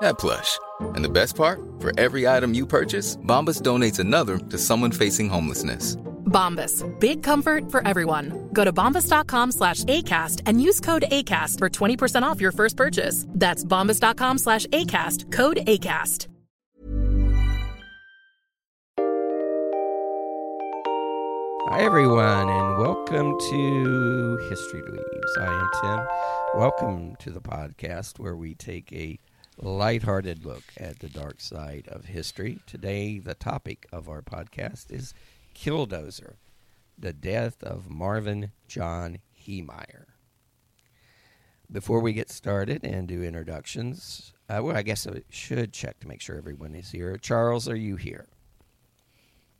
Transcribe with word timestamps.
that 0.00 0.18
plush. 0.18 0.58
And 0.80 1.04
the 1.04 1.08
best 1.08 1.36
part? 1.36 1.60
For 1.78 1.92
every 1.98 2.26
item 2.28 2.54
you 2.54 2.66
purchase, 2.66 3.16
Bombas 3.18 3.62
donates 3.62 3.98
another 3.98 4.38
to 4.38 4.58
someone 4.58 4.92
facing 4.92 5.28
homelessness. 5.28 5.96
Bombas. 6.34 6.82
Big 6.98 7.22
comfort 7.22 7.70
for 7.70 7.86
everyone. 7.86 8.48
Go 8.52 8.64
to 8.64 8.72
bombas.com 8.72 9.52
slash 9.52 9.84
ACAST 9.84 10.42
and 10.46 10.60
use 10.60 10.80
code 10.80 11.04
ACAST 11.10 11.58
for 11.58 11.68
20% 11.68 12.22
off 12.22 12.40
your 12.40 12.52
first 12.52 12.76
purchase. 12.76 13.26
That's 13.28 13.64
bombas.com 13.64 14.38
slash 14.38 14.66
ACAST. 14.66 15.30
Code 15.30 15.58
ACAST. 15.66 16.28
Hi, 21.66 21.80
everyone, 21.80 22.48
and 22.48 22.78
welcome 22.78 23.36
to 23.50 24.48
History 24.48 24.82
Dweebs. 24.82 25.40
I 25.40 25.46
am 25.46 25.68
Tim. 25.80 26.06
Welcome 26.60 27.16
to 27.16 27.30
the 27.30 27.40
podcast 27.40 28.18
where 28.18 28.36
we 28.36 28.54
take 28.54 28.92
a 28.92 29.18
lighthearted 29.56 30.44
look 30.44 30.64
at 30.76 30.98
the 30.98 31.08
dark 31.08 31.40
side 31.40 31.88
of 31.88 32.06
history. 32.06 32.58
Today, 32.66 33.18
the 33.18 33.34
topic 33.34 33.86
of 33.92 34.08
our 34.08 34.22
podcast 34.22 34.90
is 34.90 35.14
Killdozer, 35.54 36.34
the 36.98 37.12
death 37.12 37.62
of 37.62 37.90
Marvin 37.90 38.50
John 38.68 39.18
Heemeyer. 39.46 40.06
Before 41.70 42.00
we 42.00 42.12
get 42.12 42.30
started 42.30 42.84
and 42.84 43.08
do 43.08 43.22
introductions, 43.22 44.32
uh, 44.48 44.60
well, 44.62 44.76
I 44.76 44.82
guess 44.82 45.06
I 45.06 45.22
should 45.30 45.72
check 45.72 45.98
to 46.00 46.08
make 46.08 46.20
sure 46.20 46.36
everyone 46.36 46.74
is 46.74 46.90
here. 46.90 47.16
Charles, 47.16 47.68
are 47.68 47.76
you 47.76 47.96
here? 47.96 48.28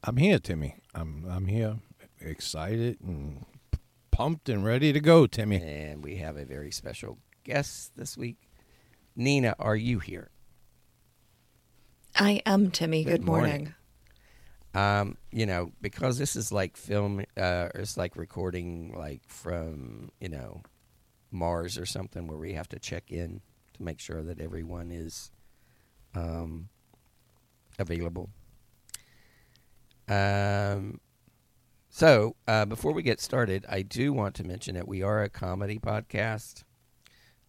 I'm 0.03 0.19
here, 0.19 0.39
Timmy. 0.39 0.77
I'm 0.95 1.25
I'm 1.29 1.47
here, 1.47 1.77
excited 2.20 2.98
and 3.01 3.47
pumped 4.11 4.48
and 4.51 4.64
ready 4.64 4.92
to 4.92 5.01
go, 5.01 5.27
Timmy. 5.27 5.62
And 5.62 6.05
we 6.05 6.17
have 6.17 6.36
a 6.36 6.45
very 6.45 6.70
special 6.70 7.19
guest 7.42 7.97
this 7.97 8.17
week. 8.17 8.36
Nina, 9.17 9.55
are 9.59 9.77
you 9.77 10.01
here? 10.01 10.31
I 12.17 12.43
am 12.47 12.70
Timmy. 12.70 13.05
Good, 13.05 13.25
morning. 13.25 13.75
Um, 14.75 15.17
you 15.31 15.47
know, 15.47 15.73
because 15.81 16.19
this 16.19 16.34
is 16.34 16.51
like 16.51 16.77
film, 16.77 17.25
uh, 17.37 17.69
it's 17.75 17.97
like 17.97 18.17
recording 18.17 18.92
like 18.97 19.23
from 19.29 20.11
you 20.20 20.29
know 20.29 20.62
Mars 21.31 21.79
or 21.79 21.87
something, 21.87 22.27
where 22.27 22.39
we 22.39 22.55
have 22.55 22.69
to 22.70 22.79
check 22.79 23.11
in 23.11 23.41
to 23.75 23.83
make 23.83 24.01
sure 24.01 24.23
that 24.23 24.41
everyone 24.41 24.91
is 24.91 25.30
um, 26.14 26.69
available. 27.79 28.30
Um, 30.08 31.01
so 31.89 32.35
uh, 32.48 32.64
before 32.64 32.92
we 32.92 33.03
get 33.03 33.20
started, 33.20 33.64
I 33.69 33.83
do 33.83 34.13
want 34.13 34.35
to 34.36 34.45
mention 34.45 34.74
that 34.74 34.89
we 34.89 35.03
are 35.03 35.23
a 35.23 35.29
comedy 35.29 35.79
podcast. 35.79 36.64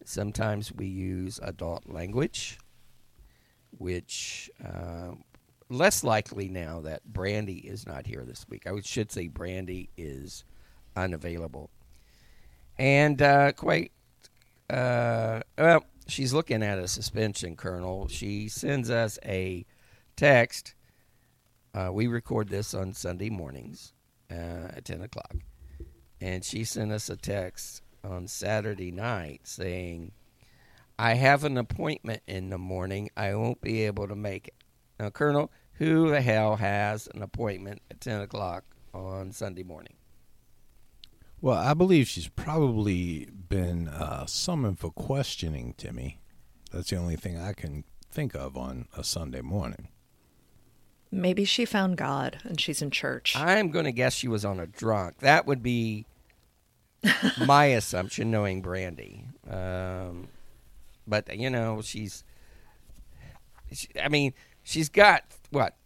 Sometimes 0.08 0.72
we 0.72 0.86
use 0.86 1.40
adult 1.42 1.88
language, 1.88 2.58
which 3.76 4.48
uh, 4.64 5.16
less 5.68 6.04
likely 6.04 6.48
now 6.48 6.80
that 6.82 7.04
Brandy 7.04 7.58
is 7.58 7.88
not 7.88 8.06
here 8.06 8.24
this 8.24 8.46
week. 8.48 8.68
I 8.68 8.80
should 8.84 9.10
say 9.10 9.26
Brandy 9.26 9.90
is 9.96 10.44
unavailable, 10.94 11.70
and 12.78 13.20
uh, 13.20 13.50
quite 13.52 13.90
uh, 14.70 15.40
well. 15.58 15.84
She's 16.06 16.32
looking 16.32 16.62
at 16.62 16.78
a 16.78 16.86
suspension, 16.86 17.56
Colonel. 17.56 18.06
She 18.06 18.48
sends 18.48 18.90
us 18.90 19.18
a 19.24 19.66
text. 20.14 20.76
Uh, 21.74 21.90
we 21.92 22.06
record 22.06 22.48
this 22.48 22.74
on 22.74 22.92
Sunday 22.92 23.28
mornings 23.28 23.92
uh, 24.30 24.70
at 24.76 24.84
ten 24.84 25.02
o'clock, 25.02 25.34
and 26.20 26.44
she 26.44 26.62
sent 26.62 26.92
us 26.92 27.10
a 27.10 27.16
text 27.16 27.82
on 28.04 28.28
Saturday 28.28 28.90
night 28.90 29.40
saying, 29.44 30.12
I 30.98 31.14
have 31.14 31.44
an 31.44 31.58
appointment 31.58 32.22
in 32.26 32.50
the 32.50 32.58
morning. 32.58 33.10
I 33.16 33.34
won't 33.34 33.60
be 33.60 33.82
able 33.82 34.08
to 34.08 34.16
make 34.16 34.48
it. 34.48 34.54
Now, 34.98 35.10
Colonel, 35.10 35.50
who 35.74 36.08
the 36.10 36.22
hell 36.22 36.56
has 36.56 37.08
an 37.14 37.22
appointment 37.22 37.82
at 37.90 38.00
10 38.00 38.22
o'clock 38.22 38.64
on 38.94 39.32
Sunday 39.32 39.62
morning? 39.62 39.94
Well, 41.40 41.58
I 41.58 41.74
believe 41.74 42.08
she's 42.08 42.28
probably 42.28 43.26
been 43.26 43.88
uh, 43.88 44.24
summoned 44.26 44.78
for 44.78 44.90
questioning, 44.90 45.74
Timmy. 45.76 46.20
That's 46.72 46.90
the 46.90 46.96
only 46.96 47.16
thing 47.16 47.38
I 47.38 47.52
can 47.52 47.84
think 48.10 48.34
of 48.34 48.56
on 48.56 48.88
a 48.96 49.04
Sunday 49.04 49.42
morning. 49.42 49.88
Maybe 51.10 51.44
she 51.44 51.64
found 51.64 51.98
God 51.98 52.38
and 52.42 52.60
she's 52.60 52.80
in 52.80 52.90
church. 52.90 53.36
I'm 53.36 53.70
going 53.70 53.84
to 53.84 53.92
guess 53.92 54.14
she 54.14 54.28
was 54.28 54.44
on 54.44 54.58
a 54.58 54.66
drunk. 54.66 55.18
That 55.18 55.46
would 55.46 55.62
be 55.62 56.06
my 57.46 57.66
assumption, 57.66 58.30
knowing 58.30 58.62
Brandy. 58.62 59.24
Um, 59.48 60.28
but 61.06 61.36
you 61.36 61.50
know, 61.50 61.82
she's. 61.82 62.24
She, 63.72 63.88
I 64.00 64.08
mean, 64.08 64.32
she's 64.62 64.88
got 64.88 65.24
what? 65.50 65.76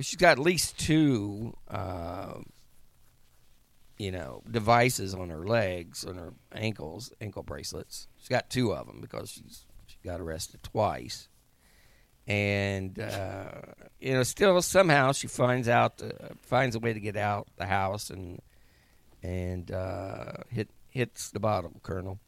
She's 0.00 0.16
got 0.16 0.32
at 0.32 0.38
least 0.40 0.78
two, 0.78 1.56
uh, 1.68 2.34
you 3.98 4.10
know, 4.10 4.42
devices 4.50 5.14
on 5.14 5.30
her 5.30 5.46
legs, 5.46 6.04
on 6.04 6.16
her 6.16 6.34
ankles, 6.52 7.12
ankle 7.20 7.44
bracelets. 7.44 8.08
She's 8.18 8.28
got 8.28 8.50
two 8.50 8.72
of 8.74 8.86
them 8.86 9.00
because 9.00 9.30
she's 9.30 9.64
she 9.86 9.96
got 10.04 10.20
arrested 10.20 10.62
twice, 10.64 11.28
and 12.26 12.98
uh, 12.98 13.52
you 14.00 14.14
know, 14.14 14.22
still 14.24 14.60
somehow 14.62 15.12
she 15.12 15.28
finds 15.28 15.68
out, 15.68 16.02
uh, 16.02 16.34
finds 16.42 16.74
a 16.74 16.80
way 16.80 16.92
to 16.92 17.00
get 17.00 17.16
out 17.16 17.46
the 17.56 17.66
house 17.66 18.10
and 18.10 18.40
and 19.24 19.72
uh, 19.72 20.32
hit 20.50 20.68
hits 20.90 21.30
the 21.30 21.40
bottom, 21.40 21.80
Colonel. 21.82 22.20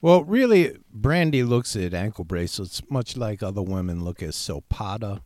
Well, 0.00 0.24
really, 0.24 0.76
Brandy 0.92 1.42
looks 1.42 1.76
at 1.76 1.94
ankle 1.94 2.24
bracelets 2.24 2.82
much 2.90 3.16
like 3.16 3.42
other 3.42 3.62
women 3.62 4.02
look 4.04 4.22
at 4.22 4.30
silpada. 4.30 5.20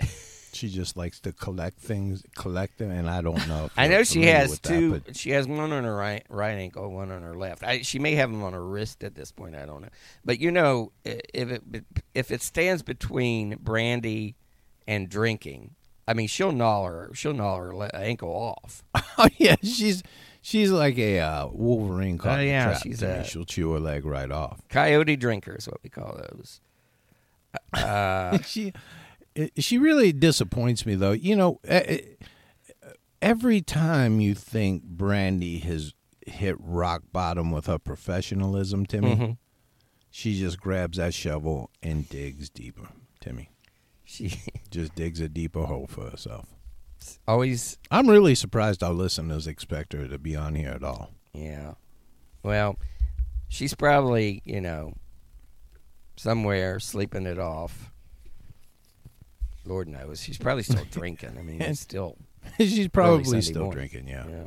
she 0.52 0.68
just 0.68 0.96
likes 0.96 1.20
to 1.20 1.32
collect 1.32 1.78
things, 1.78 2.22
collect 2.36 2.78
them, 2.78 2.90
and 2.90 3.08
I 3.08 3.20
don't 3.22 3.46
know. 3.48 3.70
I 3.76 3.88
know 3.88 4.02
she 4.02 4.24
has 4.26 4.58
two. 4.58 5.00
That, 5.00 5.16
she 5.16 5.30
has 5.30 5.46
one 5.46 5.72
on 5.72 5.84
her 5.84 5.94
right 5.94 6.24
right 6.28 6.56
ankle, 6.56 6.90
one 6.92 7.10
on 7.10 7.22
her 7.22 7.36
left. 7.36 7.62
I, 7.62 7.82
she 7.82 7.98
may 7.98 8.14
have 8.16 8.30
them 8.30 8.42
on 8.42 8.52
her 8.52 8.64
wrist 8.64 9.04
at 9.04 9.14
this 9.14 9.30
point. 9.30 9.54
I 9.54 9.64
don't 9.64 9.82
know. 9.82 9.90
But 10.24 10.40
you 10.40 10.50
know, 10.50 10.92
if 11.04 11.50
it 11.50 11.84
if 12.14 12.30
it 12.30 12.42
stands 12.42 12.82
between 12.82 13.56
Brandy 13.60 14.36
and 14.86 15.08
drinking, 15.08 15.74
I 16.06 16.14
mean, 16.14 16.26
she'll 16.28 16.52
gnaw 16.52 16.84
her 16.84 17.10
she'll 17.14 17.32
gnaw 17.34 17.56
her 17.58 17.90
ankle 17.94 18.30
off. 18.30 18.82
oh 19.18 19.28
yeah, 19.38 19.56
she's 19.62 20.02
she's 20.40 20.70
like 20.70 20.98
a 20.98 21.20
uh, 21.20 21.46
Wolverine 21.48 22.18
caught 22.18 22.38
Oh, 22.38 22.42
in 22.42 22.48
a 22.48 22.50
yeah, 22.50 22.64
trap, 22.70 22.82
she's 22.82 22.98
Timmy. 23.00 23.20
a- 23.20 23.24
She'll 23.24 23.44
chew 23.44 23.72
her 23.72 23.80
leg 23.80 24.04
right 24.04 24.30
off. 24.30 24.60
Coyote 24.68 25.16
drinker 25.16 25.54
is 25.56 25.66
what 25.68 25.78
we 25.82 25.90
call 25.90 26.16
those. 26.16 26.60
Uh, 27.72 28.38
she 28.44 28.72
she 29.58 29.78
really 29.78 30.12
disappoints 30.12 30.84
me 30.86 30.94
though. 30.94 31.12
You 31.12 31.36
know, 31.36 31.60
e- 31.70 31.94
e- 31.94 32.16
every 33.20 33.60
time 33.60 34.20
you 34.20 34.34
think 34.34 34.82
Brandy 34.84 35.58
has 35.60 35.94
hit 36.26 36.56
rock 36.58 37.02
bottom 37.12 37.50
with 37.50 37.66
her 37.66 37.78
professionalism, 37.78 38.86
Timmy, 38.86 39.16
Mhm. 39.16 39.36
she 40.10 40.38
just 40.38 40.60
grabs 40.60 40.98
that 40.98 41.14
shovel 41.14 41.70
and 41.82 42.08
digs 42.08 42.48
deeper. 42.50 42.88
Timmy, 43.20 43.50
she 44.12 44.40
just 44.70 44.94
digs 44.94 45.20
a 45.20 45.28
deeper 45.28 45.64
hole 45.64 45.86
for 45.86 46.10
herself. 46.10 46.46
always 47.26 47.78
I'm 47.90 48.08
really 48.08 48.34
surprised 48.34 48.82
our 48.82 48.92
listeners 48.92 49.46
expect 49.46 49.92
her 49.94 50.06
to 50.08 50.18
be 50.18 50.36
on 50.36 50.54
here 50.54 50.70
at 50.70 50.84
all. 50.84 51.10
Yeah. 51.32 51.74
Well, 52.42 52.76
she's 53.48 53.74
probably, 53.74 54.42
you 54.44 54.60
know, 54.60 54.94
somewhere 56.16 56.78
sleeping 56.80 57.26
it 57.26 57.38
off. 57.38 57.90
Lord 59.64 59.88
knows. 59.88 60.20
She's 60.20 60.38
probably 60.38 60.64
still 60.64 60.84
drinking. 60.90 61.36
I 61.38 61.42
mean, 61.42 61.60
it's 61.62 61.80
still. 61.80 62.16
she's 62.58 62.88
probably 62.88 63.40
still 63.40 63.62
morning. 63.62 63.88
drinking. 63.88 64.08
Yeah. 64.08 64.26
Yeah. 64.28 64.46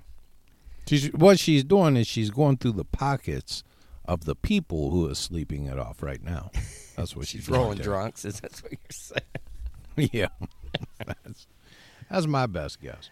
She's 0.87 1.07
what 1.13 1.39
she's 1.39 1.63
doing 1.63 1.95
is 1.97 2.05
she's 2.05 2.29
going 2.29 2.57
through 2.57 2.73
the 2.73 2.85
pockets 2.85 3.63
of 4.03 4.25
the 4.25 4.35
people 4.35 4.91
who 4.91 5.09
are 5.09 5.15
sleeping 5.15 5.65
it 5.65 5.79
off 5.79 6.03
right 6.03 6.21
now. 6.21 6.51
That's 6.95 7.15
what 7.15 7.27
she's, 7.27 7.41
She's 7.41 7.47
doing 7.47 7.59
rolling 7.59 7.77
there. 7.77 7.85
drunks. 7.85 8.23
Is 8.25 8.39
that 8.41 8.53
what 8.61 8.71
you're 8.73 8.79
saying? 8.91 9.21
yeah, 10.11 10.27
that's, 11.05 11.47
that's 12.09 12.27
my 12.27 12.45
best 12.45 12.81
guess. 12.81 13.09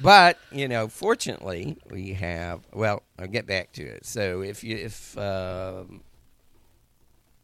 But 0.00 0.38
you 0.50 0.66
know, 0.68 0.88
fortunately, 0.88 1.78
we 1.90 2.14
have. 2.14 2.62
Well, 2.72 3.02
I'll 3.18 3.28
get 3.28 3.46
back 3.46 3.72
to 3.72 3.82
it. 3.82 4.04
So 4.04 4.40
if 4.42 4.64
you 4.64 4.76
if 4.76 5.16
um, 5.16 6.02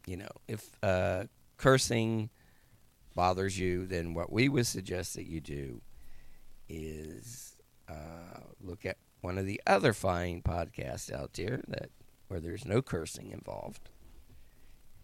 you 0.05 0.17
know 0.17 0.29
if 0.47 0.69
uh, 0.83 1.25
cursing 1.57 2.29
bothers 3.15 3.57
you, 3.57 3.85
then 3.85 4.13
what 4.13 4.31
we 4.31 4.49
would 4.49 4.67
suggest 4.67 5.15
that 5.15 5.27
you 5.27 5.39
do 5.39 5.81
is 6.67 7.55
uh, 7.89 8.39
look 8.61 8.85
at 8.85 8.97
one 9.21 9.37
of 9.37 9.45
the 9.45 9.61
other 9.67 9.93
fine 9.93 10.41
podcasts 10.41 11.11
out 11.11 11.33
there 11.33 11.61
that 11.67 11.89
where 12.27 12.39
there's 12.39 12.65
no 12.65 12.81
cursing 12.81 13.31
involved, 13.31 13.89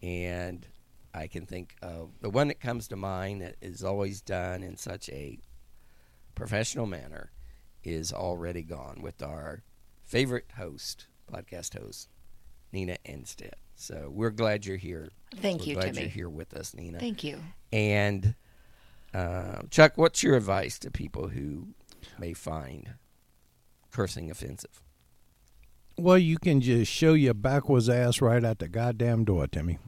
and 0.02 0.66
I 1.14 1.26
can 1.26 1.46
think 1.46 1.74
of 1.82 2.10
the 2.20 2.30
one 2.30 2.48
that 2.48 2.60
comes 2.60 2.88
to 2.88 2.96
mind 2.96 3.42
that 3.42 3.56
is 3.60 3.82
always 3.82 4.20
done 4.20 4.62
in 4.62 4.76
such 4.76 5.08
a 5.10 5.38
professional 6.34 6.86
manner 6.86 7.32
is 7.82 8.12
already 8.12 8.62
gone 8.62 9.00
with 9.02 9.22
our 9.22 9.62
favorite 10.04 10.46
host, 10.56 11.06
podcast 11.32 11.78
host, 11.78 12.08
Nina 12.72 12.96
Enstead. 13.06 13.54
So 13.74 14.10
we're 14.12 14.30
glad 14.30 14.66
you're 14.66 14.76
here. 14.76 15.10
Thank 15.36 15.60
we're 15.60 15.66
you, 15.66 15.74
glad 15.74 15.84
Timmy. 15.94 16.00
you're 16.02 16.10
here 16.10 16.28
with 16.28 16.54
us, 16.54 16.74
Nina. 16.74 16.98
Thank 16.98 17.24
you. 17.24 17.38
And 17.72 18.34
uh, 19.14 19.62
Chuck, 19.70 19.92
what's 19.96 20.22
your 20.22 20.36
advice 20.36 20.78
to 20.80 20.90
people 20.90 21.28
who 21.28 21.68
may 22.18 22.32
find 22.34 22.94
cursing 23.90 24.30
offensive? 24.30 24.82
Well, 25.96 26.18
you 26.18 26.38
can 26.38 26.60
just 26.60 26.92
show 26.92 27.14
your 27.14 27.34
backwards 27.34 27.88
ass 27.88 28.20
right 28.20 28.44
at 28.44 28.58
the 28.60 28.68
goddamn 28.68 29.24
door, 29.24 29.46
Timmy. 29.48 29.78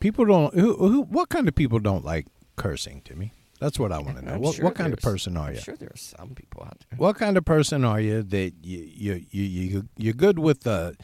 People 0.00 0.24
don't. 0.26 0.54
Who, 0.54 0.74
who? 0.76 1.02
What 1.02 1.28
kind 1.28 1.46
of 1.48 1.54
people 1.54 1.78
don't 1.78 2.04
like 2.04 2.26
cursing, 2.56 3.02
Timmy? 3.04 3.32
That's 3.60 3.78
what 3.78 3.90
I 3.92 3.98
want 3.98 4.18
to 4.18 4.24
know. 4.24 4.32
I'm 4.34 4.40
What, 4.40 4.56
sure 4.56 4.64
what 4.66 4.74
kind 4.74 4.92
of 4.92 4.98
person 5.00 5.36
are 5.36 5.50
you? 5.50 5.56
I'm 5.58 5.62
sure 5.62 5.76
there 5.76 5.88
are 5.92 5.96
some 5.96 6.34
people 6.34 6.62
out 6.64 6.78
there. 6.90 6.98
What 6.98 7.16
kind 7.16 7.36
of 7.38 7.44
person 7.44 7.84
are 7.84 8.00
you 8.00 8.22
that 8.22 8.52
you 8.62 8.78
you 8.94 9.26
you 9.30 9.42
you 9.42 9.88
you're 9.96 10.12
good 10.14 10.38
with 10.38 10.60
the 10.64 10.96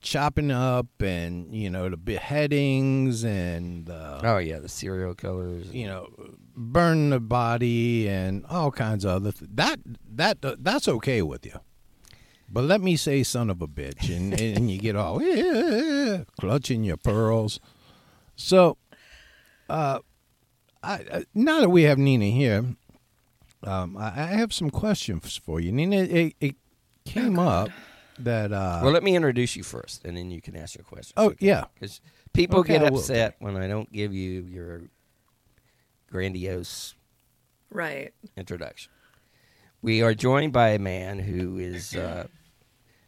chopping 0.00 0.50
up 0.52 0.86
and 1.02 1.52
you 1.54 1.68
know 1.68 1.88
the 1.88 1.96
beheadings 1.96 3.24
and 3.24 3.90
uh, 3.90 4.20
Oh 4.22 4.38
yeah, 4.38 4.58
the 4.60 4.68
serial 4.68 5.14
killers. 5.14 5.66
you 5.72 5.86
know 5.86 6.08
burn 6.56 7.10
the 7.10 7.20
body 7.20 8.08
and 8.08 8.44
all 8.46 8.70
kinds 8.70 9.04
of 9.04 9.10
other 9.10 9.32
th- 9.32 9.50
that 9.54 9.78
that 10.14 10.38
that's 10.64 10.88
okay 10.88 11.20
with 11.22 11.44
you. 11.44 11.58
But 12.50 12.64
let 12.64 12.80
me 12.80 12.96
say 12.96 13.22
son 13.22 13.50
of 13.50 13.60
a 13.60 13.68
bitch 13.68 14.08
and, 14.16 14.32
and 14.40 14.70
you 14.70 14.78
get 14.78 14.96
all 14.96 15.20
"Yeah," 15.22 16.24
clutching 16.40 16.84
your 16.84 16.96
pearls. 16.96 17.60
So 18.38 18.78
uh 19.68 19.98
I, 20.82 20.92
I 21.12 21.24
now 21.34 21.60
that 21.60 21.68
we 21.70 21.82
have 21.82 21.98
Nina 21.98 22.26
here, 22.26 22.64
um, 23.64 23.96
I, 23.96 24.06
I 24.06 24.26
have 24.26 24.52
some 24.54 24.70
questions 24.70 25.36
for 25.36 25.58
you. 25.60 25.72
Nina, 25.72 25.96
it, 25.96 26.34
it 26.40 26.54
came 27.04 27.38
up 27.38 27.70
that 28.20 28.52
uh 28.52 28.80
well, 28.82 28.92
let 28.92 29.02
me 29.02 29.16
introduce 29.16 29.56
you 29.56 29.64
first, 29.64 30.04
and 30.04 30.16
then 30.16 30.30
you 30.30 30.40
can 30.40 30.56
ask 30.56 30.76
your 30.76 30.84
question. 30.84 31.14
Oh, 31.16 31.34
yeah. 31.40 31.64
because 31.74 32.00
people 32.32 32.60
Okay, 32.60 32.78
get 32.78 32.82
upset 32.92 33.34
when 33.40 33.56
I 33.56 33.66
don't 33.66 33.92
give 33.92 34.14
you 34.14 34.42
your 34.42 34.82
grandiose 36.10 36.94
Right. 37.70 38.12
introduction. 38.36 38.90
We 39.82 40.00
are 40.02 40.14
joined 40.14 40.52
by 40.52 40.70
a 40.70 40.78
man 40.78 41.18
who 41.18 41.58
is 41.58 41.94
uh, 41.94 42.26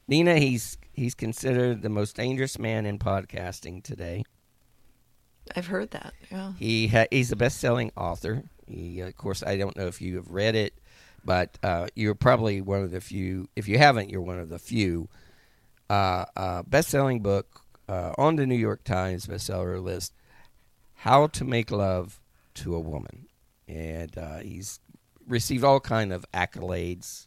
Nina. 0.07 0.39
He's 0.39 0.77
he's 0.93 1.15
considered 1.15 1.83
the 1.83 1.89
most 1.89 2.17
dangerous 2.17 2.59
man 2.59 2.85
in 2.85 2.99
podcasting 2.99 3.83
today. 3.83 4.25
I've 5.57 5.67
heard 5.67 5.91
that. 5.91 6.15
Yeah. 6.31 6.53
He 6.59 6.89
ha- 6.89 7.07
he's 7.11 7.33
a 7.33 7.37
best-selling 7.37 7.93
author. 7.97 8.45
He, 8.67 9.01
of 9.01 9.17
course, 9.17 9.43
I 9.43 9.57
don't 9.57 9.77
know 9.77 9.87
if 9.87 10.01
you 10.01 10.17
have 10.17 10.31
read 10.31 10.55
it, 10.55 10.75
but 11.25 11.59
uh, 11.63 11.89
you're 11.95 12.15
probably 12.15 12.61
one 12.61 12.83
of 12.83 12.91
the 12.91 13.01
few. 13.01 13.49
If 13.57 13.69
you 13.69 13.79
haven't, 13.79 14.11
you're 14.11 14.21
one 14.21 14.39
of 14.39 14.49
the 14.49 14.59
few. 14.59 15.09
Uh, 15.89 16.25
uh, 16.37 16.63
best-selling 16.63 17.21
book 17.21 17.63
uh, 17.89 18.13
on 18.17 18.37
the 18.37 18.47
New 18.47 18.55
York 18.55 18.85
Times 18.85 19.27
bestseller 19.27 19.83
list. 19.83 20.13
How 20.95 21.27
to 21.29 21.45
Make 21.45 21.71
Love 21.71 22.21
to 22.55 22.75
a 22.75 22.81
Woman, 22.81 23.27
and 23.67 24.17
uh, 24.17 24.39
he's 24.39 24.81
received 25.27 25.65
all 25.65 25.81
kind 25.81 26.13
of 26.13 26.25
accolades. 26.33 27.27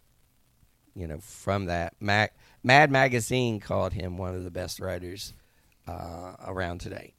You 0.95 1.07
know, 1.07 1.17
from 1.19 1.65
that, 1.65 1.95
Mac, 1.99 2.35
Mad 2.63 2.91
Magazine 2.91 3.59
called 3.59 3.93
him 3.93 4.17
one 4.17 4.35
of 4.35 4.43
the 4.43 4.51
best 4.51 4.79
writers 4.79 5.33
uh, 5.87 6.33
around 6.45 6.81
today. 6.81 7.15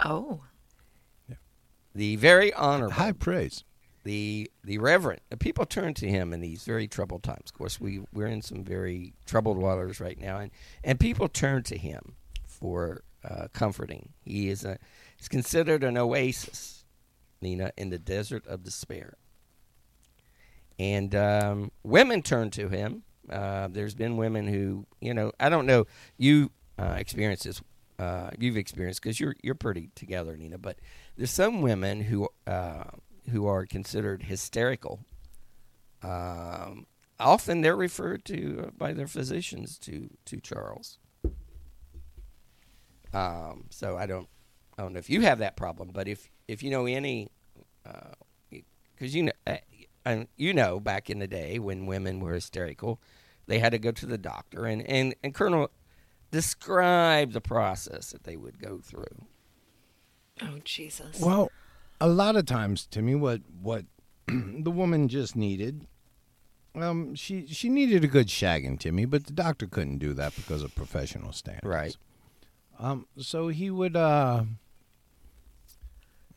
Oh. 0.00 0.42
Yeah. 1.28 1.36
The 1.94 2.16
very 2.16 2.52
honorable, 2.52 2.94
high 2.94 3.12
praise. 3.12 3.64
the 4.04 4.50
the 4.62 4.78
reverend. 4.78 5.20
The 5.30 5.36
people 5.36 5.66
turn 5.66 5.94
to 5.94 6.08
him 6.08 6.32
in 6.32 6.40
these 6.40 6.64
very 6.64 6.86
troubled 6.86 7.22
times. 7.22 7.46
Of 7.46 7.54
course, 7.54 7.80
we 7.80 8.00
we're 8.12 8.26
in 8.26 8.42
some 8.42 8.64
very 8.64 9.14
troubled 9.26 9.58
waters 9.58 10.00
right 10.00 10.18
now, 10.18 10.38
and 10.38 10.50
and 10.84 11.00
people 11.00 11.28
turn 11.28 11.62
to 11.64 11.76
him 11.76 12.16
for 12.46 13.02
uh, 13.28 13.48
comforting. 13.52 14.10
He 14.22 14.48
is 14.48 14.64
a 14.64 14.78
he's 15.16 15.28
considered 15.28 15.82
an 15.82 15.96
oasis, 15.96 16.84
Nina, 17.40 17.72
in 17.76 17.90
the 17.90 17.98
desert 17.98 18.46
of 18.46 18.62
despair. 18.62 19.14
And 20.78 21.14
um, 21.14 21.70
women 21.84 22.20
turn 22.20 22.50
to 22.50 22.68
him. 22.68 23.04
Uh, 23.30 23.68
there's 23.70 23.94
been 23.94 24.16
women 24.16 24.48
who, 24.48 24.86
you 25.00 25.14
know, 25.14 25.30
I 25.38 25.48
don't 25.48 25.66
know, 25.66 25.86
you 26.18 26.50
uh, 26.78 26.96
experience 26.98 27.44
this, 27.44 27.62
uh, 27.98 28.30
you've 28.38 28.56
experienced 28.56 29.02
because 29.02 29.20
you're 29.20 29.36
you're 29.42 29.54
pretty 29.54 29.90
together, 29.94 30.36
Nina. 30.36 30.58
But 30.58 30.78
there's 31.16 31.30
some 31.30 31.62
women 31.62 32.02
who 32.02 32.28
uh, 32.46 32.84
who 33.30 33.46
are 33.46 33.66
considered 33.66 34.24
hysterical. 34.24 35.00
Um, 36.02 36.86
often 37.18 37.60
they're 37.60 37.76
referred 37.76 38.24
to 38.26 38.66
uh, 38.66 38.70
by 38.76 38.92
their 38.92 39.06
physicians 39.06 39.78
to 39.78 40.10
to 40.24 40.40
Charles. 40.40 40.98
Um, 43.12 43.66
so 43.70 43.96
I 43.96 44.06
don't 44.06 44.28
I 44.76 44.82
don't 44.82 44.92
know 44.92 44.98
if 44.98 45.08
you 45.08 45.20
have 45.22 45.38
that 45.38 45.56
problem, 45.56 45.90
but 45.92 46.08
if 46.08 46.28
if 46.48 46.62
you 46.62 46.70
know 46.70 46.86
any, 46.86 47.30
because 48.94 49.14
you 49.14 49.24
know 49.24 49.32
uh, 49.46 49.56
and 50.04 50.26
you 50.36 50.52
know 50.52 50.80
back 50.80 51.08
in 51.08 51.20
the 51.20 51.28
day 51.28 51.58
when 51.60 51.86
women 51.86 52.18
were 52.18 52.34
hysterical, 52.34 53.00
they 53.46 53.60
had 53.60 53.70
to 53.70 53.78
go 53.78 53.92
to 53.92 54.06
the 54.06 54.18
doctor 54.18 54.66
and 54.66 54.82
and 54.82 55.14
and 55.22 55.32
Colonel 55.32 55.70
describe 56.34 57.30
the 57.30 57.40
process 57.40 58.10
that 58.10 58.24
they 58.24 58.36
would 58.36 58.58
go 58.58 58.80
through. 58.82 59.26
Oh 60.42 60.58
Jesus. 60.64 61.20
Well, 61.20 61.48
a 62.00 62.08
lot 62.08 62.34
of 62.34 62.44
times, 62.44 62.88
Timmy, 62.90 63.14
what 63.14 63.42
what 63.62 63.84
the 64.26 64.72
woman 64.72 65.06
just 65.06 65.36
needed, 65.36 65.86
um, 66.74 67.14
she 67.14 67.46
she 67.46 67.68
needed 67.68 68.02
a 68.02 68.08
good 68.08 68.26
shagging, 68.26 68.80
Timmy, 68.80 69.04
but 69.04 69.26
the 69.26 69.32
doctor 69.32 69.68
couldn't 69.68 69.98
do 69.98 70.12
that 70.14 70.34
because 70.34 70.64
of 70.64 70.74
professional 70.74 71.30
standards. 71.32 71.64
Right. 71.64 71.96
Um, 72.80 73.06
so 73.16 73.46
he 73.46 73.70
would 73.70 73.94
uh, 73.94 74.42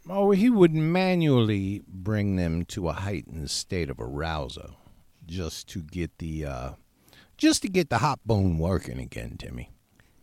oh, 0.08 0.30
he 0.30 0.52
would 0.52 0.76
manually 0.76 1.82
bring 1.88 2.36
them 2.36 2.66
to 2.66 2.88
a 2.88 2.94
heightened 2.94 3.50
state 3.50 3.90
of 3.90 4.00
arousal, 4.00 4.76
just 5.26 5.68
to 5.70 5.82
get 5.82 6.20
the 6.20 6.46
uh, 6.46 6.70
just 7.36 7.64
to 7.64 7.68
get 7.68 7.90
the 7.90 7.98
hot 7.98 8.20
bone 8.28 8.60
working 8.60 9.00
again, 9.00 9.38
Timmy. 9.40 9.72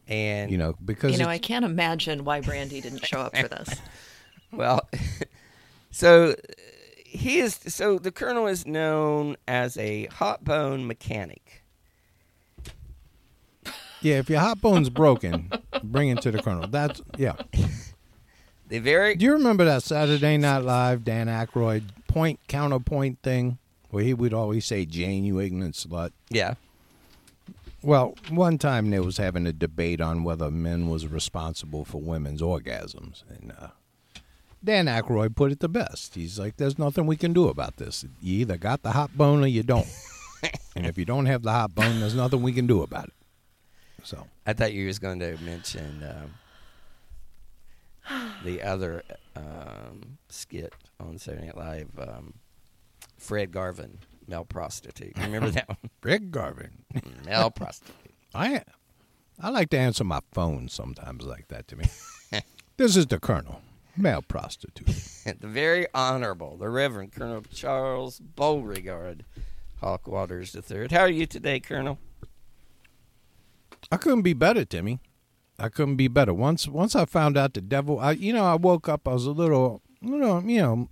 And 0.07 0.51
You 0.51 0.59
know, 0.59 0.75
because 0.85 1.13
you 1.13 1.19
know, 1.19 1.29
I 1.31 1.39
can't 1.39 1.65
imagine 1.65 2.25
why 2.25 2.41
Brandy 2.41 2.81
didn't 2.81 3.05
show 3.07 3.21
up 3.21 3.37
for 3.37 3.49
this. 3.49 3.81
Well, 4.53 4.89
so 5.91 6.31
uh, 6.31 6.35
he 7.05 7.41
is. 7.41 7.59
So 7.67 7.99
the 7.99 8.13
colonel 8.13 8.47
is 8.47 8.67
known 8.67 9.37
as 9.49 9.77
a 9.77 10.07
hot 10.07 10.45
bone 10.45 10.87
mechanic. 10.87 11.65
yeah, 14.01 14.19
if 14.19 14.31
your 14.31 14.39
hot 14.39 14.61
bone's 14.61 14.91
broken, 14.91 15.51
bring 15.83 16.11
it 16.11 16.21
to 16.23 16.31
the 16.31 16.41
colonel. 16.41 16.69
That's 16.69 17.03
yeah. 17.19 17.35
The 18.69 18.79
very 18.79 19.15
Do 19.15 19.27
you 19.27 19.33
remember 19.33 19.65
that 19.67 19.83
Saturday 19.83 20.39
Night 20.39 20.59
Live 20.65 21.05
Dan 21.05 21.27
Aykroyd 21.27 21.83
point 22.09 22.41
counterpoint 22.49 23.19
thing 23.23 23.59
where 23.91 24.03
he 24.03 24.15
would 24.15 24.33
always 24.33 24.65
say, 24.65 24.87
"Jane, 24.87 25.25
you 25.25 25.39
ignorant 25.39 25.75
slut." 25.75 26.13
yeah. 26.31 26.55
Well, 27.85 28.15
one 28.31 28.57
time 28.57 28.89
they 28.89 28.99
was 28.99 29.19
having 29.19 29.47
a 29.47 29.53
debate 29.53 30.01
on 30.01 30.25
whether 30.25 30.51
men 30.51 30.89
was 30.89 31.07
responsible 31.07 31.85
for 31.85 32.01
women's 32.01 32.41
orgasms, 32.41 33.25
and 33.29 33.53
uh, 33.61 33.69
Dan 34.65 34.87
Aykroyd 34.87 35.37
put 35.37 35.53
it 35.53 35.61
the 35.61 35.69
best. 35.69 36.15
He's 36.15 36.39
like, 36.39 36.57
"There's 36.57 36.79
nothing 36.79 37.05
we 37.05 37.19
can 37.19 37.35
do 37.35 37.49
about 37.49 37.77
this. 37.77 38.07
You 38.23 38.41
either 38.41 38.57
got 38.57 38.83
the 38.83 38.93
hot 38.93 39.15
bone 39.15 39.45
or 39.45 39.49
you 39.49 39.63
don't, 39.63 39.87
and 40.75 40.87
if 40.87 40.97
you 40.97 41.05
don't 41.05 41.27
have 41.27 41.43
the 41.43 41.53
hot 41.53 41.75
bone, 41.75 42.01
there's 42.01 42.15
nothing 42.15 42.41
we 42.41 42.55
can 42.55 42.67
do 42.67 42.81
about 42.83 43.09
it." 43.09 43.15
So, 44.03 44.29
I 44.47 44.55
thought 44.55 44.73
you 44.73 44.87
was 44.87 44.99
going 44.99 45.19
to 45.19 45.37
mention 45.43 46.03
um, 48.09 48.31
the 48.45 48.63
other 48.63 49.03
um, 49.37 50.17
skit 50.31 50.73
on 50.99 51.19
Saturday 51.19 51.49
Night 51.49 51.59
Live. 51.59 51.91
Um, 51.99 52.33
Fred 53.19 53.53
Garvin, 53.53 53.99
male 54.29 54.45
prostitute. 54.45 55.17
Remember 55.19 55.51
that 55.51 55.69
one? 55.69 55.79
Rick 56.03 56.31
Garvin. 56.31 56.85
Mm, 56.95 57.27
male 57.27 57.51
prostitute. 57.51 57.95
I 58.35 58.63
I 59.41 59.51
like 59.51 59.71
to 59.71 59.79
answer 59.79 60.05
my 60.05 60.21
phone 60.33 60.69
sometimes 60.69 61.25
like 61.25 61.49
that 61.49 61.69
to 61.69 61.77
me. 61.77 61.87
this 62.77 62.97
is 62.97 63.07
the 63.07 63.19
Colonel, 63.19 63.61
male 63.97 64.23
prostitute. 64.23 64.87
the 65.41 65.47
very 65.47 65.87
honorable, 65.95 66.57
the 66.57 66.69
Reverend 66.69 67.13
Colonel 67.13 67.43
Charles 67.53 68.21
Beauregard 68.21 69.25
Hawk 69.81 70.07
Waters 70.07 70.55
III. 70.55 70.89
How 70.91 71.01
are 71.01 71.09
you 71.09 71.27
today, 71.27 71.61
Colonel? 71.61 71.99
I 73.91 73.97
couldn't 73.97 74.23
be 74.23 74.33
better, 74.33 74.65
Timmy. 74.65 75.01
I 75.59 75.69
couldn't 75.69 75.97
be 75.97 76.09
better. 76.09 76.35
Once 76.35 76.67
once 76.67 76.97
I 76.97 77.05
found 77.05 77.37
out 77.37 77.55
the 77.55 77.61
devil, 77.61 78.01
I 78.01 78.13
you 78.13 78.33
know 78.33 78.45
I 78.45 78.55
woke 78.55 78.89
up. 78.89 79.07
I 79.07 79.13
was 79.13 79.27
a 79.27 79.33
little, 79.33 79.83
you 80.01 80.17
know, 80.17 80.41
you 80.41 80.89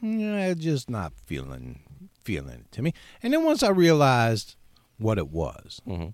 know, 0.00 0.54
just 0.54 0.88
not 0.88 1.12
feeling 1.26 1.80
feeling 2.28 2.60
it, 2.60 2.72
Timmy. 2.72 2.92
And 3.22 3.32
then 3.32 3.42
once 3.44 3.62
I 3.62 3.70
realized 3.70 4.54
what 4.98 5.16
it 5.16 5.28
was, 5.30 5.80
Mhm. 5.86 6.12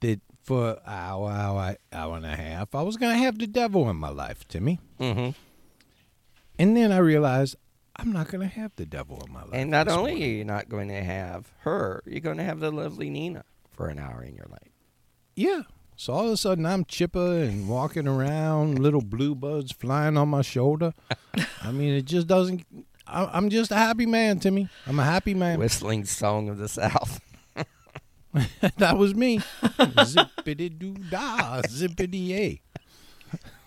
that 0.00 0.20
for 0.42 0.70
an 0.70 0.78
hour, 0.86 1.30
hour, 1.30 1.76
hour 1.92 2.16
and 2.16 2.26
a 2.26 2.34
half, 2.34 2.74
I 2.74 2.82
was 2.82 2.96
gonna 2.96 3.16
have 3.18 3.38
the 3.38 3.46
devil 3.46 3.88
in 3.88 3.96
my 3.96 4.08
life, 4.08 4.46
Timmy. 4.48 4.80
Mm-hmm. 4.98 5.30
And 6.58 6.76
then 6.76 6.90
I 6.90 6.98
realized 6.98 7.54
I'm 7.96 8.12
not 8.12 8.28
gonna 8.28 8.48
have 8.48 8.72
the 8.76 8.86
devil 8.86 9.22
in 9.24 9.32
my 9.32 9.42
life. 9.42 9.50
And 9.54 9.70
not 9.70 9.86
only 9.88 10.12
morning. 10.12 10.22
are 10.28 10.32
you 10.38 10.44
not 10.44 10.68
going 10.68 10.88
to 10.88 11.02
have 11.02 11.52
her, 11.60 12.02
you're 12.06 12.20
going 12.20 12.36
to 12.38 12.44
have 12.44 12.60
the 12.60 12.70
lovely 12.70 13.10
Nina 13.10 13.44
for 13.72 13.88
an 13.88 13.98
hour 13.98 14.22
in 14.22 14.34
your 14.36 14.46
life. 14.50 14.72
Yeah. 15.36 15.62
So 15.96 16.12
all 16.12 16.26
of 16.26 16.32
a 16.32 16.36
sudden 16.36 16.64
I'm 16.64 16.84
chipper 16.84 17.42
and 17.42 17.68
walking 17.68 18.06
around, 18.06 18.78
little 18.78 19.00
blue 19.02 19.34
buds 19.34 19.72
flying 19.72 20.16
on 20.16 20.28
my 20.28 20.42
shoulder. 20.42 20.94
I 21.62 21.72
mean, 21.72 21.92
it 21.94 22.04
just 22.04 22.26
doesn't. 22.28 22.64
I, 23.08 23.24
I'm 23.32 23.48
just 23.50 23.70
a 23.70 23.76
happy 23.76 24.06
man, 24.06 24.38
Timmy. 24.38 24.68
I'm 24.86 24.98
a 25.00 25.04
happy 25.04 25.34
man. 25.34 25.58
Whistling 25.60 26.04
song 26.04 26.48
of 26.48 26.58
the 26.58 26.68
South. 26.68 27.20
that 28.76 28.96
was 28.98 29.14
me. 29.14 29.38
Zippity 29.78 30.78
doo 30.78 30.94
dah, 31.10 31.62
zippity 31.66 32.28
yay. 32.28 32.60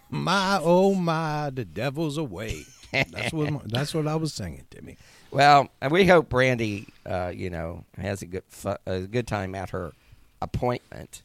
My 0.09 0.59
oh 0.61 0.93
my, 0.93 1.49
the 1.49 1.65
devil's 1.65 2.17
away. 2.17 2.65
That's 2.91 3.31
what 3.33 3.51
my- 3.51 3.61
that's 3.65 3.93
what 3.93 4.07
I 4.07 4.15
was 4.15 4.33
singing, 4.33 4.65
Timmy. 4.69 4.97
Well, 5.31 5.69
and 5.81 5.91
we 5.93 6.05
hope 6.05 6.27
Brandy, 6.29 6.87
uh, 7.05 7.31
you 7.33 7.49
know, 7.49 7.85
has 7.97 8.21
a 8.21 8.25
good 8.25 8.43
fu- 8.49 8.75
a 8.85 8.99
good 9.01 9.27
time 9.27 9.55
at 9.55 9.69
her 9.69 9.93
appointment, 10.41 11.23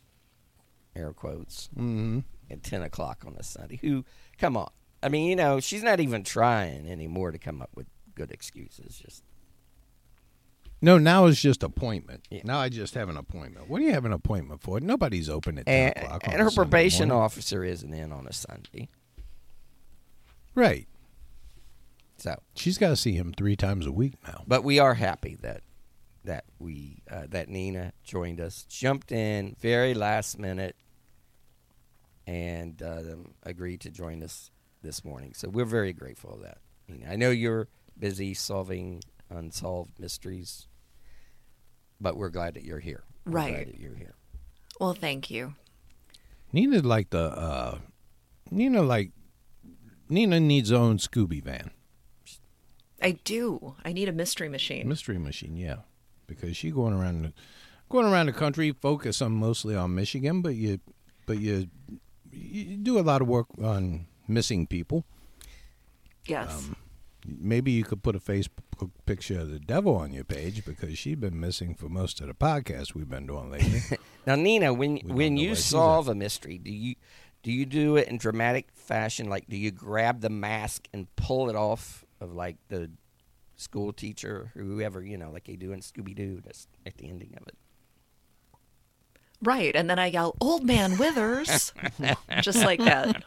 air 0.94 1.12
quotes, 1.12 1.68
hmm 1.74 2.20
at 2.48 2.62
ten 2.62 2.82
o'clock 2.82 3.24
on 3.26 3.34
a 3.36 3.42
Sunday. 3.42 3.78
Who, 3.82 4.04
come 4.38 4.56
on, 4.56 4.70
I 5.02 5.08
mean, 5.08 5.28
you 5.28 5.34
know, 5.34 5.58
she's 5.58 5.82
not 5.82 5.98
even 5.98 6.22
trying 6.22 6.88
anymore 6.88 7.32
to 7.32 7.38
come 7.38 7.60
up 7.60 7.70
with 7.74 7.88
good 8.16 8.32
excuses. 8.32 8.98
Just 8.98 9.22
No, 10.82 10.98
now 10.98 11.26
it's 11.26 11.40
just 11.40 11.62
appointment. 11.62 12.26
Yeah. 12.30 12.40
Now 12.44 12.58
I 12.58 12.68
just 12.68 12.94
have 12.94 13.08
an 13.08 13.16
appointment. 13.16 13.68
What 13.68 13.78
do 13.78 13.84
you 13.84 13.92
have 13.92 14.04
an 14.04 14.12
appointment 14.12 14.60
for? 14.62 14.80
Nobody's 14.80 15.28
open 15.28 15.58
at 15.58 15.66
ten 15.66 15.92
and, 15.94 16.04
o'clock. 16.04 16.22
and 16.26 16.40
her 16.42 16.50
probation 16.50 17.08
morning. 17.10 17.22
officer 17.24 17.62
isn't 17.62 17.94
in 17.94 18.10
on 18.12 18.26
a 18.26 18.32
Sunday, 18.32 18.88
Right. 20.54 20.88
so. 22.16 22.34
She's 22.54 22.78
got 22.78 22.88
to 22.88 22.96
see 22.96 23.12
him 23.12 23.32
three 23.36 23.56
times 23.56 23.86
a 23.86 23.92
week 23.92 24.14
now. 24.26 24.42
But 24.46 24.64
we 24.64 24.78
are 24.78 24.94
happy 24.94 25.36
that 25.42 25.62
that 26.24 26.44
we 26.58 27.02
uh, 27.10 27.26
that 27.28 27.48
Nina 27.48 27.92
joined 28.02 28.40
us, 28.40 28.64
jumped 28.68 29.12
in 29.12 29.54
very 29.60 29.94
last 29.94 30.38
minute, 30.38 30.74
and 32.26 32.82
uh, 32.82 33.02
agreed 33.44 33.80
to 33.82 33.90
join 33.90 34.22
us 34.22 34.50
this 34.82 35.04
morning. 35.04 35.34
So 35.34 35.48
we're 35.48 35.64
very 35.66 35.92
grateful 35.92 36.34
of 36.34 36.42
that. 36.42 36.58
I 37.08 37.16
know 37.16 37.30
you're 37.30 37.68
busy 37.98 38.34
solving 38.34 39.02
unsolved 39.30 39.98
mysteries, 39.98 40.66
but 42.00 42.16
we're 42.16 42.28
glad 42.30 42.54
that 42.54 42.64
you're 42.64 42.80
here. 42.80 43.04
We're 43.24 43.32
glad 43.32 43.44
Right. 43.54 43.66
that 43.66 43.80
you're 43.80 43.94
here. 43.96 44.14
Well, 44.80 44.94
thank 44.94 45.30
you. 45.30 45.54
Nina's 46.52 46.84
like 46.84 47.10
the 47.10 47.24
uh 47.30 47.78
Nina 48.50 48.82
like 48.82 49.10
Nina 50.08 50.38
needs 50.38 50.70
her 50.70 50.76
own 50.76 50.98
Scooby 50.98 51.42
van. 51.42 51.70
I 53.02 53.12
do. 53.24 53.74
I 53.84 53.92
need 53.92 54.08
a 54.08 54.12
mystery 54.12 54.48
machine. 54.48 54.88
Mystery 54.88 55.18
machine, 55.18 55.56
yeah. 55.56 55.76
Because 56.26 56.56
she 56.56 56.70
going 56.70 56.92
around 56.94 57.22
the 57.22 57.32
going 57.88 58.06
around 58.06 58.26
the 58.26 58.32
country, 58.32 58.72
focus 58.72 59.20
on 59.20 59.32
mostly 59.32 59.74
on 59.76 59.94
Michigan, 59.94 60.42
but 60.42 60.54
you 60.54 60.80
but 61.26 61.38
you 61.38 61.68
you 62.30 62.76
do 62.76 62.98
a 62.98 63.02
lot 63.02 63.22
of 63.22 63.28
work 63.28 63.46
on 63.62 64.06
missing 64.28 64.66
people. 64.66 65.04
yes. 66.26 66.68
Maybe 67.26 67.72
you 67.72 67.84
could 67.84 68.02
put 68.02 68.14
a 68.14 68.20
Facebook 68.20 68.90
picture 69.04 69.40
of 69.40 69.50
the 69.50 69.58
devil 69.58 69.96
on 69.96 70.12
your 70.12 70.24
page 70.24 70.64
because 70.64 70.96
she's 70.98 71.16
been 71.16 71.38
missing 71.40 71.74
for 71.74 71.88
most 71.88 72.20
of 72.20 72.28
the 72.28 72.34
podcasts 72.34 72.94
we've 72.94 73.08
been 73.08 73.26
doing 73.26 73.50
lately. 73.50 73.80
Now, 74.26 74.34
Nina, 74.34 74.74
when 74.74 74.96
don't 74.96 75.14
when 75.14 75.36
you 75.36 75.54
solve 75.54 76.08
a 76.08 76.14
mystery, 76.14 76.58
do 76.58 76.72
you 76.72 76.96
do 77.44 77.52
you 77.52 77.64
do 77.64 77.94
it 77.96 78.08
in 78.08 78.18
dramatic 78.18 78.66
fashion? 78.74 79.28
Like, 79.28 79.46
do 79.48 79.56
you 79.56 79.70
grab 79.70 80.20
the 80.20 80.30
mask 80.30 80.88
and 80.92 81.06
pull 81.14 81.48
it 81.48 81.54
off 81.54 82.04
of 82.20 82.32
like 82.32 82.56
the 82.68 82.90
school 83.54 83.92
teacher 83.92 84.50
or 84.56 84.62
whoever 84.64 85.00
you 85.00 85.16
know, 85.16 85.30
like 85.30 85.44
they 85.44 85.54
do 85.54 85.70
in 85.72 85.78
Scooby 85.78 86.12
Doo? 86.12 86.40
That's 86.44 86.66
at 86.84 86.96
the 86.98 87.08
ending 87.08 87.36
of 87.40 87.46
it. 87.46 87.54
right. 89.42 89.76
And 89.76 89.88
then 89.88 90.00
I 90.00 90.06
yell, 90.06 90.34
Old 90.40 90.64
Man 90.64 90.98
Withers. 90.98 91.72
Just 92.40 92.64
like 92.64 92.80
that. 92.80 93.22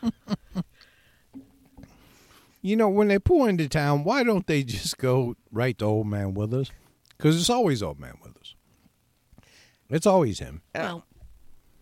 You 2.61 2.75
know, 2.75 2.89
when 2.89 3.07
they 3.07 3.19
pull 3.19 3.45
into 3.45 3.69
town, 3.69 4.03
why 4.03 4.23
don't 4.23 4.45
they 4.47 4.63
just 4.63 4.97
go 4.97 5.35
right 5.51 5.77
to 5.79 5.85
Old 5.85 6.07
Man 6.07 6.33
Withers? 6.33 6.71
Because 7.17 7.39
it's 7.39 7.49
always 7.49 7.81
Old 7.83 7.99
Man 7.99 8.15
Withers. 8.23 8.55
It's 9.89 10.05
always 10.05 10.39
him. 10.39 10.61
Well, 10.75 11.05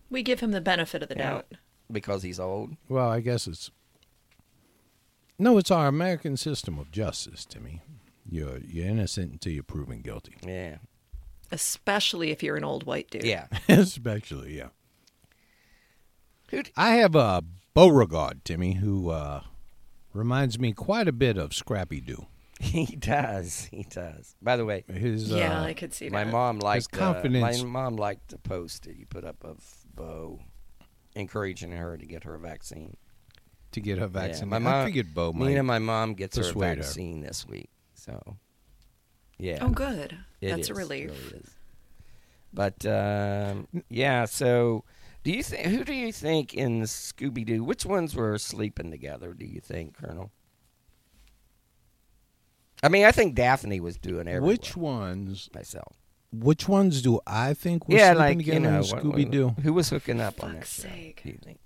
we 0.08 0.22
give 0.22 0.40
him 0.40 0.52
the 0.52 0.60
benefit 0.60 1.02
of 1.02 1.08
the 1.08 1.16
Yeah. 1.16 1.30
doubt. 1.30 1.52
because 1.90 2.22
he's 2.22 2.38
old. 2.38 2.76
Well, 2.88 3.08
I 3.08 3.20
guess 3.20 3.46
it's. 3.46 3.70
No, 5.38 5.56
it's 5.58 5.70
our 5.70 5.86
American 5.88 6.36
system 6.36 6.78
of 6.78 6.90
justice, 6.90 7.44
Timmy. 7.44 7.80
You're 8.30 8.58
you're 8.58 8.86
innocent 8.86 9.32
until 9.32 9.52
you're 9.52 9.62
proven 9.62 10.00
guilty. 10.02 10.34
Yeah, 10.46 10.78
Especially 11.50 12.30
if 12.30 12.42
you're 12.42 12.56
an 12.56 12.64
old 12.64 12.84
white 12.84 13.08
dude. 13.10 13.24
yeah. 13.24 13.46
Especially, 13.68 14.56
yeah. 14.58 14.68
Who 16.50 16.62
d- 16.62 16.72
I 16.76 16.96
have 16.96 17.14
a 17.14 17.42
Beauregard, 17.74 18.44
Timmy, 18.44 18.74
who 18.74 19.10
uh, 19.10 19.42
reminds 20.12 20.58
me 20.58 20.72
quite 20.72 21.08
a 21.08 21.12
bit 21.12 21.36
of 21.36 21.54
Scrappy 21.54 22.00
Doo. 22.00 22.26
he 22.60 22.86
does. 22.96 23.68
He 23.70 23.84
does. 23.84 24.34
By 24.42 24.56
the 24.56 24.64
way, 24.64 24.84
His 24.92 25.30
Yeah, 25.30 25.60
uh, 25.60 25.64
I 25.64 25.74
could 25.74 25.94
see 25.94 26.08
my 26.08 26.24
that. 26.24 26.30
mom 26.32 26.58
liked 26.58 26.88
uh, 26.94 26.98
confidence- 26.98 27.62
my 27.62 27.68
mom 27.68 27.96
liked 27.96 28.28
the 28.28 28.38
post 28.38 28.84
that 28.84 28.96
you 28.96 29.06
put 29.06 29.24
up 29.24 29.44
of 29.44 29.62
Bo, 29.94 30.40
encouraging 31.14 31.72
her 31.72 31.96
to 31.96 32.06
get 32.06 32.24
her 32.24 32.34
a 32.34 32.38
vaccine. 32.38 32.96
to 33.72 33.80
get 33.80 33.98
her 33.98 34.04
Yeah, 34.04 34.20
vaccine. 34.26 34.48
my 34.48 34.58
mom, 34.58 34.74
I 34.74 34.84
figured 34.86 35.14
Bo 35.14 35.32
might. 35.32 35.48
Nina, 35.48 35.62
my 35.62 35.78
mom 35.78 36.14
gets 36.14 36.36
her 36.36 36.42
persuade 36.42 36.78
her. 36.78 36.82
vaccine 36.82 37.20
this 37.20 37.46
week. 37.46 37.70
So, 37.94 38.36
yeah. 39.38 39.58
Oh, 39.60 39.68
good. 39.68 40.16
It 40.40 40.48
That's 40.50 40.58
a 40.58 40.60
is, 40.60 40.70
it 40.70 40.74
relief. 40.76 41.10
really 41.10 41.40
is. 41.44 41.50
But 42.52 42.86
um, 42.86 43.68
yeah, 43.90 44.24
so 44.24 44.84
do 45.28 45.34
you 45.34 45.42
think 45.42 45.66
who 45.66 45.84
do 45.84 45.92
you 45.92 46.10
think 46.10 46.54
in 46.54 46.80
Scooby 46.84 47.44
Doo? 47.44 47.62
Which 47.62 47.84
ones 47.84 48.14
were 48.16 48.38
sleeping 48.38 48.90
together? 48.90 49.34
Do 49.34 49.44
you 49.44 49.60
think, 49.60 49.94
Colonel? 49.94 50.30
I 52.82 52.88
mean, 52.88 53.04
I 53.04 53.12
think 53.12 53.34
Daphne 53.34 53.78
was 53.78 53.98
doing 53.98 54.26
everyone. 54.26 54.48
which 54.48 54.74
ones? 54.74 55.50
myself? 55.54 55.96
Which 56.32 56.66
ones 56.66 57.02
do 57.02 57.20
I 57.26 57.52
think 57.52 57.86
were 57.86 57.96
yeah, 57.96 58.14
sleeping 58.14 58.18
like 58.20 58.38
together 58.38 58.54
you 58.54 58.60
know, 58.60 58.78
in 58.78 58.82
Scooby 58.84 59.30
Doo? 59.30 59.48
Who 59.62 59.74
was 59.74 59.90
hooking 59.90 60.18
up 60.18 60.42
on 60.42 60.54
that 60.54 60.60
Fuck's 60.60 60.76
show? 60.76 60.82
sake. 60.88 61.20
Do 61.22 61.28
you 61.28 61.38
think 61.44 61.58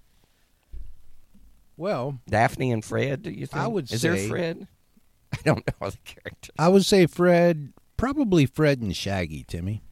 Well, 1.76 2.18
Daphne 2.28 2.72
and 2.72 2.84
Fred? 2.84 3.22
Do 3.22 3.30
you 3.30 3.46
think? 3.46 3.62
I 3.62 3.68
would 3.68 3.92
Is 3.92 4.02
there 4.02 4.16
say- 4.16 4.28
Fred? 4.28 4.66
I 5.32 5.38
don't 5.44 5.64
know 5.64 5.74
all 5.80 5.90
the 5.92 5.98
characters. 6.04 6.50
I 6.58 6.66
would 6.66 6.84
say 6.84 7.06
Fred, 7.06 7.72
probably 7.96 8.44
Fred 8.44 8.80
and 8.80 8.96
Shaggy, 8.96 9.44
Timmy. 9.46 9.84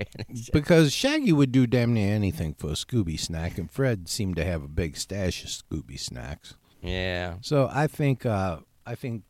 Shaggy. 0.00 0.48
Because 0.52 0.92
Shaggy 0.92 1.32
would 1.32 1.52
do 1.52 1.66
damn 1.66 1.94
near 1.94 2.14
anything 2.14 2.54
for 2.54 2.68
a 2.68 2.72
Scooby 2.72 3.18
snack, 3.18 3.58
and 3.58 3.70
Fred 3.70 4.08
seemed 4.08 4.36
to 4.36 4.44
have 4.44 4.62
a 4.62 4.68
big 4.68 4.96
stash 4.96 5.44
of 5.44 5.50
Scooby 5.50 5.98
snacks. 5.98 6.54
Yeah. 6.82 7.34
So 7.40 7.68
I 7.72 7.86
think, 7.86 8.24
uh, 8.24 8.58
I 8.86 8.94
think, 8.94 9.24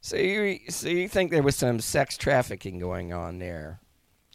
So 0.00 0.16
you 0.16 0.58
so 0.68 0.88
you 0.88 1.08
think 1.08 1.30
there 1.30 1.42
was 1.42 1.56
some 1.56 1.80
sex 1.80 2.16
trafficking 2.16 2.78
going 2.78 3.12
on 3.12 3.38
there? 3.38 3.80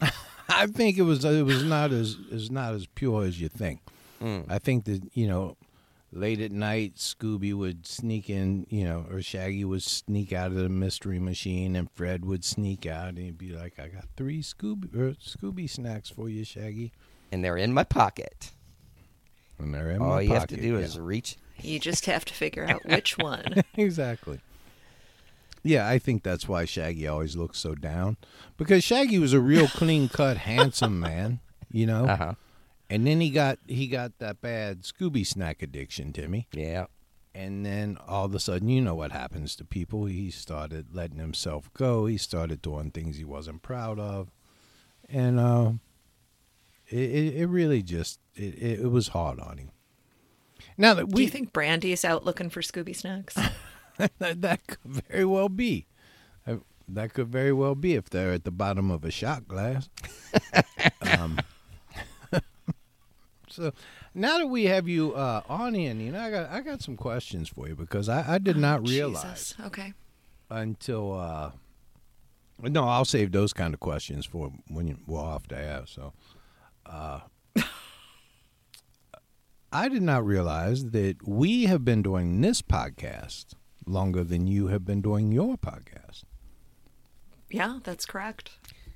I 0.48 0.66
think 0.66 0.98
it 0.98 1.02
was 1.02 1.24
it 1.24 1.44
was 1.44 1.62
not 1.62 1.92
as 1.92 2.16
is 2.30 2.50
not 2.50 2.74
as 2.74 2.86
pure 2.86 3.24
as 3.24 3.40
you 3.40 3.48
think. 3.48 3.80
Mm. 4.20 4.46
I 4.48 4.58
think 4.58 4.84
that 4.86 5.02
you 5.14 5.28
know, 5.28 5.56
late 6.12 6.40
at 6.40 6.52
night, 6.52 6.96
Scooby 6.96 7.54
would 7.54 7.86
sneak 7.86 8.28
in, 8.28 8.66
you 8.68 8.84
know, 8.84 9.06
or 9.10 9.22
Shaggy 9.22 9.64
would 9.64 9.82
sneak 9.82 10.32
out 10.32 10.48
of 10.48 10.56
the 10.56 10.68
mystery 10.68 11.18
machine, 11.18 11.76
and 11.76 11.90
Fred 11.92 12.24
would 12.24 12.44
sneak 12.44 12.86
out, 12.86 13.10
and 13.10 13.18
he'd 13.18 13.38
be 13.38 13.50
like, 13.52 13.78
"I 13.78 13.88
got 13.88 14.06
three 14.16 14.42
Scooby 14.42 14.94
or 14.94 15.12
Scooby 15.14 15.68
snacks 15.68 16.08
for 16.10 16.28
you, 16.28 16.44
Shaggy," 16.44 16.92
And 17.32 17.44
they're 17.44 17.56
in 17.56 17.72
my 17.72 17.84
pocket. 17.84 18.50
and 19.58 19.74
they're 19.74 19.90
in 19.90 19.98
my 19.98 20.04
pocket. 20.04 20.10
All 20.10 20.14
my 20.16 20.20
you 20.22 20.32
have 20.32 20.46
to 20.48 20.56
do 20.56 20.78
yeah. 20.78 20.84
is 20.84 20.98
reach. 20.98 21.36
You 21.62 21.78
just 21.78 22.06
have 22.06 22.24
to 22.24 22.34
figure 22.34 22.64
out 22.64 22.84
which 22.88 23.18
one. 23.18 23.62
exactly. 23.76 24.40
Yeah, 25.62 25.86
I 25.86 25.98
think 25.98 26.22
that's 26.22 26.48
why 26.48 26.64
Shaggy 26.64 27.06
always 27.06 27.36
looks 27.36 27.58
so 27.58 27.74
down 27.74 28.16
because 28.56 28.82
Shaggy 28.82 29.18
was 29.18 29.34
a 29.34 29.40
real 29.40 29.68
clean 29.68 30.08
cut, 30.08 30.36
handsome 30.48 30.98
man, 30.98 31.40
you 31.70 31.86
know. 31.86 32.06
Uh 32.06 32.16
huh. 32.16 32.34
And 32.90 33.06
then 33.06 33.20
he 33.20 33.30
got 33.30 33.58
he 33.68 33.86
got 33.86 34.18
that 34.18 34.40
bad 34.40 34.82
Scooby 34.82 35.24
snack 35.24 35.62
addiction, 35.62 36.12
Timmy. 36.12 36.48
Yeah. 36.52 36.86
And 37.32 37.64
then 37.64 37.96
all 38.08 38.24
of 38.24 38.34
a 38.34 38.40
sudden, 38.40 38.68
you 38.68 38.80
know 38.80 38.96
what 38.96 39.12
happens 39.12 39.54
to 39.56 39.64
people. 39.64 40.06
He 40.06 40.32
started 40.32 40.88
letting 40.92 41.18
himself 41.18 41.72
go. 41.72 42.06
He 42.06 42.16
started 42.16 42.60
doing 42.60 42.90
things 42.90 43.16
he 43.16 43.24
wasn't 43.24 43.62
proud 43.62 44.00
of, 44.00 44.32
and 45.08 45.38
uh, 45.38 45.72
it, 46.88 46.98
it 46.98 47.34
it 47.36 47.46
really 47.46 47.82
just 47.82 48.18
it, 48.34 48.54
it, 48.54 48.80
it 48.80 48.90
was 48.90 49.08
hard 49.08 49.38
on 49.38 49.58
him. 49.58 49.70
Now 50.76 50.94
that 50.94 51.08
Do 51.08 51.14
we 51.14 51.22
you 51.22 51.30
think 51.30 51.52
Brandy's 51.52 52.04
out 52.04 52.24
looking 52.24 52.50
for 52.50 52.62
Scooby 52.62 52.96
snacks? 52.96 53.38
that, 54.18 54.42
that 54.42 54.66
could 54.66 54.80
very 54.84 55.24
well 55.24 55.48
be. 55.48 55.86
That 56.92 57.14
could 57.14 57.28
very 57.28 57.52
well 57.52 57.76
be 57.76 57.94
if 57.94 58.10
they're 58.10 58.32
at 58.32 58.42
the 58.42 58.50
bottom 58.50 58.90
of 58.90 59.04
a 59.04 59.12
shot 59.12 59.46
glass. 59.46 59.88
um, 61.02 61.38
so 63.50 63.72
now 64.14 64.38
that 64.38 64.46
we 64.46 64.64
have 64.64 64.88
you 64.88 65.12
uh, 65.14 65.42
on 65.48 65.74
in, 65.74 66.00
you 66.00 66.12
know, 66.12 66.20
I 66.20 66.30
got 66.30 66.50
I 66.50 66.60
got 66.60 66.82
some 66.82 66.96
questions 66.96 67.48
for 67.48 67.68
you 67.68 67.74
because 67.74 68.08
I, 68.08 68.34
I 68.34 68.38
did 68.38 68.56
not 68.56 68.86
realize 68.88 69.22
Jesus. 69.22 69.54
Okay. 69.66 69.92
until 70.50 71.18
uh, 71.18 71.50
no, 72.62 72.84
I'll 72.84 73.04
save 73.04 73.32
those 73.32 73.52
kind 73.52 73.74
of 73.74 73.80
questions 73.80 74.26
for 74.26 74.52
when 74.68 74.88
you, 74.88 74.98
we're 75.06 75.20
off 75.20 75.48
the 75.48 75.58
air. 75.58 75.82
So, 75.86 76.12
uh, 76.86 77.20
I 79.72 79.88
did 79.88 80.02
not 80.02 80.24
realize 80.26 80.90
that 80.90 81.26
we 81.26 81.64
have 81.66 81.84
been 81.84 82.02
doing 82.02 82.40
this 82.40 82.60
podcast 82.60 83.54
longer 83.86 84.24
than 84.24 84.46
you 84.46 84.66
have 84.66 84.84
been 84.84 85.00
doing 85.00 85.30
your 85.30 85.56
podcast. 85.56 86.24
Yeah, 87.50 87.78
that's 87.84 88.04
correct. 88.04 88.50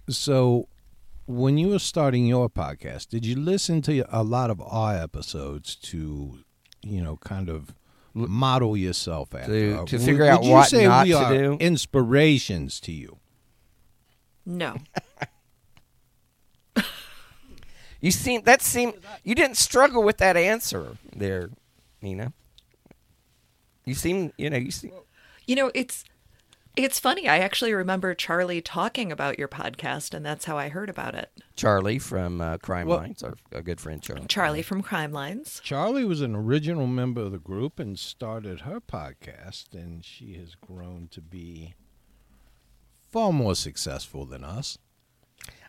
So, 0.09 0.69
when 1.27 1.59
you 1.59 1.69
were 1.69 1.79
starting 1.79 2.27
your 2.27 2.49
podcast, 2.49 3.09
did 3.09 3.25
you 3.25 3.37
listen 3.37 3.83
to 3.83 4.05
a 4.11 4.23
lot 4.23 4.51
of 4.51 4.61
our 4.61 4.95
episodes 4.97 5.75
to, 5.77 6.39
you 6.83 7.03
know, 7.03 7.17
kind 7.17 7.49
of 7.49 7.75
model 8.15 8.77
yourself 8.77 9.35
after? 9.35 9.53
To- 9.53 9.79
Or 9.81 9.87
to 9.87 9.97
would- 9.97 10.05
figure 10.05 10.27
out 10.27 10.41
would 10.41 10.47
you 10.49 10.53
what 10.53 10.69
say 10.69 10.87
not 10.87 11.05
we 11.07 11.13
to 11.13 11.19
are 11.19 11.33
do? 11.35 11.53
Inspirations 11.61 12.81
to 12.81 12.93
you. 12.93 13.19
No. 14.47 14.77
You 18.01 18.11
seem 18.11 18.43
that 18.43 18.61
seem 18.61 18.93
you 19.23 19.35
didn't 19.35 19.57
struggle 19.57 20.03
with 20.03 20.19
that 20.19 20.37
answer 20.37 20.99
there, 21.17 21.49
Nina. 22.03 22.35
You 23.87 23.95
seem 23.95 24.31
you 24.37 24.51
know 24.51 24.59
you 24.59 24.71
seem 24.71 24.93
You 25.47 25.57
know, 25.57 25.71
it's 25.75 26.05
it's 26.77 26.99
funny. 26.99 27.29
I 27.29 27.39
actually 27.39 27.73
remember 27.73 28.15
Charlie 28.15 28.61
talking 28.61 29.13
about 29.13 29.39
your 29.39 29.49
podcast, 29.49 30.13
and 30.15 30.25
that's 30.25 30.45
how 30.45 30.59
I 30.59 30.69
heard 30.69 30.91
about 30.91 31.15
it. 31.15 31.31
Charlie 31.57 31.99
from 31.99 32.41
uh, 32.41 32.59
Crime 32.59 32.87
Well- 32.89 32.99
Lines, 32.99 33.23
our, 33.23 33.35
our 33.55 33.63
good 33.63 33.81
friend 33.81 34.03
Charlie. 34.03 34.27
Charlie 34.27 34.63
from 34.63 34.83
Crime 34.83 35.13
Lines. 35.13 35.61
Charlie 35.63 36.05
was 36.05 36.21
an 36.21 36.35
original 36.35 36.87
member 36.87 37.23
of 37.23 37.33
the 37.33 37.39
group 37.39 37.79
and 37.79 37.99
started 37.99 38.63
her 38.63 38.81
podcast, 38.81 39.73
and 39.73 40.05
she 40.05 40.35
has 40.35 40.55
grown 40.55 41.09
to 41.13 41.21
be 41.21 41.75
far 43.11 43.33
more 43.33 43.55
successful 43.55 44.27
than 44.27 44.43
us. 44.45 44.79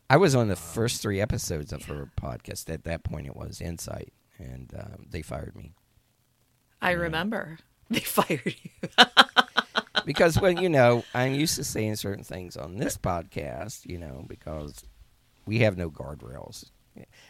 I 0.10 0.18
was 0.18 0.36
on 0.36 0.48
the 0.48 0.56
first 0.56 1.02
three 1.02 1.20
episodes 1.20 1.74
of 1.74 1.86
her 1.86 2.12
podcast. 2.20 2.70
At 2.72 2.84
that 2.84 3.04
point, 3.04 3.28
it 3.28 3.36
was 3.36 3.60
Insight, 3.62 4.14
and 4.38 4.72
um, 4.78 5.06
they 5.10 5.22
fired 5.22 5.56
me 5.56 5.74
I 6.82 6.92
remember 6.92 7.58
they 7.90 8.00
fired 8.02 8.42
you. 8.46 8.86
because, 10.06 10.40
well, 10.40 10.52
you 10.52 10.70
know, 10.70 11.04
I'm 11.14 11.34
used 11.34 11.56
to 11.56 11.64
saying 11.64 11.96
certain 11.98 12.24
things 12.24 12.56
on 12.56 12.78
this 12.78 12.98
podcast, 12.98 13.86
you 13.86 13.98
know, 13.98 14.26
because 14.28 14.84
we 15.46 15.60
have 15.60 15.78
no 15.78 15.90
guardrails. 15.90 16.66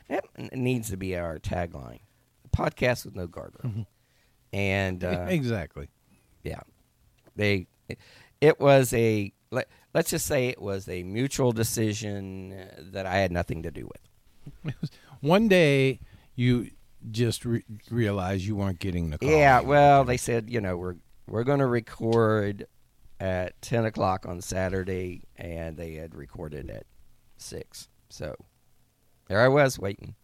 That 0.09 0.25
needs 0.53 0.89
to 0.91 0.97
be 0.97 1.17
our 1.17 1.39
tagline: 1.39 2.01
podcast 2.55 3.05
with 3.05 3.15
no 3.15 3.27
guardrails. 3.27 3.85
And 4.53 5.03
uh, 5.03 5.25
exactly. 5.27 5.89
yeah, 6.43 6.61
they 7.35 7.67
it, 7.89 7.99
it 8.39 8.59
was 8.59 8.93
a 8.93 9.33
let, 9.51 9.67
let's 9.93 10.11
just 10.11 10.27
say 10.27 10.47
it 10.47 10.61
was 10.61 10.87
a 10.87 11.03
mutual 11.03 11.51
decision 11.51 12.67
that 12.91 13.05
I 13.05 13.17
had 13.17 13.31
nothing 13.31 13.63
to 13.63 13.71
do 13.71 13.89
with. 14.63 14.75
One 15.21 15.47
day, 15.47 15.99
you 16.35 16.69
just 17.11 17.43
re- 17.45 17.63
realized 17.89 18.43
you 18.43 18.55
weren't 18.55 18.79
getting 18.79 19.09
the 19.09 19.17
call. 19.17 19.29
Yeah, 19.29 19.61
well, 19.61 20.03
they 20.03 20.17
said 20.17 20.49
you 20.49 20.61
know 20.61 20.77
we're 20.77 20.95
we're 21.27 21.43
going 21.43 21.59
to 21.59 21.65
record 21.65 22.67
at 23.19 23.59
ten 23.61 23.85
o'clock 23.85 24.25
on 24.25 24.41
Saturday, 24.41 25.23
and 25.37 25.77
they 25.77 25.93
had 25.95 26.13
recorded 26.15 26.69
at 26.69 26.85
six. 27.37 27.87
So 28.09 28.35
there 29.27 29.39
I 29.41 29.47
was 29.47 29.79
waiting. 29.79 30.15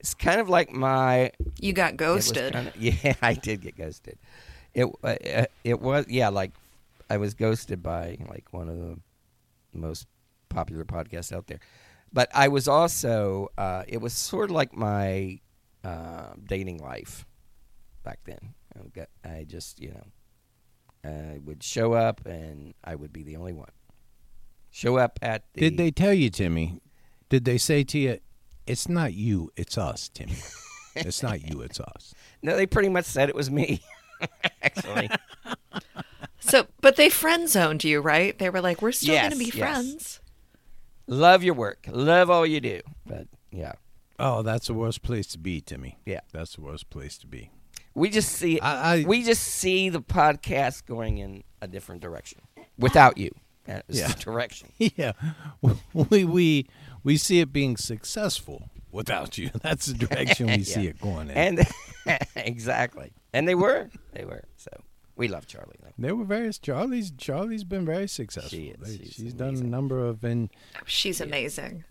It's 0.00 0.14
kind 0.14 0.40
of 0.40 0.48
like 0.48 0.70
my 0.72 1.30
You 1.60 1.72
got 1.72 1.96
ghosted. 1.96 2.52
kinda- 2.52 2.72
yeah, 2.78 3.14
I 3.22 3.34
did 3.34 3.60
get 3.60 3.76
ghosted. 3.76 4.18
It 4.74 4.86
uh, 5.04 5.06
uh, 5.06 5.46
it 5.64 5.80
was 5.80 6.06
yeah, 6.08 6.28
like 6.28 6.52
I 7.08 7.18
was 7.18 7.34
ghosted 7.34 7.82
by 7.82 8.18
like 8.28 8.52
one 8.52 8.68
of 8.68 8.76
the 8.78 8.98
most 9.72 10.06
popular 10.48 10.84
podcasts 10.84 11.32
out 11.32 11.46
there. 11.46 11.60
But 12.12 12.30
I 12.34 12.48
was 12.48 12.66
also 12.68 13.48
uh, 13.56 13.84
it 13.86 13.98
was 14.00 14.12
sort 14.12 14.50
of 14.50 14.56
like 14.56 14.74
my 14.74 15.38
uh, 15.84 16.32
dating 16.46 16.78
life 16.78 17.24
back 18.02 18.18
then. 18.24 18.54
I 18.74 18.88
got- 18.88 19.08
I 19.24 19.44
just 19.44 19.78
you 19.80 19.90
know 19.90 20.04
I 21.04 21.38
would 21.44 21.62
show 21.62 21.92
up 21.94 22.24
and 22.26 22.74
I 22.84 22.94
would 22.94 23.12
be 23.12 23.22
the 23.22 23.36
only 23.36 23.52
one. 23.52 23.70
Show 24.70 24.96
up 24.96 25.18
at 25.22 25.44
the 25.54 25.60
Did 25.60 25.76
they 25.76 25.90
tell 25.90 26.14
you, 26.14 26.30
Timmy? 26.30 26.80
Did 27.28 27.44
they 27.44 27.58
say 27.58 27.82
to 27.84 27.98
you, 27.98 28.18
"It's 28.66 28.88
not 28.88 29.12
you, 29.12 29.50
it's 29.56 29.76
us, 29.76 30.08
Timmy. 30.08 30.36
it's 30.96 31.22
not 31.22 31.42
you, 31.48 31.60
it's 31.62 31.80
us." 31.80 32.14
No, 32.42 32.56
they 32.56 32.66
pretty 32.66 32.88
much 32.88 33.04
said 33.04 33.28
it 33.28 33.34
was 33.34 33.50
me. 33.50 33.82
Actually. 34.62 35.10
So, 36.40 36.66
but 36.80 36.96
they 36.96 37.08
friend 37.08 37.48
zoned 37.48 37.84
you, 37.84 38.00
right? 38.00 38.38
They 38.38 38.48
were 38.50 38.60
like, 38.60 38.80
"We're 38.82 38.92
still 38.92 39.14
Yes, 39.14 39.22
going 39.24 39.32
to 39.32 39.38
be 39.38 39.56
yes. 39.56 39.58
friends." 39.58 40.20
love 41.08 41.42
your 41.44 41.54
work. 41.54 41.86
Love 41.90 42.30
all 42.30 42.46
you 42.46 42.60
do. 42.60 42.80
But 43.04 43.26
yeah. 43.50 43.72
Oh, 44.18 44.42
that's 44.42 44.68
the 44.68 44.74
worst 44.74 45.02
place 45.02 45.26
to 45.28 45.38
be, 45.38 45.60
Timmy. 45.60 45.98
Yeah. 46.06 46.20
that's 46.32 46.54
the 46.54 46.60
worst 46.62 46.88
place 46.90 47.18
to 47.18 47.26
be. 47.26 47.50
We 47.94 48.08
just 48.10 48.32
see 48.32 48.58
I- 48.60 48.94
I- 49.00 49.04
we 49.04 49.22
just 49.22 49.42
see 49.42 49.88
the 49.88 50.00
podcast 50.02 50.86
going 50.86 51.18
in 51.18 51.44
a 51.60 51.68
different 51.68 52.00
direction 52.00 52.40
without 52.78 53.18
you. 53.18 53.30
That 53.64 53.84
is 53.88 53.98
Yeah. 54.00 54.08
the 54.08 54.18
direction. 54.20 54.72
yeah, 54.78 55.12
we 55.60 56.24
we 56.24 56.66
we 57.04 57.16
see 57.16 57.40
it 57.40 57.52
being 57.52 57.76
successful 57.76 58.70
without 58.90 59.38
you. 59.38 59.50
That's 59.62 59.86
the 59.86 59.94
direction 60.06 60.46
we 60.48 60.64
see 60.74 60.86
it 60.88 61.00
going 61.00 61.30
in. 61.30 61.36
And 61.36 61.66
exactly. 62.36 63.12
And 63.32 63.46
they 63.46 63.54
were. 63.54 63.88
They 64.12 64.24
were. 64.24 64.44
So 64.56 64.70
we 65.16 65.28
love 65.28 65.46
Charlie 65.46 65.76
though. 65.82 65.92
they 65.98 66.12
were 66.12 66.24
very 66.24 66.52
Charlie's. 66.52 67.10
Charlie's 67.12 67.64
been 67.64 67.84
very 67.86 68.08
successful. 68.08 68.50
She 68.58 68.68
is. 68.68 68.80
They- 68.98 69.04
She's 69.04 69.14
she's 69.14 69.34
done 69.34 69.54
a 69.56 69.62
number 69.62 70.04
of 70.04 70.24
and 70.24 70.50
She's 70.86 71.20
amazing. 71.20 71.84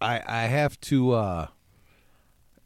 I 0.00 0.22
I 0.26 0.42
have 0.46 0.78
to. 0.82 1.12
uh 1.12 1.46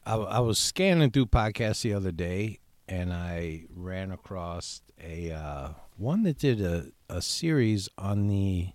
I, 0.04 0.14
I 0.16 0.38
was 0.40 0.58
scanning 0.58 1.10
through 1.10 1.26
podcasts 1.26 1.82
the 1.82 1.94
other 1.94 2.12
day, 2.12 2.58
and 2.88 3.12
I 3.12 3.64
ran 3.70 4.10
across 4.10 4.82
a 5.02 5.30
uh, 5.32 5.68
one 5.96 6.22
that 6.24 6.38
did 6.38 6.60
a 6.60 6.86
a 7.08 7.20
series 7.22 7.88
on 7.98 8.26
the 8.28 8.70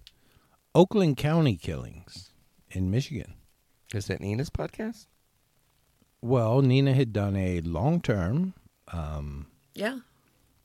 Oakland 0.75 1.17
County 1.17 1.55
killings 1.57 2.31
in 2.69 2.91
Michigan. 2.91 3.33
Is 3.93 4.07
that 4.07 4.21
Nina's 4.21 4.49
podcast? 4.49 5.07
Well, 6.21 6.61
Nina 6.61 6.93
had 6.93 7.13
done 7.13 7.35
a 7.35 7.61
long 7.61 8.01
term. 8.01 8.53
Um, 8.91 9.47
Yeah, 9.73 9.99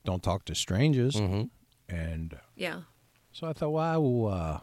don't 0.04 0.22
talk 0.22 0.44
to 0.46 0.54
strangers, 0.54 1.16
Mm-hmm. 1.16 1.94
and 1.94 2.38
yeah. 2.56 2.82
so 3.32 3.46
I 3.48 3.52
thought, 3.52 3.70
well, 3.72 3.84
I 3.84 3.96
will. 3.96 4.28
Uh, 4.28 4.60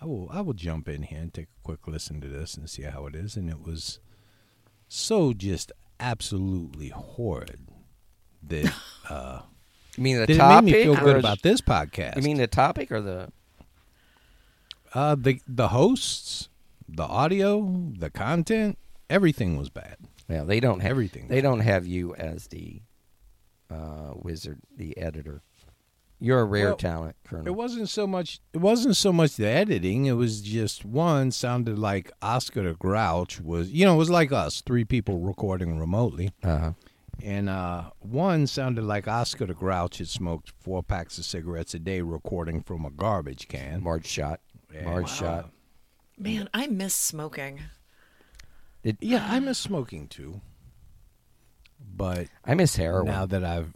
I 0.00 0.04
will. 0.06 0.28
I 0.30 0.40
will 0.40 0.52
jump 0.54 0.88
in 0.88 1.02
here 1.02 1.20
and 1.20 1.32
take 1.34 1.46
a 1.46 1.62
quick 1.62 1.86
listen 1.86 2.20
to 2.20 2.28
this 2.28 2.56
and 2.56 2.68
see 2.70 2.82
how 2.82 3.06
it 3.06 3.14
is. 3.14 3.36
And 3.36 3.48
it 3.50 3.60
was 3.60 3.98
so 4.92 5.32
just 5.32 5.70
absolutely 6.00 6.88
horrid 6.88 7.60
that 8.42 8.72
uh, 9.08 9.42
You 9.96 10.02
mean 10.02 10.16
the 10.16 10.26
that 10.26 10.30
it 10.30 10.36
topic? 10.38 10.64
made 10.64 10.72
me 10.74 10.82
feel 10.84 10.96
good 10.96 11.16
about 11.16 11.42
this 11.42 11.60
podcast. 11.60 12.16
You 12.16 12.22
mean 12.22 12.38
the 12.38 12.46
topic 12.48 12.90
or 12.90 13.00
the 13.00 13.30
uh, 14.94 15.14
the 15.14 15.40
the 15.46 15.68
hosts, 15.68 16.48
the 16.88 17.04
audio, 17.04 17.92
the 17.96 18.10
content, 18.10 18.76
everything 19.08 19.56
was 19.56 19.68
bad. 19.70 19.96
Yeah, 20.28 20.42
they 20.44 20.60
don't 20.60 20.80
have 20.80 20.90
Everything. 20.90 21.28
They 21.28 21.40
don't 21.40 21.60
have 21.60 21.86
you 21.86 22.14
as 22.16 22.48
the 22.48 22.82
uh, 23.70 24.12
wizard, 24.14 24.58
the 24.76 24.96
editor. 24.98 25.42
You're 26.22 26.40
a 26.40 26.44
rare 26.44 26.66
Well, 26.66 26.76
talent, 26.76 27.16
Colonel. 27.24 27.46
It 27.46 27.54
wasn't 27.56 27.88
so 27.88 28.06
much. 28.06 28.40
It 28.52 28.58
wasn't 28.58 28.96
so 28.96 29.10
much 29.12 29.36
the 29.36 29.46
editing. 29.46 30.04
It 30.04 30.12
was 30.12 30.42
just 30.42 30.84
one 30.84 31.30
sounded 31.30 31.78
like 31.78 32.12
Oscar 32.20 32.62
the 32.62 32.74
Grouch 32.74 33.40
was. 33.40 33.70
You 33.70 33.86
know, 33.86 33.94
it 33.94 33.98
was 33.98 34.10
like 34.10 34.30
us, 34.30 34.60
three 34.60 34.84
people 34.84 35.18
recording 35.18 35.78
remotely, 35.78 36.30
uh-huh. 36.42 36.72
and 37.22 37.48
uh, 37.48 37.84
one 38.00 38.46
sounded 38.46 38.84
like 38.84 39.08
Oscar 39.08 39.46
the 39.46 39.54
Grouch 39.54 39.96
had 39.98 40.08
smoked 40.08 40.52
four 40.60 40.82
packs 40.82 41.16
of 41.16 41.24
cigarettes 41.24 41.72
a 41.72 41.78
day, 41.78 42.02
recording 42.02 42.62
from 42.62 42.84
a 42.84 42.90
garbage 42.90 43.48
can. 43.48 43.82
Marge 43.82 44.06
shot. 44.06 44.40
Yeah. 44.74 44.84
Marge 44.84 45.04
Wow. 45.04 45.14
shot. 45.14 45.50
Man, 46.18 46.50
I 46.52 46.66
miss 46.66 46.94
smoking. 46.94 47.60
Did, 48.82 48.98
Yeah, 49.00 49.26
I 49.26 49.40
miss 49.40 49.56
smoking 49.58 50.06
too, 50.06 50.42
but 51.96 52.28
I 52.44 52.52
miss 52.54 52.76
heroin. 52.76 53.06
now 53.06 53.24
that 53.24 53.42
I've 53.42 53.72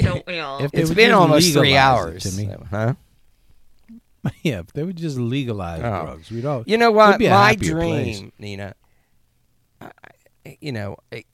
Don't 0.00 0.26
we 0.26 0.38
all? 0.38 0.64
If 0.64 0.72
they 0.72 0.80
it's 0.80 0.88
would 0.90 0.96
been 0.96 1.10
just 1.10 1.20
almost 1.20 1.52
three 1.52 1.62
legalize 1.70 1.72
it 1.72 1.76
hours. 1.78 2.22
to 2.22 2.30
so- 2.30 2.66
huh? 2.70 2.94
yeah, 4.42 4.60
if 4.60 4.72
they 4.72 4.82
would 4.84 4.96
just 4.96 5.18
legalize 5.18 5.80
Oh. 5.80 6.04
drugs, 6.04 6.30
we'd 6.30 6.44
all 6.44 6.62
You 6.66 6.78
know 6.78 6.86
it'd 6.86 6.96
what? 6.96 7.18
be 7.18 7.26
a 7.26 7.30
My 7.30 7.48
happier 7.50 7.72
dream, 7.74 7.88
place. 7.90 8.22
Nina. 8.38 8.74
I, 9.80 9.90
I- 10.46 10.58
you 10.60 10.72
know, 10.72 10.96
it, 11.12 11.24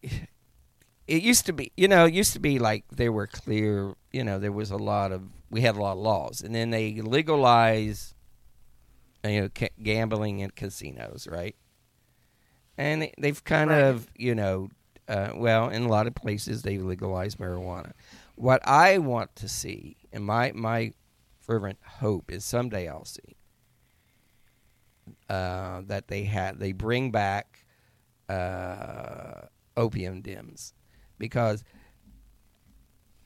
it 1.07 1.23
used 1.23 1.47
to 1.47 1.53
be. 1.53 1.73
You 1.77 1.89
know, 1.89 2.05
it 2.07 2.13
used 2.15 2.33
to 2.35 2.41
be 2.41 2.59
like 2.59 2.85
there 2.91 3.13
were 3.13 3.27
clear. 3.27 3.95
You 4.13 4.25
know, 4.25 4.39
there 4.39 4.53
was 4.53 4.71
a 4.71 4.77
lot 4.77 5.13
of. 5.13 5.23
We 5.51 5.61
had 5.63 5.77
a 5.77 5.81
lot 5.81 5.93
of 5.93 5.99
laws, 5.99 6.43
and 6.43 6.55
then 6.55 6.71
they 6.71 6.95
legalized. 7.01 8.15
You 9.25 9.43
know, 9.43 9.49
ca- 9.55 9.69
gambling 9.83 10.41
in 10.41 10.51
casinos, 10.51 11.27
right? 11.31 11.57
And 12.77 13.03
they- 13.03 13.15
they've 13.19 13.43
kind 13.43 13.69
Right. 13.71 13.81
of, 13.83 14.07
you 14.15 14.35
know, 14.35 14.69
uh, 15.09 15.31
well, 15.35 15.69
in 15.69 15.85
a 15.85 15.89
lot 15.89 16.07
of 16.07 16.15
places 16.15 16.63
they 16.63 16.79
legalize 16.79 17.37
marijuana. 17.37 17.93
What 18.35 18.67
I 18.67 18.99
want 18.99 19.35
to 19.37 19.49
see, 19.49 19.97
and 20.13 20.25
my 20.25 20.53
my 20.55 20.93
fervent 21.41 21.79
hope 21.83 22.31
is 22.31 22.45
someday 22.45 22.89
I'll 22.89 23.05
see 23.05 23.37
uh, 25.29 25.83
that 25.87 26.09
they 26.09 26.25
had 26.25 26.59
they 26.59 26.73
bring 26.73 27.11
back 27.11 27.65
uh, 28.29 29.43
opium 29.77 30.21
dens 30.21 30.75
because 31.19 31.65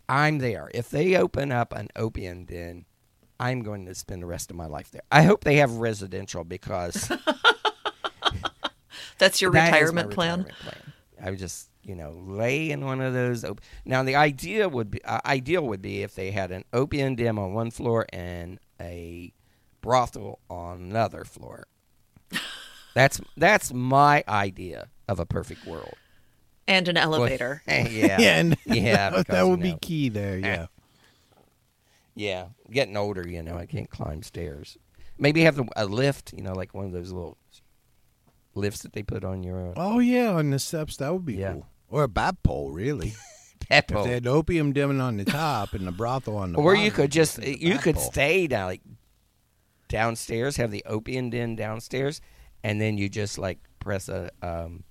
I'm 0.08 0.38
there. 0.38 0.70
If 0.74 0.90
they 0.90 1.16
open 1.16 1.52
up 1.52 1.72
an 1.72 1.88
opium 1.96 2.44
den, 2.44 2.84
I'm 3.40 3.62
going 3.62 3.86
to 3.86 3.94
spend 3.94 4.22
the 4.22 4.26
rest 4.26 4.50
of 4.50 4.56
my 4.56 4.66
life 4.66 4.90
there. 4.90 5.02
I 5.10 5.22
hope 5.22 5.44
they 5.44 5.56
have 5.56 5.72
residential 5.72 6.44
because 6.44 7.10
That's 9.18 9.40
your 9.40 9.52
that 9.52 9.72
retirement 9.72 10.10
plan. 10.10 10.44
retirement 10.44 10.58
plan. 10.60 10.92
I 11.24 11.34
just 11.34 11.68
you 11.82 11.94
know 11.94 12.10
lay 12.12 12.70
in 12.70 12.84
one 12.84 13.00
of 13.00 13.12
those. 13.12 13.44
Op- 13.44 13.60
now 13.84 14.02
the 14.02 14.14
idea 14.16 14.68
would 14.68 14.90
be 14.90 15.04
uh, 15.04 15.20
ideal 15.26 15.66
would 15.66 15.82
be 15.82 16.02
if 16.02 16.14
they 16.14 16.30
had 16.30 16.50
an 16.50 16.64
opium 16.72 17.16
den 17.16 17.38
on 17.38 17.52
one 17.54 17.70
floor 17.70 18.06
and 18.12 18.58
a 18.80 19.32
brothel 19.80 20.38
on 20.48 20.78
another 20.80 21.24
floor. 21.24 21.66
That's 22.94 23.20
that's 23.36 23.72
my 23.72 24.22
idea 24.28 24.88
of 25.08 25.18
a 25.18 25.24
perfect 25.26 25.66
world. 25.66 25.94
And 26.68 26.86
an 26.88 26.94
Well, 26.96 27.14
elevator. 27.14 27.62
Eh, 27.68 27.88
yeah, 27.90 28.20
Yeah, 28.20 28.36
and 28.38 28.56
yeah. 28.66 29.10
that 29.10 29.18
because, 29.18 29.48
would 29.48 29.58
you 29.64 29.72
be 29.72 29.78
key 29.80 30.08
there. 30.10 30.38
Yeah, 30.38 30.46
eh. 30.62 30.66
Yeah, 32.14 32.46
getting 32.70 32.96
older, 32.96 33.26
you 33.26 33.42
know, 33.42 33.56
I 33.56 33.64
can't 33.66 33.88
climb 33.88 34.22
stairs. 34.22 34.76
Maybe 35.18 35.42
have 35.42 35.60
a 35.76 35.86
lift, 35.86 36.32
you 36.34 36.42
know, 36.42 36.52
like 36.52 36.74
one 36.74 36.84
of 36.84 36.92
those 36.92 37.10
little 37.12 37.38
lifts 38.54 38.82
that 38.82 38.92
they 38.92 39.02
put 39.02 39.24
on 39.24 39.42
your 39.42 39.70
uh, 39.70 39.74
oh 39.76 39.98
yeah, 39.98 40.30
on 40.32 40.50
the 40.50 40.58
steps 40.58 40.98
that 40.98 41.12
would 41.12 41.24
be 41.24 41.34
Yeah. 41.34 41.52
cool, 41.54 41.66
or 41.92 42.02
a 42.04 42.08
bat 42.08 42.42
pole, 42.42 42.72
really. 42.72 43.14
pet 43.68 43.90
If 43.90 44.04
they 44.04 44.10
had 44.14 44.26
opium 44.26 44.72
den 44.72 45.00
on 45.00 45.18
the 45.18 45.24
top 45.24 45.72
and 45.72 45.86
the 45.86 45.92
brothel 45.92 46.36
on 46.36 46.52
the 46.52 46.58
or 46.58 46.74
you 46.74 46.90
could 46.90 47.12
just 47.12 47.40
you 47.42 47.78
could 47.78 47.94
pole. 47.94 48.10
stay 48.10 48.46
down 48.48 48.66
like 48.66 48.80
downstairs, 49.88 50.56
have 50.56 50.70
the 50.70 50.82
opium 50.86 51.30
den 51.30 51.54
downstairs, 51.54 52.20
and 52.64 52.80
then 52.80 52.98
you 52.98 53.08
just 53.08 53.38
like 53.38 53.58
press 53.78 54.08
a 54.08 54.30
um, 54.42 54.82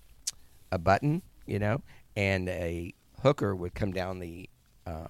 a 0.71 0.77
button, 0.77 1.21
you 1.45 1.59
know, 1.59 1.81
and 2.15 2.47
a 2.47 2.93
hooker 3.21 3.55
would 3.55 3.73
come 3.73 3.91
down 3.91 4.19
the 4.19 4.49
uh, 4.85 5.07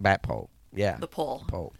bat 0.00 0.22
pole. 0.22 0.50
Yeah, 0.74 0.96
The 0.98 1.08
pole. 1.08 1.44
pole. 1.48 1.72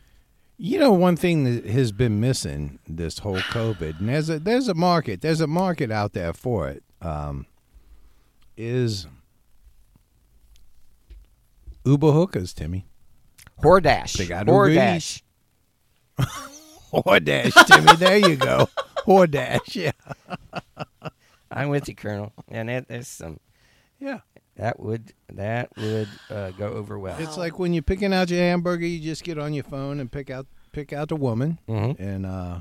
You 0.56 0.78
know, 0.78 0.92
one 0.92 1.16
thing 1.16 1.44
that 1.44 1.66
has 1.66 1.92
been 1.92 2.20
missing 2.20 2.80
this 2.88 3.18
whole 3.20 3.38
COVID, 3.38 4.00
and 4.00 4.08
there's 4.08 4.28
a 4.28 4.38
there's 4.38 4.68
a 4.68 4.74
market, 4.74 5.20
there's 5.20 5.40
a 5.40 5.46
market 5.46 5.90
out 5.90 6.12
there 6.14 6.32
for 6.32 6.68
it. 6.68 6.82
Um, 7.00 7.46
is 8.58 9.06
Uber 11.84 12.10
hookers, 12.12 12.52
Timmy? 12.52 12.86
Hordash. 13.62 14.14
They 14.18 14.26
got 14.26 14.46
Hordash. 14.46 15.22
Hordash, 16.92 17.66
Timmy. 17.66 17.96
There 17.96 18.18
you 18.18 18.36
go. 18.36 18.68
Hordash, 19.06 19.74
yeah, 19.74 19.92
I'm 21.50 21.70
with 21.70 21.88
you, 21.88 21.94
Colonel. 21.94 22.32
And 22.48 22.68
that, 22.68 22.88
there's 22.88 23.08
some 23.08 23.40
yeah. 23.98 24.18
that 24.56 24.78
would 24.80 25.14
that 25.32 25.70
would 25.78 26.08
uh, 26.28 26.50
go 26.50 26.68
over 26.68 26.98
well. 26.98 27.16
It's 27.18 27.38
like 27.38 27.58
when 27.58 27.72
you're 27.72 27.82
picking 27.82 28.12
out 28.12 28.28
your 28.28 28.40
hamburger, 28.40 28.84
you 28.84 29.00
just 29.00 29.24
get 29.24 29.38
on 29.38 29.54
your 29.54 29.64
phone 29.64 29.98
and 30.00 30.12
pick 30.12 30.28
out 30.28 30.46
pick 30.72 30.92
out 30.92 31.08
the 31.08 31.16
woman, 31.16 31.58
Mhm. 31.68 31.98
and 31.98 32.26
uh, 32.26 32.60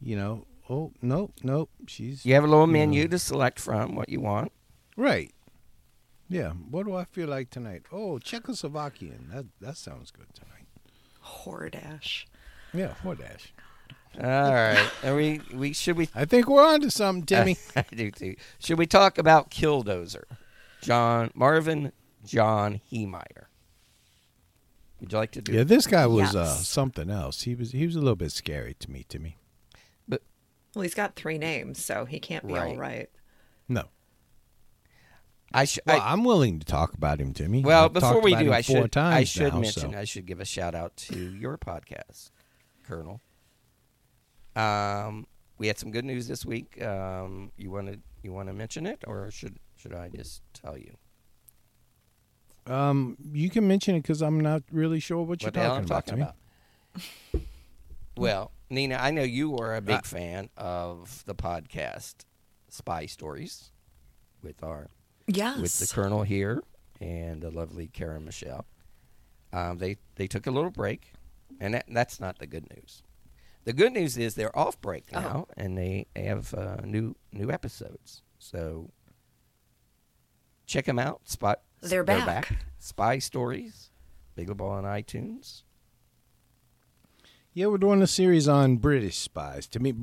you 0.00 0.16
know, 0.16 0.46
oh 0.70 0.92
nope, 1.02 1.32
nope, 1.42 1.68
she's 1.86 2.24
You 2.24 2.34
have 2.34 2.44
a 2.44 2.48
little 2.48 2.66
menu 2.66 3.06
to 3.08 3.18
select 3.18 3.60
from 3.60 3.94
what 3.96 4.08
you 4.08 4.20
want. 4.20 4.50
Right. 4.96 5.32
Yeah, 6.28 6.50
what 6.70 6.86
do 6.86 6.94
I 6.96 7.04
feel 7.04 7.28
like 7.28 7.50
tonight? 7.50 7.82
Oh, 7.92 8.18
Czechoslovakian. 8.18 9.30
That 9.32 9.46
that 9.60 9.76
sounds 9.76 10.10
good 10.10 10.26
tonight. 10.34 10.66
Hordash. 11.22 12.24
Yeah, 12.72 12.94
Hordash. 13.02 13.52
All 14.22 14.54
right. 14.54 14.90
Are 15.04 15.14
we 15.14 15.40
we 15.52 15.72
should 15.72 15.96
we 15.96 16.08
I 16.14 16.24
think 16.24 16.48
we're 16.48 16.64
on 16.64 16.80
to 16.80 16.90
something, 16.90 17.26
Timmy. 17.26 17.56
I 17.76 17.84
do 17.94 18.10
too. 18.10 18.36
Should 18.58 18.78
we 18.78 18.86
talk 18.86 19.18
about 19.18 19.50
Killdozer? 19.50 20.24
John 20.80 21.30
Marvin 21.34 21.92
John 22.24 22.80
Heemeyer. 22.90 23.46
Would 25.00 25.12
you 25.12 25.18
like 25.18 25.32
to 25.32 25.42
do 25.42 25.52
yeah, 25.52 25.64
this 25.64 25.86
guy 25.86 26.06
was 26.06 26.34
uh, 26.34 26.46
something 26.46 27.10
else. 27.10 27.42
He 27.42 27.54
was 27.54 27.72
he 27.72 27.84
was 27.86 27.96
a 27.96 28.00
little 28.00 28.16
bit 28.16 28.32
scary 28.32 28.74
to 28.80 28.90
me, 28.90 29.04
Timmy. 29.08 29.36
But 30.08 30.22
Well, 30.74 30.82
he's 30.82 30.94
got 30.94 31.16
three 31.16 31.36
names, 31.38 31.84
so 31.84 32.04
he 32.06 32.18
can't 32.18 32.46
be 32.46 32.54
all 32.54 32.60
Right. 32.64 32.78
right. 32.78 33.10
No. 33.68 33.84
I 35.54 35.64
should 35.64 35.84
Well, 35.86 36.00
I, 36.00 36.12
I'm 36.12 36.24
willing 36.24 36.58
to 36.58 36.66
talk 36.66 36.94
about 36.94 37.20
him, 37.20 37.32
Timmy. 37.32 37.62
Well, 37.62 37.84
I've 37.86 37.92
before 37.92 38.20
we 38.20 38.34
do, 38.34 38.52
I 38.52 38.60
should 38.60 38.96
I 38.96 39.24
should 39.24 39.54
now, 39.54 39.60
mention 39.60 39.92
so- 39.92 39.98
I 39.98 40.04
should 40.04 40.26
give 40.26 40.40
a 40.40 40.44
shout 40.44 40.74
out 40.74 40.96
to 41.08 41.16
your 41.16 41.56
podcast, 41.56 42.30
Colonel. 42.82 43.20
Um, 44.56 45.26
we 45.58 45.66
had 45.68 45.78
some 45.78 45.90
good 45.90 46.04
news 46.04 46.26
this 46.28 46.44
week. 46.44 46.82
Um, 46.82 47.52
you 47.56 47.70
want 47.70 47.86
to 47.92 47.98
you 48.22 48.32
want 48.32 48.48
to 48.48 48.52
mention 48.52 48.86
it, 48.86 49.04
or 49.06 49.30
should 49.30 49.58
should 49.76 49.94
I 49.94 50.08
just 50.08 50.42
tell 50.54 50.76
you 50.78 50.96
Um, 52.66 53.16
you 53.32 53.50
can 53.50 53.66
mention 53.68 53.94
it 53.94 54.02
because 54.02 54.22
I'm 54.22 54.40
not 54.40 54.62
really 54.72 54.98
sure 55.00 55.22
what 55.22 55.42
you're 55.42 55.48
what 55.52 55.56
hell 55.56 55.82
talking 55.82 55.84
about. 55.84 56.06
talking 56.06 56.22
about? 56.22 57.42
well, 58.16 58.50
Nina, 58.70 58.96
I 58.96 59.10
know 59.10 59.22
you 59.22 59.56
are 59.58 59.74
a 59.74 59.80
big 59.80 59.96
Uh, 59.96 60.02
fan 60.02 60.48
of 60.56 61.22
the 61.26 61.34
podcast 61.34 62.24
Spy 62.68 63.06
Stories 63.06 63.70
with 64.42 64.62
our 64.62 64.88
Yes. 65.26 65.58
with 65.60 65.78
the 65.78 65.86
colonel 65.94 66.22
here 66.22 66.62
and 67.00 67.40
the 67.42 67.50
lovely 67.50 67.86
Karen 67.88 68.24
Michelle. 68.24 68.66
Um, 69.52 69.78
they 69.78 69.96
they 70.16 70.26
took 70.26 70.46
a 70.46 70.50
little 70.50 70.70
break, 70.70 71.12
and 71.60 71.74
that, 71.74 71.84
that's 71.88 72.18
not 72.20 72.38
the 72.38 72.46
good 72.46 72.66
news. 72.76 73.02
The 73.64 73.72
good 73.72 73.92
news 73.92 74.18
is 74.18 74.34
they're 74.34 74.56
off 74.58 74.80
break 74.80 75.04
Oh. 75.14 75.20
now, 75.20 75.46
and 75.56 75.78
they, 75.78 76.06
they 76.14 76.24
have 76.24 76.52
uh, 76.52 76.76
new 76.84 77.14
new 77.32 77.50
episodes. 77.50 78.22
So 78.38 78.90
check 80.66 80.84
them 80.86 80.98
out. 80.98 81.20
Spot 81.28 81.60
They're 81.80 82.04
back. 82.04 82.52
Spy 82.78 83.18
Stories, 83.18 83.90
available 84.36 84.66
on 84.68 84.84
iTunes. 84.84 85.62
Yeah, 87.52 87.66
we're 87.66 87.78
doing 87.78 88.02
a 88.02 88.06
series 88.06 88.48
on 88.48 88.76
British 88.78 89.16
spies. 89.16 89.66
To 89.68 89.78
me, 89.80 89.94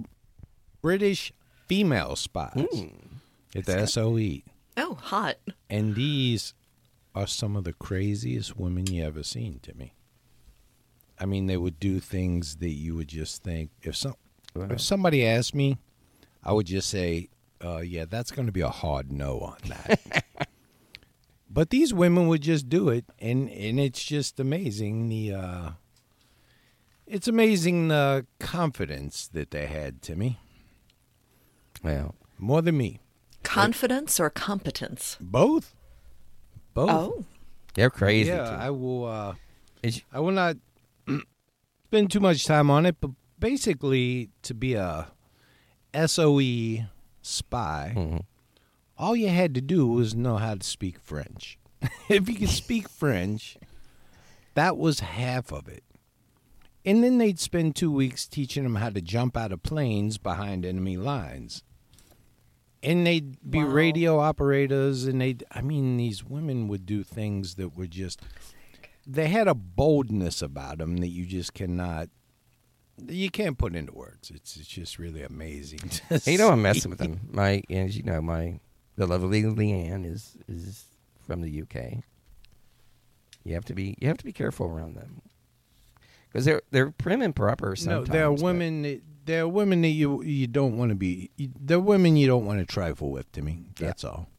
British 0.81 1.33
female 1.67 2.15
spies 2.15 2.53
Mm. 2.55 3.17
at 3.55 3.65
the 3.65 3.85
SOE. 3.85 4.41
Oh, 4.77 4.95
hot. 4.95 5.37
And 5.69 5.95
these 5.95 6.53
are 7.13 7.27
some 7.27 7.55
of 7.55 7.63
the 7.63 7.73
craziest 7.73 8.57
women 8.57 8.87
you 8.87 9.03
ever 9.03 9.23
seen, 9.23 9.59
Timmy. 9.61 9.93
I 11.19 11.25
mean, 11.25 11.45
they 11.47 11.57
would 11.57 11.79
do 11.79 11.99
things 11.99 12.57
that 12.57 12.69
you 12.71 12.95
would 12.95 13.07
just 13.09 13.43
think 13.43 13.69
if 13.83 13.95
some 13.95 14.15
Wow. 14.55 14.67
if 14.71 14.81
somebody 14.81 15.25
asked 15.25 15.55
me, 15.55 15.77
I 16.43 16.51
would 16.51 16.65
just 16.65 16.89
say, 16.89 17.29
uh, 17.63 17.77
"Yeah, 17.77 18.03
that's 18.05 18.31
going 18.31 18.47
to 18.47 18.51
be 18.51 18.59
a 18.61 18.69
hard 18.69 19.11
no 19.11 19.39
on 19.39 19.57
that." 19.67 20.25
but 21.49 21.69
these 21.69 21.93
women 21.93 22.27
would 22.27 22.41
just 22.41 22.67
do 22.67 22.89
it, 22.89 23.05
and 23.19 23.49
and 23.49 23.79
it's 23.79 24.03
just 24.03 24.39
amazing 24.39 25.07
the. 25.09 25.33
Uh, 25.33 25.69
it's 27.07 27.27
amazing 27.27 27.89
the 27.89 28.25
confidence 28.39 29.27
that 29.29 29.51
they 29.51 29.67
had, 29.67 30.01
Timmy. 30.01 30.39
Well, 31.83 32.15
More 32.37 32.61
than 32.61 32.77
me. 32.77 32.99
Confidence 33.53 34.19
or 34.19 34.29
competence? 34.29 35.17
Both. 35.19 35.75
Both. 36.73 36.89
Oh, 36.89 37.25
they're 37.73 37.89
crazy. 37.89 38.29
Yeah, 38.29 38.49
too. 38.49 38.55
I 38.55 38.69
will. 38.69 39.05
Uh, 39.05 39.35
Is- 39.83 40.01
I 40.13 40.19
will 40.19 40.31
not 40.31 40.57
spend 41.87 42.11
too 42.11 42.19
much 42.19 42.45
time 42.45 42.69
on 42.69 42.85
it, 42.85 42.95
but 43.01 43.11
basically, 43.39 44.29
to 44.43 44.53
be 44.53 44.75
a 44.75 45.07
SOE 45.93 46.85
spy, 47.21 47.93
Mhm. 47.95 48.21
all 48.97 49.15
you 49.15 49.27
had 49.29 49.53
to 49.55 49.61
do 49.61 49.87
was 49.87 50.15
know 50.15 50.37
how 50.37 50.55
to 50.55 50.63
speak 50.63 50.99
French. 50.99 51.57
if 52.09 52.29
you 52.29 52.35
could 52.35 52.49
speak 52.49 52.87
French, 53.01 53.57
that 54.53 54.77
was 54.77 55.01
half 55.01 55.51
of 55.51 55.67
it. 55.67 55.83
And 56.85 57.03
then 57.03 57.17
they'd 57.19 57.39
spend 57.39 57.75
two 57.75 57.91
weeks 57.91 58.25
teaching 58.27 58.63
them 58.63 58.75
how 58.75 58.89
to 58.89 59.01
jump 59.01 59.35
out 59.37 59.51
of 59.51 59.61
planes 59.61 60.17
behind 60.17 60.65
enemy 60.65 60.97
lines. 60.97 61.63
And 62.83 63.05
they'd 63.05 63.37
be 63.49 63.59
Wow. 63.59 63.69
radio 63.69 64.19
operators, 64.19 65.05
and 65.05 65.21
they'd, 65.21 65.43
I 65.51 65.61
mean, 65.61 65.97
these 65.97 66.23
women 66.23 66.67
would 66.67 66.85
do 66.85 67.03
things 67.03 67.55
that 67.55 67.75
were 67.77 67.85
just, 67.87 68.21
they 69.05 69.27
had 69.29 69.47
a 69.47 69.53
boldness 69.53 70.41
about 70.41 70.79
them 70.79 70.97
that 70.97 71.09
you 71.09 71.25
just 71.25 71.53
cannot, 71.53 72.09
you 73.07 73.29
can't 73.29 73.57
put 73.57 73.75
into 73.75 73.93
words. 73.93 74.31
It's, 74.31 74.57
it's 74.57 74.67
just 74.67 74.97
really 74.97 75.21
amazing. 75.23 75.79
You 76.25 76.37
know, 76.39 76.49
I'm 76.49 76.61
messing 76.63 76.89
with 76.89 76.99
them. 76.99 77.19
My, 77.31 77.61
as 77.69 77.95
you 77.97 78.03
know, 78.03 78.21
my 78.21 78.59
the 78.95 79.05
lovely 79.07 79.41
Leanne 79.43 80.05
is 80.05 80.35
is 80.47 80.85
from 81.25 81.41
the 81.41 81.61
UK. 81.61 82.03
You 83.43 83.53
have 83.55 83.65
to 83.65 83.73
be 83.73 83.95
you 83.99 84.07
have 84.07 84.17
to 84.17 84.25
be 84.25 84.33
careful 84.33 84.67
around 84.67 84.95
them 84.95 85.21
because 86.27 86.45
they're 86.45 86.61
they're 86.71 86.91
prim 86.91 87.21
and 87.21 87.35
proper. 87.35 87.69
No, 87.69 87.75
Sometimes, 87.75 88.09
there 88.09 88.25
are 88.25 88.31
women. 88.33 88.81
That, 88.83 89.01
there 89.25 89.43
are 89.43 89.47
women 89.47 89.81
that 89.81 89.89
you 89.89 90.21
you 90.23 90.47
don't 90.47 90.77
want 90.77 90.89
to 90.89 90.95
be. 90.95 91.29
You, 91.37 91.49
there 91.59 91.77
are 91.77 91.81
women 91.81 92.15
you 92.15 92.27
don't 92.27 92.45
want 92.45 92.59
to 92.59 92.65
trifle 92.65 93.11
with. 93.11 93.31
To 93.33 93.41
me, 93.41 93.65
that's 93.77 94.03
all. 94.03 94.29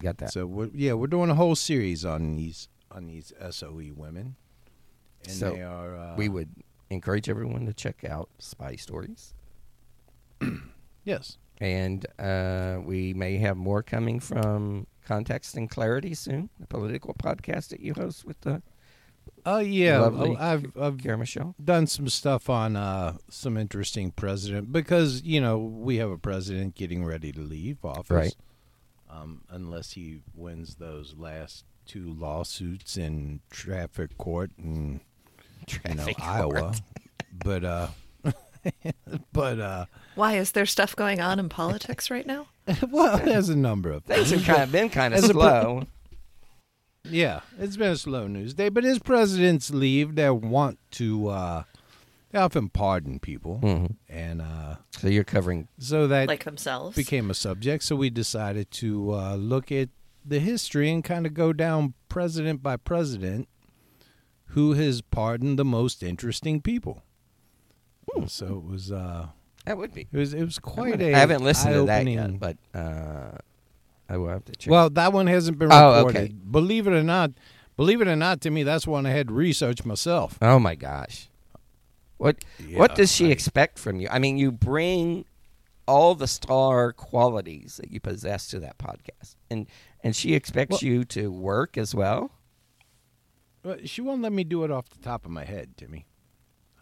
Got 0.00 0.18
that? 0.18 0.32
So 0.32 0.46
we're, 0.46 0.70
yeah, 0.74 0.94
we're 0.94 1.06
doing 1.06 1.30
a 1.30 1.34
whole 1.34 1.54
series 1.54 2.04
on 2.04 2.36
these 2.36 2.68
on 2.90 3.06
these 3.06 3.32
SOE 3.50 3.92
women, 3.94 4.36
and 5.24 5.32
So, 5.32 5.50
they 5.52 5.62
are. 5.62 5.96
Uh, 5.96 6.16
we 6.16 6.28
would 6.28 6.50
encourage 6.90 7.28
everyone 7.28 7.66
to 7.66 7.72
check 7.72 8.04
out 8.04 8.28
Spy 8.38 8.76
Stories, 8.76 9.34
yes. 11.04 11.38
and 11.60 12.04
uh, 12.18 12.78
we 12.84 13.14
may 13.14 13.36
have 13.38 13.56
more 13.56 13.82
coming 13.82 14.20
from 14.20 14.86
Context 15.04 15.56
and 15.56 15.70
Clarity 15.70 16.14
soon, 16.14 16.50
the 16.60 16.66
political 16.66 17.14
podcast 17.14 17.68
that 17.68 17.80
you 17.80 17.94
host 17.94 18.24
with 18.24 18.40
the 18.42 18.62
Oh 19.44 19.58
yeah, 19.58 19.98
lovely 20.00 20.36
oh, 20.38 20.42
I've 20.42 20.66
I've 20.80 20.98
Kara 20.98 21.18
Michelle. 21.18 21.54
done 21.62 21.86
some 21.86 22.08
stuff 22.08 22.48
on 22.48 22.76
uh, 22.76 23.16
some 23.28 23.56
interesting 23.56 24.10
president 24.12 24.72
because 24.72 25.22
you 25.22 25.40
know 25.40 25.58
we 25.58 25.96
have 25.96 26.10
a 26.10 26.18
president 26.18 26.74
getting 26.76 27.04
ready 27.04 27.32
to 27.32 27.40
leave 27.40 27.84
office, 27.84 28.10
Right. 28.10 28.34
Um, 29.10 29.42
unless 29.50 29.92
he 29.92 30.20
wins 30.34 30.76
those 30.76 31.14
last 31.18 31.64
two 31.86 32.12
lawsuits 32.14 32.96
in 32.96 33.40
traffic 33.50 34.16
court 34.16 34.50
and 34.56 35.00
you 35.88 35.94
know 35.94 36.04
Traffic 36.04 36.20
Iowa, 36.22 36.74
but 37.44 37.64
uh, 37.64 37.88
but 39.32 39.60
uh, 39.60 39.86
Why 40.14 40.34
is 40.36 40.52
there 40.52 40.66
stuff 40.66 40.94
going 40.96 41.20
on 41.20 41.38
in 41.38 41.48
politics 41.48 42.10
right 42.10 42.26
now? 42.26 42.46
well, 42.90 43.18
there's 43.18 43.48
a 43.48 43.56
number 43.56 43.90
of 43.90 44.04
Things 44.04 44.30
things. 44.30 44.44
have 44.46 44.56
kind 44.56 44.62
of 44.62 44.72
been 44.72 44.88
kind 44.88 45.12
of 45.14 45.18
As 45.18 45.30
a 45.30 45.32
slow. 45.32 45.82
Yeah, 47.08 47.40
it's 47.58 47.76
been 47.76 47.92
a 47.92 47.96
slow 47.96 48.26
news 48.28 48.54
day, 48.54 48.68
but 48.68 48.84
as 48.84 48.98
presidents 49.00 49.70
leave, 49.70 50.14
they 50.14 50.30
want 50.30 50.78
to. 50.92 51.28
Uh, 51.28 51.62
they 52.30 52.38
often 52.38 52.68
pardon 52.68 53.18
people, 53.18 53.58
Mhm. 53.62 53.96
and 54.08 54.40
uh, 54.40 54.76
So 54.98 55.08
you're 55.08 55.24
covering 55.24 55.68
so 55.78 56.06
that 56.06 56.28
Like 56.28 56.44
themselves? 56.44 56.96
became 56.96 57.30
a 57.30 57.34
subject. 57.34 57.82
So 57.84 57.96
we 57.96 58.08
decided 58.08 58.70
to 58.72 59.12
uh, 59.14 59.34
look 59.36 59.70
at 59.72 59.88
the 60.24 60.38
history 60.38 60.90
and 60.90 61.02
kind 61.02 61.26
of 61.26 61.34
go 61.34 61.52
down 61.52 61.94
president 62.08 62.62
by 62.62 62.76
president 62.76 63.48
who 64.46 64.74
has 64.74 65.02
pardoned 65.02 65.58
the 65.58 65.64
most 65.64 66.02
interesting 66.02 66.60
people. 66.62 67.02
So 68.28 68.46
it 68.58 68.64
was 68.64 68.92
uh, 68.92 69.28
that 69.64 69.76
would 69.76 69.92
be 69.92 70.06
it 70.12 70.16
was 70.16 70.32
it 70.34 70.44
was 70.44 70.58
quite 70.60 70.98
gonna- 70.98 71.10
a 71.12 71.14
I 71.14 71.18
haven't 71.18 71.42
listened 71.42 71.74
to 71.74 71.84
that 71.86 72.06
eye-opening- 72.06 72.14
yet, 72.14 72.38
but 72.40 72.56
uh, 72.74 73.38
I 74.08 74.16
will 74.16 74.28
have 74.28 74.44
to 74.46 74.52
check. 74.52 74.70
Well, 74.70 74.90
that 74.90 75.12
one 75.12 75.26
hasn't 75.26 75.58
been 75.58 75.70
Oh, 75.72 75.96
reported. 75.98 76.18
okay. 76.18 76.32
Believe 76.50 76.86
it 76.86 76.92
or 76.92 77.02
not, 77.02 77.30
believe 77.76 78.00
it 78.00 78.08
or 78.08 78.16
not, 78.16 78.40
to 78.42 78.50
me, 78.50 78.62
that's 78.62 78.86
one 78.86 79.06
I 79.06 79.10
had 79.10 79.30
researched 79.30 79.84
myself. 79.86 80.38
oh 80.42 80.58
my 80.58 80.74
gosh, 80.74 81.28
what 82.18 82.44
Yeah, 82.64 82.78
what 82.78 82.94
does 82.94 83.10
she 83.12 83.28
I- 83.28 83.30
expect 83.30 83.78
from 83.78 84.00
you? 84.00 84.08
I 84.10 84.18
mean, 84.18 84.36
you 84.38 84.52
bring 84.52 85.24
all 85.86 86.14
the 86.14 86.28
star 86.28 86.92
qualities 86.92 87.78
that 87.78 87.90
you 87.90 88.00
possess 88.00 88.48
to 88.48 88.60
that 88.60 88.78
podcast, 88.78 89.36
and 89.50 89.66
and 90.04 90.14
she 90.16 90.34
expects 90.34 90.82
Well- 90.82 90.90
you 90.90 91.04
to 91.06 91.30
work 91.30 91.78
as 91.78 91.94
well. 91.94 92.30
Well, 93.64 93.76
she 93.84 94.00
won't 94.00 94.22
let 94.22 94.32
me 94.32 94.42
do 94.44 94.64
it 94.64 94.70
off 94.72 94.88
the 94.90 94.98
top 94.98 95.24
of 95.24 95.30
my 95.30 95.44
head, 95.44 95.76
Timmy. 95.76 96.06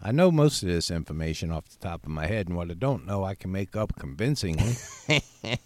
I 0.02 0.12
know 0.12 0.30
most 0.30 0.62
of 0.62 0.68
this 0.70 0.90
information 0.90 1.50
off 1.52 1.68
the 1.68 1.76
top 1.76 2.04
of 2.06 2.11
my 2.11 2.26
head, 2.26 2.48
and 2.48 2.56
what 2.56 2.70
I 2.70 2.74
don't 2.74 3.04
know, 3.06 3.22
I 3.22 3.35
can 3.35 3.52
make 3.52 3.76
up 3.76 3.92
convincingly. 3.98 4.76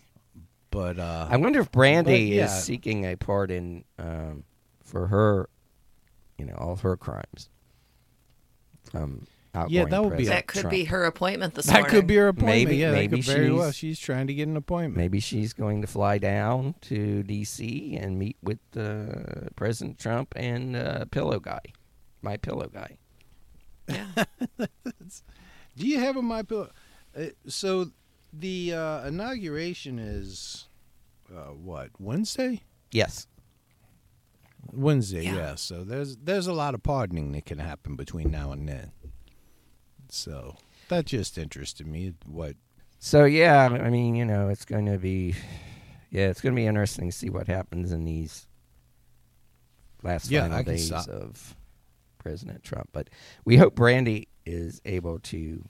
but 0.74 0.98
uh, 0.98 1.28
I 1.30 1.36
wonder 1.36 1.60
if 1.60 1.70
Brandy 1.70 2.30
but, 2.30 2.34
yeah. 2.36 2.44
is 2.46 2.64
seeking 2.64 3.04
a 3.06 3.16
pardon 3.16 3.84
um, 3.98 4.44
for 4.82 5.06
her, 5.06 5.48
you 6.36 6.44
know, 6.44 6.54
all 6.58 6.72
of 6.72 6.80
her 6.82 6.96
crimes. 6.96 7.48
From 8.90 9.26
outgoing 9.54 9.88
that 9.88 10.04
would 10.04 10.16
be 10.16 10.26
that 10.26 10.46
could 10.46 10.62
Trump. 10.62 10.72
be 10.72 10.84
her 10.84 11.04
appointment 11.04 11.54
this 11.54 11.66
that 11.66 11.72
morning. 11.74 11.90
could 11.90 12.06
be 12.06 12.16
her 12.16 12.28
appointment. 12.28 12.56
Maybe- 12.68 12.76
yeah, 12.76 12.90
maybe 12.90 13.20
that 13.20 13.26
could 13.26 13.34
very 13.36 13.50
well. 13.52 13.66
she's- 13.70 13.76
She's 13.76 13.98
trying 14.00 14.26
to 14.26 14.34
get 14.34 14.48
an 14.48 14.56
appointment. 14.56 14.96
Maybe 14.96 15.20
she's 15.20 15.52
going 15.52 15.80
to 15.80 15.86
fly 15.86 16.18
down 16.18 16.74
to 16.82 17.22
D.C. 17.22 17.96
and 17.96 18.18
meet 18.18 18.36
with 18.42 18.58
uh, 18.76 19.48
President 19.56 19.98
Trump 19.98 20.32
and 20.36 20.74
uh, 20.76 21.04
Pillow 21.06 21.38
Guy, 21.38 21.60
my 22.20 22.36
Pillow 22.36 22.68
Guy. 22.68 22.98
Yeah. 23.88 24.24
Do 25.76 25.86
you 25.86 25.98
have 26.00 26.16
a 26.16 26.22
my 26.22 26.42
pillow? 26.42 26.70
Uh, 27.16 27.26
so 27.46 27.90
the 28.38 28.74
uh, 28.74 29.06
inauguration 29.06 29.98
is 29.98 30.66
uh, 31.34 31.52
what 31.52 31.90
Wednesday? 31.98 32.62
Yes. 32.90 33.26
Wednesday, 34.72 35.24
Yeah. 35.24 35.34
yeah. 35.36 35.54
So 35.56 35.84
there's 35.84 36.16
there's 36.16 36.46
a 36.46 36.52
lot 36.52 36.74
of 36.74 36.82
pardoning 36.82 37.32
that 37.32 37.44
can 37.46 37.58
happen 37.58 37.96
between 37.96 38.30
now 38.30 38.52
and 38.52 38.68
then. 38.68 38.92
So 40.08 40.56
that 40.88 41.06
just 41.06 41.38
interested 41.38 41.86
me. 41.86 42.14
What? 42.26 42.56
So 42.98 43.24
yeah, 43.24 43.66
I 43.66 43.90
mean, 43.90 44.14
you 44.14 44.24
know, 44.24 44.48
it's 44.48 44.64
going 44.64 44.86
to 44.86 44.96
be, 44.98 45.34
yeah, 46.10 46.28
it's 46.28 46.40
going 46.40 46.54
to 46.54 46.56
be 46.60 46.66
interesting 46.66 47.10
to 47.10 47.16
see 47.16 47.28
what 47.30 47.46
happens 47.46 47.92
in 47.92 48.04
these 48.04 48.46
last 50.02 50.30
Yeah, 50.30 50.42
final 50.48 50.62
days 50.62 50.86
stop. 50.86 51.08
of 51.08 51.54
President 52.18 52.62
Trump. 52.64 52.88
But 52.92 53.10
we 53.44 53.56
hope 53.58 53.74
Brandy 53.74 54.28
is 54.46 54.80
able 54.86 55.18
to 55.20 55.64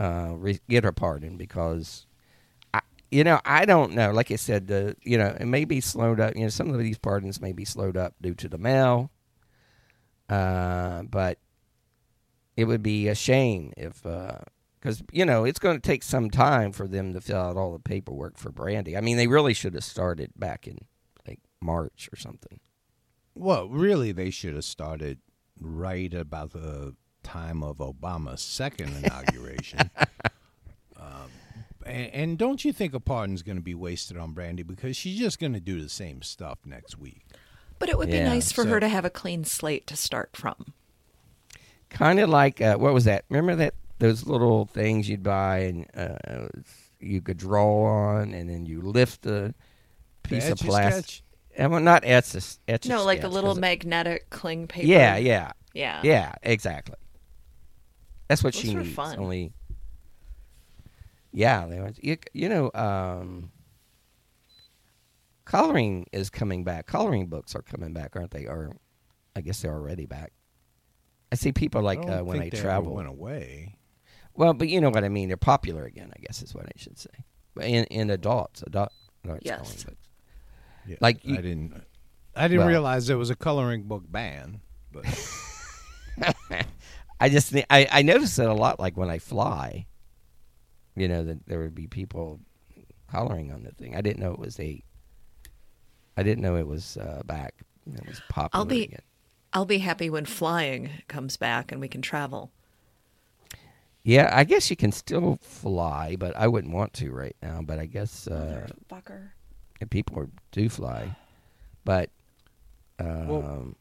uh, 0.00 0.32
re- 0.34 0.60
get 0.68 0.84
her 0.84 0.92
pardon 0.92 1.36
because, 1.36 2.06
I, 2.72 2.80
you 3.10 3.22
know, 3.22 3.40
I 3.44 3.66
don't 3.66 3.92
know. 3.92 4.10
Like 4.12 4.30
I 4.30 4.36
said, 4.36 4.66
the 4.66 4.96
you 5.02 5.18
know, 5.18 5.36
it 5.38 5.46
may 5.46 5.64
be 5.64 5.80
slowed 5.80 6.18
up. 6.18 6.34
You 6.34 6.42
know, 6.42 6.48
some 6.48 6.70
of 6.70 6.78
these 6.78 6.98
pardons 6.98 7.40
may 7.40 7.52
be 7.52 7.64
slowed 7.64 7.96
up 7.96 8.14
due 8.20 8.34
to 8.34 8.48
the 8.48 8.58
mail. 8.58 9.10
Uh, 10.28 11.02
but 11.02 11.38
it 12.56 12.64
would 12.64 12.82
be 12.82 13.08
a 13.08 13.14
shame 13.14 13.72
if, 13.76 14.02
because 14.02 15.02
you 15.12 15.24
know, 15.24 15.44
it's 15.44 15.58
going 15.58 15.76
to 15.76 15.86
take 15.86 16.02
some 16.04 16.30
time 16.30 16.72
for 16.72 16.86
them 16.86 17.12
to 17.12 17.20
fill 17.20 17.38
out 17.40 17.56
all 17.56 17.72
the 17.72 17.80
paperwork 17.80 18.38
for 18.38 18.50
Brandy. 18.50 18.96
I 18.96 19.00
mean, 19.00 19.16
they 19.16 19.26
really 19.26 19.54
should 19.54 19.74
have 19.74 19.84
started 19.84 20.30
back 20.36 20.68
in 20.68 20.78
like 21.26 21.40
March 21.60 22.08
or 22.12 22.16
something. 22.16 22.60
Well, 23.34 23.68
really, 23.68 24.12
they 24.12 24.30
should 24.30 24.54
have 24.54 24.64
started 24.64 25.18
right 25.60 26.14
about 26.14 26.52
the 26.52 26.94
time 27.22 27.62
of 27.62 27.78
Obama's 27.78 28.40
second 28.42 28.96
inauguration. 29.04 29.90
um, 31.00 31.30
and, 31.86 32.10
and 32.12 32.38
don't 32.38 32.64
you 32.64 32.72
think 32.72 32.94
a 32.94 33.00
pardon's 33.00 33.42
going 33.42 33.56
to 33.56 33.62
be 33.62 33.74
wasted 33.74 34.16
on 34.16 34.32
Brandy 34.32 34.62
because 34.62 34.96
she's 34.96 35.18
just 35.18 35.38
going 35.38 35.52
to 35.54 35.60
do 35.60 35.80
the 35.80 35.88
same 35.88 36.22
stuff 36.22 36.58
next 36.64 36.98
week? 36.98 37.22
But 37.78 37.88
it 37.88 37.96
would 37.98 38.10
be 38.10 38.20
nice 38.20 38.52
for 38.52 38.64
so- 38.64 38.70
her 38.70 38.80
to 38.80 38.88
have 38.88 39.04
a 39.04 39.10
clean 39.10 39.44
slate 39.44 39.86
to 39.88 39.96
start 39.96 40.36
from. 40.36 40.74
Kind 41.88 42.20
of 42.20 42.28
like 42.28 42.60
uh, 42.60 42.76
what 42.76 42.94
was 42.94 43.04
that? 43.06 43.24
Remember 43.30 43.56
that 43.56 43.74
those 43.98 44.24
little 44.26 44.66
things 44.66 45.08
you'd 45.08 45.24
buy 45.24 45.58
and 45.58 45.86
uh, 45.96 46.46
you 47.00 47.20
could 47.20 47.36
draw 47.36 47.84
on, 47.84 48.32
and 48.32 48.48
then 48.48 48.64
you 48.64 48.80
lift 48.80 49.22
the 49.22 49.54
piece 50.22 50.46
The 50.46 50.52
of 50.52 50.58
plastic. 50.58 51.04
Sketch? 51.04 51.22
Uh, 51.58 51.68
well, 51.68 51.80
not 51.80 52.04
etch 52.04 52.34
a, 52.36 52.42
etch 52.68 52.86
No, 52.86 53.04
like 53.04 53.22
the 53.22 53.28
little 53.28 53.56
magnetic 53.56 54.30
cling 54.30 54.68
paper. 54.68 54.86
Yeah, 54.86 55.16
yeah, 55.16 55.50
Yeah. 55.74 56.00
yeah, 56.04 56.34
exactly. 56.44 56.94
That's 58.30 58.44
what 58.44 58.54
she 58.54 58.68
Those 58.68 58.76
are 58.76 58.82
needs. 58.84 58.94
fun. 58.94 59.18
Only, 59.18 59.52
yeah, 61.32 61.66
they 61.66 61.80
were, 61.80 61.90
you, 62.00 62.16
you 62.32 62.48
know, 62.48 62.70
um, 62.74 63.50
coloring 65.44 66.06
is 66.12 66.30
coming 66.30 66.62
back. 66.62 66.86
Coloring 66.86 67.26
books 67.26 67.56
are 67.56 67.62
coming 67.62 67.92
back, 67.92 68.14
aren't 68.14 68.30
they? 68.30 68.46
Or 68.46 68.76
I 69.34 69.40
guess 69.40 69.60
they're 69.62 69.72
already 69.74 70.06
back. 70.06 70.32
I 71.32 71.34
see 71.34 71.50
people 71.50 71.82
like 71.82 71.98
I 71.98 72.02
don't 72.02 72.18
uh, 72.20 72.24
when 72.24 72.36
I 72.36 72.40
think 72.42 72.52
they 72.52 72.58
ever 72.60 72.68
travel. 72.68 72.94
went 72.94 73.08
away. 73.08 73.76
Well, 74.34 74.52
but 74.54 74.68
you 74.68 74.80
know 74.80 74.90
what 74.90 75.02
I 75.02 75.08
mean. 75.08 75.26
They're 75.26 75.36
popular 75.36 75.84
again. 75.84 76.12
I 76.16 76.20
guess 76.20 76.40
is 76.40 76.54
what 76.54 76.66
I 76.66 76.72
should 76.76 76.98
say. 77.00 77.10
But 77.56 77.64
in 77.64 77.84
in 77.86 78.10
adults, 78.10 78.62
adult, 78.62 78.92
adults 79.24 79.42
Yes. 79.44 79.82
going, 79.84 79.96
but 80.84 80.88
Yeah, 80.90 80.96
Like 81.00 81.24
you- 81.24 81.36
I 81.36 81.40
didn't. 81.40 81.82
I 82.36 82.46
didn't 82.46 82.60
Well- 82.60 82.68
realize 82.68 83.08
there 83.08 83.18
was 83.18 83.30
a 83.30 83.34
coloring 83.36 83.82
book 83.88 84.04
ban. 84.08 84.60
But 84.92 85.04
I 87.20 87.28
just 87.28 87.50
thi- 87.52 87.66
I 87.70 87.86
I 87.90 88.02
notice 88.02 88.38
it 88.38 88.48
a 88.48 88.54
lot. 88.54 88.80
Like 88.80 88.96
when 88.96 89.10
I 89.10 89.18
fly, 89.18 89.86
you 90.96 91.06
know 91.06 91.22
that 91.24 91.46
there 91.46 91.60
would 91.60 91.74
be 91.74 91.86
people 91.86 92.40
hollering 93.08 93.52
on 93.52 93.62
the 93.62 93.72
thing. 93.72 93.94
I 93.94 94.00
didn't 94.00 94.20
know 94.20 94.32
it 94.32 94.38
was 94.38 94.58
a. 94.58 94.82
I 96.16 96.22
didn't 96.22 96.42
know 96.42 96.56
it 96.56 96.66
was 96.66 96.96
uh, 96.96 97.22
back. 97.24 97.54
It 97.86 98.06
was 98.06 98.20
popular. 98.28 98.60
I'll 98.60 98.66
be 98.66 98.84
again. 98.84 99.02
I'll 99.52 99.64
be 99.64 99.78
happy 99.78 100.08
when 100.08 100.24
flying 100.24 100.90
comes 101.08 101.36
back 101.36 101.72
and 101.72 101.80
we 101.80 101.88
can 101.88 102.02
travel. 102.02 102.52
Yeah, 104.02 104.30
I 104.32 104.44
guess 104.44 104.70
you 104.70 104.76
can 104.76 104.92
still 104.92 105.38
fly, 105.42 106.16
but 106.16 106.34
I 106.36 106.48
wouldn't 106.48 106.72
want 106.72 106.94
to 106.94 107.10
right 107.10 107.36
now. 107.42 107.60
But 107.62 107.78
I 107.78 107.86
guess 107.86 108.26
uh, 108.26 108.66
Fucker. 108.90 109.30
people 109.90 110.18
are, 110.20 110.28
do 110.52 110.68
fly. 110.68 111.16
But 111.84 112.10
um, 112.98 113.28
Well, 113.28 113.74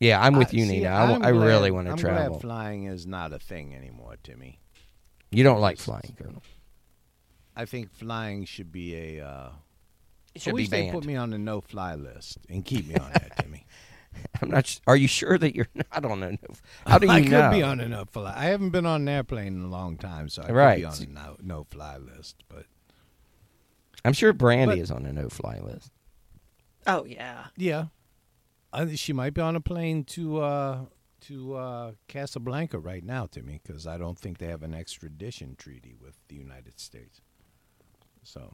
yeah, 0.00 0.20
I'm 0.20 0.36
with 0.36 0.48
I- 0.48 0.56
you, 0.58 0.64
see, 0.66 0.72
Nina. 0.78 0.88
I, 0.88 1.12
I'm 1.14 1.22
I 1.24 1.28
really 1.28 1.70
glad- 1.70 1.72
want 1.72 1.86
to 1.86 1.92
I'm 1.92 1.98
travel. 1.98 2.28
Glad 2.30 2.40
flying 2.42 2.84
is 2.84 3.06
not 3.06 3.32
a 3.32 3.38
thing 3.38 3.74
anymore, 3.74 4.16
Timmy. 4.22 4.60
you 5.30 5.42
don't 5.44 5.60
like 5.60 5.78
flying, 5.78 6.14
Colonel. 6.18 6.42
I 7.54 7.64
think 7.64 7.90
flying 7.92 8.44
should 8.44 8.70
be 8.70 8.94
a. 9.18 9.26
Uh, 9.26 9.48
It 10.34 10.38
I 10.38 10.38
should 10.40 10.52
wish 10.54 10.68
be 10.68 10.70
they 10.70 10.90
put 10.90 11.04
me 11.06 11.16
on 11.16 11.30
the 11.30 11.38
no-fly 11.38 11.94
list 11.94 12.38
and 12.50 12.64
keep 12.64 12.86
me 12.86 12.94
on 12.96 13.10
that, 13.12 13.36
Timmy. 13.42 13.66
I'm 14.42 14.50
not. 14.50 14.64
s- 14.64 14.80
Are 14.86 14.96
you 14.96 15.08
sure 15.08 15.38
that 15.38 15.54
you're 15.54 15.68
not 15.74 16.04
on 16.04 16.22
a? 16.22 16.32
No, 16.32 16.38
how 16.86 16.98
do 16.98 17.06
you 17.06 17.12
I 17.12 17.20
know? 17.20 17.48
could 17.50 17.56
be 17.56 17.62
on 17.62 17.80
a 17.80 17.88
no-fly. 17.88 18.34
I 18.36 18.44
haven't 18.46 18.70
been 18.70 18.84
on 18.86 19.02
an 19.02 19.08
airplane 19.08 19.54
in 19.56 19.62
a 19.62 19.68
long 19.68 19.96
time, 19.96 20.28
so 20.28 20.42
I 20.42 20.50
Right. 20.52 20.74
could 20.84 21.06
be 21.06 21.14
on 21.14 21.24
a 21.24 21.26
no, 21.28 21.36
no-fly 21.42 21.96
list. 21.96 22.44
But 22.48 22.66
I'm 24.04 24.12
sure 24.12 24.32
Brandy 24.34 24.76
But- 24.76 24.78
is 24.82 24.90
on 24.90 25.06
a 25.06 25.12
no-fly 25.12 25.58
list. 25.60 25.90
Oh 26.86 27.04
yeah. 27.04 27.46
yeah, 27.56 27.86
I, 28.76 28.94
she 28.94 29.12
might 29.12 29.34
be 29.34 29.40
on 29.40 29.56
a 29.56 29.60
plane 29.60 30.04
to 30.04 30.40
uh, 30.40 30.78
to 31.22 31.54
uh, 31.54 31.92
Casablanca 32.08 32.78
right 32.78 33.02
now, 33.04 33.26
Timmy, 33.26 33.60
because 33.66 33.86
I 33.86 33.96
don't 33.98 34.18
think 34.18 34.38
they 34.38 34.46
have 34.48 34.62
an 34.62 34.74
extradition 34.74 35.56
treaty 35.56 35.94
with 36.00 36.14
the 36.28 36.36
United 36.36 36.78
States. 36.78 37.20
So 38.22 38.52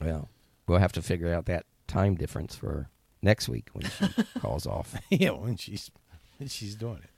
Well, 0.00 0.28
we'll 0.66 0.78
have 0.78 0.92
to 0.92 1.02
figure 1.02 1.32
out 1.34 1.46
that 1.46 1.66
time 1.86 2.14
difference 2.14 2.54
for 2.54 2.88
next 3.22 3.48
week 3.48 3.68
when 3.72 3.90
she 3.90 4.22
calls 4.40 4.66
off. 4.66 4.94
yeah, 5.10 5.30
when 5.30 5.56
she's 5.56 5.90
when 6.38 6.48
she's 6.48 6.74
doing 6.76 6.98
it. 6.98 7.10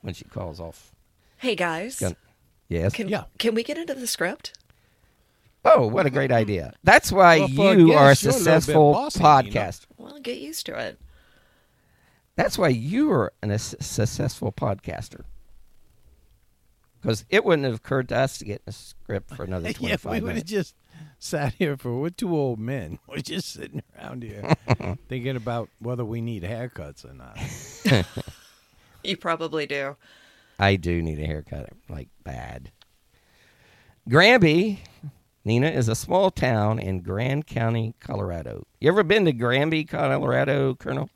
When 0.00 0.14
she 0.14 0.24
calls 0.24 0.60
off. 0.60 0.92
Hey 1.38 1.54
guys. 1.54 1.98
Gun- 2.00 2.16
Yes. 2.70 2.92
Can 2.94 3.08
Yeah. 3.08 3.24
can 3.38 3.54
we 3.54 3.62
get 3.62 3.78
into 3.78 3.94
the 3.94 4.06
script? 4.06 4.52
oh, 5.64 5.86
what 5.86 6.04
a 6.06 6.10
great 6.10 6.30
idea! 6.30 6.72
That's 6.84 7.10
why 7.10 7.38
Well, 7.40 7.48
for 7.48 7.72
a 7.72 7.76
you 7.76 7.92
are 7.94 8.06
a 8.06 8.10
guest, 8.10 8.22
you're 8.22 8.32
a 8.32 8.36
little 8.36 8.44
bit 8.44 8.62
successful 8.62 8.92
bossy, 8.92 9.18
you 9.18 9.52
know? 9.54 9.70
Well, 9.96 10.18
get 10.20 10.38
used 10.38 10.66
to 10.66 10.78
it. 10.78 10.98
That's 12.38 12.56
why 12.56 12.68
you 12.68 13.10
are 13.10 13.32
an, 13.42 13.50
a 13.50 13.58
successful 13.58 14.52
podcaster. 14.52 15.24
Because 17.02 17.24
it 17.30 17.44
wouldn't 17.44 17.66
have 17.66 17.74
occurred 17.74 18.08
to 18.10 18.16
us 18.16 18.38
to 18.38 18.44
get 18.44 18.62
a 18.64 18.70
script 18.70 19.34
for 19.34 19.42
another 19.42 19.72
25 19.72 19.82
yeah, 19.82 19.96
25 19.96 20.12
we 20.12 20.20
would 20.24 20.36
have 20.36 20.44
just 20.44 20.76
sat 21.18 21.54
here 21.54 21.76
for 21.76 21.98
we're 21.98 22.10
two 22.10 22.36
old 22.36 22.60
men. 22.60 23.00
We're 23.08 23.22
just 23.22 23.52
sitting 23.52 23.82
around 23.98 24.22
here 24.22 24.54
thinking 25.08 25.34
about 25.34 25.68
whether 25.80 26.04
we 26.04 26.20
need 26.20 26.44
haircuts 26.44 27.04
or 27.04 27.12
not. 27.12 28.06
You 29.02 29.16
probably 29.16 29.66
do. 29.66 29.96
I 30.60 30.76
do 30.76 31.02
need 31.02 31.18
a 31.18 31.26
haircut, 31.26 31.70
like 31.88 32.08
bad. 32.22 32.70
Granby, 34.08 34.84
Nina, 35.44 35.70
is 35.70 35.88
a 35.88 35.96
small 35.96 36.30
town 36.30 36.78
in 36.78 37.00
Grand 37.00 37.48
County, 37.48 37.96
Colorado. 37.98 38.64
You 38.80 38.90
ever 38.90 39.02
been 39.02 39.24
to 39.24 39.32
Granby, 39.32 39.86
Colorado, 39.86 40.76
Colonel? 40.76 41.10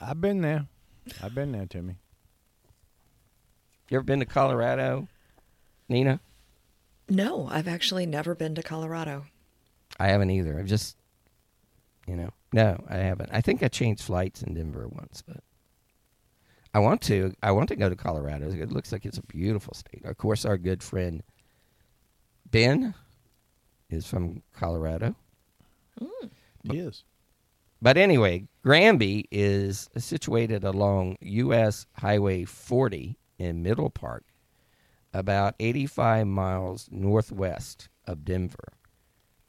I've 0.00 0.20
been 0.20 0.40
there. 0.40 0.66
I've 1.22 1.34
been 1.34 1.52
there, 1.52 1.66
Timmy. 1.66 1.96
You 3.88 3.96
ever 3.96 4.04
been 4.04 4.20
to 4.20 4.26
Colorado, 4.26 5.08
Nina? 5.88 6.20
No, 7.08 7.48
I've 7.50 7.68
actually 7.68 8.06
never 8.06 8.34
been 8.34 8.54
to 8.54 8.62
Colorado. 8.62 9.24
I 9.98 10.08
haven't 10.08 10.30
either. 10.30 10.58
I've 10.58 10.66
just, 10.66 10.96
you 12.06 12.14
know, 12.14 12.30
no, 12.52 12.82
I 12.88 12.96
haven't. 12.98 13.30
I 13.32 13.40
think 13.40 13.62
I 13.62 13.68
changed 13.68 14.02
flights 14.02 14.42
in 14.42 14.54
Denver 14.54 14.86
once, 14.88 15.22
but 15.26 15.42
I 16.72 16.78
want 16.78 17.00
to. 17.02 17.34
I 17.42 17.50
want 17.50 17.68
to 17.70 17.76
go 17.76 17.88
to 17.88 17.96
Colorado. 17.96 18.50
It 18.50 18.70
looks 18.70 18.92
like 18.92 19.04
it's 19.04 19.18
a 19.18 19.26
beautiful 19.26 19.74
state. 19.74 20.04
Of 20.04 20.16
course, 20.18 20.44
our 20.44 20.56
good 20.56 20.82
friend 20.82 21.22
Ben 22.50 22.94
is 23.90 24.06
from 24.06 24.42
Colorado. 24.52 25.16
Hmm. 25.98 26.26
Yes. 26.62 27.02
But 27.82 27.96
anyway, 27.96 28.46
Granby 28.62 29.26
is 29.30 29.88
situated 29.96 30.64
along 30.64 31.16
U.S. 31.20 31.86
Highway 31.94 32.44
40 32.44 33.16
in 33.38 33.62
Middle 33.62 33.88
Park, 33.88 34.24
about 35.14 35.54
85 35.58 36.26
miles 36.26 36.88
northwest 36.90 37.88
of 38.06 38.22
Denver 38.24 38.74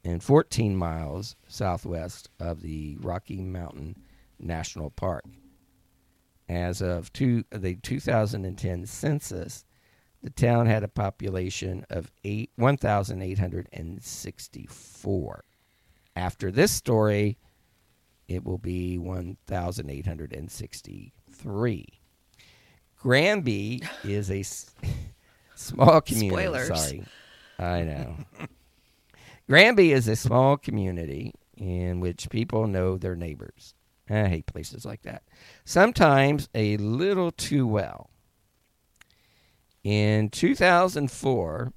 and 0.04 0.22
14 0.22 0.76
miles 0.76 1.34
southwest 1.46 2.28
of 2.40 2.62
the 2.62 2.96
Rocky 3.00 3.42
Mountain 3.42 3.96
National 4.38 4.90
Park. 4.90 5.24
As 6.48 6.80
of 6.82 7.12
two, 7.12 7.44
the 7.50 7.76
2010 7.76 8.86
census, 8.86 9.64
the 10.22 10.30
town 10.30 10.66
had 10.66 10.82
a 10.82 10.88
population 10.88 11.86
of 11.90 12.10
eight, 12.24 12.50
1,864. 12.56 15.44
After 16.14 16.50
this 16.50 16.72
story, 16.72 17.38
it 18.28 18.44
will 18.44 18.58
be 18.58 18.98
1,863. 18.98 21.86
Granby 23.00 23.82
is 24.04 24.30
a 24.30 24.40
s- 24.40 24.74
small 25.54 26.00
community. 26.00 26.42
Spoilers. 26.42 26.68
Sorry. 26.68 27.04
I 27.58 27.82
know. 27.82 28.16
Granby 29.48 29.92
is 29.92 30.08
a 30.08 30.16
small 30.16 30.56
community 30.56 31.34
in 31.56 32.00
which 32.00 32.30
people 32.30 32.66
know 32.66 32.96
their 32.96 33.16
neighbors. 33.16 33.74
I 34.08 34.28
hate 34.28 34.46
places 34.46 34.84
like 34.84 35.02
that. 35.02 35.22
Sometimes 35.64 36.48
a 36.54 36.76
little 36.78 37.30
too 37.30 37.66
well. 37.66 38.10
In 39.84 40.30
2004, 40.30 41.72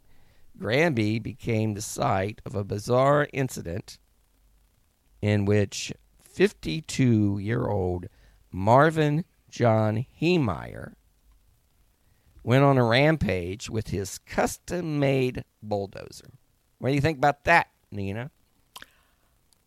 Granby 0.58 1.19
became 1.19 1.73
the 1.73 1.81
site 1.81 2.41
of 2.45 2.55
a 2.55 2.63
bizarre 2.63 3.27
incident 3.34 3.97
in 5.21 5.45
which 5.45 5.91
52 6.36 7.39
year 7.39 7.65
old 7.67 8.08
Marvin 8.52 9.24
John 9.50 10.06
Heemeyer 10.21 10.93
went 12.43 12.63
on 12.65 12.78
a 12.78 12.84
rampage 12.84 13.69
with 13.69 13.88
his 13.88 14.17
custom 14.19 15.00
made 15.00 15.45
bulldozer. 15.63 16.30
What 16.80 16.89
do 16.89 16.95
you 16.95 17.00
think 17.02 17.17
about 17.17 17.45
that, 17.45 17.67
Nina? 17.89 18.32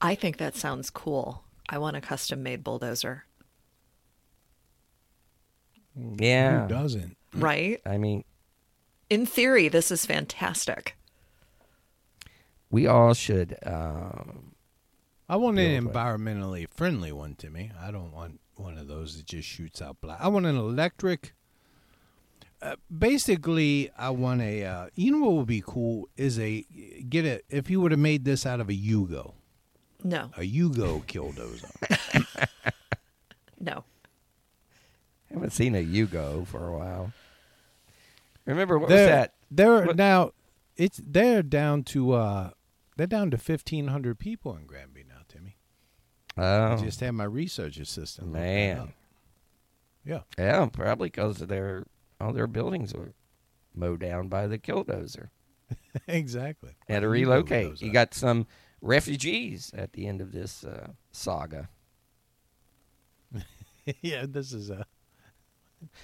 I 0.03 0.15
think 0.15 0.37
that 0.37 0.57
sounds 0.57 0.91
cool. 0.91 1.43
I 1.71 1.79
want 1.79 1.97
a 1.97 2.03
custom 2.03 2.43
made 2.43 2.63
bulldozer. 2.63 3.25
Yeah. 5.97 6.63
Who 6.63 6.69
doesn't? 6.69 7.17
Right? 7.35 7.81
I 7.87 7.97
mean, 7.97 8.25
In 9.09 9.25
theory, 9.25 9.69
this 9.69 9.91
is 9.91 10.05
fantastic. 10.05 10.97
we 12.71 12.87
all 12.87 13.15
should. 13.15 13.57
Um, 13.65 14.53
I 15.29 15.37
want 15.37 15.59
an 15.59 15.71
Yeah, 15.71 15.81
but- 15.81 15.93
environmentally 15.95 16.67
friendly 16.69 17.13
one, 17.13 17.35
Timmy. 17.35 17.71
I 17.81 17.91
don't 17.91 18.13
want 18.13 18.41
one 18.57 18.79
of 18.79 18.89
those 18.89 19.17
that 19.17 19.27
just 19.27 19.47
shoots 19.49 19.81
out 19.83 20.01
black. 20.01 20.19
I 20.21 20.29
want 20.29 20.47
an 20.47 20.57
electric. 20.57 21.35
Uh, 22.61 22.75
basically, 22.97 23.91
I 23.97 24.11
want 24.11 24.41
a. 24.41 24.65
Uh, 24.65 24.89
you 24.95 25.13
know 25.13 25.19
what 25.27 25.35
would 25.37 25.47
be 25.47 25.63
cool 25.65 26.09
is 26.17 26.39
a 26.41 26.63
get 27.09 27.25
a. 27.25 27.41
If 27.49 27.71
you 27.71 27.81
would 27.81 27.93
have 27.93 28.01
made 28.01 28.25
this 28.25 28.45
out 28.47 28.59
of 28.61 28.69
a 28.69 28.73
Yugo, 28.73 29.35
No, 30.03 30.31
a 30.37 30.41
Yugo 30.41 31.05
killdozer. 31.07 31.71
no. 33.61 33.85
haven't 35.33 35.53
seen 35.53 35.75
a 35.77 35.85
Yugo 35.85 36.47
for 36.47 36.67
a 36.69 36.77
while. 36.77 37.13
Remember 38.45 38.79
what 38.79 38.89
they're, 38.89 39.05
was 39.07 39.09
that? 39.09 39.35
They're 39.51 39.85
What- 39.87 39.97
now. 39.97 40.33
It's 40.77 41.01
they're 41.05 41.43
down 41.43 41.83
to. 41.85 42.13
uh 42.13 42.51
They're 42.97 43.07
down 43.07 43.31
to 43.33 43.39
fifteen 43.39 43.89
hundred 43.89 44.19
people 44.19 44.57
in 44.57 44.65
Granby 44.67 44.98
now, 44.98 44.98
Timmy. 44.98 44.98
I 46.39 46.73
Oh, 46.73 46.77
just 46.83 47.01
had 47.01 47.13
my 47.13 47.25
research 47.25 47.79
assistant. 47.79 48.29
man. 48.29 48.93
Yeah. 50.05 50.21
yeah, 50.39 50.67
probably 50.73 51.09
because 51.09 51.39
their 51.39 51.85
all 52.21 52.33
their 52.33 52.47
buildings 52.47 52.95
were 52.95 53.13
mowed 53.75 54.01
down 54.01 54.29
by 54.29 54.47
the 54.47 54.59
killdozer. 54.59 55.29
exactly. 56.09 56.77
Had 56.89 57.01
to 57.01 57.09
relocate. 57.09 57.83
You 57.83 57.93
got 57.93 58.15
some 58.15 58.47
refugees 58.81 59.71
at 59.77 59.93
the 59.93 60.07
end 60.07 60.21
of 60.21 60.33
this 60.33 60.65
uh, 60.65 60.93
saga. 61.13 61.69
yeah, 64.01 64.25
this 64.27 64.53
is 64.53 64.71
a. 64.71 64.87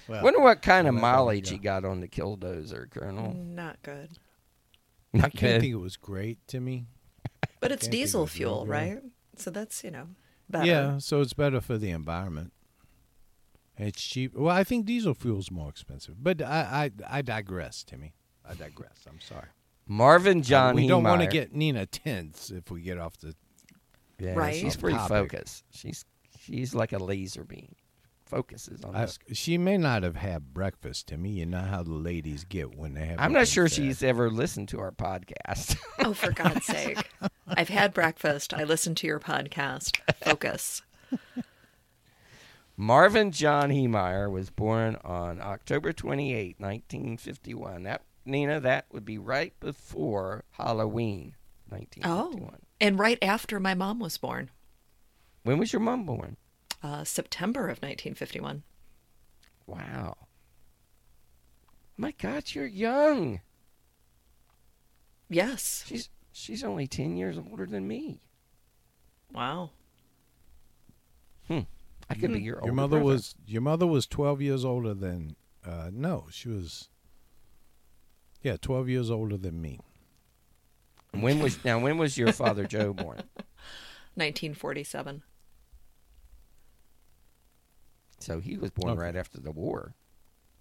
Well, 0.07 0.23
Wonder 0.23 0.39
what 0.39 0.61
kind 0.61 0.87
of 0.87 0.93
well, 0.95 1.01
that 1.01 1.07
don't 1.17 1.17
mileage 1.25 1.45
go. 1.49 1.51
he 1.51 1.57
got 1.57 1.83
on 1.83 1.99
the 1.99 2.07
killdozer, 2.07 2.89
Colonel. 2.89 3.33
Not 3.33 3.77
good. 3.83 4.07
I 5.13 5.17
Not 5.17 5.31
can't 5.33 5.55
good. 5.55 5.61
think 5.61 5.73
it 5.73 5.77
was 5.79 5.97
great, 5.97 6.37
Timmy. 6.47 6.85
But 7.59 7.73
it's 7.73 7.85
diesel 7.85 8.23
it 8.23 8.29
fuel, 8.29 8.65
right? 8.65 8.99
So 9.35 9.51
that's, 9.51 9.83
you 9.83 9.91
know, 9.91 10.07
better. 10.49 10.65
Yeah, 10.65 10.97
so 10.99 11.21
it's 11.21 11.33
better 11.33 11.61
for 11.61 11.77
the 11.77 11.89
environment. 11.91 12.51
It's 13.77 14.01
cheap. 14.01 14.33
Well, 14.35 14.55
I 14.55 14.63
think 14.63 14.85
diesel 14.85 15.13
fuel's 15.13 15.51
more 15.51 15.69
expensive, 15.69 16.15
but 16.23 16.41
I, 16.41 16.91
I, 17.09 17.17
I 17.17 17.21
digress, 17.21 17.83
Timmy. 17.83 18.13
I 18.47 18.53
digress. 18.53 19.05
I'm 19.09 19.19
sorry. 19.19 19.47
Marvin 19.87 20.41
John. 20.41 20.75
we 20.75 20.87
don't 20.87 21.03
want 21.03 21.21
to 21.21 21.27
get 21.27 21.53
Nina 21.53 21.85
tense 21.85 22.51
if 22.51 22.71
we 22.71 22.81
get 22.81 22.97
off 22.97 23.17
the. 23.17 23.35
Yeah, 24.17 24.33
Right. 24.33 24.55
She's 24.55 24.75
pretty 24.77 24.97
topic. 24.97 25.31
focused. 25.31 25.63
She's 25.71 26.05
she's 26.39 26.73
like 26.73 26.93
a 26.93 26.97
laser 26.99 27.43
beam. 27.43 27.75
Focuses 28.25 28.83
on 28.83 28.95
I, 28.95 29.05
this. 29.05 29.19
she 29.33 29.57
may 29.57 29.77
not 29.77 30.01
have 30.03 30.15
had 30.15 30.53
breakfast, 30.53 31.07
Timmy. 31.07 31.29
You 31.29 31.45
know 31.45 31.61
how 31.61 31.83
the 31.83 31.93
ladies 31.93 32.43
get 32.43 32.75
when 32.75 32.95
they 32.95 33.05
have. 33.05 33.19
I'm 33.19 33.33
not 33.33 33.47
sure 33.47 33.65
fed. 33.69 33.75
she's 33.75 34.01
ever 34.01 34.29
listened 34.31 34.69
to 34.69 34.79
our 34.79 34.91
podcast. 34.91 35.77
Oh, 35.99 36.13
for 36.13 36.31
God's 36.31 36.65
sake. 36.65 37.09
I've 37.47 37.69
had 37.69 37.93
breakfast. 37.93 38.53
I 38.53 38.63
listened 38.63 38.97
to 38.97 39.07
your 39.07 39.19
podcast. 39.19 39.97
Focus. 40.23 40.83
Marvin 42.77 43.31
John 43.31 43.69
Heemeyer 43.69 44.29
was 44.29 44.49
born 44.49 44.97
on 45.03 45.39
October 45.41 45.93
28, 45.93 46.59
1951. 46.59 47.83
That 47.83 48.01
Nina, 48.25 48.59
that 48.59 48.85
would 48.91 49.05
be 49.05 49.17
right 49.17 49.57
before 49.59 50.43
Halloween, 50.51 51.35
1951. 51.69 52.53
Oh. 52.53 52.57
And 52.81 52.99
right 52.99 53.17
after 53.21 53.59
my 53.59 53.73
mom 53.73 53.99
was 53.99 54.17
born, 54.17 54.49
When 55.43 55.57
was 55.57 55.71
your 55.71 55.79
mom 55.79 56.05
born? 56.05 56.37
Uh, 56.85 57.03
September 57.03 57.61
of 57.63 57.77
1951. 57.81 58.61
Wow. 59.65 60.17
My 61.97 62.11
God, 62.11 62.43
you're 62.53 62.65
young. 62.67 63.41
Yes. 65.29 65.83
She's 65.87 66.09
she's 66.31 66.63
only 66.63 66.85
10 66.87 67.17
years 67.17 67.37
older 67.37 67.65
than 67.65 67.87
me. 67.87 68.21
Wow. 69.33 69.71
Hmm. 71.47 71.61
I 72.07 72.13
could 72.13 72.33
be 72.33 72.41
your 72.41 72.57
older 72.57 72.67
Your 72.67 72.75
mother 72.75 72.97
brother. 72.97 73.05
was 73.05 73.35
your 73.47 73.61
mother 73.63 73.87
was 73.87 74.05
twelve 74.05 74.39
years 74.41 74.63
older 74.63 74.93
than. 74.93 75.35
Uh, 75.65 75.89
no, 75.91 76.27
she 76.29 76.49
was. 76.49 76.89
Yeah, 78.43 78.57
twelve 78.61 78.87
years 78.89 79.09
older 79.09 79.37
than 79.37 79.59
me. 79.59 79.79
When 81.11 81.39
was 81.39 81.63
now? 81.65 81.79
When 81.79 81.97
was 81.97 82.15
your 82.17 82.31
father 82.31 82.65
Joe 82.67 82.93
born? 82.93 83.17
1947. 84.15 85.23
So 88.19 88.39
he 88.39 88.57
was 88.57 88.71
born 88.71 88.93
Okay. 88.93 89.01
right 89.01 89.15
after 89.15 89.39
the 89.39 89.51
war. 89.51 89.93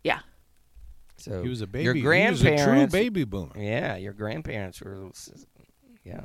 Yeah. 0.02 0.20
So 1.16 1.42
He 1.42 1.48
was 1.48 1.60
a 1.60 1.66
baby. 1.66 1.84
Your 1.84 1.94
he 1.94 2.28
was 2.30 2.44
a 2.44 2.56
true 2.64 2.86
baby 2.88 3.24
boomer. 3.24 3.52
Yeah, 3.56 3.96
your 3.96 4.12
grandparents 4.12 4.80
were, 4.80 5.10
yeah, 6.04 6.20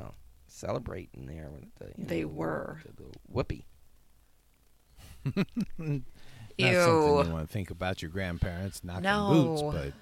celebrating 0.48 1.26
there 1.26 1.48
with 1.50 1.72
the. 1.78 1.86
You 1.96 2.04
know, 2.04 2.08
They 2.08 2.20
the- 2.22 2.28
were. 2.28 2.80
the, 2.84 3.02
the 3.04 3.08
whoopee. 3.28 3.66
Not 5.36 6.02
Ew. 6.58 6.74
something 6.74 7.26
you 7.26 7.32
want 7.32 7.46
to 7.48 7.52
think 7.52 7.70
about 7.70 8.02
your 8.02 8.10
grandparents 8.10 8.82
knocking 8.84 9.04
boots, 9.32 9.62
but 9.62 9.92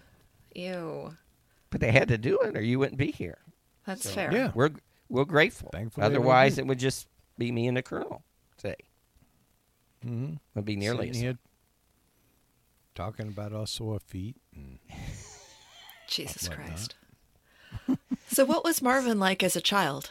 Ew. 0.59 1.14
But 1.70 1.81
they 1.81 1.93
had 1.93 2.09
to 2.09 2.18
do 2.18 2.39
it, 2.41 2.57
or 2.57 2.62
you 2.62 2.79
wouldn't 2.79 2.99
be 2.99 3.11
here. 3.12 3.39
That's 3.87 4.03
So, 4.05 4.11
fair. 4.11 4.33
yeah. 4.33 4.53
We're 4.55 4.70
we're 5.09 5.24
grateful. 5.26 5.68
Thankfully 5.72 6.05
Otherwise, 6.07 6.59
it 6.59 6.66
would 6.66 6.79
just 6.79 7.07
be 7.37 7.53
me 7.53 7.66
and 7.68 7.76
the 7.76 7.83
colonel 7.83 8.22
today. 8.57 8.76
Mm-hmm. 10.05 10.34
Would 10.55 10.64
be 10.64 10.76
nearly. 10.76 11.09
Sitting 11.09 11.11
as- 11.11 11.20
here 11.20 11.38
talking 12.99 13.28
about 13.28 13.53
our 13.53 13.66
sore 13.66 14.01
feet. 14.01 14.36
And 14.55 14.80
Jesus 16.09 16.49
Whatnot. 16.49 16.66
Christ. 16.66 16.94
so, 18.28 18.44
what 18.44 18.64
was 18.64 18.82
Marvin 18.82 19.20
like 19.20 19.42
as 19.42 19.55
a 19.55 19.61
child? 19.61 20.11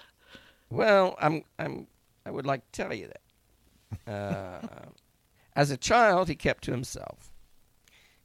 Well, 0.70 1.16
I'm 1.20 1.44
I'm 1.60 1.88
I 2.26 2.32
would 2.32 2.46
like 2.46 2.70
to 2.72 2.84
tell 2.84 2.94
you 2.94 3.08
that. 3.08 4.12
Uh, 4.12 4.68
as 5.56 5.72
a 5.72 5.78
child, 5.78 6.28
he 6.28 6.36
kept 6.36 6.64
to 6.66 6.72
himself. 6.72 7.32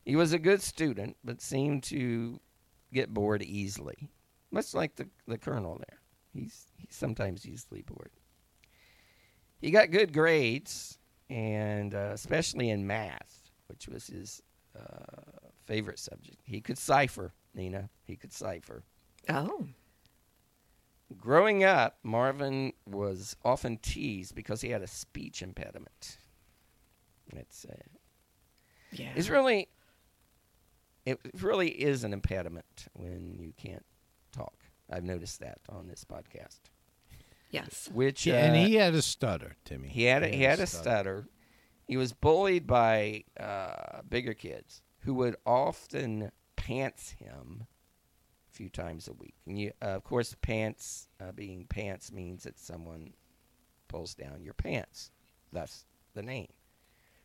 He 0.05 0.17
was 0.17 0.33
a 0.33 0.39
good 0.39 0.61
student, 0.63 1.17
but 1.25 1.41
seemed 1.41 1.85
to 1.85 2.41
get 2.93 3.15
bored 3.15 3.43
easily, 3.43 4.11
much 4.51 4.75
like 4.75 4.97
the 4.97 5.09
the 5.27 5.39
colonel 5.39 5.77
there. 5.77 5.99
He's 6.33 6.67
he's 6.77 6.95
sometimes 6.95 7.47
easily 7.47 7.83
bored. 7.83 8.11
He 9.61 9.71
got 9.71 9.91
good 9.91 10.13
grades, 10.13 10.99
and 11.33 11.95
uh, 11.95 12.11
especially 12.13 12.69
in 12.71 12.87
math, 12.87 13.51
which 13.69 13.89
was 13.89 14.07
his 14.09 14.43
uh, 14.79 15.41
favorite 15.65 15.99
subject. 15.99 16.37
He 16.45 16.61
could 16.61 16.77
cipher, 16.79 17.33
Nina. 17.55 17.89
He 18.05 18.17
could 18.17 18.33
cipher. 18.33 18.83
Oh. 19.29 19.67
Growing 21.17 21.65
up, 21.65 21.99
Marvin 22.03 22.73
was 22.87 23.37
often 23.45 23.79
teased 23.79 24.35
because 24.35 24.61
he 24.61 24.71
had 24.71 24.83
a 24.83 24.87
speech 24.87 25.43
impediment. 25.43 26.19
It's 27.35 27.65
uh, 27.65 27.75
Yeah. 28.91 29.13
it's 29.17 29.29
really 29.31 29.69
it 31.07 31.19
really 31.41 31.69
is 31.71 32.05
an 32.05 32.13
impediment 32.13 32.87
when 32.95 33.37
you 33.39 33.53
can't 33.57 33.85
talk. 34.33 34.55
I've 34.91 35.05
noticed 35.05 35.41
that 35.41 35.59
on 35.69 35.87
this 35.89 36.05
podcast. 36.05 36.61
Yes. 37.53 37.89
Which 37.93 38.27
yeah, 38.27 38.45
and 38.45 38.57
uh, 38.57 38.67
he 38.67 38.75
had 38.75 38.95
a 38.95 39.03
stutter, 39.03 39.57
Timmy. 39.65 39.89
he 39.89 40.05
had 40.05 40.25
a, 40.25 40.29
he 40.29 40.43
had 40.43 40.59
a 40.59 40.67
stutter. 40.67 41.29
He 41.87 41.97
was 41.97 42.13
bullied 42.13 42.67
by 42.67 43.25
uh, 43.39 44.03
bigger 44.09 44.35
kids 44.35 44.83
who 45.01 45.15
would 45.15 45.37
often 45.47 46.33
pants 46.57 47.11
him 47.11 47.67
a 48.51 48.55
few 48.55 48.69
times 48.69 49.09
a 49.09 49.13
week. 49.13 49.35
And 49.47 49.59
you, 49.59 49.73
uh, 49.83 49.87
of 49.87 50.05
course, 50.05 50.35
pants 50.43 51.09
uh, 51.21 51.33
being 51.33 51.67
pants 51.67 52.13
means 52.13 52.45
that 52.45 52.59
someone 52.59 53.13
pulls 53.89 54.15
down 54.15 54.43
your 54.43 54.55
pants. 54.55 55.11
That's 55.53 55.85
the 56.15 56.23
name. 56.23 56.49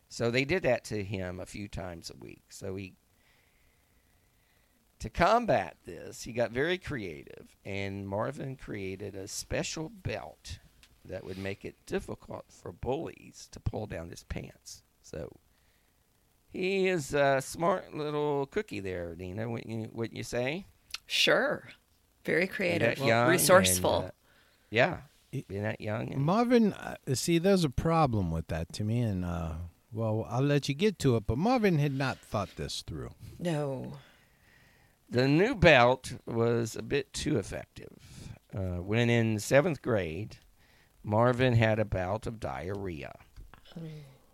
So 0.08 0.30
they 0.30 0.44
did 0.44 0.62
that 0.62 0.84
to 0.84 1.02
him 1.02 1.40
a 1.40 1.46
few 1.46 1.68
times 1.68 2.10
a 2.10 2.16
week. 2.16 2.42
So 2.48 2.76
he 2.76 2.94
to 5.00 5.08
combat 5.10 5.76
this, 5.84 6.22
he 6.24 6.32
got 6.32 6.50
very 6.50 6.78
creative, 6.78 7.56
and 7.64 8.06
Marvin 8.08 8.56
created 8.56 9.14
a 9.14 9.28
special 9.28 9.88
belt 9.88 10.58
that 11.04 11.24
would 11.24 11.38
make 11.38 11.64
it 11.64 11.76
difficult 11.86 12.44
for 12.50 12.72
bullies 12.72 13.48
to 13.52 13.60
pull 13.60 13.86
down 13.86 14.10
his 14.10 14.24
pants. 14.24 14.82
So 15.02 15.32
he 16.50 16.88
is 16.88 17.14
a 17.14 17.40
smart 17.40 17.94
little 17.94 18.46
cookie 18.46 18.80
there, 18.80 19.14
Dina. 19.14 19.48
Wouldn't 19.48 19.70
you, 19.70 19.88
wouldn't 19.92 20.16
you 20.16 20.24
say? 20.24 20.66
Sure. 21.06 21.68
Very 22.24 22.46
creative. 22.46 22.98
that 22.98 23.06
young 23.06 23.28
Resourceful. 23.30 23.96
and, 24.00 24.08
uh, 24.08 24.10
yeah, 24.70 24.96
It- 25.32 25.48
being 25.48 25.62
that 25.62 25.80
young. 25.80 26.12
And, 26.12 26.22
Marvin, 26.22 26.72
uh, 26.74 26.96
see, 27.14 27.38
there's 27.38 27.64
a 27.64 27.70
problem 27.70 28.30
with 28.30 28.48
that, 28.48 28.72
to 28.74 28.84
me, 28.84 29.00
and 29.00 29.24
uh, 29.24 29.52
well, 29.92 30.26
I'll 30.28 30.42
let 30.42 30.68
you 30.68 30.74
get 30.74 30.98
to 31.00 31.16
it. 31.16 31.26
But 31.26 31.38
Marvin 31.38 31.78
had 31.78 31.92
not 31.94 32.18
thought 32.18 32.50
this 32.56 32.82
through. 32.82 33.12
no. 33.38 33.94
The 35.10 35.26
new 35.26 35.54
belt 35.54 36.12
was 36.26 36.76
a 36.76 36.82
bit 36.82 37.12
too 37.12 37.38
effective. 37.38 38.36
Uh, 38.54 38.82
when 38.82 39.08
in 39.08 39.38
seventh 39.38 39.80
grade, 39.80 40.36
Marvin 41.02 41.54
had 41.54 41.78
a 41.78 41.84
bout 41.84 42.26
of 42.26 42.40
diarrhea 42.40 43.14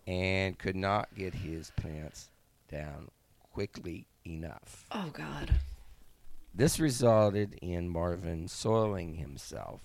and 0.05 0.57
could 0.59 0.75
not 0.75 1.15
get 1.15 1.33
his 1.33 1.71
pants 1.77 2.29
down 2.69 3.09
quickly 3.53 4.07
enough. 4.25 4.85
Oh, 4.91 5.09
God. 5.13 5.59
This 6.53 6.79
resulted 6.79 7.57
in 7.61 7.89
Marvin 7.89 8.47
soiling 8.47 9.15
himself. 9.15 9.81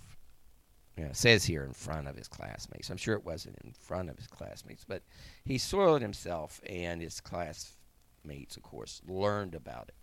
You 0.97 1.05
know, 1.05 1.11
it 1.11 1.17
says 1.17 1.45
here 1.45 1.65
in 1.65 1.73
front 1.73 2.09
of 2.09 2.17
his 2.17 2.29
classmates. 2.29 2.91
I'm 2.91 2.97
sure 2.97 3.15
it 3.15 3.25
wasn't 3.25 3.59
in 3.65 3.73
front 3.73 4.11
of 4.11 4.17
his 4.17 4.27
classmates, 4.27 4.85
but 4.87 5.03
he 5.45 5.57
soiled 5.57 6.03
himself, 6.03 6.61
and 6.67 7.01
his 7.01 7.21
classmates, 7.21 8.57
of 8.57 8.63
course, 8.63 9.01
learned 9.07 9.55
about 9.55 9.89
it. 9.89 9.95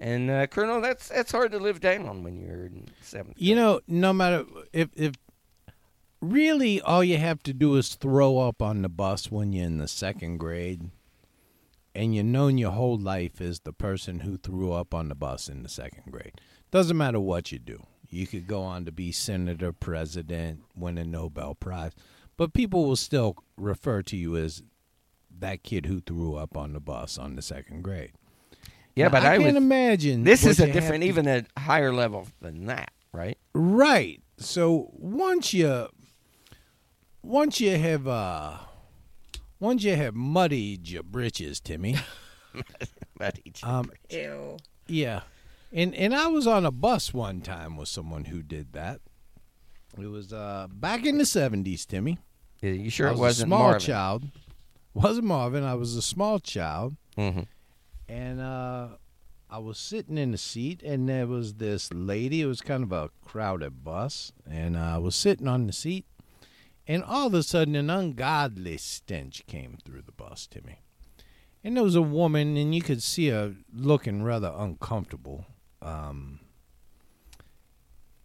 And 0.00 0.30
uh, 0.30 0.46
Colonel, 0.46 0.80
that's 0.80 1.08
that's 1.08 1.30
hard 1.30 1.52
to 1.52 1.58
live 1.58 1.80
down 1.80 2.24
when 2.24 2.40
you're 2.40 2.66
in 2.66 2.88
seventh. 3.02 3.36
You 3.36 3.54
know, 3.54 3.80
no 3.86 4.14
matter 4.14 4.46
if 4.72 4.88
if 4.96 5.14
really 6.22 6.80
all 6.80 7.04
you 7.04 7.18
have 7.18 7.42
to 7.42 7.52
do 7.52 7.76
is 7.76 7.94
throw 7.94 8.38
up 8.38 8.62
on 8.62 8.80
the 8.80 8.88
bus 8.88 9.30
when 9.30 9.52
you're 9.52 9.66
in 9.66 9.76
the 9.76 9.86
second 9.86 10.38
grade, 10.38 10.90
and 11.94 12.14
you're 12.14 12.24
known 12.24 12.56
your 12.56 12.70
whole 12.70 12.98
life 12.98 13.42
as 13.42 13.60
the 13.60 13.74
person 13.74 14.20
who 14.20 14.38
threw 14.38 14.72
up 14.72 14.94
on 14.94 15.10
the 15.10 15.14
bus 15.14 15.48
in 15.48 15.62
the 15.62 15.68
second 15.68 16.10
grade. 16.10 16.40
Doesn't 16.70 16.96
matter 16.96 17.20
what 17.20 17.52
you 17.52 17.58
do. 17.58 17.84
You 18.08 18.26
could 18.26 18.46
go 18.46 18.62
on 18.62 18.86
to 18.86 18.92
be 18.92 19.12
senator, 19.12 19.72
president, 19.72 20.62
win 20.74 20.96
a 20.98 21.04
Nobel 21.04 21.54
Prize, 21.54 21.92
but 22.38 22.54
people 22.54 22.86
will 22.86 22.96
still 22.96 23.36
refer 23.58 24.02
to 24.04 24.16
you 24.16 24.36
as 24.36 24.62
that 25.38 25.62
kid 25.62 25.86
who 25.86 26.00
threw 26.00 26.36
up 26.36 26.56
on 26.56 26.72
the 26.72 26.80
bus 26.80 27.18
on 27.18 27.36
the 27.36 27.42
second 27.42 27.82
grade. 27.82 28.12
Yeah, 28.96 29.04
Now, 29.06 29.10
but 29.10 29.22
I, 29.24 29.34
I 29.34 29.38
can't 29.38 29.56
imagine. 29.56 30.24
This 30.24 30.44
is 30.44 30.60
a 30.60 30.66
different, 30.70 31.02
to- 31.02 31.08
even 31.08 31.26
a 31.28 31.44
higher 31.58 31.92
level 31.92 32.26
than 32.40 32.66
that, 32.66 32.90
right? 33.12 33.38
Right. 33.54 34.22
So 34.38 34.90
once 34.94 35.52
you 35.52 35.88
once 37.22 37.60
you 37.60 37.76
have 37.76 38.06
uh 38.08 38.56
once 39.58 39.84
you 39.84 39.94
have 39.96 40.14
muddied 40.14 40.88
your 40.88 41.02
britches, 41.02 41.60
Timmy. 41.60 41.96
But 43.16 43.38
each- 43.44 43.62
Um 43.62 43.90
Ew. 44.08 44.56
yeah. 44.86 45.20
And 45.72 45.94
and 45.94 46.14
I 46.14 46.26
was 46.28 46.46
on 46.46 46.64
a 46.64 46.70
bus 46.70 47.12
one 47.14 47.42
time 47.42 47.76
with 47.76 47.88
someone 47.88 48.24
who 48.24 48.42
did 48.42 48.72
that. 48.72 49.00
It 49.98 50.06
was 50.06 50.32
uh 50.32 50.66
back 50.72 51.04
in 51.04 51.18
the 51.18 51.24
70s, 51.24 51.86
Timmy. 51.86 52.18
Yeah, 52.62 52.70
you 52.72 52.90
sure 52.90 53.08
I 53.08 53.10
it 53.10 53.12
was 53.12 53.20
wasn't 53.20 53.46
a 53.46 53.48
small 53.48 53.62
Marvin? 53.62 53.80
child. 53.80 54.24
Wasn't 54.94 55.26
Marvin. 55.26 55.64
I 55.64 55.74
was 55.74 55.94
a 55.96 56.02
small 56.02 56.38
child 56.40 56.96
Mhm. 57.18 57.46
And 58.10 58.40
uh 58.40 58.88
I 59.52 59.58
was 59.58 59.78
sitting 59.78 60.16
in 60.16 60.30
the 60.30 60.38
seat, 60.38 60.80
and 60.82 61.08
there 61.08 61.26
was 61.26 61.54
this 61.54 61.92
lady. 61.92 62.40
It 62.42 62.46
was 62.46 62.60
kind 62.60 62.84
of 62.84 62.92
a 62.92 63.10
crowded 63.24 63.82
bus, 63.82 64.30
and 64.48 64.78
I 64.78 64.98
was 64.98 65.16
sitting 65.16 65.48
on 65.48 65.66
the 65.66 65.72
seat, 65.72 66.06
and 66.86 67.02
all 67.02 67.26
of 67.26 67.34
a 67.34 67.42
sudden, 67.42 67.74
an 67.74 67.90
ungodly 67.90 68.76
stench 68.76 69.44
came 69.48 69.78
through 69.84 70.02
the 70.02 70.12
bus 70.12 70.46
to 70.48 70.62
me. 70.64 70.82
And 71.64 71.76
there 71.76 71.82
was 71.82 71.96
a 71.96 72.02
woman, 72.02 72.56
and 72.56 72.72
you 72.72 72.80
could 72.80 73.02
see 73.02 73.28
her 73.28 73.54
looking 73.74 74.22
rather 74.22 74.52
uncomfortable. 74.56 75.46
Um, 75.82 76.38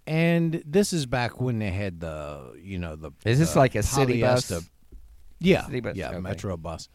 and 0.05 0.61
this 0.63 0.93
is 0.93 1.07
back 1.07 1.41
when 1.41 1.57
they 1.57 1.71
had 1.71 2.01
the, 2.01 2.53
you 2.61 2.77
know, 2.77 2.95
the. 2.95 3.11
Is 3.25 3.39
this 3.39 3.53
the 3.53 3.59
like 3.59 3.73
a 3.73 3.81
city 3.81 4.21
bus? 4.21 4.51
Yeah, 5.39 5.65
City 5.65 5.79
bus, 5.79 5.95
yeah, 5.95 6.09
okay. 6.09 6.19
metro 6.19 6.55
bus. 6.55 6.88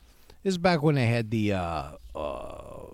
This 0.43 0.53
is 0.53 0.59
back 0.59 0.83
when 0.83 0.95
they 0.95 1.07
had 1.07 1.31
the 1.31 1.53
uh, 1.53 1.91
uh, 2.15 2.87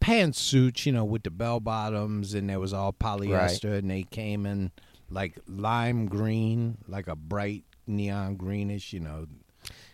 pantsuits, 0.00 0.86
you 0.86 0.92
know, 0.92 1.04
with 1.04 1.24
the 1.24 1.30
bell 1.30 1.58
bottoms, 1.60 2.34
and 2.34 2.48
there 2.48 2.60
was 2.60 2.72
all 2.72 2.92
polyester, 2.92 3.78
and 3.78 3.90
they 3.90 4.04
came 4.04 4.46
in 4.46 4.70
like 5.10 5.38
lime 5.48 6.06
green, 6.06 6.78
like 6.86 7.08
a 7.08 7.16
bright 7.16 7.64
neon 7.86 8.36
greenish, 8.36 8.92
you 8.92 9.00
know, 9.00 9.26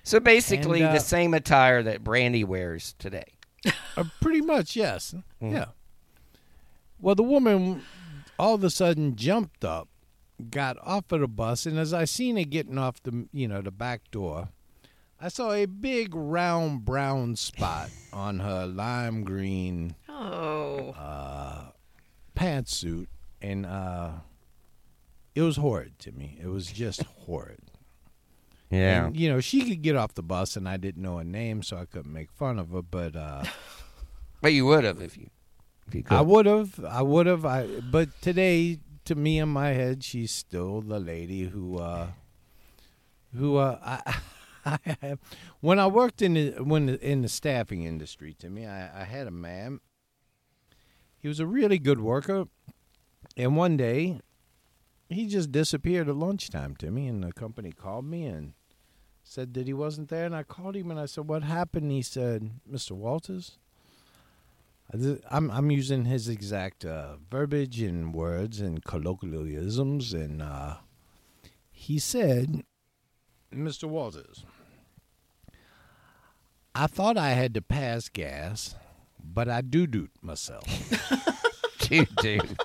So 0.03 0.21
basically, 0.21 0.81
And, 0.81 0.91
uh, 0.91 0.93
the 0.95 1.01
same 1.01 1.35
attire 1.35 1.83
that 1.83 2.05
Brandy 2.05 2.45
wears 2.45 2.95
today. 2.99 3.25
Uh, 3.97 4.05
pretty 4.21 4.41
much, 4.41 4.77
yes. 4.77 5.15
Mm. 5.43 5.53
Yeah. 5.53 5.65
Well, 7.01 7.15
the 7.15 7.23
woman 7.23 7.83
all 8.39 8.55
of 8.55 8.65
a 8.65 8.71
sudden 8.71 9.17
jumped 9.17 9.65
up, 9.65 9.89
got 10.51 10.77
off 10.83 11.13
of 11.13 11.21
the 11.21 11.29
bus, 11.29 11.67
and 11.67 11.79
as 11.79 11.93
I 11.93 12.05
seen 12.05 12.37
her 12.37 12.45
getting 12.45 12.79
off 12.79 13.03
the, 13.03 13.27
you 13.33 13.49
know, 13.49 13.61
the 13.63 13.71
back 13.71 14.11
door, 14.11 14.49
I 15.21 15.29
saw 15.29 15.53
a 15.53 15.67
big 15.67 16.15
round 16.15 16.85
brown 16.85 17.37
spot 17.37 17.91
on 18.13 18.41
her 18.41 18.67
lime 18.67 19.23
green 19.25 19.95
Oh. 20.09 20.95
pantsuit, 22.37 23.07
and 23.43 23.67
uh, 23.67 24.11
it 25.35 25.43
was 25.43 25.57
horrid 25.57 25.99
to 26.01 26.13
me. 26.13 26.39
It 26.43 26.47
was 26.49 26.67
just 26.71 27.03
horrid. 27.27 27.61
Yeah. 28.71 29.07
And, 29.07 29.17
you 29.17 29.29
know, 29.31 29.41
she 29.41 29.69
could 29.69 29.83
get 29.83 29.97
off 29.97 30.15
the 30.15 30.23
bus, 30.23 30.57
and 30.57 30.69
I 30.69 30.77
didn't 30.77 31.03
know 31.03 31.19
her 31.19 31.25
name, 31.25 31.63
so 31.63 31.77
I 31.77 31.85
couldn't 31.87 32.13
make 32.13 32.31
fun 32.33 32.59
of 32.59 32.71
her. 32.71 32.83
But 32.83 33.17
uh, 33.17 33.45
but 34.41 34.53
you 34.53 34.65
would 34.67 34.85
have 34.85 35.01
if 35.03 35.17
you 35.17 35.29
if 35.89 35.95
you 35.95 36.03
could. 36.03 36.17
I 36.17 36.21
would 36.21 36.47
have, 36.47 36.83
I 36.85 37.03
would 37.03 37.27
have. 37.27 37.45
I 37.45 37.67
but 37.91 38.09
today, 38.23 38.79
to 39.07 39.15
me 39.15 39.39
in 39.39 39.49
my 39.49 39.69
head, 39.71 40.05
she's 40.05 40.31
still 40.31 40.81
the 40.83 41.01
lady 41.01 41.45
who, 41.49 41.79
uh, 41.79 42.09
who 43.37 43.57
uh, 43.57 43.79
I, 43.83 44.01
I 44.07 44.11
have. 44.13 44.23
When 45.61 45.79
I 45.79 45.87
worked 45.87 46.23
in 46.23 46.35
the 46.35 46.51
when 46.63 46.87
the, 46.87 47.01
in 47.01 47.23
the 47.23 47.29
staffing 47.29 47.85
industry, 47.85 48.35
to 48.35 48.51
me, 48.51 48.67
I, 48.67 49.03
I 49.03 49.05
had 49.05 49.27
a 49.27 49.33
man. 49.33 49.81
He 51.19 51.29
was 51.29 51.41
a 51.41 51.47
really 51.47 51.79
good 51.79 52.01
worker, 52.01 52.47
and 53.37 53.57
one 53.57 53.77
day, 53.77 54.21
he 55.09 55.27
just 55.27 55.53
disappeared 55.53 56.09
at 56.09 56.17
lunchtime 56.17 56.77
to 56.77 56.91
me, 56.91 57.07
and 57.07 57.23
the 57.23 57.33
company 57.33 57.73
called 57.73 58.07
me 58.07 58.25
and 58.25 58.55
said 59.23 59.53
that 59.55 59.67
he 59.67 59.75
wasn't 59.75 60.09
there, 60.09 60.25
and 60.25 60.35
I 60.35 60.43
called 60.43 60.77
him 60.77 60.91
and 60.91 60.99
I 60.99 61.07
said, 61.07 61.29
"What 61.29 61.43
happened?" 61.43 61.93
He 61.93 62.03
said, 62.03 62.51
"Mr. 62.71 62.93
Walters." 62.93 63.59
I'm 65.31 65.51
I'm 65.51 65.71
using 65.71 66.05
his 66.07 66.29
exact 66.29 66.85
uh, 66.85 67.17
verbiage 67.31 67.81
and 67.81 68.13
words 68.13 68.61
and 68.61 68.85
colloquialisms, 68.85 70.13
and 70.13 70.43
uh, 70.43 70.79
he 71.71 71.99
said, 71.99 72.65
"Mr. 73.55 73.85
Walters, 73.85 74.45
I 76.75 76.87
thought 76.87 77.17
I 77.17 77.31
had 77.31 77.55
to 77.55 77.63
pass 77.63 78.09
gas, 78.09 78.75
but 79.23 79.49
I 79.49 79.61
do 79.61 79.87
doot 79.87 80.11
myself." 80.23 80.65
dude, 81.81 82.09
dude. 82.17 82.59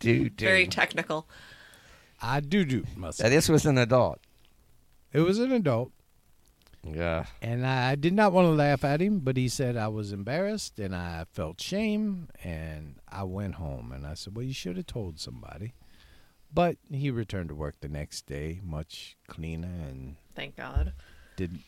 dude, 0.00 0.36
dude. 0.36 0.40
Very 0.40 0.66
technical. 0.66 1.28
I 2.20 2.40
do 2.40 2.64
doot 2.64 2.86
Now, 2.96 3.02
myself. 3.02 3.30
this 3.30 3.48
was 3.48 3.66
an 3.66 3.78
adult. 3.78 4.18
It 5.12 5.20
was 5.20 5.38
an 5.38 5.52
adult, 5.52 5.92
Yeah. 6.82 7.26
and 7.40 7.64
I 7.64 7.94
did 7.94 8.14
not 8.14 8.32
want 8.32 8.46
to 8.46 8.50
laugh 8.50 8.82
at 8.84 9.00
him, 9.00 9.20
but 9.20 9.36
he 9.36 9.48
said 9.48 9.76
I 9.76 9.88
was 9.88 10.12
embarrassed 10.12 10.78
and 10.80 10.94
I 10.94 11.24
felt 11.32 11.60
shame, 11.60 12.28
and 12.42 12.96
I 13.08 13.22
went 13.24 13.54
home 13.56 13.92
and 13.92 14.04
I 14.06 14.14
said, 14.14 14.34
"Well, 14.36 14.44
you 14.44 14.52
should 14.52 14.76
have 14.76 14.86
told 14.86 15.20
somebody." 15.20 15.74
But 16.54 16.76
he 16.90 17.10
returned 17.10 17.48
to 17.48 17.54
work 17.54 17.74
the 17.80 17.88
next 17.88 18.26
day, 18.26 18.60
much 18.62 19.16
cleaner, 19.26 19.66
and 19.66 20.14
Thank 20.36 20.56
God. 20.56 20.92
did 21.36 21.58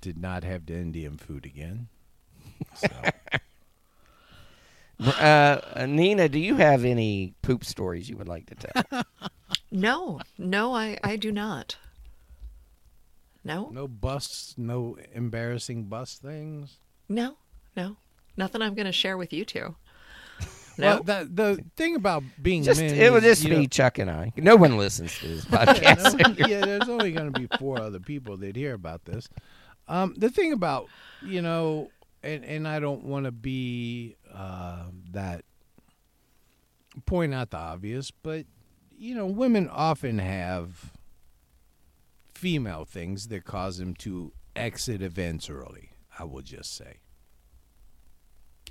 did 0.00 0.18
not 0.18 0.42
have 0.42 0.66
the 0.66 0.74
Indian 0.74 1.16
food 1.16 1.46
again. 1.46 1.86
So, 2.74 2.88
Uh, 5.00 5.86
Nina, 5.88 6.28
do 6.28 6.38
you 6.38 6.56
have 6.56 6.84
any 6.84 7.34
poop 7.42 7.64
stories 7.64 8.08
you 8.08 8.16
would 8.16 8.28
like 8.28 8.46
to 8.46 8.54
tell? 8.54 9.02
No, 9.74 10.20
no, 10.36 10.74
I, 10.74 10.98
I 11.02 11.16
do 11.16 11.32
not. 11.32 11.76
No, 13.42 13.70
no 13.72 13.88
busts, 13.88 14.54
no 14.58 14.98
embarrassing 15.14 15.84
bus 15.84 16.16
things. 16.16 16.76
no, 17.08 17.36
no. 17.76 17.96
Nothing 18.36 18.60
I'm 18.62 18.74
going 18.74 18.86
to 18.86 18.92
share 18.92 19.16
with 19.16 19.32
you 19.32 19.44
two. 19.46 19.74
Well, 20.78 20.98
No. 20.98 21.02
that, 21.04 21.36
the 21.36 21.64
thing 21.76 21.96
about 21.96 22.22
being 22.40 22.62
just 22.62 22.80
men 22.80 22.94
it 22.94 23.12
is, 23.14 23.22
just 23.22 23.44
be 23.44 23.56
know- 23.56 23.66
Chuck 23.66 23.98
and 23.98 24.10
I. 24.10 24.32
No 24.36 24.56
one 24.56 24.76
listens 24.78 25.16
to 25.18 25.28
this 25.28 25.46
Yeah, 25.50 25.64
podcast. 25.66 26.38
no, 26.38 26.46
yeah, 26.46 26.60
there's 26.64 26.88
only 26.88 27.12
going 27.12 27.32
to 27.32 27.38
be 27.40 27.48
four 27.58 27.80
other 27.80 28.00
people 28.00 28.36
that 28.38 28.56
hear 28.56 28.74
about 28.74 29.04
this. 29.04 29.28
Um, 29.88 30.14
the 30.16 30.30
thing 30.30 30.52
about 30.52 30.88
you 31.24 31.42
know, 31.42 31.90
and 32.22 32.44
and 32.44 32.66
I 32.68 32.78
don't 32.80 33.04
want 33.04 33.24
to 33.26 33.32
be 33.32 34.16
uh, 34.32 34.84
that 35.10 35.44
point 37.06 37.34
out 37.34 37.50
the 37.50 37.56
obvious, 37.58 38.10
but 38.10 38.46
you 38.96 39.14
know, 39.14 39.26
women 39.26 39.68
often 39.68 40.18
have 40.20 40.92
female 42.34 42.84
things 42.84 43.28
that 43.28 43.44
cause 43.44 43.78
them 43.78 43.94
to 43.94 44.32
exit 44.56 45.02
events 45.02 45.48
early. 45.50 45.90
I 46.18 46.24
will 46.24 46.42
just 46.42 46.76
say. 46.76 46.98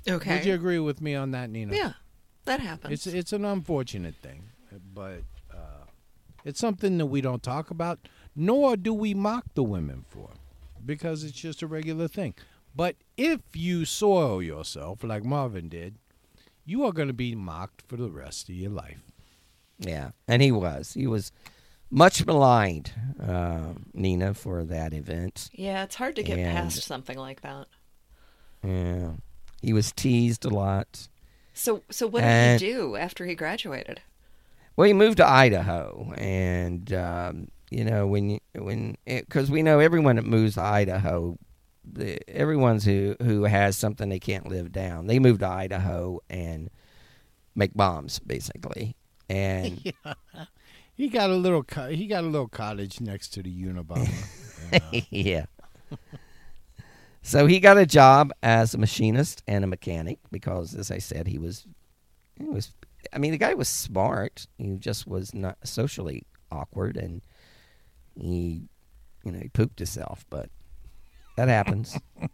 Okay. 0.08 0.36
Would 0.36 0.44
you 0.46 0.54
agree 0.54 0.78
with 0.78 1.00
me 1.00 1.14
on 1.14 1.30
that, 1.32 1.50
Nina? 1.50 1.74
yeah, 1.76 1.92
that 2.44 2.60
happens. 2.60 2.92
It's 2.92 3.06
it's 3.06 3.32
an 3.32 3.44
unfortunate 3.44 4.16
thing, 4.16 4.50
but 4.92 5.22
uh, 5.52 5.84
it's 6.44 6.58
something 6.60 6.98
that 6.98 7.06
we 7.06 7.20
don't 7.20 7.42
talk 7.42 7.70
about, 7.70 8.08
nor 8.34 8.76
do 8.76 8.92
we 8.92 9.14
mock 9.14 9.44
the 9.54 9.62
women 9.62 10.04
for, 10.08 10.30
because 10.84 11.22
it's 11.24 11.38
just 11.38 11.62
a 11.62 11.66
regular 11.66 12.08
thing. 12.08 12.34
But 12.74 12.96
if 13.16 13.40
you 13.54 13.84
soil 13.84 14.42
yourself 14.42 15.04
like 15.04 15.24
Marvin 15.24 15.68
did, 15.68 15.98
you 16.64 16.84
are 16.84 16.92
going 16.92 17.08
to 17.08 17.14
be 17.14 17.34
mocked 17.34 17.82
for 17.86 17.96
the 17.96 18.10
rest 18.10 18.48
of 18.48 18.54
your 18.54 18.70
life. 18.70 19.02
yeah, 19.78 20.10
and 20.26 20.42
he 20.42 20.50
was. 20.50 20.94
He 20.94 21.06
was 21.06 21.30
much 21.90 22.24
maligned, 22.26 22.92
uh, 23.22 23.74
Nina, 23.92 24.32
for 24.34 24.64
that 24.64 24.94
event. 24.94 25.50
yeah, 25.52 25.84
it's 25.84 25.94
hard 25.96 26.16
to 26.16 26.22
get 26.22 26.38
And- 26.38 26.56
past 26.56 26.82
something 26.82 27.18
like 27.18 27.42
that. 27.42 27.66
Yeah, 28.64 29.10
he 29.62 29.72
was 29.72 29.92
teased 29.92 30.44
a 30.44 30.50
lot. 30.50 31.08
So, 31.54 31.82
so 31.90 32.06
what 32.06 32.22
did 32.22 32.60
he 32.60 32.72
do 32.72 32.96
after 32.96 33.24
he 33.26 33.34
graduated? 33.34 34.00
Well, 34.76 34.86
he 34.86 34.92
moved 34.94 35.18
to 35.18 35.28
Idaho, 35.28 36.12
and 36.16 36.92
um, 36.92 37.48
you 37.70 37.84
know 37.84 38.06
when 38.06 38.30
you, 38.30 38.40
when 38.54 38.96
because 39.04 39.50
we 39.50 39.62
know 39.62 39.78
everyone 39.78 40.16
that 40.16 40.24
moves 40.24 40.54
to 40.54 40.62
Idaho, 40.62 41.38
the, 41.84 42.18
everyone's 42.28 42.84
who 42.84 43.16
who 43.22 43.44
has 43.44 43.76
something 43.76 44.08
they 44.08 44.18
can't 44.18 44.48
live 44.48 44.72
down, 44.72 45.06
they 45.06 45.18
move 45.18 45.38
to 45.40 45.48
Idaho 45.48 46.20
and 46.30 46.70
make 47.54 47.74
bombs 47.74 48.18
basically. 48.18 48.96
And 49.28 49.92
He 50.94 51.08
got 51.08 51.30
a 51.30 51.34
little 51.34 51.62
co- 51.62 51.88
he 51.88 52.06
got 52.06 52.24
a 52.24 52.26
little 52.26 52.48
cottage 52.48 53.00
next 53.00 53.30
to 53.30 53.42
the 53.42 53.50
Unabomber. 53.50 54.08
and, 54.92 55.06
yeah. 55.10 55.46
So 57.22 57.46
he 57.46 57.60
got 57.60 57.78
a 57.78 57.86
job 57.86 58.32
as 58.42 58.74
a 58.74 58.78
machinist 58.78 59.42
and 59.46 59.62
a 59.64 59.66
mechanic 59.68 60.18
because, 60.32 60.74
as 60.74 60.90
I 60.90 60.98
said, 60.98 61.26
he 61.28 61.38
was 61.38 61.66
he 62.36 62.44
was. 62.46 62.72
I 63.12 63.18
mean, 63.18 63.30
the 63.32 63.38
guy 63.38 63.54
was 63.54 63.68
smart. 63.68 64.46
He 64.58 64.76
just 64.76 65.06
was 65.06 65.32
not 65.34 65.56
socially 65.64 66.24
awkward, 66.50 66.96
and 66.96 67.22
he, 68.16 68.62
you 69.24 69.32
know, 69.32 69.38
he 69.40 69.48
pooped 69.48 69.78
himself. 69.78 70.24
But 70.30 70.50
that 71.36 71.48
happens. 71.48 71.96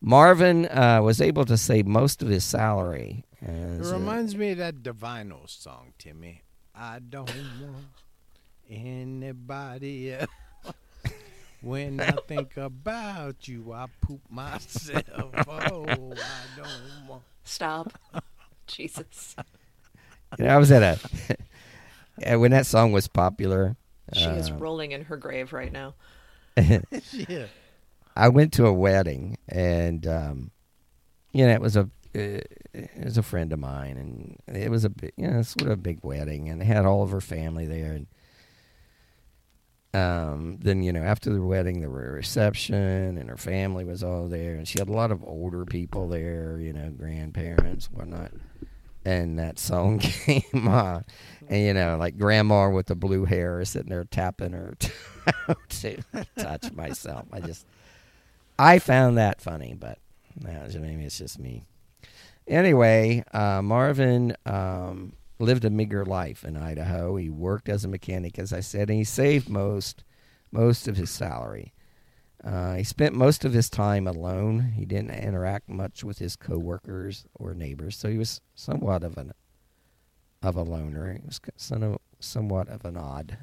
Marvin 0.00 0.66
uh, 0.66 1.00
was 1.02 1.20
able 1.20 1.44
to 1.46 1.56
save 1.56 1.86
most 1.86 2.22
of 2.22 2.28
his 2.28 2.44
salary. 2.44 3.24
It 3.40 3.48
As 3.80 3.90
a- 3.90 3.94
reminds 3.98 4.36
me 4.36 4.52
of 4.52 4.58
that 4.58 4.82
Divinyls 4.82 5.60
song, 5.60 5.92
Timmy. 5.98 6.42
I 6.74 7.00
don't 7.00 7.28
want 7.28 7.86
anybody 8.70 10.12
else. 10.12 10.28
When 11.60 12.00
I 12.00 12.12
think 12.26 12.56
about 12.56 13.48
you, 13.48 13.72
I 13.72 13.86
poop 14.00 14.20
myself. 14.30 15.04
Oh, 15.14 15.30
I 15.34 15.68
don't 16.56 17.08
want. 17.08 17.22
Stop. 17.44 17.92
Jesus. 18.66 19.34
you 20.38 20.44
know, 20.44 20.54
I 20.54 20.58
was 20.58 20.70
at 20.70 20.82
a 22.22 22.36
when 22.38 22.50
that 22.52 22.66
song 22.66 22.92
was 22.92 23.08
popular. 23.08 23.76
She 24.12 24.24
is 24.24 24.50
uh, 24.50 24.54
rolling 24.54 24.92
in 24.92 25.04
her 25.04 25.16
grave 25.16 25.52
right 25.52 25.72
now. 25.72 25.94
Yeah. 27.12 27.46
I 28.16 28.28
went 28.30 28.52
to 28.54 28.66
a 28.66 28.72
wedding 28.72 29.38
and 29.48 30.06
um, 30.06 30.50
you 31.32 31.46
know, 31.46 31.52
it 31.52 31.60
was 31.60 31.76
a 31.76 31.88
uh, 32.16 32.40
it 32.74 33.04
was 33.04 33.18
a 33.18 33.22
friend 33.22 33.52
of 33.52 33.58
mine, 33.58 33.96
and 34.46 34.56
it 34.56 34.70
was 34.70 34.84
a 34.84 34.88
big, 34.88 35.12
you 35.16 35.28
know, 35.28 35.42
sort 35.42 35.66
of 35.66 35.72
a 35.72 35.76
big 35.76 36.00
wedding, 36.02 36.48
and 36.48 36.60
they 36.60 36.64
had 36.64 36.86
all 36.86 37.02
of 37.02 37.10
her 37.10 37.20
family 37.20 37.66
there, 37.66 37.92
and 37.92 38.06
um, 39.94 40.58
then 40.60 40.82
you 40.82 40.92
know, 40.92 41.02
after 41.02 41.32
the 41.32 41.42
wedding, 41.42 41.80
there 41.80 41.90
were 41.90 42.10
a 42.10 42.12
reception, 42.12 43.16
and 43.18 43.28
her 43.30 43.36
family 43.36 43.84
was 43.84 44.02
all 44.02 44.28
there, 44.28 44.54
and 44.54 44.68
she 44.68 44.78
had 44.78 44.88
a 44.88 44.92
lot 44.92 45.10
of 45.10 45.24
older 45.24 45.64
people 45.64 46.08
there, 46.08 46.58
you 46.60 46.72
know, 46.72 46.90
grandparents, 46.90 47.86
whatnot. 47.90 48.32
And 49.04 49.38
that 49.38 49.58
song 49.58 49.98
came 50.00 50.68
on, 50.68 51.04
and 51.48 51.62
you 51.64 51.74
know, 51.74 51.96
like 51.96 52.18
grandma 52.18 52.68
with 52.68 52.86
the 52.86 52.94
blue 52.94 53.24
hair 53.24 53.60
is 53.60 53.70
sitting 53.70 53.88
there 53.88 54.04
tapping 54.04 54.52
her 54.52 54.74
to 55.68 55.96
touch 56.36 56.70
myself. 56.72 57.24
I 57.32 57.40
just, 57.40 57.66
I 58.58 58.78
found 58.80 59.16
that 59.16 59.40
funny, 59.40 59.74
but 59.78 59.98
no, 60.38 60.66
maybe 60.80 61.04
it's 61.04 61.18
just 61.18 61.38
me. 61.38 61.64
Anyway, 62.46 63.24
uh, 63.32 63.62
Marvin 63.62 64.36
um, 64.44 65.14
lived 65.38 65.64
a 65.64 65.70
meager 65.70 66.04
life 66.04 66.44
in 66.44 66.56
Idaho. 66.56 67.16
He 67.16 67.30
worked 67.30 67.68
as 67.68 67.84
a 67.84 67.88
mechanic, 67.88 68.38
as 68.38 68.52
I 68.52 68.60
said, 68.60 68.90
and 68.90 68.98
he 68.98 69.04
saved 69.04 69.48
most 69.48 70.04
most 70.50 70.88
of 70.88 70.96
his 70.96 71.10
salary. 71.10 71.74
Uh, 72.42 72.74
he 72.74 72.84
spent 72.84 73.14
most 73.14 73.44
of 73.44 73.52
his 73.52 73.68
time 73.68 74.06
alone. 74.06 74.72
He 74.76 74.84
didn't 74.84 75.10
interact 75.10 75.68
much 75.68 76.04
with 76.04 76.18
his 76.18 76.36
coworkers 76.36 77.26
or 77.34 77.52
neighbors, 77.52 77.96
so 77.96 78.08
he 78.08 78.18
was 78.18 78.40
somewhat 78.54 79.02
of 79.02 79.18
an 79.18 79.32
of 80.42 80.56
a 80.56 80.62
loner. 80.62 81.14
He 81.14 81.20
was 81.24 81.40
somewhat 82.20 82.68
of 82.68 82.84
an 82.84 82.96
odd 82.96 83.38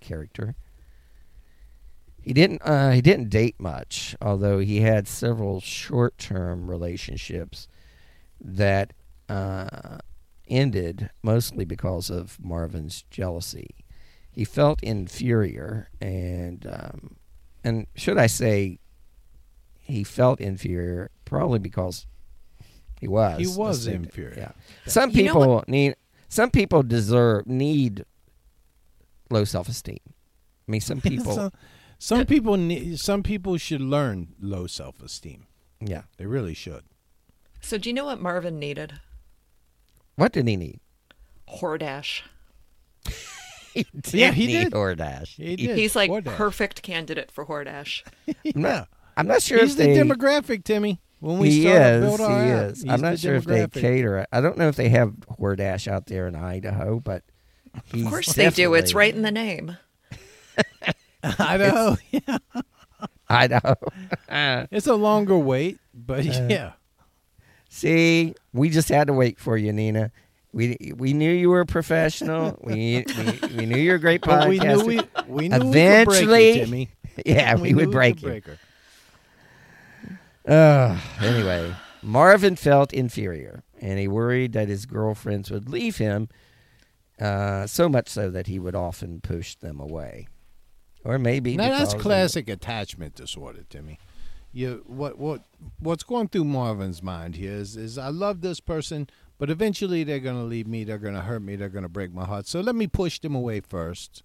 character. 0.00 0.54
He 2.22 2.34
didn't 2.34 2.60
uh, 2.62 2.90
he 2.90 3.00
didn't 3.00 3.30
date 3.30 3.56
much, 3.58 4.14
although 4.20 4.58
he 4.58 4.82
had 4.82 5.08
several 5.08 5.60
short 5.60 6.18
term 6.18 6.70
relationships 6.70 7.66
that 8.40 8.92
uh, 9.28 9.98
ended 10.50 11.10
mostly 11.22 11.64
because 11.64 12.10
of 12.10 12.38
Marvin's 12.42 13.04
jealousy. 13.10 13.70
He 14.30 14.44
felt 14.44 14.82
inferior, 14.82 15.88
and 16.00 16.66
um, 16.66 17.16
and 17.64 17.86
should 17.94 18.18
I 18.18 18.26
say, 18.26 18.78
he 19.78 20.04
felt 20.04 20.40
inferior 20.40 21.10
probably 21.24 21.58
because 21.58 22.06
he 23.00 23.08
was. 23.08 23.38
He 23.38 23.46
was 23.46 23.86
inferior. 23.86 24.34
Yeah. 24.36 24.52
Some 24.86 25.10
you 25.10 25.24
people 25.24 25.64
need. 25.66 25.96
Some 26.28 26.50
people 26.50 26.82
deserve 26.82 27.46
need 27.46 28.04
low 29.30 29.44
self 29.44 29.68
esteem. 29.68 29.98
I 30.06 30.70
mean, 30.70 30.80
some 30.80 31.00
people. 31.02 31.32
some, 31.32 31.52
some 31.98 32.26
people 32.26 32.56
need. 32.56 32.98
Some 32.98 33.22
people 33.22 33.56
should 33.56 33.80
learn 33.80 34.34
low 34.40 34.66
self 34.66 35.02
esteem. 35.02 35.46
Yeah, 35.80 36.02
they 36.18 36.26
really 36.26 36.54
should. 36.54 36.84
So, 37.60 37.78
do 37.78 37.88
you 37.88 37.94
know 37.94 38.04
what 38.04 38.20
Marvin 38.20 38.58
needed? 38.58 39.00
What 40.20 40.32
did 40.32 40.46
he 40.46 40.56
need? 40.58 40.80
Hordash. 41.48 42.20
he 43.72 43.86
did 43.98 44.12
yeah, 44.14 44.32
he 44.32 44.46
need 44.48 44.64
did. 44.64 44.72
Hordash. 44.74 45.28
He 45.36 45.56
did. 45.56 45.78
He's 45.78 45.96
like 45.96 46.10
Hordash. 46.10 46.36
perfect 46.36 46.82
candidate 46.82 47.30
for 47.30 47.46
Hordash. 47.46 48.02
yeah. 48.44 48.84
I'm 49.16 49.26
not 49.26 49.40
sure 49.40 49.60
He's 49.60 49.72
if 49.72 49.76
the 49.78 49.84
they, 49.84 49.96
demographic, 49.96 50.64
Timmy. 50.64 51.00
When 51.20 51.38
we 51.38 51.48
he 51.50 51.62
start 51.62 51.80
is. 51.82 52.04
build 52.04 52.20
our 52.20 52.44
he 52.44 52.50
app, 52.50 52.70
is. 52.72 52.84
I'm 52.86 53.00
not 53.00 53.18
sure 53.18 53.34
if 53.36 53.44
they 53.46 53.66
cater. 53.68 54.26
I 54.30 54.42
don't 54.42 54.58
know 54.58 54.68
if 54.68 54.76
they 54.76 54.90
have 54.90 55.14
Hordash 55.40 55.88
out 55.88 56.04
there 56.04 56.26
in 56.28 56.34
Idaho, 56.36 57.00
but 57.00 57.22
of 57.74 58.04
course 58.06 58.34
they 58.34 58.50
do. 58.50 58.74
It's 58.74 58.92
right 58.92 59.14
in 59.14 59.22
the 59.22 59.30
name. 59.30 59.78
Idaho. 61.22 61.96
yeah. 62.10 62.38
Idaho. 63.26 63.74
it's 64.70 64.86
a 64.86 64.94
longer 64.96 65.38
wait, 65.38 65.78
but 65.94 66.26
Uh, 66.26 66.46
yeah. 66.50 66.72
See, 67.72 68.34
we 68.52 68.68
just 68.68 68.88
had 68.88 69.06
to 69.06 69.12
wait 69.12 69.38
for 69.38 69.56
you, 69.56 69.72
Nina. 69.72 70.10
We 70.52 70.92
we 70.96 71.12
knew 71.12 71.30
you 71.30 71.50
were 71.50 71.60
a 71.60 71.66
professional. 71.66 72.58
we, 72.62 73.04
we 73.06 73.48
we 73.56 73.66
knew 73.66 73.78
you 73.78 73.90
were 73.90 73.96
a 73.96 74.00
great 74.00 74.22
But 74.22 74.48
we 74.48 74.58
knew 74.58 74.84
we, 74.84 75.00
we 75.28 75.48
knew 75.48 75.56
Eventually, 75.56 76.26
we 76.26 76.48
you, 76.48 76.64
Timmy. 76.64 76.88
yeah, 77.24 77.54
we, 77.54 77.70
knew 77.70 77.76
would 77.76 77.92
break 77.92 78.20
you. 78.20 78.42
Uh, 80.48 80.98
anyway, 81.20 81.72
Marvin 82.02 82.56
felt 82.56 82.92
inferior, 82.94 83.62
and 83.80 83.98
he 84.00 84.08
worried 84.08 84.52
that 84.54 84.68
his 84.68 84.86
girlfriends 84.86 85.50
would 85.50 85.68
leave 85.68 85.98
him. 85.98 86.28
Uh, 87.20 87.66
so 87.66 87.88
much 87.90 88.08
so 88.08 88.30
that 88.30 88.46
he 88.46 88.58
would 88.58 88.74
often 88.74 89.20
push 89.20 89.54
them 89.56 89.78
away, 89.78 90.26
or 91.04 91.18
maybe 91.18 91.56
Now 91.56 91.68
that's 91.68 91.94
classic 91.94 92.48
attachment 92.48 93.14
disorder, 93.14 93.64
Timmy. 93.68 94.00
You 94.52 94.82
what 94.86 95.18
what 95.18 95.44
what's 95.78 96.02
going 96.02 96.28
through 96.28 96.44
Marvin's 96.44 97.02
mind 97.02 97.36
here 97.36 97.52
is 97.52 97.76
is 97.76 97.98
I 97.98 98.08
love 98.08 98.40
this 98.40 98.58
person, 98.60 99.08
but 99.38 99.48
eventually 99.50 100.02
they're 100.02 100.18
gonna 100.18 100.44
leave 100.44 100.66
me, 100.66 100.84
they're 100.84 100.98
gonna 100.98 101.22
hurt 101.22 101.42
me, 101.42 101.56
they're 101.56 101.68
gonna 101.68 101.88
break 101.88 102.12
my 102.12 102.24
heart. 102.24 102.46
So 102.46 102.60
let 102.60 102.74
me 102.74 102.86
push 102.86 103.20
them 103.20 103.34
away 103.34 103.60
first. 103.60 104.22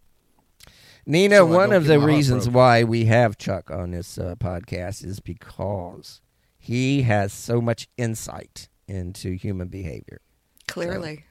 Nina, 1.05 1.37
so 1.37 1.45
one 1.45 1.71
of 1.71 1.85
the 1.85 1.99
reasons 1.99 2.45
broken. 2.45 2.53
why 2.53 2.83
we 2.83 3.05
have 3.05 3.37
Chuck 3.37 3.69
on 3.69 3.91
this 3.91 4.17
uh, 4.17 4.33
podcast 4.39 5.05
is 5.05 5.19
because 5.19 6.21
he 6.57 7.03
has 7.03 7.31
so 7.31 7.61
much 7.61 7.87
insight 7.95 8.69
into 8.87 9.33
human 9.33 9.67
behavior. 9.67 10.21
Clearly. 10.67 11.17
So 11.17 11.21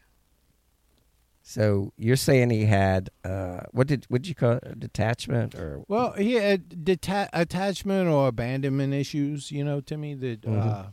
you're 1.99 2.17
saying 2.17 2.51
he 2.51 2.65
had 2.65 3.11
uh, 3.25 3.61
what 3.73 3.87
did 3.87 4.07
what 4.09 4.23
did 4.23 4.29
you 4.29 4.35
call 4.35 4.53
it? 4.53 4.81
detachment 4.81 5.55
or 5.55 5.85
Well, 5.89 6.13
he 6.13 6.33
had 6.35 6.69
deta- 6.71 7.29
attachment 7.33 8.09
or 8.09 8.29
abandonment 8.29 8.95
issues, 8.95 9.53
you 9.53 9.63
know, 9.63 9.81
Timmy, 9.81 10.15
that 10.15 10.41
Mm-hmm. 10.43 10.59
uh, 10.69 10.85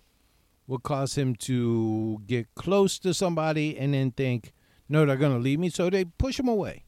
would 0.68 0.84
cause 0.84 1.18
him 1.18 1.36
to 1.36 2.22
get 2.28 2.54
close 2.56 2.97
to 2.99 3.14
somebody 3.14 3.78
and 3.78 3.93
then 3.93 4.12
think, 4.12 4.54
no, 4.88 5.06
they're 5.06 5.16
going 5.18 5.34
to 5.34 5.39
leave 5.39 5.60
me. 5.60 5.70
So 5.70 5.89
they 5.89 6.06
push 6.06 6.39
him 6.39 6.47
away. 6.47 6.86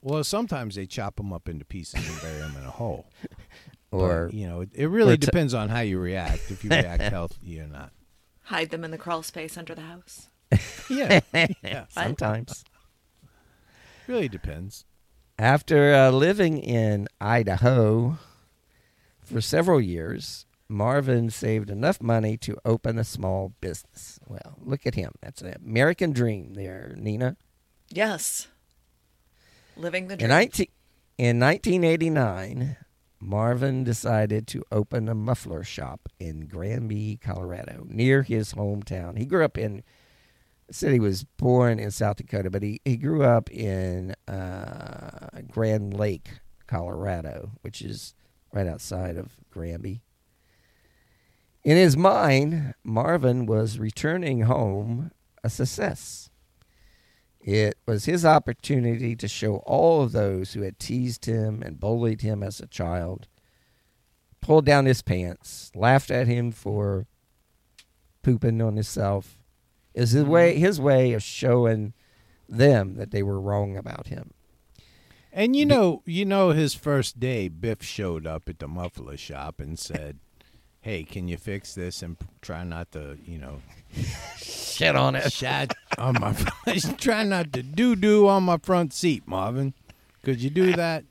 Well, 0.00 0.22
sometimes 0.24 0.74
they 0.74 0.86
chop 0.86 1.18
him 1.20 1.32
up 1.32 1.48
into 1.48 1.64
pieces 1.64 1.94
and 2.08 2.20
bury 2.20 2.40
him 2.40 2.56
in 2.56 2.64
a 2.64 2.70
hole. 2.70 3.06
or 3.90 4.26
But, 4.26 4.34
you 4.34 4.46
know, 4.46 4.60
it, 4.62 4.70
it 4.74 4.86
really 4.86 5.16
t- 5.16 5.26
depends 5.26 5.54
on 5.54 5.68
how 5.68 5.80
you 5.80 5.98
react, 5.98 6.50
if 6.50 6.62
you 6.64 6.70
react 6.70 7.02
healthy 7.18 7.60
or 7.60 7.66
not. 7.68 7.90
Hide 8.44 8.70
them 8.70 8.84
in 8.84 8.90
the 8.90 8.98
crawl 8.98 9.22
space 9.22 9.56
under 9.56 9.74
the 9.74 9.82
house. 9.82 10.28
Yeah, 10.90 11.20
yeah, 11.62 11.86
sometimes. 11.88 12.64
really 14.06 14.28
depends. 14.28 14.84
After 15.38 15.94
uh, 15.94 16.10
living 16.10 16.58
in 16.58 17.08
Idaho 17.20 18.18
for 19.22 19.40
several 19.40 19.80
years, 19.80 20.46
Marvin 20.68 21.30
saved 21.30 21.70
enough 21.70 22.00
money 22.02 22.36
to 22.38 22.56
open 22.64 22.98
a 22.98 23.04
small 23.04 23.52
business. 23.60 24.20
Well, 24.28 24.56
look 24.62 24.86
at 24.86 24.94
him. 24.94 25.12
That's 25.20 25.42
an 25.42 25.54
American 25.64 26.12
dream 26.12 26.54
there, 26.54 26.94
Nina. 26.96 27.36
Yes. 27.90 28.48
Living 29.76 30.06
the 30.08 30.14
In, 30.14 30.18
dream. 30.18 30.30
19, 30.30 30.66
in 31.18 31.40
1989, 31.40 32.76
Marvin 33.20 33.84
decided 33.84 34.46
to 34.48 34.62
open 34.70 35.08
a 35.08 35.14
muffler 35.14 35.64
shop 35.64 36.08
in 36.20 36.46
Granby, 36.46 37.18
Colorado, 37.22 37.84
near 37.88 38.22
his 38.22 38.52
hometown. 38.52 39.16
He 39.18 39.24
grew 39.24 39.44
up 39.44 39.56
in, 39.58 39.82
said 40.70 40.92
he 40.92 41.00
was 41.00 41.24
born 41.24 41.78
in 41.78 41.90
South 41.90 42.16
Dakota, 42.16 42.50
but 42.50 42.62
he, 42.62 42.80
he 42.84 42.96
grew 42.96 43.22
up 43.22 43.50
in 43.50 44.14
uh, 44.26 45.28
Grand 45.50 45.94
Lake, 45.94 46.28
Colorado, 46.66 47.52
which 47.62 47.82
is 47.82 48.14
right 48.52 48.66
outside 48.66 49.16
of 49.16 49.32
Granby. 49.50 50.02
In 51.64 51.76
his 51.76 51.96
mind, 51.96 52.74
Marvin 52.82 53.46
was 53.46 53.78
returning 53.78 54.42
home 54.42 55.10
a 55.42 55.50
success. 55.50 56.30
It 57.40 57.76
was 57.86 58.06
his 58.06 58.24
opportunity 58.24 59.14
to 59.16 59.28
show 59.28 59.56
all 59.66 60.02
of 60.02 60.12
those 60.12 60.52
who 60.54 60.62
had 60.62 60.78
teased 60.78 61.26
him 61.26 61.62
and 61.62 61.78
bullied 61.78 62.22
him 62.22 62.42
as 62.42 62.58
a 62.58 62.66
child, 62.66 63.28
pulled 64.40 64.64
down 64.64 64.86
his 64.86 65.02
pants, 65.02 65.70
laughed 65.74 66.10
at 66.10 66.26
him 66.26 66.52
for 66.52 67.06
pooping 68.22 68.62
on 68.62 68.76
himself. 68.76 69.43
Is 69.94 70.10
his 70.10 70.24
way 70.24 70.54
mm-hmm. 70.54 70.64
his 70.64 70.80
way 70.80 71.12
of 71.12 71.22
showing 71.22 71.92
them 72.48 72.96
that 72.96 73.10
they 73.10 73.22
were 73.22 73.40
wrong 73.40 73.76
about 73.76 74.08
him. 74.08 74.32
And 75.32 75.56
you 75.56 75.66
know, 75.66 76.02
you 76.06 76.24
know, 76.24 76.50
his 76.50 76.74
first 76.74 77.18
day, 77.18 77.48
Biff 77.48 77.82
showed 77.82 78.26
up 78.26 78.48
at 78.48 78.60
the 78.60 78.68
muffler 78.68 79.16
shop 79.16 79.60
and 79.60 79.78
said, 79.78 80.18
"Hey, 80.80 81.02
can 81.02 81.26
you 81.26 81.36
fix 81.36 81.74
this 81.74 82.02
and 82.02 82.16
try 82.40 82.62
not 82.62 82.92
to, 82.92 83.18
you 83.26 83.38
know, 83.38 83.60
Shit 84.36 84.94
on 84.94 85.16
it. 85.16 85.32
shat 85.32 85.74
on 85.98 86.14
my 86.20 86.34
try 86.98 87.24
not 87.24 87.52
to 87.52 87.62
doo 87.62 87.96
doo 87.96 88.28
on 88.28 88.44
my 88.44 88.58
front 88.58 88.92
seat, 88.92 89.26
Marvin? 89.26 89.74
Could 90.22 90.40
you 90.40 90.50
do 90.50 90.72
that?" 90.74 91.04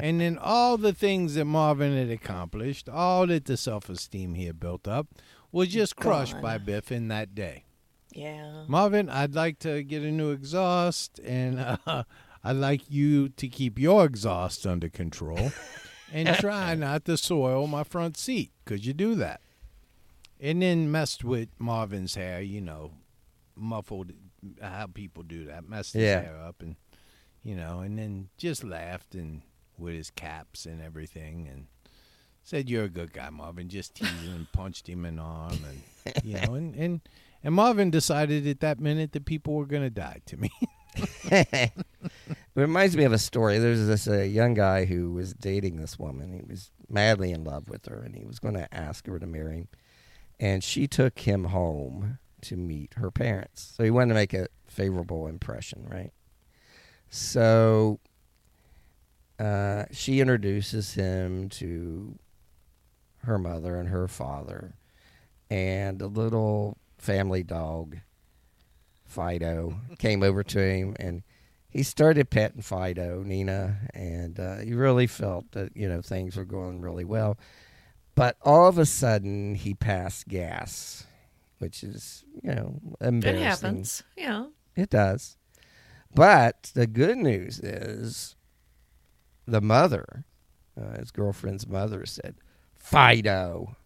And 0.00 0.20
then 0.20 0.38
all 0.38 0.76
the 0.76 0.92
things 0.92 1.34
that 1.34 1.44
Marvin 1.44 1.96
had 1.96 2.10
accomplished, 2.10 2.88
all 2.88 3.26
that 3.26 3.46
the 3.46 3.56
self 3.56 3.88
esteem 3.88 4.34
he 4.34 4.46
had 4.46 4.60
built 4.60 4.86
up, 4.88 5.08
was 5.52 5.68
just 5.68 5.96
crushed 5.96 6.34
Gone. 6.34 6.42
by 6.42 6.58
Biff 6.58 6.90
in 6.92 7.08
that 7.08 7.34
day. 7.34 7.64
Yeah. 8.12 8.64
Marvin, 8.68 9.08
I'd 9.08 9.34
like 9.34 9.58
to 9.60 9.82
get 9.82 10.02
a 10.02 10.10
new 10.10 10.30
exhaust, 10.30 11.18
and 11.20 11.58
uh, 11.86 12.04
I'd 12.44 12.52
like 12.56 12.82
you 12.90 13.28
to 13.30 13.48
keep 13.48 13.78
your 13.78 14.04
exhaust 14.04 14.66
under 14.66 14.88
control 14.88 15.52
and 16.12 16.28
try 16.36 16.74
not 16.74 17.04
to 17.06 17.16
soil 17.16 17.66
my 17.66 17.84
front 17.84 18.16
seat. 18.16 18.52
Could 18.64 18.84
you 18.84 18.92
do 18.92 19.14
that? 19.16 19.40
and 20.40 20.62
then 20.62 20.88
messed 20.88 21.24
with 21.24 21.48
Marvin's 21.58 22.14
hair. 22.14 22.40
You 22.40 22.60
know, 22.60 22.92
muffled 23.56 24.12
how 24.62 24.86
people 24.86 25.24
do 25.24 25.46
that. 25.46 25.68
Messed 25.68 25.94
his 25.94 26.02
Yeah. 26.04 26.20
hair 26.22 26.38
up, 26.38 26.62
and 26.62 26.76
you 27.42 27.56
know, 27.56 27.80
and 27.80 27.98
then 27.98 28.28
just 28.38 28.62
laughed 28.62 29.14
and 29.16 29.42
with 29.76 29.94
his 29.94 30.10
caps 30.10 30.64
and 30.64 30.80
everything, 30.80 31.48
and 31.48 31.66
said, 32.44 32.70
"You're 32.70 32.84
a 32.84 32.88
good 32.88 33.12
guy, 33.12 33.30
Marvin." 33.30 33.68
Just 33.68 33.96
teasing 33.96 34.32
and 34.32 34.50
punched 34.52 34.88
him 34.88 35.04
in 35.04 35.16
the 35.16 35.22
arm, 35.22 35.58
and 35.66 36.24
you 36.24 36.34
know, 36.34 36.54
and 36.54 36.74
and 36.76 37.00
and 37.42 37.54
Marvin 37.54 37.90
decided 37.90 38.46
at 38.46 38.60
that 38.60 38.80
minute 38.80 39.12
that 39.12 39.24
people 39.24 39.54
were 39.54 39.66
gonna 39.66 39.90
die 39.90 40.20
to 40.26 40.36
me. 40.36 40.50
it 41.30 41.72
reminds 42.54 42.96
me 42.96 43.04
of 43.04 43.12
a 43.12 43.18
story. 43.18 43.58
There's 43.58 43.86
this 43.86 44.08
uh, 44.08 44.22
young 44.22 44.54
guy 44.54 44.84
who 44.84 45.12
was 45.12 45.34
dating 45.34 45.76
this 45.76 45.98
woman. 45.98 46.32
He 46.32 46.42
was 46.48 46.70
madly 46.88 47.32
in 47.32 47.44
love 47.44 47.68
with 47.68 47.86
her, 47.86 48.02
and 48.02 48.14
he 48.14 48.24
was 48.24 48.38
going 48.38 48.54
to 48.54 48.72
ask 48.74 49.06
her 49.06 49.18
to 49.18 49.26
marry 49.26 49.58
him. 49.58 49.68
And 50.40 50.62
she 50.62 50.86
took 50.86 51.20
him 51.20 51.44
home 51.44 52.18
to 52.42 52.56
meet 52.56 52.94
her 52.94 53.10
parents. 53.10 53.74
So 53.76 53.84
he 53.84 53.90
wanted 53.90 54.08
to 54.08 54.14
make 54.14 54.34
a 54.34 54.48
favorable 54.66 55.26
impression, 55.26 55.86
right? 55.88 56.12
So 57.10 58.00
uh, 59.38 59.84
she 59.90 60.20
introduces 60.20 60.94
him 60.94 61.48
to 61.50 62.18
her 63.24 63.38
mother 63.38 63.76
and 63.76 63.88
her 63.88 64.08
father, 64.08 64.74
and 65.50 66.00
a 66.00 66.06
little 66.06 66.78
family 66.98 67.42
dog 67.42 67.98
Fido 69.04 69.80
came 69.98 70.22
over 70.22 70.42
to 70.42 70.58
him 70.58 70.94
and 70.98 71.22
he 71.70 71.82
started 71.82 72.30
petting 72.30 72.62
Fido, 72.62 73.22
Nina, 73.22 73.78
and 73.92 74.40
uh, 74.40 74.56
he 74.56 74.72
really 74.72 75.06
felt 75.06 75.52
that 75.52 75.76
you 75.76 75.88
know 75.88 76.00
things 76.00 76.36
were 76.36 76.44
going 76.44 76.80
really 76.80 77.04
well. 77.04 77.38
But 78.14 78.36
all 78.42 78.68
of 78.68 78.78
a 78.78 78.86
sudden, 78.86 79.54
he 79.54 79.74
passed 79.74 80.28
gas, 80.28 81.06
which 81.58 81.84
is 81.84 82.24
you 82.42 82.54
know 82.54 82.80
embarrassing. 83.00 83.42
It 83.42 83.44
happens. 83.44 84.02
Yeah. 84.16 84.46
It 84.76 84.90
does. 84.90 85.36
But 86.14 86.70
the 86.74 86.86
good 86.86 87.18
news 87.18 87.58
is 87.58 88.34
the 89.46 89.60
mother, 89.60 90.24
uh, 90.80 90.98
his 90.98 91.10
girlfriend's 91.10 91.66
mother, 91.66 92.06
said, 92.06 92.36
Fido. 92.76 93.76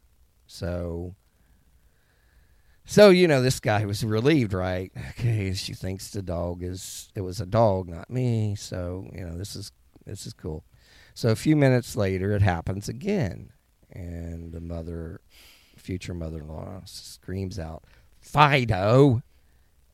So, 0.47 1.15
so, 2.93 3.09
you 3.09 3.27
know, 3.27 3.41
this 3.41 3.59
guy 3.59 3.87
was 3.87 4.05
relieved, 4.05 4.53
right? 4.53 4.93
Okay, 5.11 5.55
she 5.55 5.73
thinks 5.73 6.11
the 6.11 6.21
dog 6.21 6.63
is, 6.63 7.11
it 7.15 7.23
was 7.23 7.41
a 7.41 7.47
dog, 7.47 7.89
not 7.89 8.11
me. 8.11 8.55
So, 8.55 9.09
you 9.15 9.25
know, 9.25 9.39
this 9.39 9.57
is, 9.57 9.73
this 10.05 10.27
is 10.27 10.35
cool. 10.35 10.63
So 11.15 11.31
a 11.31 11.37
few 11.37 11.57
minutes 11.57 11.97
later, 11.97 12.33
it 12.33 12.43
happens 12.43 12.91
again. 12.91 13.51
And 13.91 14.53
the 14.53 14.61
mother, 14.61 15.23
future 15.79 16.13
mother 16.13 16.41
in 16.41 16.49
law, 16.49 16.83
screams 16.85 17.59
out, 17.59 17.83
Fido. 18.21 19.23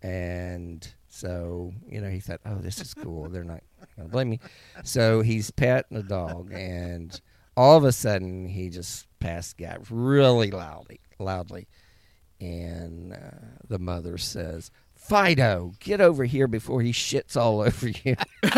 And 0.02 0.84
so, 1.08 1.72
you 1.88 2.00
know, 2.00 2.10
he 2.10 2.18
thought, 2.18 2.40
oh, 2.44 2.56
this 2.56 2.80
is 2.80 2.94
cool. 2.94 3.28
They're 3.28 3.44
not 3.44 3.62
going 3.96 4.08
to 4.08 4.12
blame 4.12 4.30
me. 4.30 4.40
So 4.82 5.20
he's 5.20 5.52
petting 5.52 5.96
the 5.96 6.02
dog, 6.02 6.50
and 6.52 7.20
all 7.56 7.76
of 7.76 7.84
a 7.84 7.92
sudden, 7.92 8.48
he 8.48 8.70
just 8.70 9.06
passed 9.20 9.56
gas 9.56 9.78
really 9.88 10.50
loudly, 10.50 10.98
loudly. 11.20 11.68
And 12.40 13.12
uh, 13.12 13.16
the 13.66 13.78
mother 13.78 14.18
says, 14.18 14.70
Fido, 14.94 15.72
get 15.80 16.00
over 16.00 16.24
here 16.24 16.46
before 16.46 16.82
he 16.82 16.92
shits 16.92 17.36
all 17.36 17.60
over 17.60 17.88
you. 17.88 18.16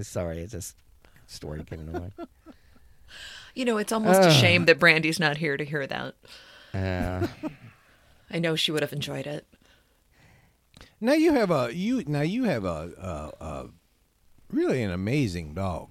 Sorry, 0.00 0.38
it's 0.38 0.52
just 0.52 0.76
story 1.26 1.62
came 1.64 1.86
to 1.86 1.92
mind. 1.92 2.12
You 3.54 3.66
know, 3.66 3.76
it's 3.76 3.92
almost 3.92 4.22
a 4.22 4.30
shame 4.30 4.64
that 4.64 4.78
Brandy's 4.78 5.20
not 5.20 5.36
here 5.36 5.56
to 5.56 5.64
hear 5.64 5.86
that. 5.86 6.14
Uh, 6.72 7.26
I 8.30 8.38
know 8.38 8.56
she 8.56 8.72
would 8.72 8.82
have 8.82 8.94
enjoyed 8.94 9.26
it. 9.26 9.46
Now 11.00 11.12
you 11.12 11.34
have 11.34 11.50
a 11.50 11.74
you 11.74 12.02
now 12.06 12.22
you 12.22 12.44
have 12.44 12.64
a, 12.64 13.32
a, 13.40 13.44
a 13.44 13.68
really 14.50 14.82
an 14.82 14.90
amazing 14.90 15.52
dog. 15.52 15.90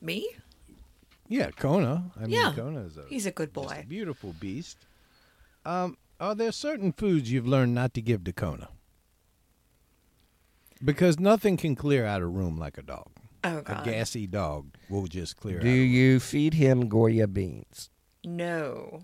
Me? 0.00 0.28
Yeah, 1.30 1.50
Kona. 1.52 2.10
I 2.16 2.22
mean, 2.22 2.30
Yeah. 2.30 2.52
Kona 2.54 2.80
is 2.80 2.96
a 2.98 3.04
He's 3.08 3.24
a 3.24 3.30
good 3.30 3.54
just 3.54 3.68
boy. 3.68 3.82
a 3.84 3.86
beautiful 3.86 4.34
beast. 4.40 4.76
Um, 5.64 5.96
are 6.18 6.34
there 6.34 6.50
certain 6.50 6.92
foods 6.92 7.30
you've 7.30 7.46
learned 7.46 7.72
not 7.72 7.94
to 7.94 8.02
give 8.02 8.24
to 8.24 8.32
Kona? 8.32 8.68
Because 10.84 11.20
nothing 11.20 11.56
can 11.56 11.76
clear 11.76 12.04
out 12.04 12.20
a 12.20 12.26
room 12.26 12.58
like 12.58 12.76
a 12.78 12.82
dog. 12.82 13.10
Oh, 13.44 13.58
A 13.58 13.62
God. 13.62 13.84
gassy 13.84 14.26
dog 14.26 14.74
will 14.88 15.06
just 15.06 15.36
clear 15.36 15.58
out. 15.58 15.62
do 15.62 15.68
out. 15.70 15.72
you 15.72 16.18
feed 16.20 16.54
him 16.54 16.88
Goya 16.88 17.28
beans? 17.28 17.90
No. 18.24 19.02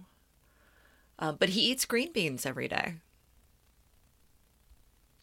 Uh, 1.19 1.33
but 1.33 1.51
he 1.51 1.61
eats 1.61 1.85
green 1.87 2.13
beans 2.13 2.45
every 2.45 2.67
day. 2.69 2.95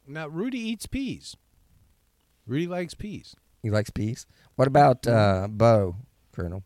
Now 0.08 0.28
Rudy 0.28 0.60
eats 0.60 0.86
peas. 0.86 1.36
Rudy 2.48 2.68
likes 2.68 2.94
peas. 2.94 3.36
He 3.62 3.70
likes 3.70 3.90
peas. 3.90 4.26
What 4.56 4.68
about 4.68 5.06
uh, 5.08 5.48
Bo, 5.50 5.96
Colonel? 6.32 6.64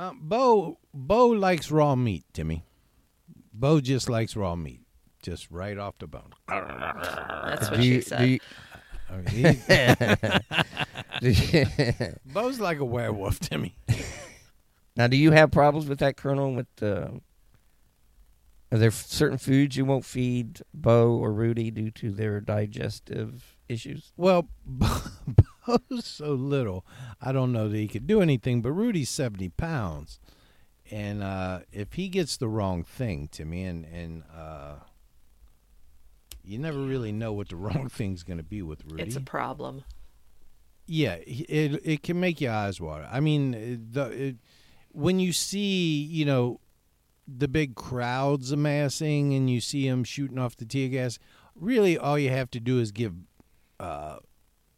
Um, 0.00 0.18
Bo 0.22 0.78
Bo 0.94 1.26
likes 1.26 1.70
raw 1.70 1.94
meat, 1.94 2.24
Timmy. 2.32 2.64
Bo 3.52 3.82
just 3.82 4.08
likes 4.08 4.34
raw 4.34 4.56
meat, 4.56 4.80
just 5.22 5.50
right 5.50 5.76
off 5.76 5.98
the 5.98 6.06
bone. 6.06 6.32
That's 6.48 7.70
what 7.70 7.76
do 7.76 7.82
she 7.82 7.88
you, 7.96 8.00
said. 8.00 8.28
you, 8.28 8.38
he- 9.28 9.42
do 11.20 11.64
Bo's 12.32 12.60
like 12.60 12.78
a 12.78 12.84
werewolf, 12.84 13.40
Timmy. 13.40 13.76
now, 14.96 15.06
do 15.06 15.18
you 15.18 15.32
have 15.32 15.50
problems 15.50 15.86
with 15.86 15.98
that, 15.98 16.16
Colonel? 16.16 16.54
With 16.54 16.82
uh, 16.82 17.08
are 18.72 18.78
there 18.78 18.90
certain 18.90 19.36
foods 19.36 19.76
you 19.76 19.84
won't 19.84 20.06
feed 20.06 20.62
Bo 20.72 21.10
or 21.10 21.30
Rudy 21.30 21.70
due 21.70 21.90
to 21.90 22.10
their 22.10 22.40
digestive 22.40 23.58
issues? 23.68 24.12
Well, 24.16 24.48
Bo's 25.78 26.04
so 26.06 26.32
little, 26.32 26.84
I 27.20 27.32
don't 27.32 27.52
know 27.52 27.68
that 27.68 27.76
he 27.76 27.88
could 27.88 28.06
do 28.06 28.20
anything. 28.20 28.62
But 28.62 28.72
Rudy's 28.72 29.10
seventy 29.10 29.48
pounds, 29.48 30.20
and 30.90 31.22
uh, 31.22 31.60
if 31.72 31.94
he 31.94 32.08
gets 32.08 32.36
the 32.36 32.48
wrong 32.48 32.84
thing, 32.84 33.28
Timmy, 33.30 33.64
and 33.64 33.84
and 33.84 34.22
uh, 34.34 34.74
you 36.42 36.58
never 36.58 36.78
really 36.78 37.12
know 37.12 37.32
what 37.32 37.48
the 37.48 37.56
wrong 37.64 37.88
thing's 37.88 38.22
going 38.22 38.38
to 38.38 38.44
be 38.44 38.62
with 38.62 38.84
Rudy. 38.84 39.02
it's 39.02 39.16
a 39.16 39.20
problem. 39.20 39.84
Yeah, 40.86 41.18
it 41.26 41.80
it 41.84 42.02
can 42.02 42.18
make 42.18 42.40
your 42.40 42.52
eyes 42.52 42.80
water. 42.80 43.08
I 43.10 43.20
mean, 43.20 43.88
the 43.92 44.06
it, 44.06 44.36
when 44.92 45.20
you 45.20 45.32
see 45.32 46.02
you 46.02 46.24
know 46.24 46.60
the 47.28 47.46
big 47.48 47.76
crowds 47.76 48.50
amassing 48.50 49.34
and 49.34 49.48
you 49.48 49.60
see 49.60 49.88
them 49.88 50.02
shooting 50.02 50.38
off 50.38 50.56
the 50.56 50.64
tear 50.64 50.88
gas, 50.88 51.18
really 51.54 51.96
all 51.96 52.18
you 52.18 52.30
have 52.30 52.50
to 52.50 52.60
do 52.60 52.80
is 52.80 52.90
give 52.90 53.14
uh, 53.78 54.16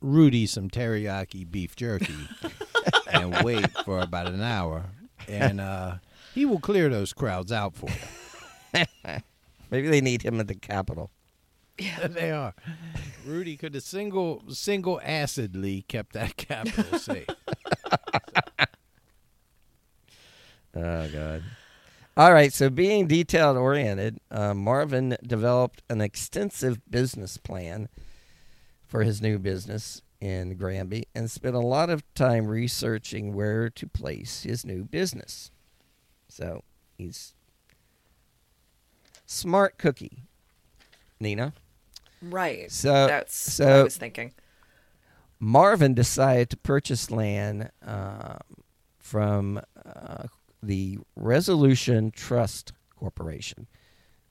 Rudy 0.03 0.47
some 0.47 0.69
teriyaki 0.69 1.49
beef 1.51 1.77
jerky 1.77 2.15
and 3.13 3.43
wait 3.43 3.71
for 3.85 4.01
about 4.01 4.27
an 4.27 4.43
hour, 4.43 4.87
and 5.29 5.61
uh, 5.61 5.95
he 6.35 6.45
will 6.45 6.61
clear 6.61 6.89
those 6.89 7.13
crowds 7.13 7.53
out 7.53 7.75
for 7.75 7.89
you. 7.89 8.85
Maybe 9.71 9.89
they 9.89 10.01
need 10.01 10.23
him 10.23 10.41
at 10.41 10.49
the 10.49 10.55
Capitol. 10.55 11.11
Yeah, 11.79 12.07
they 12.09 12.31
are. 12.31 12.55
Rudy 13.25 13.57
could 13.57 13.75
have 13.75 13.85
single 13.85 14.43
single 14.49 15.01
acidly 15.03 15.85
kept 15.89 16.13
that 16.15 16.37
Capitol 16.37 16.99
safe. 16.99 17.29
Oh 20.75 21.09
God. 21.09 21.43
All 22.17 22.33
right. 22.33 22.53
So, 22.53 22.69
being 22.69 23.07
detailed 23.07 23.57
oriented, 23.57 24.19
uh, 24.31 24.53
Marvin 24.53 25.17
developed 25.27 25.83
an 25.89 26.01
extensive 26.01 26.79
business 26.91 27.39
plan 27.39 27.89
for 28.93 29.05
his 29.05 29.23
new 29.23 29.39
business 29.39 30.03
in 30.21 30.55
Granby 30.55 31.09
and 31.15 31.31
spent 31.31 31.55
a 31.57 31.61
lot 31.61 31.89
of 31.89 32.05
time 32.15 32.47
researching 32.47 33.33
where 33.33 33.71
to 33.71 33.87
place 33.87 34.43
his 34.43 34.67
new 34.67 34.85
business. 34.85 35.51
So, 36.29 36.63
he's 36.99 37.33
smart 39.25 39.79
cookie. 39.79 40.25
Nina. 41.19 41.55
Right. 42.21 42.71
So- 42.71 43.07
That's 43.07 43.47
what 43.47 43.67
so- 43.67 43.81
I 43.81 43.83
was 43.83 43.97
thinking. 43.97 44.35
Marvin 45.41 45.95
decided 45.95 46.51
to 46.51 46.59
purchase 46.59 47.11
land 47.11 47.71
um, 47.85 48.37
from 48.99 49.59
uh, 49.87 50.25
the 50.63 50.99
Resolution 51.17 52.11
Trust 52.11 52.75
Corporation, 52.95 53.67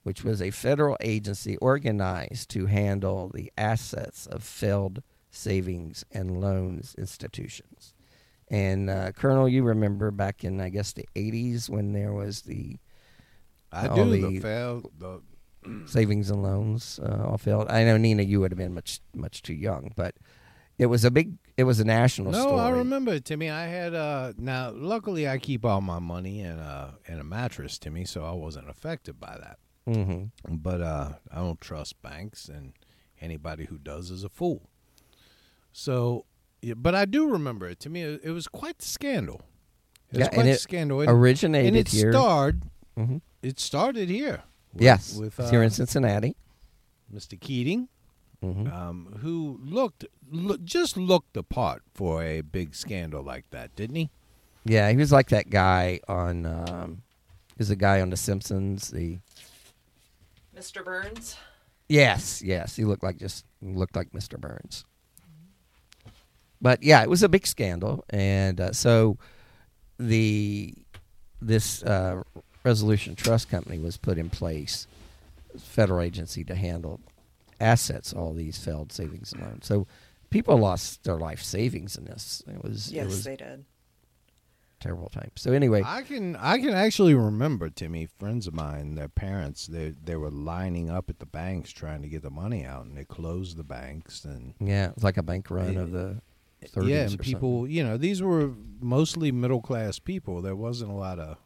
which 0.02 0.24
was 0.24 0.40
a 0.42 0.50
federal 0.50 0.96
agency 1.00 1.56
organized 1.58 2.50
to 2.50 2.66
handle 2.66 3.30
the 3.32 3.52
assets 3.56 4.26
of 4.26 4.42
failed 4.42 5.02
savings 5.30 6.04
and 6.12 6.40
loans 6.40 6.94
institutions. 6.98 7.94
And 8.48 8.90
uh, 8.90 9.12
Colonel, 9.12 9.48
you 9.48 9.62
remember 9.62 10.10
back 10.10 10.44
in 10.44 10.60
I 10.60 10.68
guess 10.68 10.92
the 10.92 11.08
'80s 11.14 11.68
when 11.70 11.92
there 11.92 12.12
was 12.12 12.42
the 12.42 12.78
I 13.72 13.88
do. 13.88 14.10
the- 14.10 14.28
The 14.30 14.40
fail, 14.40 14.90
the 14.98 15.22
savings 15.86 16.28
and 16.30 16.42
loans 16.42 16.98
uh, 17.02 17.24
all 17.28 17.38
failed. 17.38 17.68
I 17.70 17.84
know 17.84 17.96
Nina, 17.96 18.22
you 18.24 18.40
would 18.40 18.50
have 18.50 18.58
been 18.58 18.74
much 18.74 19.00
much 19.14 19.42
too 19.42 19.54
young, 19.54 19.92
but 19.96 20.14
It 20.78 20.86
was 20.86 21.04
a 21.04 21.10
big. 21.10 21.36
It 21.56 21.64
was 21.64 21.80
a 21.80 21.84
national 21.84 22.32
No, 22.32 22.42
story. 22.42 22.60
I 22.60 22.70
remember, 22.70 23.20
Timmy. 23.20 23.48
I 23.50 23.66
had 23.66 23.94
uh 23.94 24.32
now 24.36 24.70
luckily 24.74 25.28
I 25.28 25.38
keep 25.38 25.64
all 25.64 25.80
my 25.80 25.98
money 26.00 26.40
in 26.40 26.58
a 26.58 26.94
in 27.06 27.20
a 27.20 27.24
mattress, 27.24 27.78
Timmy, 27.78 28.04
so 28.04 28.24
I 28.24 28.32
wasn't 28.32 28.68
affected 28.68 29.20
by 29.20 29.36
that. 29.38 29.58
Mm-hmm. 29.88 30.54
But 30.56 30.80
uh 30.80 31.12
I 31.30 31.36
don't 31.36 31.60
trust 31.60 32.00
banks 32.02 32.48
and 32.48 32.72
anybody 33.20 33.64
who 33.66 33.78
does 33.78 34.10
is 34.10 34.24
a 34.24 34.28
fool. 34.28 34.68
So 35.72 36.24
yeah, 36.60 36.74
but 36.74 36.94
I 36.94 37.04
do 37.04 37.28
remember 37.28 37.68
it. 37.68 37.80
To 37.80 37.90
me 37.90 38.02
it, 38.02 38.20
it 38.24 38.30
was 38.30 38.46
quite 38.48 38.78
the 38.78 38.84
scandal. 38.86 39.42
It 40.10 40.18
was 40.18 40.20
Yeah, 40.20 40.28
quite 40.28 40.38
and 40.40 40.48
it 40.50 40.60
scandal. 40.60 41.00
And, 41.00 41.10
originated 41.10 41.68
and 41.68 41.76
it 41.76 41.88
here. 41.88 42.12
starred 42.12 42.62
Mhm. 42.96 43.20
it 43.42 43.58
started 43.58 44.08
here. 44.08 44.42
with- 44.72 44.82
yes, 44.82 45.16
with 45.16 45.38
uh, 45.40 45.50
here 45.50 45.62
in 45.62 45.70
Cincinnati. 45.70 46.36
Mr. 47.12 47.38
Keating, 47.38 47.88
hmm 48.40 48.66
um, 48.68 49.18
who 49.20 49.58
looked 49.62 50.04
look, 50.30 50.62
just 50.64 50.96
looked 50.96 51.34
the 51.34 51.42
part 51.42 51.82
for 51.94 52.22
a 52.22 52.40
big 52.40 52.74
scandal 52.74 53.22
like 53.22 53.44
that, 53.50 53.74
didn't 53.76 53.96
he? 53.96 54.10
Yeah, 54.64 54.90
he 54.90 54.96
was 54.96 55.12
like 55.12 55.28
that 55.30 55.50
guy 55.50 56.00
on. 56.08 56.46
Um, 56.46 57.02
he 57.48 57.54
was 57.58 57.70
a 57.70 57.76
guy 57.76 58.00
on 58.00 58.08
The 58.10 58.16
Simpsons. 58.16 58.88
The 58.90 59.18
Mr. 60.62 60.84
Burns. 60.84 61.36
yes, 61.88 62.40
yes, 62.42 62.76
he 62.76 62.84
looked 62.84 63.02
like 63.02 63.18
just 63.18 63.44
looked 63.60 63.96
like 63.96 64.12
Mr. 64.12 64.38
Burns. 64.38 64.84
But 66.60 66.82
yeah, 66.82 67.02
it 67.02 67.10
was 67.10 67.24
a 67.24 67.28
big 67.28 67.46
scandal, 67.46 68.04
and 68.10 68.60
uh, 68.60 68.72
so 68.72 69.18
the 69.98 70.74
this 71.40 71.82
uh, 71.82 72.22
resolution 72.62 73.16
trust 73.16 73.50
company 73.50 73.78
was 73.78 73.96
put 73.96 74.16
in 74.18 74.30
place, 74.30 74.86
federal 75.58 76.00
agency 76.00 76.44
to 76.44 76.54
handle 76.54 77.00
assets, 77.60 78.12
all 78.12 78.32
these 78.32 78.58
failed 78.58 78.92
savings 78.92 79.32
and 79.32 79.42
loans. 79.42 79.66
So 79.66 79.88
people 80.30 80.56
lost 80.56 81.02
their 81.02 81.16
life 81.18 81.42
savings 81.42 81.96
in 81.96 82.04
this. 82.04 82.42
It 82.46 82.62
was 82.62 82.92
Yes, 82.92 83.04
it 83.04 83.06
was 83.06 83.24
they 83.24 83.36
did. 83.36 83.64
Terrible 84.82 85.08
time. 85.08 85.30
So 85.36 85.52
anyway, 85.52 85.82
I 85.84 86.02
can 86.02 86.36
I 86.36 86.58
can 86.58 86.70
actually 86.70 87.14
remember 87.14 87.70
Timmy 87.70 88.06
friends 88.18 88.46
of 88.46 88.54
mine 88.54 88.94
their 88.96 89.08
parents 89.08 89.66
they 89.66 89.94
they 90.04 90.16
were 90.16 90.30
lining 90.30 90.90
up 90.90 91.08
at 91.08 91.18
the 91.18 91.26
banks 91.26 91.70
trying 91.70 92.02
to 92.02 92.08
get 92.08 92.22
the 92.22 92.30
money 92.30 92.64
out 92.64 92.84
and 92.84 92.96
they 92.96 93.04
closed 93.04 93.56
the 93.56 93.64
banks 93.64 94.24
and 94.24 94.54
yeah, 94.60 94.88
it 94.88 94.94
was 94.96 95.04
like 95.04 95.16
a 95.16 95.22
bank 95.22 95.50
run 95.50 95.74
Yeah. 95.74 95.80
of 95.80 95.92
the 95.92 96.20
30s 96.64 96.88
yeah 96.88 96.96
or 96.96 97.00
and 97.02 97.10
something. 97.10 97.24
people 97.34 97.68
you 97.68 97.82
know 97.82 97.96
these 97.96 98.22
were 98.22 98.52
mostly 98.80 99.32
middle 99.32 99.60
class 99.60 99.98
people 99.98 100.40
there 100.42 100.54
wasn't 100.54 100.90
a 100.90 100.94
lot 100.94 101.18
of 101.18 101.36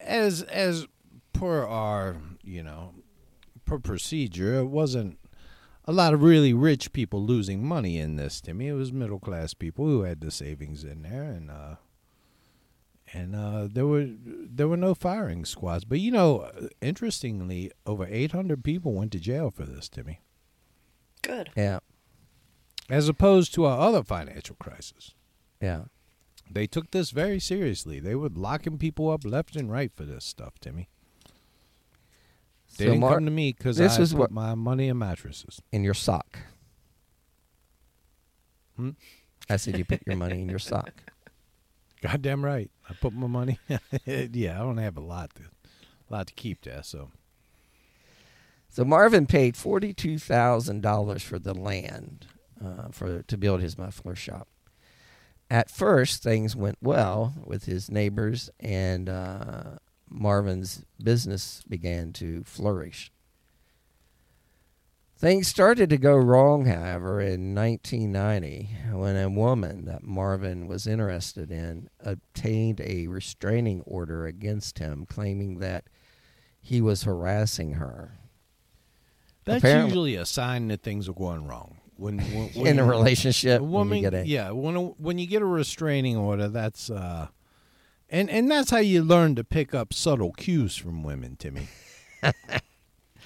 as 0.00 0.42
as 0.42 0.86
per 1.32 1.64
our 1.64 2.16
you 2.42 2.62
know 2.62 2.92
per 3.64 3.78
procedure 3.78 4.54
it 4.58 4.66
wasn't 4.66 5.18
a 5.86 5.92
lot 5.92 6.12
of 6.12 6.22
really 6.22 6.52
rich 6.52 6.92
people 6.92 7.22
losing 7.24 7.64
money 7.64 7.98
in 7.98 8.16
this 8.16 8.40
Timmy 8.40 8.68
it 8.68 8.72
was 8.74 8.92
middle 8.92 9.18
class 9.20 9.54
people 9.54 9.86
who 9.86 10.02
had 10.02 10.20
the 10.20 10.30
savings 10.30 10.84
in 10.84 11.02
there 11.02 11.22
and 11.24 11.50
uh 11.50 11.76
and 13.12 13.34
uh, 13.36 13.68
there 13.70 13.86
were 13.86 14.08
there 14.24 14.68
were 14.68 14.76
no 14.76 14.94
firing 14.94 15.44
squads. 15.44 15.84
But 15.84 16.00
you 16.00 16.10
know, 16.10 16.50
interestingly, 16.80 17.70
over 17.86 18.06
800 18.08 18.62
people 18.64 18.92
went 18.94 19.12
to 19.12 19.20
jail 19.20 19.50
for 19.50 19.64
this, 19.64 19.88
Timmy, 19.88 20.20
Good. 21.22 21.50
Yeah, 21.56 21.78
as 22.90 23.08
opposed 23.08 23.54
to 23.54 23.64
our 23.64 23.78
other 23.80 24.02
financial 24.02 24.56
crisis. 24.56 25.14
yeah. 25.60 25.84
They 26.48 26.68
took 26.68 26.92
this 26.92 27.10
very 27.10 27.40
seriously. 27.40 27.98
They 27.98 28.14
were 28.14 28.28
locking 28.28 28.78
people 28.78 29.10
up 29.10 29.24
left 29.24 29.56
and 29.56 29.68
right 29.68 29.90
for 29.92 30.04
this 30.04 30.24
stuff, 30.24 30.60
Timmy. 30.60 30.88
They 32.78 32.84
So 32.84 32.90
didn't 32.90 33.00
Mar- 33.00 33.14
come 33.14 33.24
to 33.24 33.32
me 33.32 33.52
because 33.52 33.78
this 33.78 33.98
I 33.98 34.02
is 34.02 34.12
put 34.12 34.18
what- 34.20 34.30
my 34.30 34.54
money 34.54 34.86
in 34.86 34.96
mattresses. 34.96 35.60
in 35.72 35.82
your 35.82 35.92
sock. 35.94 36.38
Hmm? 38.76 38.90
I 39.50 39.56
said 39.56 39.76
you 39.76 39.84
put 39.84 40.02
your 40.06 40.14
money 40.16 40.40
in 40.40 40.48
your 40.48 40.60
sock. 40.60 40.92
Goddamn 42.02 42.44
right, 42.44 42.70
I 42.88 42.94
put 42.94 43.12
my 43.12 43.26
money. 43.26 43.58
yeah, 44.06 44.60
I 44.60 44.64
don't 44.64 44.76
have 44.78 44.96
a 44.96 45.00
lot 45.00 45.34
to, 45.36 45.42
lot 46.10 46.26
to 46.28 46.34
keep 46.34 46.62
there. 46.62 46.82
So 46.82 47.10
So 48.68 48.84
Marvin 48.84 49.26
paid 49.26 49.56
forty-two 49.56 50.18
thousand 50.18 50.82
dollars 50.82 51.22
for 51.22 51.38
the 51.38 51.54
land 51.54 52.26
uh, 52.64 52.88
for 52.90 53.22
to 53.22 53.36
build 53.38 53.60
his 53.60 53.78
muffler 53.78 54.14
shop. 54.14 54.48
At 55.50 55.70
first, 55.70 56.22
things 56.22 56.56
went 56.56 56.78
well 56.82 57.34
with 57.44 57.64
his 57.66 57.90
neighbors, 57.90 58.50
and 58.58 59.08
uh, 59.08 59.76
Marvin's 60.10 60.84
business 61.02 61.62
began 61.68 62.12
to 62.14 62.42
flourish. 62.44 63.12
Things 65.18 65.48
started 65.48 65.88
to 65.90 65.96
go 65.96 66.14
wrong, 66.14 66.66
however, 66.66 67.22
in 67.22 67.54
1990 67.54 68.68
when 68.92 69.16
a 69.16 69.30
woman 69.30 69.86
that 69.86 70.02
Marvin 70.02 70.66
was 70.66 70.86
interested 70.86 71.50
in 71.50 71.88
obtained 72.00 72.82
a 72.82 73.06
restraining 73.06 73.80
order 73.86 74.26
against 74.26 74.78
him, 74.78 75.06
claiming 75.06 75.58
that 75.60 75.84
he 76.60 76.82
was 76.82 77.04
harassing 77.04 77.74
her. 77.74 78.18
that's 79.46 79.58
Apparently- 79.58 79.88
usually 79.88 80.14
a 80.16 80.26
sign 80.26 80.68
that 80.68 80.82
things 80.82 81.08
are 81.08 81.14
going 81.14 81.46
wrong. 81.46 81.78
When, 81.96 82.18
when, 82.18 82.48
when 82.54 82.66
in 82.66 82.78
a 82.78 82.84
relationship 82.84 83.62
a 83.62 83.64
when 83.64 83.88
you 83.88 84.02
get 84.02 84.12
a 84.12 84.26
yeah, 84.26 84.50
when 84.50 84.76
a, 84.76 84.82
when 84.82 85.16
you 85.16 85.26
get 85.26 85.40
a 85.40 85.46
restraining 85.46 86.14
order, 86.18 86.48
that's 86.48 86.90
uh, 86.90 87.28
and 88.10 88.28
and 88.28 88.50
that's 88.50 88.70
how 88.70 88.78
you 88.80 89.02
learn 89.02 89.34
to 89.36 89.44
pick 89.44 89.74
up 89.74 89.94
subtle 89.94 90.32
cues 90.32 90.76
from 90.76 91.02
women, 91.02 91.36
Timmy. 91.36 91.68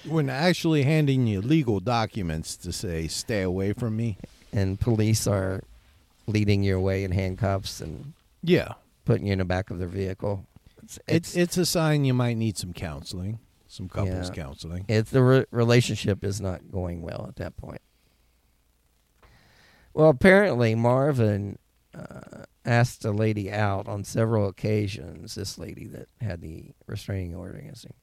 when 0.07 0.29
actually 0.29 0.83
handing 0.83 1.27
you 1.27 1.41
legal 1.41 1.79
documents 1.79 2.55
to 2.57 2.71
say 2.71 3.07
"stay 3.07 3.41
away 3.41 3.73
from 3.73 3.95
me," 3.97 4.17
and 4.53 4.79
police 4.79 5.27
are 5.27 5.63
leading 6.27 6.63
you 6.63 6.77
away 6.77 7.03
in 7.03 7.11
handcuffs 7.11 7.81
and 7.81 8.13
yeah, 8.43 8.73
putting 9.05 9.27
you 9.27 9.33
in 9.33 9.39
the 9.39 9.45
back 9.45 9.69
of 9.69 9.79
their 9.79 9.87
vehicle. 9.87 10.45
It's 10.83 10.99
it's 11.07 11.35
it's 11.35 11.57
a 11.57 11.65
sign 11.65 12.05
you 12.05 12.13
might 12.13 12.37
need 12.37 12.57
some 12.57 12.73
counseling, 12.73 13.39
some 13.67 13.87
couples 13.87 14.29
Yeah. 14.29 14.35
counseling. 14.35 14.85
If 14.87 15.09
the 15.09 15.23
re- 15.23 15.45
relationship 15.51 16.23
is 16.23 16.41
not 16.41 16.71
going 16.71 17.01
well 17.01 17.25
at 17.27 17.35
that 17.37 17.55
point. 17.57 17.81
Well, 19.93 20.09
apparently 20.09 20.73
Marvin 20.75 21.59
uh, 21.93 22.45
asked 22.65 23.03
a 23.03 23.11
lady 23.11 23.51
out 23.51 23.87
on 23.87 24.03
several 24.05 24.47
occasions. 24.47 25.35
This 25.35 25.57
lady 25.57 25.85
that 25.87 26.07
had 26.21 26.41
the 26.41 26.71
restraining 26.87 27.35
order 27.35 27.57
against 27.57 27.85
him, 27.85 27.93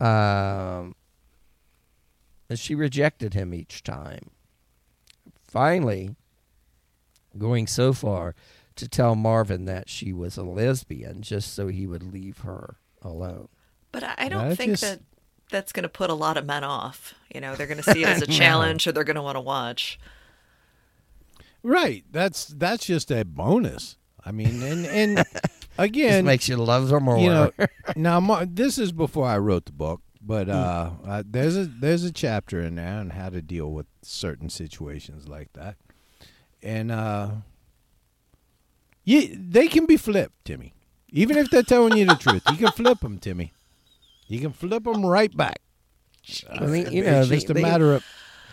um, 0.00 0.94
and 2.48 2.58
she 2.58 2.74
rejected 2.74 3.34
him 3.34 3.52
each 3.54 3.82
time. 3.82 4.30
Finally, 5.46 6.14
going 7.38 7.66
so 7.66 7.92
far 7.92 8.34
to 8.76 8.88
tell 8.88 9.14
Marvin 9.14 9.64
that 9.64 9.88
she 9.88 10.12
was 10.12 10.36
a 10.36 10.42
lesbian 10.42 11.22
just 11.22 11.54
so 11.54 11.68
he 11.68 11.86
would 11.86 12.02
leave 12.12 12.38
her 12.38 12.76
alone. 13.02 13.48
But 13.92 14.02
I, 14.04 14.14
I 14.18 14.28
don't 14.28 14.48
That 14.50 14.56
think 14.56 14.72
just- 14.72 14.82
that 14.82 15.00
that's 15.50 15.72
going 15.72 15.84
to 15.84 15.88
put 15.88 16.10
a 16.10 16.14
lot 16.14 16.36
of 16.36 16.44
men 16.44 16.64
off. 16.64 17.14
You 17.32 17.40
know, 17.40 17.54
they're 17.54 17.68
going 17.68 17.80
to 17.82 17.90
see 17.92 18.02
it 18.02 18.08
as 18.08 18.20
a 18.22 18.26
No. 18.28 18.34
challenge 18.34 18.86
or 18.86 18.92
they're 18.92 19.04
going 19.04 19.14
to 19.16 19.22
want 19.22 19.36
to 19.36 19.40
watch. 19.40 19.98
Right. 21.62 22.04
That's 22.10 22.46
that's 22.46 22.86
just 22.86 23.10
a 23.10 23.24
bonus. 23.24 23.96
I 24.24 24.32
mean, 24.32 24.60
and 24.62 24.86
and 24.86 25.24
again, 25.78 26.12
Just 26.12 26.24
makes 26.26 26.48
you 26.48 26.56
love 26.56 26.88
them 26.88 27.04
more. 27.04 27.18
you 27.18 27.28
know 27.28 27.50
now 27.96 28.20
Ma- 28.20 28.44
this 28.48 28.78
is 28.78 28.92
before 28.92 29.26
i 29.26 29.36
wrote 29.38 29.66
the 29.66 29.72
book 29.72 30.00
but 30.20 30.48
uh, 30.48 30.90
uh, 31.06 31.22
there's 31.24 31.56
a 31.56 31.66
there's 31.66 32.02
a 32.04 32.10
chapter 32.12 32.60
in 32.60 32.74
there 32.76 32.98
on 32.98 33.10
how 33.10 33.28
to 33.28 33.40
deal 33.40 33.70
with 33.72 33.86
certain 34.02 34.48
situations 34.50 35.28
like 35.28 35.52
that 35.52 35.76
and 36.62 36.90
uh 36.90 37.30
you, 39.04 39.36
they 39.38 39.68
can 39.68 39.86
be 39.86 39.96
flipped 39.96 40.44
timmy 40.44 40.74
even 41.10 41.36
if 41.38 41.50
they're 41.50 41.62
telling 41.62 41.96
you 41.96 42.04
the 42.06 42.14
truth 42.16 42.42
you 42.50 42.56
can 42.56 42.72
flip 42.72 43.00
them 43.00 43.18
timmy 43.18 43.52
you 44.26 44.40
can 44.40 44.52
flip 44.52 44.84
them 44.84 45.04
right 45.04 45.36
back 45.36 45.60
I 46.50 46.66
mean, 46.66 46.90
you 46.90 47.02
it's 47.04 47.10
know, 47.10 47.24
they- 47.24 47.34
just 47.36 47.50
a 47.50 47.54
they- 47.54 47.62
matter 47.62 47.94
of 47.94 48.04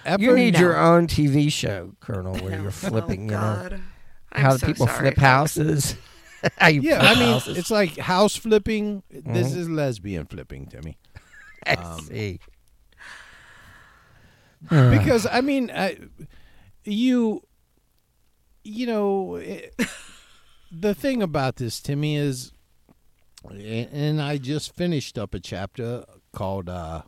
effort 0.06 0.22
you 0.22 0.36
need 0.36 0.54
No. 0.54 0.60
your 0.60 0.78
own 0.78 1.08
TV 1.08 1.52
show, 1.52 1.96
Colonel, 2.02 2.36
where 2.36 2.62
you're 2.62 2.70
flipping. 2.86 3.34
oh, 3.34 3.64
you 3.64 3.70
know 3.72 3.80
I'm 4.32 4.42
how 4.44 4.58
so 4.58 4.68
people 4.68 4.86
sorry, 4.86 5.00
flip 5.00 5.18
houses. 5.18 5.96
How 6.58 6.68
you 6.68 6.82
yeah 6.82 7.00
flip 7.00 7.12
i 7.12 7.20
mean 7.20 7.34
houses. 7.34 7.58
it's 7.58 7.72
like 7.72 7.98
house 7.98 8.36
flipping 8.36 9.04
this 9.10 9.54
Mhm. 9.54 9.58
is 9.58 9.70
lesbian 9.70 10.26
flipping 10.26 10.66
timmy 10.68 10.98
I 11.66 11.74
um, 11.76 12.00
see. 12.02 12.40
because 14.70 15.26
I 15.26 15.42
mean, 15.42 15.72
I, 15.74 15.98
you, 16.84 17.44
you 18.64 18.86
know, 18.88 19.36
it, 19.36 19.74
the 20.72 20.94
thing 20.94 21.22
about 21.22 21.58
this, 21.58 21.80
Timmy, 21.82 22.16
is, 22.16 22.52
and 23.50 24.22
I 24.22 24.38
just 24.38 24.76
finished 24.76 25.18
up 25.18 25.34
a 25.34 25.40
chapter 25.40 26.06
called 26.34 26.70
uh, 26.70 27.04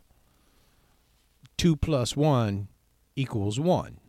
"Two 1.57 1.75
Plus 1.75 2.15
One 2.15 2.67
Equals 3.15 3.59
One," 3.59 3.99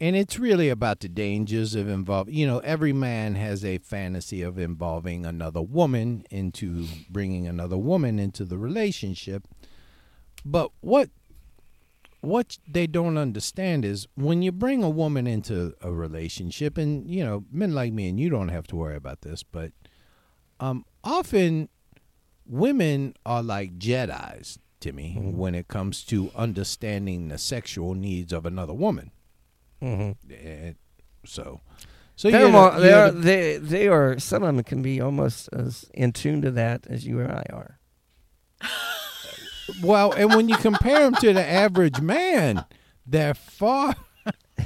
and 0.00 0.14
it's 0.14 0.38
really 0.38 0.68
about 0.68 1.00
the 1.00 1.08
dangers 1.08 1.74
of 1.74 1.88
involving. 1.88 2.34
You 2.34 2.46
know, 2.46 2.58
every 2.58 2.92
man 2.92 3.34
has 3.34 3.64
a 3.64 3.78
fantasy 3.78 4.42
of 4.42 4.58
involving 4.58 5.24
another 5.24 5.62
woman 5.62 6.24
into 6.30 6.86
bringing 7.08 7.46
another 7.46 7.78
woman 7.78 8.18
into 8.18 8.44
the 8.44 8.58
relationship, 8.58 9.44
but 10.44 10.70
what 10.80 11.10
what 12.20 12.58
they 12.66 12.86
don't 12.86 13.16
understand 13.16 13.84
is 13.84 14.08
when 14.16 14.42
you 14.42 14.50
bring 14.50 14.82
a 14.82 14.90
woman 14.90 15.26
into 15.26 15.74
a 15.80 15.92
relationship, 15.92 16.76
and 16.76 17.08
you 17.08 17.24
know, 17.24 17.44
men 17.50 17.74
like 17.74 17.92
me 17.92 18.08
and 18.08 18.18
you 18.18 18.28
don't 18.28 18.48
have 18.48 18.66
to 18.66 18.76
worry 18.76 18.96
about 18.96 19.22
this, 19.22 19.42
but 19.42 19.72
um, 20.60 20.84
often 21.04 21.68
women 22.46 23.14
are 23.24 23.42
like 23.42 23.78
Jedi's, 23.78 24.58
Timmy, 24.80 25.12
when 25.14 25.54
it 25.54 25.68
comes 25.68 26.04
to 26.04 26.30
understanding 26.34 27.28
the 27.28 27.38
sexual 27.38 27.94
needs 27.94 28.32
of 28.32 28.44
another 28.44 28.74
woman. 28.74 29.10
Mm-hmm. 29.82 30.32
And 30.46 30.76
so, 31.24 31.60
so 32.16 32.30
They're 32.30 32.48
more- 32.48 32.72
you're 32.72 32.80
they 32.80 32.92
are 32.94 33.10
they 33.10 33.56
they 33.58 33.88
are 33.88 34.18
some 34.18 34.42
of 34.42 34.54
them 34.54 34.64
can 34.64 34.82
be 34.82 35.00
almost 35.00 35.48
as 35.52 35.84
in 35.92 36.12
tune 36.12 36.42
to 36.42 36.50
that 36.52 36.86
as 36.88 37.06
you 37.06 37.20
and 37.20 37.32
I 37.32 37.44
are. 37.52 37.78
Well, 39.82 40.12
and 40.12 40.32
when 40.34 40.48
you 40.48 40.56
compare 40.56 41.00
them 41.00 41.14
to 41.16 41.32
the 41.32 41.44
average 41.44 42.00
man, 42.00 42.64
they're 43.04 43.34
far. 43.34 43.96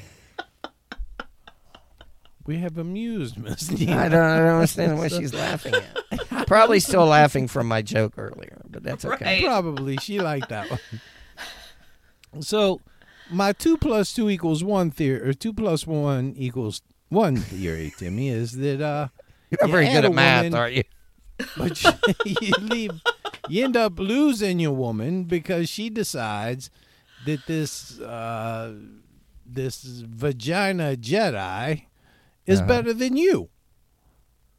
we 2.46 2.58
have 2.58 2.78
amused 2.78 3.38
Miss 3.38 3.70
I 3.70 3.74
don't, 3.76 4.14
I 4.14 4.38
don't 4.38 4.46
understand 4.48 4.98
what 4.98 5.11
she's 5.18 5.32
laughing 5.32 5.74
at. 5.74 6.46
Probably 6.46 6.80
still 6.80 7.06
laughing 7.06 7.48
from 7.48 7.66
my 7.66 7.80
joke 7.80 8.14
earlier, 8.18 8.61
but 8.68 8.82
that's 8.82 9.04
okay. 9.04 9.24
Right. 9.24 9.44
Probably 9.44 9.96
she 9.96 10.20
liked 10.20 10.50
that 10.50 10.70
one. 10.70 10.80
So, 12.42 12.80
my 13.31 13.53
two 13.53 13.76
plus 13.76 14.12
two 14.14 14.28
equals 14.31 14.62
one 14.64 14.91
theory, 14.91 15.20
or 15.28 15.33
two 15.33 15.53
plus 15.53 15.87
one 15.87 16.35
equals 16.37 16.83
one 17.09 17.37
theory, 17.37 17.93
Timmy, 17.97 18.28
is 18.28 18.53
that 18.53 18.81
uh, 18.81 19.09
You're 19.51 19.59
not 19.62 19.66
you 19.68 19.72
very 19.72 19.87
good 19.87 20.05
at 20.05 20.12
math, 20.12 20.45
woman- 20.45 20.55
are 20.59 20.68
you? 20.70 20.83
but 21.57 21.83
you, 21.83 21.91
you 22.26 22.53
leave, 22.61 22.91
you 23.49 23.64
end 23.64 23.74
up 23.76 23.99
losing 23.99 24.59
your 24.61 24.72
woman 24.74 25.24
because 25.24 25.68
she 25.70 25.89
decides 25.89 26.68
that 27.24 27.47
this 27.47 27.99
uh, 28.01 28.74
this 29.47 29.83
vagina 29.83 30.97
Jedi 30.97 31.85
is 32.47 32.59
Uh-huh. 32.61 32.68
better 32.68 32.93
than 32.93 33.16
you. 33.16 33.49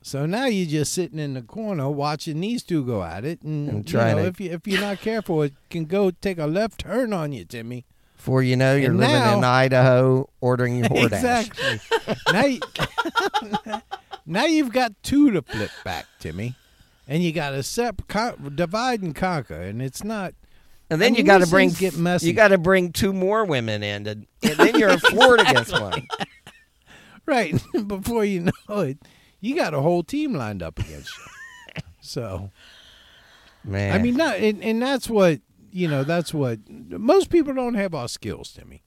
So 0.03 0.25
now 0.25 0.45
you're 0.47 0.65
just 0.67 0.93
sitting 0.93 1.19
in 1.19 1.35
the 1.35 1.43
corner 1.43 1.87
watching 1.89 2.39
these 2.41 2.63
two 2.63 2.83
go 2.83 3.03
at 3.03 3.23
it, 3.23 3.43
and, 3.43 3.69
And 3.69 3.91
you 3.91 3.97
know, 3.99 4.15
to- 4.15 4.25
if 4.25 4.39
you 4.41 4.51
if 4.51 4.67
you're 4.67 4.81
not 4.81 4.99
careful, 4.99 5.43
it 5.43 5.53
can 5.69 5.85
go 5.85 6.09
take 6.09 6.39
a 6.39 6.47
left 6.47 6.79
turn 6.79 7.13
on 7.13 7.31
you, 7.31 7.45
Timmy. 7.45 7.85
Before 8.21 8.43
you 8.43 8.55
know, 8.55 8.75
you're 8.75 8.91
And 8.91 8.99
living 8.99 9.15
in 9.39 9.43
Idaho, 9.43 10.29
ordering 10.41 10.77
your 10.77 10.87
DoorDash. 10.89 11.47
Exactly. 11.47 11.79
now, 12.31 12.45
you, 12.45 13.81
now 14.27 14.45
you've 14.45 14.71
got 14.71 14.93
two 15.01 15.31
to 15.31 15.41
flip 15.41 15.71
back, 15.83 16.05
Timmy, 16.19 16.53
and 17.07 17.23
you 17.23 17.31
got 17.31 17.49
to 17.49 17.63
sep- 17.63 18.07
con- 18.07 18.53
divide 18.53 19.01
and 19.01 19.15
conquer, 19.15 19.59
and 19.59 19.81
it's 19.81 20.03
not. 20.03 20.35
And 20.91 21.01
then 21.01 21.15
I 21.15 21.17
you 21.17 21.23
got 21.23 21.39
to 21.39 21.47
bring 21.47 21.69
get 21.71 21.97
messy. 21.97 22.27
you 22.27 22.33
got 22.33 22.49
to 22.49 22.59
bring 22.59 22.91
two 22.91 23.11
more 23.11 23.43
women 23.43 23.81
in, 23.81 24.03
to, 24.03 24.11
and 24.11 24.27
then 24.57 24.75
you're 24.75 24.89
a 24.89 24.99
floored 24.99 25.39
against 25.49 25.71
one. 25.71 26.07
Right. 27.25 27.59
Before 27.87 28.23
you 28.23 28.51
know 28.67 28.81
it, 28.81 28.99
you 29.39 29.55
got 29.55 29.73
a 29.73 29.81
whole 29.81 30.03
team 30.03 30.35
lined 30.35 30.61
up 30.61 30.77
against 30.77 31.09
you. 31.17 31.81
So, 32.01 32.51
Man, 33.63 33.95
I 33.95 33.97
mean, 33.97 34.15
not, 34.15 34.35
and, 34.35 34.63
and 34.63 34.79
that's 34.79 35.09
what, 35.09 35.39
you 35.71 35.87
know, 35.87 36.03
that's 36.03 36.33
what 36.33 36.59
most 36.69 37.29
people 37.29 37.53
don't 37.53 37.75
have 37.75 37.93
our 37.93 38.07
skills, 38.07 38.51
Timmy. 38.51 38.83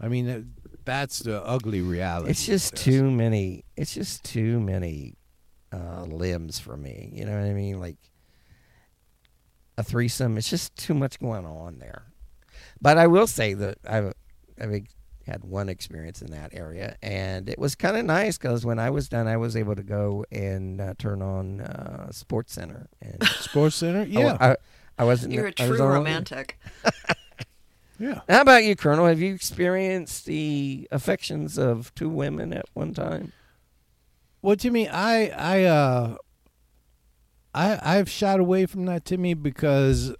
I 0.00 0.08
mean, 0.08 0.54
that's 0.84 1.20
the 1.20 1.42
ugly 1.44 1.80
reality. 1.80 2.30
it's 2.30 2.46
just 2.46 2.76
too 2.76 3.10
many. 3.10 3.64
It's 3.76 3.94
just 3.94 4.24
too 4.24 4.60
many 4.60 5.14
uh, 5.72 6.04
limbs 6.04 6.58
for 6.58 6.76
me. 6.76 7.10
You 7.14 7.24
know 7.24 7.32
what 7.32 7.46
I 7.46 7.52
mean? 7.52 7.80
Like 7.80 7.96
a 9.78 9.82
threesome. 9.82 10.38
It's 10.38 10.50
just 10.50 10.74
too 10.76 10.94
much 10.94 11.18
going 11.18 11.46
on 11.46 11.78
there. 11.78 12.04
But 12.80 12.98
I 12.98 13.06
will 13.06 13.26
say 13.26 13.54
that 13.54 13.78
I've 13.88 14.12
I've 14.60 14.86
had 15.26 15.44
one 15.44 15.68
experience 15.68 16.22
in 16.22 16.30
that 16.30 16.54
area, 16.54 16.96
and 17.02 17.48
it 17.48 17.58
was 17.58 17.74
kind 17.74 17.96
of 17.96 18.04
nice 18.04 18.38
because 18.38 18.64
when 18.64 18.78
I 18.78 18.90
was 18.90 19.08
done, 19.08 19.26
I 19.26 19.36
was 19.36 19.56
able 19.56 19.74
to 19.74 19.82
go 19.82 20.24
and 20.30 20.80
uh, 20.80 20.94
turn 20.98 21.20
on 21.20 21.62
uh, 21.62 22.12
Sports 22.12 22.52
Center. 22.52 22.88
And 23.00 23.22
Sports 23.24 23.76
Center? 23.76 24.04
Yeah. 24.04 24.36
I, 24.40 24.50
I 24.50 24.56
wasn't. 25.04 25.32
You're 25.34 25.48
a 25.48 25.52
I 25.58 25.68
was 25.68 25.78
true 25.78 25.86
on- 25.86 25.92
romantic. 25.94 26.58
yeah. 27.98 28.20
How 28.28 28.40
about 28.42 28.64
you, 28.64 28.76
Colonel? 28.76 29.06
Have 29.06 29.20
you 29.20 29.34
experienced 29.34 30.26
the 30.26 30.88
affections 30.90 31.58
of 31.58 31.94
two 31.94 32.08
women 32.08 32.52
at 32.52 32.66
one 32.74 32.94
time? 32.94 33.32
Well, 34.42 34.56
Timmy, 34.56 34.88
I 34.88 35.26
I 35.26 35.64
uh 35.64 36.16
I 37.54 37.78
I've 37.82 38.08
shied 38.10 38.40
away 38.40 38.66
from 38.66 38.84
that, 38.86 39.04
Timmy, 39.04 39.34
because 39.34 40.10
uh, 40.10 40.14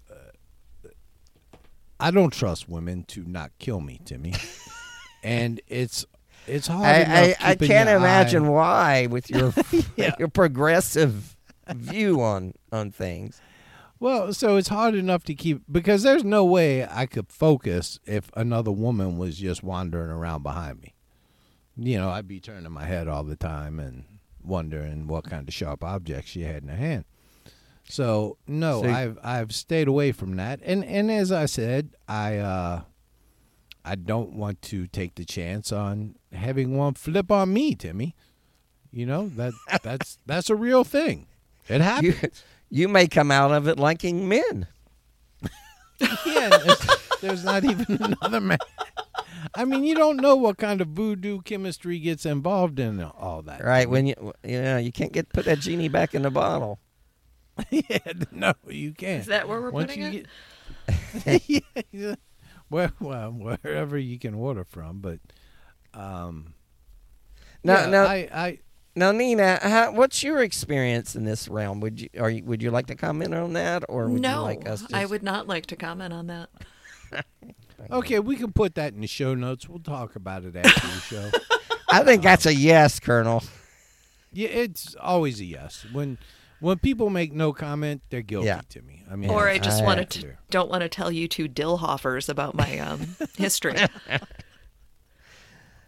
I 2.01 2.11
don't 2.11 2.33
trust 2.33 2.69
women 2.69 3.05
to 3.09 3.25
not 3.25 3.53
kill 3.59 3.81
me, 3.81 4.01
Timmy. 4.05 4.35
and 5.23 5.61
it's 5.69 6.05
it's 6.47 6.67
hard 6.67 6.85
I, 6.87 7.35
I, 7.41 7.51
I 7.51 7.55
can't 7.57 7.89
imagine 7.89 8.45
eye- 8.47 8.49
why 8.49 9.07
with 9.07 9.31
your 9.31 9.53
Yeah. 9.97 10.15
your 10.19 10.29
progressive 10.29 11.37
view 11.69 12.21
on 12.23 12.55
on 12.73 12.91
things. 12.91 13.41
Well, 13.99 14.33
so 14.35 14.57
it's 14.57 14.69
hard 14.69 14.95
enough 14.95 15.25
to 15.25 15.35
keep 15.35 15.63
because 15.71 16.03
there's 16.03 16.25
no 16.25 16.45
way 16.45 16.87
I 16.87 17.07
could 17.07 17.31
focus 17.33 17.99
if 18.07 18.31
another 18.37 18.71
woman 18.71 19.17
was 19.17 19.39
just 19.39 19.63
wandering 19.63 20.11
around 20.11 20.43
behind 20.43 20.81
me. 20.83 20.95
You 21.79 21.99
know, 21.99 22.11
I'd 22.11 22.29
be 22.29 22.41
turning 22.41 22.73
my 22.73 22.85
head 22.85 23.09
all 23.09 23.25
the 23.25 23.37
time 23.37 23.79
and 23.79 24.05
wondering 24.43 25.07
what 25.07 25.25
kind 25.25 25.49
of 25.49 25.55
sharp 25.55 25.83
object 25.83 26.29
she 26.29 26.43
had 26.43 26.63
in 26.63 26.69
her 26.69 26.77
hand. 26.77 27.05
So 27.89 28.37
no, 28.47 28.83
So- 28.83 28.91
I've 28.91 29.19
I've 29.23 29.55
stayed 29.55 29.89
away 29.89 30.13
from 30.13 30.37
that. 30.37 30.61
And 30.65 30.85
and 30.85 31.11
as 31.11 31.33
I 31.33 31.47
said, 31.47 31.95
I 32.09 32.39
uh 32.39 32.83
I 33.85 33.95
don't 33.95 34.33
want 34.33 34.61
to 34.63 34.87
take 34.89 35.15
the 35.15 35.25
chance 35.25 35.71
on 35.73 36.17
having 36.33 36.77
one 36.77 36.95
flip 36.95 37.31
on 37.31 37.53
me, 37.53 37.75
Timmy. 37.75 38.15
You 38.91 39.07
know, 39.07 39.29
that 39.37 39.53
that's 39.83 40.19
that's 40.27 40.51
a 40.51 40.57
real 40.57 40.85
thing. 40.85 41.29
It 41.69 41.81
happens. 41.83 42.21
You 42.23 42.31
you 42.71 42.89
may 42.89 43.07
come 43.07 43.31
out 43.31 43.53
of 43.53 43.69
it 43.69 43.79
liking 43.79 44.29
men. 44.29 44.67
Yeah, 46.27 46.51
there's, 46.51 46.87
there's 47.21 47.45
not 47.45 47.65
even 47.65 47.87
another 48.21 48.41
man. 48.41 48.59
I 49.55 49.65
mean, 49.65 49.85
you 49.85 49.95
don't 49.95 50.19
know 50.19 50.37
what 50.37 50.59
kind 50.59 50.81
of 50.81 50.89
voodoo 50.89 51.41
chemistry 51.43 51.99
gets 51.99 52.27
involved 52.27 52.79
in 52.79 53.03
all 53.03 53.43
that. 53.43 53.65
Right 53.65 53.89
when 53.89 54.07
you 54.07 54.15
you 54.45 54.61
know 54.61 54.77
you 54.77 54.93
can't 54.93 55.13
get 55.13 55.31
put 55.31 55.45
that 55.47 55.61
genie 55.61 55.89
back 55.89 56.15
in 56.15 56.23
the 56.23 56.31
bottle. 56.31 56.81
yeah, 57.71 57.99
no, 58.31 58.53
you 58.69 58.93
can't. 58.93 59.21
Is 59.21 59.27
that 59.27 59.49
where 59.49 59.61
we're 59.61 59.71
Once 59.71 59.87
putting 59.87 60.13
you 60.13 60.25
it? 60.89 60.93
Get, 61.25 61.43
yeah, 61.49 61.83
yeah. 61.91 62.15
Well, 62.69 62.91
well, 63.01 63.31
wherever 63.31 63.97
you 63.97 64.19
can 64.19 64.35
order 64.35 64.65
from, 64.65 64.99
but 64.99 65.21
um, 65.95 66.55
Now 67.65 67.81
yeah, 67.81 67.87
now 67.87 68.05
I, 68.05 68.29
I, 68.33 68.59
now 68.97 69.13
Nina, 69.13 69.59
how, 69.63 69.93
what's 69.93 70.23
your 70.23 70.43
experience 70.43 71.15
in 71.15 71.25
this 71.25 71.49
realm? 71.49 71.81
Would 71.81 72.01
you 72.01 72.09
are 72.19 72.31
you, 72.31 72.43
would 72.45 72.63
you 72.63 72.71
like 72.71 72.87
to 72.87 72.95
comment 72.97 73.35
on 73.35 73.53
that 73.53 73.85
or 73.89 74.09
would 74.09 74.23
no, 74.23 74.37
you 74.39 74.41
like 74.43 74.69
us? 74.69 74.81
Just, 74.81 74.95
I 74.95 75.05
would 75.05 75.23
not 75.23 75.47
like 75.47 75.67
to 75.67 75.77
comment 75.77 76.13
on 76.13 76.27
that. 76.27 76.49
okay, 77.93 78.19
we 78.19 78.37
can 78.37 78.53
put 78.53 78.75
that 78.75 78.95
in 78.95 79.01
the 79.03 79.07
show 79.07 79.35
notes. 79.35 79.69
We'll 79.69 79.79
talk 79.79 80.17
about 80.17 80.45
it 80.45 80.57
after 80.57 80.87
the 80.87 81.01
show. 81.01 81.31
I 81.91 82.03
think 82.03 82.23
that's 82.23 82.47
a 82.47 82.55
yes, 82.55 82.99
Colonel. 82.99 83.45
Yeah, 84.33 84.49
it's 84.49 84.97
always 84.97 85.41
a 85.41 85.45
yes. 85.45 85.87
When 85.93 86.19
when 86.61 86.79
people 86.79 87.11
make 87.11 87.33
no 87.33 87.53
comment, 87.53 88.03
they're 88.11 88.23
guilty 88.23 88.47
Yeah. 88.47 88.63
to 88.71 88.83
me. 88.83 89.05
I 89.11 89.17
mean, 89.17 89.31
or 89.31 89.47
I 89.49 89.59
just 89.59 89.83
I- 89.83 89.85
wanted 89.85 90.11
to 90.11 90.21
clear. 90.21 90.39
don't 90.51 90.71
want 90.71 90.81
to 90.83 90.89
tell 90.89 91.13
you 91.13 91.29
two 91.29 91.49
Dillhoffers 91.49 92.29
about 92.29 92.55
my 92.55 92.79
um, 92.79 93.17
history. 93.37 93.77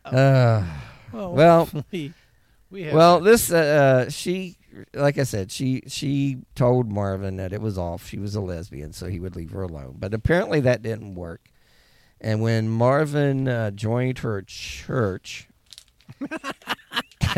Uh, 0.05 0.65
Well, 1.13 1.33
Well- 1.33 1.69
we, 2.71 2.81
we 2.81 2.87
have 2.87 2.95
Well, 2.95 3.21
this 3.21 3.51
uh, 3.51 4.07
uh, 4.07 4.11
she, 4.11 4.59
like 4.95 5.19
I 5.19 5.25
said, 5.25 5.51
she 5.51 5.83
she 5.87 6.39
told 6.55 6.91
Marvin 6.91 7.37
that 7.37 7.53
it 7.53 7.61
was 7.61 7.79
off. 7.79 8.07
She 8.07 8.19
was 8.19 8.35
a 8.35 8.41
lesbian, 8.41 8.93
so 8.93 9.07
he 9.07 9.21
would 9.21 9.37
leave 9.37 9.51
her 9.51 9.63
alone. 9.63 9.97
But 9.99 10.15
apparently 10.15 10.61
that 10.61 10.83
didn't 10.83 11.15
work. 11.15 11.49
And 12.21 12.43
when 12.43 12.69
Marvin 12.69 13.47
uh, 13.47 13.71
joined 13.71 14.19
her 14.21 14.43
church 14.43 15.49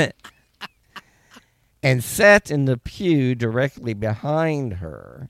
and 1.83 2.03
sat 2.03 2.51
in 2.51 2.65
the 2.65 2.79
pew 2.79 3.35
directly 3.35 3.93
behind 3.93 4.75
her, 4.75 5.29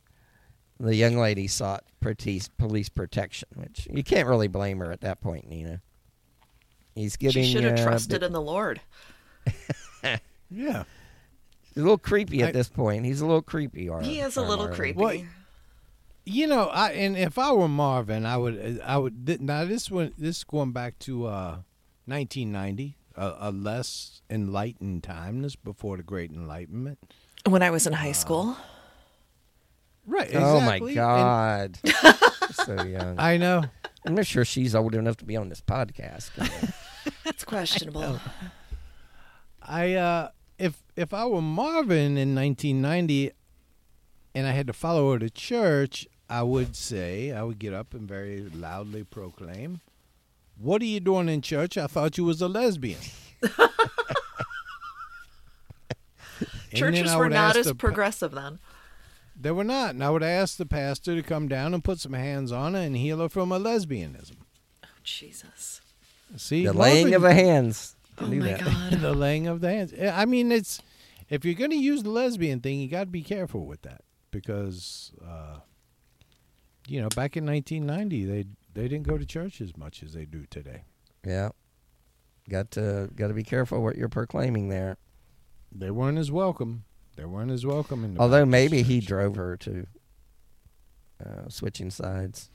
the 0.78 0.94
young 0.94 1.16
lady 1.16 1.46
sought 1.48 1.84
police 2.00 2.48
police 2.48 2.88
protection, 2.88 3.48
which 3.54 3.88
you 3.90 4.02
can't 4.02 4.28
really 4.28 4.48
blame 4.48 4.78
her 4.78 4.90
at 4.92 5.00
that 5.02 5.20
point, 5.20 5.48
Nina. 5.48 5.82
He's 6.94 7.16
getting 7.16 7.44
she 7.44 7.52
should 7.52 7.64
have 7.64 7.78
uh, 7.78 7.82
trusted 7.84 8.22
in 8.22 8.32
the 8.32 8.40
Lord. 8.40 8.80
yeah. 10.02 10.84
He's 11.62 11.76
a 11.76 11.80
little 11.82 11.98
creepy 11.98 12.42
at 12.42 12.48
I- 12.50 12.52
this 12.52 12.68
point. 12.68 13.04
He's 13.04 13.20
a 13.20 13.26
little 13.26 13.42
creepy. 13.42 13.88
Our, 13.88 14.00
He 14.00 14.20
is 14.20 14.36
a 14.36 14.40
little 14.42 14.66
Marvin. 14.66 14.76
creepy. 14.76 14.98
Well, 14.98 15.22
You 16.24 16.46
know, 16.46 16.64
I 16.66 16.92
and 16.92 17.16
if 17.16 17.38
I 17.38 17.52
were 17.52 17.68
Marvin, 17.68 18.26
I 18.26 18.36
would, 18.36 18.80
I 18.84 18.98
would. 18.98 19.26
th- 19.26 19.40
Now 19.40 19.64
this 19.64 19.90
one, 19.90 20.12
this 20.18 20.44
going 20.44 20.72
back 20.72 20.98
to 21.00 21.26
uh, 21.26 21.58
1990, 22.06 22.96
a, 23.16 23.34
a 23.38 23.50
less 23.50 24.20
enlightened 24.28 25.02
time. 25.02 25.42
This 25.42 25.56
before 25.56 25.96
the 25.96 26.02
Great 26.02 26.30
Enlightenment, 26.30 26.98
When 27.48 27.62
I 27.62 27.70
was 27.70 27.86
in 27.86 27.92
high 27.94 28.12
school, 28.12 28.56
right? 30.06 30.30
Oh 30.34 30.60
my 30.60 30.76
exactly. 30.76 30.90
And 30.90 30.96
God! 30.96 31.78
so 32.52 32.82
young. 32.82 33.18
I 33.18 33.36
know, 33.36 33.64
I'm 34.06 34.14
not 34.14 34.26
sure 34.26 34.44
she's 34.44 34.74
old 34.74 34.94
enough 34.94 35.16
to 35.18 35.24
be 35.24 35.36
on 35.36 35.48
this 35.48 35.60
podcast. 35.62 36.30
That's 37.24 37.44
questionable. 37.44 38.20
I 39.70 39.94
uh, 39.94 40.28
if 40.58 40.82
if 40.96 41.14
I 41.14 41.26
were 41.26 41.40
Marvin 41.40 42.18
in 42.18 42.34
1990, 42.34 43.30
and 44.34 44.46
I 44.46 44.50
had 44.50 44.66
to 44.66 44.72
follow 44.72 45.12
her 45.12 45.18
to 45.20 45.30
church, 45.30 46.08
I 46.28 46.42
would 46.42 46.74
say 46.74 47.30
I 47.32 47.44
would 47.44 47.60
get 47.60 47.72
up 47.72 47.94
and 47.94 48.08
very 48.08 48.40
loudly 48.52 49.04
proclaim, 49.04 49.80
"What 50.58 50.82
are 50.82 50.86
you 50.86 50.98
doing 50.98 51.28
in 51.28 51.40
church? 51.40 51.78
I 51.78 51.86
thought 51.86 52.18
you 52.18 52.24
was 52.24 52.42
a 52.42 52.48
lesbian." 52.48 52.98
Churches 56.74 57.14
were 57.14 57.28
not 57.28 57.56
as 57.56 57.66
the 57.66 57.74
progressive 57.74 58.32
then. 58.32 58.58
They 59.38 59.50
were 59.50 59.64
not, 59.64 59.90
and 59.94 60.04
I 60.04 60.10
would 60.10 60.22
ask 60.22 60.56
the 60.56 60.66
pastor 60.66 61.14
to 61.14 61.22
come 61.22 61.48
down 61.48 61.74
and 61.74 61.82
put 61.82 61.98
some 61.98 62.12
hands 62.12 62.52
on 62.52 62.74
her 62.74 62.80
and 62.80 62.96
heal 62.96 63.18
her 63.18 63.28
from 63.28 63.50
her 63.50 63.58
lesbianism. 63.58 64.36
Oh, 64.84 64.88
Jesus. 65.02 65.80
See, 66.36 66.64
the 66.64 66.72
laying 66.72 67.14
of 67.14 67.22
the 67.22 67.28
Marvin- 67.28 67.96
hands. 68.20 68.30
Oh 68.30 68.30
Do 68.30 68.40
my 68.40 68.46
that. 68.52 68.60
God. 68.90 69.00
the 69.00 69.12
laying 69.12 69.46
of 69.46 69.60
the 69.60 69.70
hands. 69.70 69.92
I 70.00 70.24
mean, 70.24 70.52
it's 70.52 70.80
if 71.28 71.44
you're 71.44 71.54
going 71.54 71.70
to 71.70 71.76
use 71.76 72.02
the 72.02 72.10
lesbian 72.10 72.60
thing, 72.60 72.80
you 72.80 72.88
got 72.88 73.04
to 73.04 73.10
be 73.10 73.22
careful 73.22 73.66
with 73.66 73.82
that 73.82 74.02
because, 74.30 75.12
uh, 75.26 75.60
you 76.86 77.00
know, 77.00 77.08
back 77.14 77.36
in 77.36 77.46
1990, 77.46 78.24
they 78.24 78.44
they 78.74 78.88
didn't 78.88 79.06
go 79.06 79.18
to 79.18 79.26
church 79.26 79.60
as 79.60 79.76
much 79.76 80.02
as 80.02 80.12
they 80.12 80.24
do 80.24 80.46
today. 80.50 80.84
Yeah. 81.26 81.50
Got 82.48 82.70
to 82.72 83.10
got 83.14 83.28
to 83.28 83.34
be 83.34 83.44
careful 83.44 83.82
what 83.82 83.96
you're 83.96 84.08
proclaiming 84.08 84.68
there. 84.68 84.96
They 85.72 85.90
weren't 85.90 86.18
as 86.18 86.32
welcome. 86.32 86.84
They 87.16 87.24
weren't 87.24 87.50
as 87.50 87.64
welcome 87.64 88.04
in 88.04 88.14
the. 88.14 88.20
Although 88.20 88.44
Baptist 88.46 88.50
maybe 88.50 88.82
he 88.82 89.00
drove 89.00 89.36
her 89.36 89.56
to 89.58 89.86
uh, 91.24 91.48
switching 91.48 91.90
sides. 91.90 92.50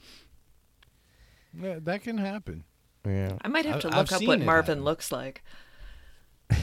Yeah, 1.58 1.80
that 1.82 2.04
can 2.04 2.18
happen. 2.18 2.66
Yeah. 3.06 3.38
I 3.42 3.48
might 3.48 3.66
have 3.66 3.76
I've- 3.76 3.82
to 3.82 3.88
I've 3.90 4.12
look 4.12 4.22
up 4.22 4.28
what 4.28 4.42
it 4.42 4.46
Marvin 4.46 4.68
happen. 4.78 4.84
looks 4.84 5.12
like. 5.12 5.44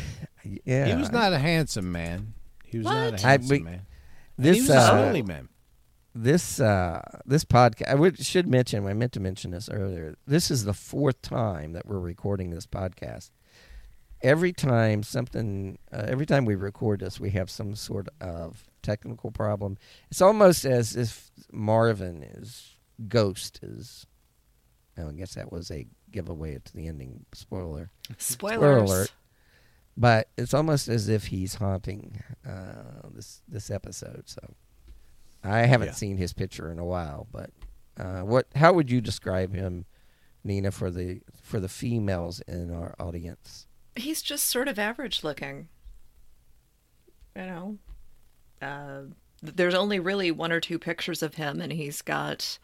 Yeah. 0.64 0.86
He 0.86 0.94
was 0.96 1.12
not 1.12 1.32
a 1.32 1.38
handsome 1.38 1.92
man. 1.92 2.34
He 2.64 2.78
was 2.78 2.84
not 2.86 3.12
What? 3.12 3.20
a 3.22 3.26
I- 3.26 3.30
handsome 3.30 3.48
we- 3.58 3.62
man. 3.64 3.86
This 4.38 4.56
he 4.56 4.60
was 4.62 4.70
a 4.70 4.92
uh, 4.92 4.96
lonely 4.96 5.22
man. 5.22 5.48
this 6.14 6.58
uh 6.58 7.00
this 7.26 7.44
podcast 7.44 7.86
I 7.88 7.94
would, 7.94 8.18
should 8.24 8.48
mention 8.48 8.86
I 8.86 8.92
meant 8.94 9.12
to 9.12 9.20
mention 9.20 9.50
this 9.52 9.68
earlier. 9.68 10.16
This 10.26 10.50
is 10.50 10.64
the 10.64 10.72
fourth 10.74 11.20
time 11.22 11.72
that 11.74 11.86
we're 11.86 11.98
recording 12.00 12.50
this 12.50 12.66
podcast. 12.66 13.30
Every 14.22 14.52
time 14.52 15.02
something 15.02 15.78
uh, 15.92 16.04
every 16.08 16.26
time 16.26 16.44
we 16.44 16.54
record 16.56 17.00
this 17.00 17.20
we 17.20 17.30
have 17.30 17.50
some 17.50 17.74
sort 17.76 18.08
of 18.20 18.64
technical 18.82 19.30
problem. 19.30 19.76
It's 20.10 20.22
almost 20.22 20.64
as 20.64 20.96
if 20.96 21.30
Marvin 21.52 22.22
is 22.24 22.76
ghost 23.06 23.60
is 23.62 24.06
oh, 24.98 25.08
I 25.08 25.12
guess 25.12 25.34
that 25.34 25.52
was 25.52 25.70
a 25.70 25.86
giveaway 26.12 26.54
it 26.54 26.64
to 26.66 26.76
the 26.76 26.86
ending 26.86 27.24
spoiler. 27.32 27.90
Spoilers. 28.18 28.90
alert. 28.90 29.12
But 29.96 30.28
it's 30.38 30.54
almost 30.54 30.88
as 30.88 31.08
if 31.08 31.26
he's 31.26 31.56
haunting 31.56 32.22
uh, 32.48 33.08
this 33.12 33.42
this 33.48 33.70
episode. 33.70 34.22
So 34.26 34.54
I 35.44 35.60
haven't 35.66 35.88
Yeah. 35.88 35.94
seen 35.94 36.16
his 36.16 36.32
picture 36.32 36.70
in 36.70 36.78
a 36.78 36.84
while. 36.84 37.26
But 37.32 37.50
uh, 37.98 38.20
what? 38.20 38.46
How 38.54 38.72
would 38.72 38.90
you 38.90 39.00
describe 39.02 39.54
him, 39.54 39.84
Nina, 40.44 40.70
for 40.70 40.90
the 40.90 41.20
for 41.42 41.60
the 41.60 41.68
females 41.68 42.40
in 42.48 42.72
our 42.72 42.94
audience? 42.98 43.66
He's 43.96 44.22
just 44.22 44.44
sort 44.46 44.68
of 44.68 44.78
average 44.78 45.22
looking. 45.22 45.68
You 47.36 47.42
know, 47.42 47.78
uh, 48.62 49.00
there's 49.42 49.74
only 49.74 49.98
really 50.00 50.30
one 50.30 50.52
or 50.52 50.60
two 50.60 50.78
pictures 50.78 51.22
of 51.22 51.34
him, 51.34 51.60
and 51.60 51.72
he's 51.72 52.00
got 52.02 52.58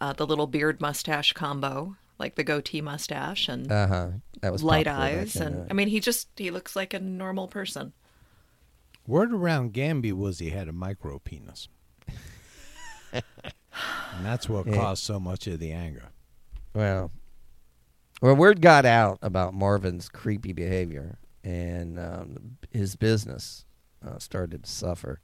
uh, 0.00 0.12
the 0.12 0.26
little 0.26 0.46
beard 0.46 0.80
mustache 0.80 1.32
combo, 1.32 1.96
like 2.22 2.36
the 2.36 2.44
goatee 2.44 2.80
mustache, 2.80 3.48
and 3.48 3.70
Uh 3.70 3.86
huh. 3.86 4.08
That 4.40 4.52
was 4.52 4.62
light 4.62 4.86
popular 4.86 5.20
eyes. 5.20 5.36
And 5.36 5.66
the- 5.66 5.70
I 5.70 5.74
mean, 5.74 5.88
he 5.88 6.00
just 6.00 6.28
he 6.36 6.50
looks 6.50 6.74
like 6.74 6.94
a 6.94 7.00
normal 7.00 7.48
person. 7.48 7.92
Word 9.06 9.32
around 9.32 9.74
Granby 9.74 10.12
was 10.12 10.38
he 10.38 10.50
had 10.50 10.68
a 10.68 10.72
micro 10.72 11.18
penis. 11.18 11.68
and 13.12 13.22
that's 14.24 14.48
what 14.48 14.66
Yeah. 14.68 14.74
caused 14.76 15.02
so 15.02 15.18
much 15.20 15.46
of 15.46 15.58
the 15.58 15.72
anger. 15.72 16.04
Well, 16.74 17.10
well, 18.22 18.36
word 18.36 18.60
got 18.62 18.86
out 18.86 19.18
about 19.20 19.52
Marvin's 19.54 20.08
creepy 20.08 20.52
behavior, 20.52 21.18
and 21.44 21.98
um, 21.98 22.56
his 22.70 22.94
business 22.96 23.64
uh, 24.06 24.18
started 24.18 24.64
to 24.64 24.70
suffer. 24.70 25.20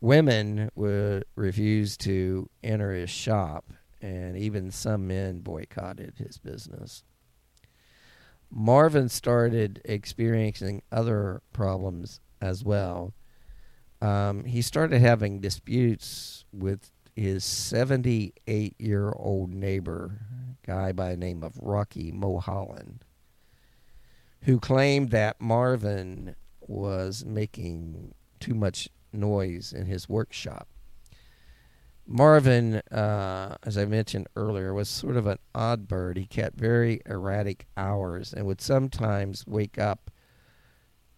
Women 0.00 0.70
would 0.74 1.24
refuse 1.36 1.96
to 1.98 2.50
enter 2.62 2.92
his 2.92 3.08
shop, 3.10 3.72
and 4.00 4.36
even 4.36 4.70
some 4.70 5.06
men 5.06 5.40
boycotted 5.40 6.14
his 6.18 6.38
business. 6.38 7.02
Marvin 8.50 9.08
started 9.08 9.80
experiencing 9.84 10.82
other 10.92 11.42
problems 11.52 12.20
as 12.40 12.64
well. 12.64 13.12
Um, 14.00 14.44
he 14.44 14.62
started 14.62 15.00
having 15.00 15.40
disputes 15.40 16.44
with 16.52 16.92
his 17.14 17.44
78 17.44 18.74
year 18.78 19.12
old 19.16 19.52
neighbor, 19.52 20.20
guy 20.64 20.92
by 20.92 21.10
the 21.10 21.16
name 21.16 21.42
of 21.42 21.58
Rocky 21.60 22.12
Mulholland, 22.12 23.04
who 24.42 24.60
claimed 24.60 25.10
that 25.10 25.40
Marvin 25.40 26.36
was 26.60 27.24
making 27.24 28.14
too 28.38 28.54
much 28.54 28.88
noise 29.12 29.72
in 29.72 29.86
his 29.86 30.08
workshop. 30.08 30.68
Marvin, 32.06 32.76
uh, 32.92 33.56
as 33.64 33.76
I 33.76 33.84
mentioned 33.84 34.28
earlier, 34.36 34.72
was 34.72 34.88
sort 34.88 35.16
of 35.16 35.26
an 35.26 35.38
odd 35.54 35.88
bird. 35.88 36.16
He 36.16 36.26
kept 36.26 36.56
very 36.56 37.00
erratic 37.04 37.66
hours 37.76 38.32
and 38.32 38.46
would 38.46 38.60
sometimes 38.60 39.44
wake 39.46 39.78
up 39.78 40.10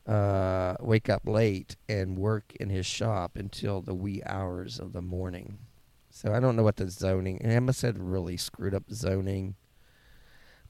uh, 0.07 0.74
wake 0.80 1.11
up 1.11 1.28
late 1.28 1.76
and 1.86 2.16
work 2.16 2.55
in 2.59 2.70
his 2.70 2.86
shop 2.86 3.36
until 3.36 3.82
the 3.82 3.95
wee 3.95 4.22
hours 4.24 4.80
of 4.80 4.95
the 4.95 5.03
morning. 5.03 5.59
So 6.11 6.32
I 6.32 6.41
don't 6.41 6.57
know 6.57 6.62
what 6.62 6.76
the 6.76 6.89
zoning. 6.89 7.43
Emma 7.43 7.74
said 7.74 7.99
really 7.99 8.39
screwed 8.39 8.74
up 8.74 8.84
zoning. 8.91 9.57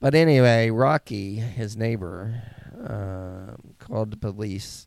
But 0.01 0.16
anyway, 0.16 0.71
Rocky, 0.71 1.37
his 1.37 1.77
neighbor, 1.77 2.43
uh, 2.85 3.57
called 3.79 4.11
the 4.11 4.16
police 4.16 4.87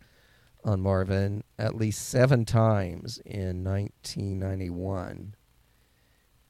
on 0.63 0.81
Marvin 0.81 1.43
at 1.57 1.75
least 1.75 2.07
seven 2.07 2.45
times 2.45 3.19
in 3.25 3.63
1991. 3.63 5.35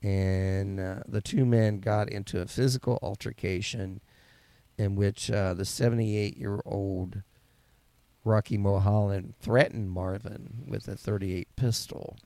And 0.01 0.79
uh, 0.79 1.01
the 1.07 1.21
two 1.21 1.45
men 1.45 1.79
got 1.79 2.09
into 2.09 2.41
a 2.41 2.47
physical 2.47 2.97
altercation 3.01 4.01
in 4.77 4.95
which 4.95 5.29
uh, 5.29 5.53
the 5.53 5.65
78 5.65 6.37
year 6.37 6.59
old 6.65 7.21
Rocky 8.23 8.57
Mulholland 8.57 9.35
threatened 9.39 9.91
Marvin 9.91 10.63
with 10.67 10.87
a 10.87 10.95
38 10.95 11.55
pistol. 11.55 12.17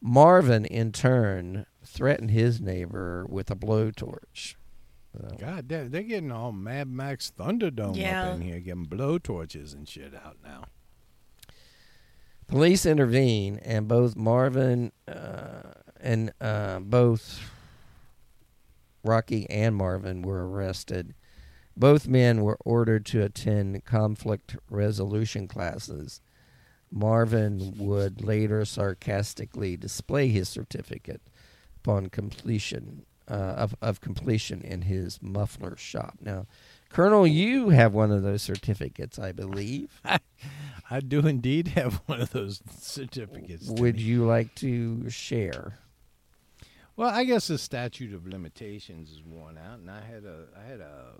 Marvin, 0.00 0.64
in 0.64 0.92
turn, 0.92 1.66
threatened 1.84 2.30
his 2.30 2.60
neighbor 2.60 3.26
with 3.28 3.50
a 3.50 3.56
blowtorch. 3.56 4.54
So- 5.12 5.36
God, 5.38 5.68
they're, 5.68 5.88
they're 5.88 6.02
getting 6.02 6.30
all 6.32 6.52
Mad 6.52 6.88
Max 6.88 7.32
Thunderdome 7.36 7.96
Yeah. 7.96 8.28
up 8.30 8.36
in 8.36 8.42
here, 8.42 8.60
getting 8.60 8.86
blowtorches 8.86 9.74
and 9.74 9.88
shit 9.88 10.14
out 10.14 10.36
now. 10.42 10.64
Police 12.46 12.84
intervene, 12.84 13.58
and 13.64 13.86
both 13.86 14.16
Marvin 14.16 14.90
uh, 15.06 15.72
and 16.00 16.32
uh, 16.40 16.80
both 16.80 17.40
Rocky 19.04 19.48
and 19.48 19.76
Marvin 19.76 20.22
were 20.22 20.48
arrested. 20.48 21.14
Both 21.76 22.08
men 22.08 22.42
were 22.42 22.58
ordered 22.64 23.06
to 23.06 23.22
attend 23.22 23.84
conflict 23.84 24.56
resolution 24.68 25.46
classes. 25.46 26.20
Marvin 26.90 27.74
would 27.78 28.22
later 28.24 28.64
sarcastically 28.64 29.76
display 29.76 30.28
his 30.28 30.48
certificate 30.48 31.22
upon 31.76 32.08
completion 32.08 33.06
uh, 33.30 33.54
of, 33.56 33.76
of 33.80 34.00
completion 34.00 34.60
in 34.62 34.82
his 34.82 35.22
muffler 35.22 35.76
shop. 35.76 36.14
Now, 36.20 36.46
Colonel, 36.90 37.26
you 37.26 37.68
have 37.68 37.94
one 37.94 38.10
of 38.10 38.22
those 38.22 38.42
certificates, 38.42 39.18
I 39.18 39.30
believe. 39.32 40.00
I 40.90 40.98
do 41.00 41.24
indeed 41.26 41.68
have 41.68 42.02
one 42.06 42.20
of 42.20 42.32
those 42.32 42.60
certificates. 42.80 43.68
Would 43.68 43.96
Timmy. 43.96 44.08
you 44.08 44.26
like 44.26 44.54
to 44.56 45.08
share? 45.08 45.78
Well, 46.96 47.08
I 47.08 47.22
guess 47.24 47.46
the 47.46 47.58
statute 47.58 48.12
of 48.12 48.26
limitations 48.26 49.10
is 49.10 49.22
worn 49.22 49.56
out, 49.56 49.78
and 49.78 49.90
I 49.90 50.00
had 50.00 50.24
a, 50.24 50.46
I 50.58 50.68
had 50.68 50.80
a, 50.80 51.12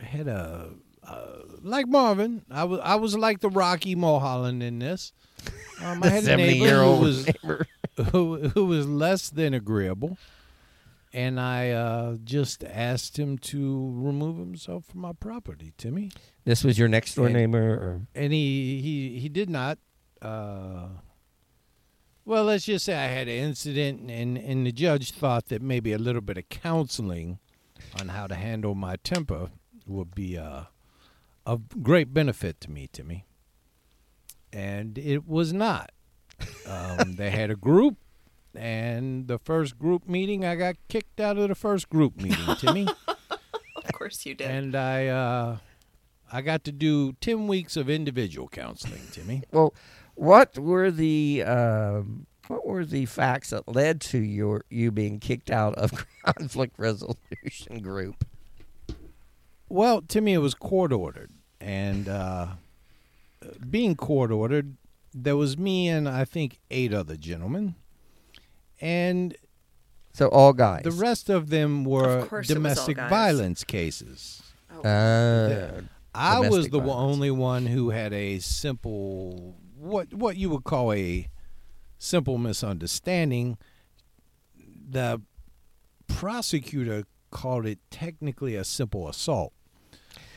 I 0.00 0.04
had 0.04 0.26
a, 0.26 0.70
uh, 1.06 1.26
like 1.62 1.86
Marvin. 1.86 2.42
I 2.50 2.64
was, 2.64 2.80
I 2.82 2.94
was 2.94 3.16
like 3.16 3.40
the 3.40 3.50
Rocky 3.50 3.94
Mulholland 3.94 4.62
in 4.62 4.78
this. 4.78 5.12
Um, 5.82 6.02
I 6.02 6.08
had 6.08 6.24
a 6.24 6.36
neighbor 6.36 6.52
who 6.52 6.60
70-year-old 6.66 7.00
was, 7.00 7.26
neighbor. 7.26 7.66
who, 8.12 8.48
who 8.50 8.66
was 8.66 8.86
less 8.86 9.30
than 9.30 9.54
agreeable, 9.54 10.18
and 11.12 11.40
I 11.40 11.70
uh, 11.70 12.16
just 12.22 12.62
asked 12.64 13.18
him 13.18 13.38
to 13.38 13.92
remove 13.94 14.38
himself 14.38 14.84
from 14.86 15.00
my 15.00 15.12
property, 15.12 15.72
Timmy. 15.76 16.10
This 16.44 16.62
was 16.64 16.78
your 16.78 16.88
next 16.88 17.14
door 17.14 17.26
And- 17.26 17.34
neighbor, 17.34 17.72
or 17.74 18.00
and 18.14 18.32
he 18.32 18.80
he 18.80 19.18
he 19.20 19.28
did 19.28 19.50
not 19.50 19.78
uh 20.22 20.88
Well, 22.24 22.44
let's 22.44 22.64
just 22.66 22.84
say 22.84 22.94
I 22.94 23.06
had 23.08 23.28
an 23.28 23.34
incident, 23.34 24.10
and 24.10 24.36
and 24.38 24.66
the 24.66 24.72
judge 24.72 25.12
thought 25.12 25.46
that 25.48 25.62
maybe 25.62 25.92
a 25.92 25.98
little 25.98 26.20
bit 26.20 26.38
of 26.38 26.48
counseling 26.48 27.38
on 27.98 28.08
how 28.08 28.26
to 28.26 28.34
handle 28.34 28.74
my 28.74 28.96
temper 28.96 29.50
would 29.86 30.14
be 30.14 30.36
uh, 30.38 30.64
of 31.46 31.82
great 31.82 32.12
benefit 32.14 32.60
to 32.60 32.70
me, 32.70 32.88
Timmy. 32.92 33.24
And 34.52 34.98
it 34.98 35.26
was 35.26 35.52
not. 35.52 35.90
Um, 36.66 37.14
they 37.16 37.30
had 37.30 37.50
a 37.50 37.56
group, 37.56 37.96
and 38.54 39.26
the 39.28 39.38
first 39.38 39.78
group 39.78 40.08
meeting, 40.08 40.44
I 40.44 40.54
got 40.56 40.76
kicked 40.88 41.20
out 41.20 41.38
of 41.38 41.48
the 41.48 41.54
first 41.54 41.88
group 41.88 42.16
meeting, 42.16 42.54
Timmy. 42.58 42.88
Of 43.08 43.92
course 43.92 44.24
you 44.26 44.34
did. 44.34 44.50
and 44.50 44.74
I 44.74 45.06
uh, 45.06 45.56
I 46.32 46.40
got 46.42 46.64
to 46.64 46.72
do 46.72 47.12
ten 47.20 47.46
weeks 47.46 47.76
of 47.76 47.88
individual 47.90 48.48
counseling, 48.48 49.02
Timmy. 49.12 49.42
Well, 49.52 49.74
what 50.14 50.58
were 50.58 50.90
the 50.90 51.42
um, 51.44 52.26
what 52.48 52.66
were 52.66 52.84
the 52.84 53.06
facts 53.06 53.50
that 53.50 53.68
led 53.68 54.00
to 54.02 54.18
your 54.18 54.64
you 54.70 54.90
being 54.90 55.20
kicked 55.20 55.50
out 55.50 55.74
of 55.76 56.06
conflict 56.24 56.78
resolution 56.78 57.80
group? 57.80 58.24
Well, 59.68 60.02
Timmy, 60.02 60.32
it 60.32 60.38
was 60.38 60.54
court 60.54 60.92
ordered, 60.92 61.30
and 61.60 62.08
uh, 62.08 62.48
being 63.68 63.94
court 63.94 64.30
ordered, 64.32 64.76
there 65.14 65.36
was 65.36 65.56
me 65.56 65.88
and 65.88 66.08
I 66.08 66.24
think 66.24 66.58
eight 66.70 66.92
other 66.92 67.16
gentlemen, 67.16 67.76
and 68.80 69.36
So 70.12 70.28
all 70.28 70.52
guys. 70.52 70.82
the 70.84 70.90
rest 70.92 71.28
of 71.30 71.50
them 71.50 71.84
were 71.84 72.18
Of 72.20 72.28
course 72.28 72.50
it 72.50 72.54
was 72.54 72.56
all 72.56 72.62
domestic 72.62 72.96
guys. 72.96 73.10
violence 73.10 73.64
cases. 73.64 74.42
Uh, 74.84 75.82
I 76.14 76.40
was 76.40 76.48
Domestic 76.50 76.72
the 76.72 76.78
violence. 76.80 77.14
only 77.14 77.30
one 77.30 77.66
who 77.66 77.90
had 77.90 78.12
a 78.12 78.38
simple 78.40 79.56
what 79.76 80.12
what 80.14 80.36
you 80.36 80.50
would 80.50 80.64
call 80.64 80.92
a 80.92 81.28
simple 81.98 82.38
misunderstanding. 82.38 83.56
The 84.90 85.20
prosecutor 86.08 87.04
called 87.30 87.66
it 87.66 87.78
technically 87.90 88.56
a 88.56 88.64
simple 88.64 89.08
assault. 89.08 89.52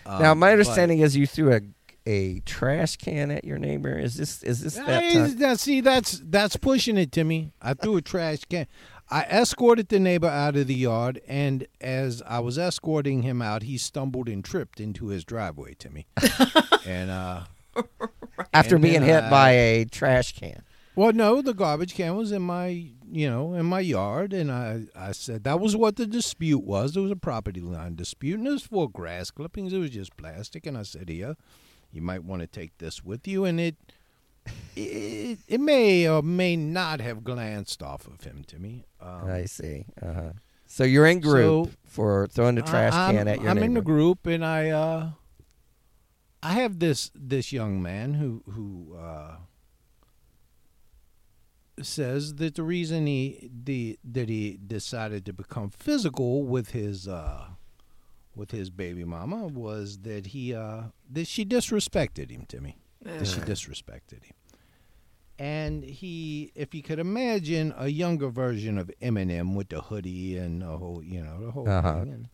now, 0.06 0.32
Um, 0.34 0.40
my 0.40 0.48
but- 0.48 0.52
understanding 0.54 1.00
is 1.00 1.16
you 1.16 1.26
threw 1.26 1.52
a 1.54 1.62
a 2.06 2.40
trash 2.42 2.98
can 2.98 3.32
at 3.32 3.46
your 3.46 3.58
neighbor. 3.58 3.98
Is 3.98 4.16
this 4.16 4.44
is 4.44 4.62
this 4.62 4.76
that 4.76 5.14
time? 5.14 5.38
now, 5.38 5.54
see, 5.56 5.82
that's 5.82 6.22
that's 6.26 6.56
pushing 6.58 6.98
it, 6.98 7.12
Timmy. 7.12 7.52
I 7.62 7.74
threw 7.74 7.98
a 7.98 8.02
trash 8.02 8.40
can. 8.50 8.68
I 9.10 9.24
escorted 9.24 9.90
the 9.90 10.00
neighbor 10.00 10.28
out 10.28 10.56
of 10.56 10.68
the 10.68 10.74
yard, 10.76 11.22
and 11.28 11.68
as 11.82 12.22
I 12.26 12.40
was 12.40 12.58
escorting 12.58 13.22
him 13.22 13.42
out, 13.42 13.64
he 13.64 13.78
stumbled 13.78 14.28
and 14.28 14.44
tripped 14.44 14.80
into 14.80 15.08
his 15.08 15.24
driveway, 15.24 15.76
Timmy. 15.78 16.08
and 16.86 17.12
uh, 17.12 17.44
After 18.54 18.76
and 18.76 18.84
being 18.84 19.02
hit 19.04 19.26
I- 19.26 19.30
by 19.30 19.52
a 19.52 19.86
trash 19.86 20.34
can. 20.34 20.64
well, 20.96 21.14
no, 21.14 21.42
the 21.42 21.54
garbage 21.54 21.94
can 21.96 22.16
was 22.16 22.32
in 22.32 22.42
my, 22.42 22.68
you 23.12 23.30
know, 23.30 23.54
in 23.54 23.66
my 23.66 23.82
yard, 23.82 24.34
and 24.34 24.52
I 24.52 24.84
I 24.96 25.12
said 25.12 25.44
that 25.44 25.60
was 25.60 25.76
what 25.76 25.98
the 25.98 26.08
dispute 26.08 26.64
was. 26.64 26.96
It 26.98 27.02
was 27.02 27.12
a 27.12 27.16
property 27.16 27.62
line 27.62 27.96
dispute, 27.96 28.40
and 28.40 28.48
it 28.48 28.52
was 28.52 28.64
for 28.64 28.90
grass 28.90 29.32
clippings. 29.32 29.74
It 29.74 29.80
was 29.80 29.92
just 29.92 30.16
plastic, 30.18 30.66
and 30.66 30.78
I 30.78 30.84
said, 30.84 31.10
here, 31.10 31.36
you 31.94 32.02
might 32.02 32.24
want 32.24 32.42
to 32.42 32.48
take 32.48 32.78
this 32.80 33.04
with 33.04 33.28
you, 33.28 33.46
and 33.46 33.60
it. 33.60 33.76
It, 34.76 35.40
it 35.48 35.62
may 35.62 36.06
or 36.10 36.22
may 36.22 36.58
not 36.58 37.00
have 37.00 37.24
glanced 37.24 37.82
off 37.82 38.08
of 38.08 38.26
him 38.26 38.44
to 38.48 38.60
me. 38.60 38.84
Um, 39.00 39.30
I 39.30 39.46
see. 39.46 39.86
Uh-huh. 40.02 40.34
So 40.66 40.84
you're 40.84 41.06
in 41.06 41.22
group 41.22 41.68
So, 41.68 41.72
for 41.86 42.28
throwing 42.28 42.56
the 42.56 42.62
trash 42.64 42.92
I- 42.92 43.14
can 43.14 43.28
at 43.30 43.40
your 43.40 43.50
I'm 43.50 43.60
in 43.60 43.74
the 43.76 43.82
group, 43.82 44.26
and 44.26 44.44
I 44.44 44.70
uh, 44.72 45.12
I 46.42 46.54
have 46.54 46.80
this 46.80 47.10
this 47.16 47.54
young 47.54 47.82
man 47.82 48.16
who 48.16 48.44
who 48.50 48.98
uh, 48.98 49.36
says 51.82 52.36
that 52.36 52.56
the 52.56 52.64
reason 52.64 53.08
he 53.08 53.50
the 53.64 53.98
that 54.04 54.28
he 54.30 54.60
decided 54.66 55.26
to 55.28 55.34
become 55.34 55.70
physical 55.70 56.44
with 56.44 56.72
his 56.72 57.08
uh, 57.08 57.46
with 58.36 58.52
his 58.52 58.70
baby 58.70 59.04
mama 59.04 59.48
was 59.48 60.00
that 60.00 60.28
he 60.28 60.54
uh, 60.54 60.84
that 61.12 61.28
she 61.28 61.46
disrespected 61.46 62.32
him, 62.32 62.46
Timmy. 62.48 62.78
That 63.02 63.28
she 63.28 63.40
disrespected 63.42 64.24
him. 64.24 64.36
And 65.40 65.84
he, 65.84 66.52
if 66.56 66.74
you 66.76 66.84
could 66.84 67.00
imagine 67.00 67.74
a 67.76 67.88
younger 67.90 68.30
version 68.30 68.78
of 68.78 68.92
Eminem 69.02 69.56
with 69.56 69.70
the 69.70 69.82
hoodie 69.82 70.38
and 70.38 70.62
the 70.62 70.78
whole, 70.78 71.04
you 71.04 71.22
know, 71.24 71.44
the 71.46 71.52
whole 71.52 71.68
Uh-huh. 71.68 72.04
thing. 72.04 72.14
And, 72.14 72.30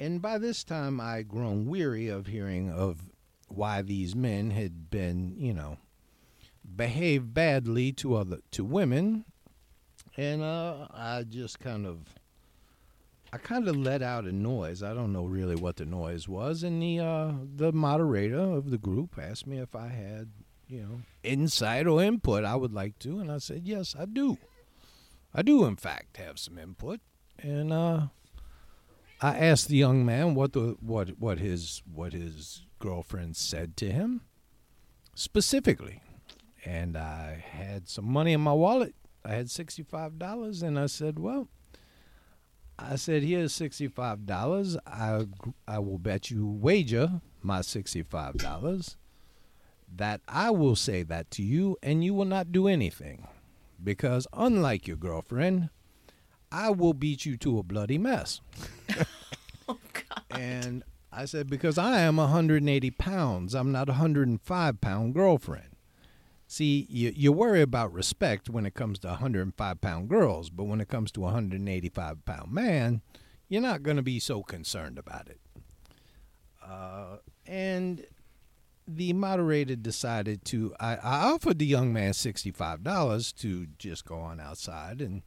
and 0.00 0.20
by 0.20 0.38
this 0.38 0.64
time, 0.64 1.00
I'd 1.00 1.28
grown 1.28 1.66
weary 1.66 2.08
of 2.08 2.26
hearing 2.26 2.70
of 2.70 3.08
why 3.48 3.80
these 3.82 4.14
men 4.16 4.50
had 4.50 4.90
been, 4.90 5.34
you 5.38 5.54
know, 5.54 5.78
behaved 6.76 7.32
badly 7.32 7.92
to 7.92 8.16
other 8.16 8.38
to 8.50 8.64
women, 8.64 9.24
and 10.16 10.42
uh, 10.42 10.88
I 10.90 11.22
just 11.28 11.60
kind 11.60 11.86
of, 11.86 12.00
I 13.34 13.38
kind 13.38 13.66
of 13.66 13.76
let 13.76 14.00
out 14.00 14.26
a 14.26 14.32
noise. 14.32 14.80
I 14.80 14.94
don't 14.94 15.12
know 15.12 15.24
really 15.24 15.56
what 15.56 15.74
the 15.74 15.84
noise 15.84 16.28
was, 16.28 16.62
and 16.62 16.80
the 16.80 17.00
uh, 17.00 17.32
the 17.56 17.72
moderator 17.72 18.38
of 18.38 18.70
the 18.70 18.78
group 18.78 19.18
asked 19.20 19.44
me 19.44 19.58
if 19.58 19.74
I 19.74 19.88
had, 19.88 20.30
you 20.68 20.82
know, 20.82 21.00
insight 21.24 21.88
or 21.88 22.00
input. 22.00 22.44
I 22.44 22.54
would 22.54 22.72
like 22.72 22.96
to, 23.00 23.18
and 23.18 23.32
I 23.32 23.38
said 23.38 23.62
yes, 23.64 23.96
I 23.98 24.04
do. 24.04 24.38
I 25.34 25.42
do, 25.42 25.64
in 25.64 25.74
fact, 25.74 26.18
have 26.18 26.38
some 26.38 26.58
input, 26.58 27.00
and 27.36 27.72
uh, 27.72 28.06
I 29.20 29.36
asked 29.36 29.66
the 29.66 29.78
young 29.78 30.06
man 30.06 30.36
what 30.36 30.52
the 30.52 30.76
what 30.78 31.18
what 31.18 31.40
his 31.40 31.82
what 31.92 32.12
his 32.12 32.62
girlfriend 32.78 33.34
said 33.34 33.76
to 33.78 33.90
him 33.90 34.20
specifically, 35.16 36.02
and 36.64 36.96
I 36.96 37.44
had 37.50 37.88
some 37.88 38.04
money 38.04 38.32
in 38.32 38.40
my 38.40 38.52
wallet. 38.52 38.94
I 39.24 39.32
had 39.32 39.50
sixty 39.50 39.82
five 39.82 40.20
dollars, 40.20 40.62
and 40.62 40.78
I 40.78 40.86
said, 40.86 41.18
"Well, 41.18 41.48
I 42.78 42.96
said 42.96 43.22
here's 43.22 43.52
sixty 43.52 43.88
five 43.88 44.26
dollars. 44.26 44.76
I 44.86 45.26
I 45.66 45.78
will 45.78 45.98
bet 45.98 46.30
you 46.30 46.46
wager 46.46 47.20
my 47.42 47.60
sixty 47.60 48.02
five 48.02 48.34
dollars 48.34 48.96
that 49.96 50.20
I 50.26 50.50
will 50.50 50.76
say 50.76 51.02
that 51.04 51.30
to 51.32 51.42
you, 51.42 51.76
and 51.82 52.04
you 52.04 52.14
will 52.14 52.24
not 52.24 52.50
do 52.52 52.66
anything, 52.66 53.28
because 53.82 54.26
unlike 54.32 54.86
your 54.86 54.96
girlfriend." 54.96 55.70
I 56.52 56.70
will 56.70 56.94
beat 56.94 57.26
you 57.26 57.36
to 57.38 57.58
a 57.58 57.64
bloody 57.64 57.98
mess. 57.98 58.40
oh 59.68 59.76
God! 59.92 60.22
And 60.30 60.84
I 61.12 61.24
said, 61.24 61.48
because 61.48 61.78
I 61.78 62.00
am 62.00 62.16
180 62.16 62.90
pounds. 62.92 63.54
I'm 63.54 63.72
not 63.72 63.88
a 63.88 63.92
105 63.92 64.80
pound 64.80 65.14
girlfriend. 65.14 65.73
See, 66.46 66.86
you, 66.90 67.12
you 67.14 67.32
worry 67.32 67.62
about 67.62 67.92
respect 67.92 68.50
when 68.50 68.66
it 68.66 68.74
comes 68.74 68.98
to 69.00 69.08
105 69.08 69.80
pound 69.80 70.08
girls, 70.08 70.50
but 70.50 70.64
when 70.64 70.80
it 70.80 70.88
comes 70.88 71.10
to 71.12 71.20
a 71.20 71.24
185 71.24 72.24
pound 72.24 72.52
man, 72.52 73.00
you're 73.48 73.62
not 73.62 73.82
going 73.82 73.96
to 73.96 74.02
be 74.02 74.18
so 74.20 74.42
concerned 74.42 74.98
about 74.98 75.28
it. 75.28 75.40
Uh, 76.64 77.16
and 77.46 78.06
the 78.86 79.12
moderator 79.12 79.76
decided 79.76 80.44
to, 80.46 80.74
I, 80.78 80.96
I 80.96 81.32
offered 81.32 81.58
the 81.58 81.66
young 81.66 81.92
man 81.92 82.12
$65 82.12 83.36
to 83.40 83.66
just 83.78 84.04
go 84.04 84.18
on 84.18 84.40
outside 84.40 85.00
and 85.00 85.22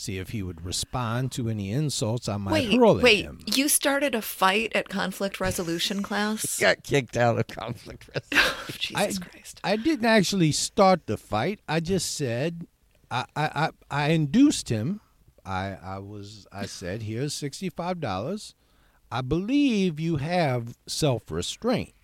see 0.00 0.18
if 0.18 0.30
he 0.30 0.42
would 0.42 0.64
respond 0.64 1.30
to 1.32 1.48
any 1.48 1.70
insults 1.70 2.28
I 2.28 2.36
might 2.38 2.52
Wait, 2.52 2.72
hurl 2.72 2.96
at 2.98 3.02
wait. 3.02 3.24
him. 3.24 3.40
You 3.46 3.68
started 3.68 4.14
a 4.14 4.22
fight 4.22 4.72
at 4.74 4.88
conflict 4.88 5.40
resolution 5.40 6.02
class? 6.08 6.58
Got 6.58 6.82
kicked 6.82 7.16
out 7.16 7.38
of 7.38 7.46
conflict 7.46 8.08
resolution. 8.08 8.26
Oh, 8.62 8.72
Jesus 8.78 9.18
Christ. 9.18 9.60
I 9.62 9.76
didn't 9.76 10.06
actually 10.06 10.52
start 10.52 11.06
the 11.06 11.16
fight. 11.16 11.60
I 11.68 11.80
just 11.80 12.14
said, 12.16 12.66
I, 13.10 13.24
I, 13.36 13.44
I, 13.44 13.70
I 13.90 14.08
induced 14.10 14.68
him. 14.68 15.00
I, 15.44 15.76
I 15.82 15.98
was, 15.98 16.46
I 16.52 16.66
said, 16.66 17.02
here's 17.02 17.34
sixty-five 17.34 18.00
dollars. 18.00 18.54
I 19.10 19.20
believe 19.22 19.98
you 19.98 20.16
have 20.16 20.76
self-restraint, 20.86 21.94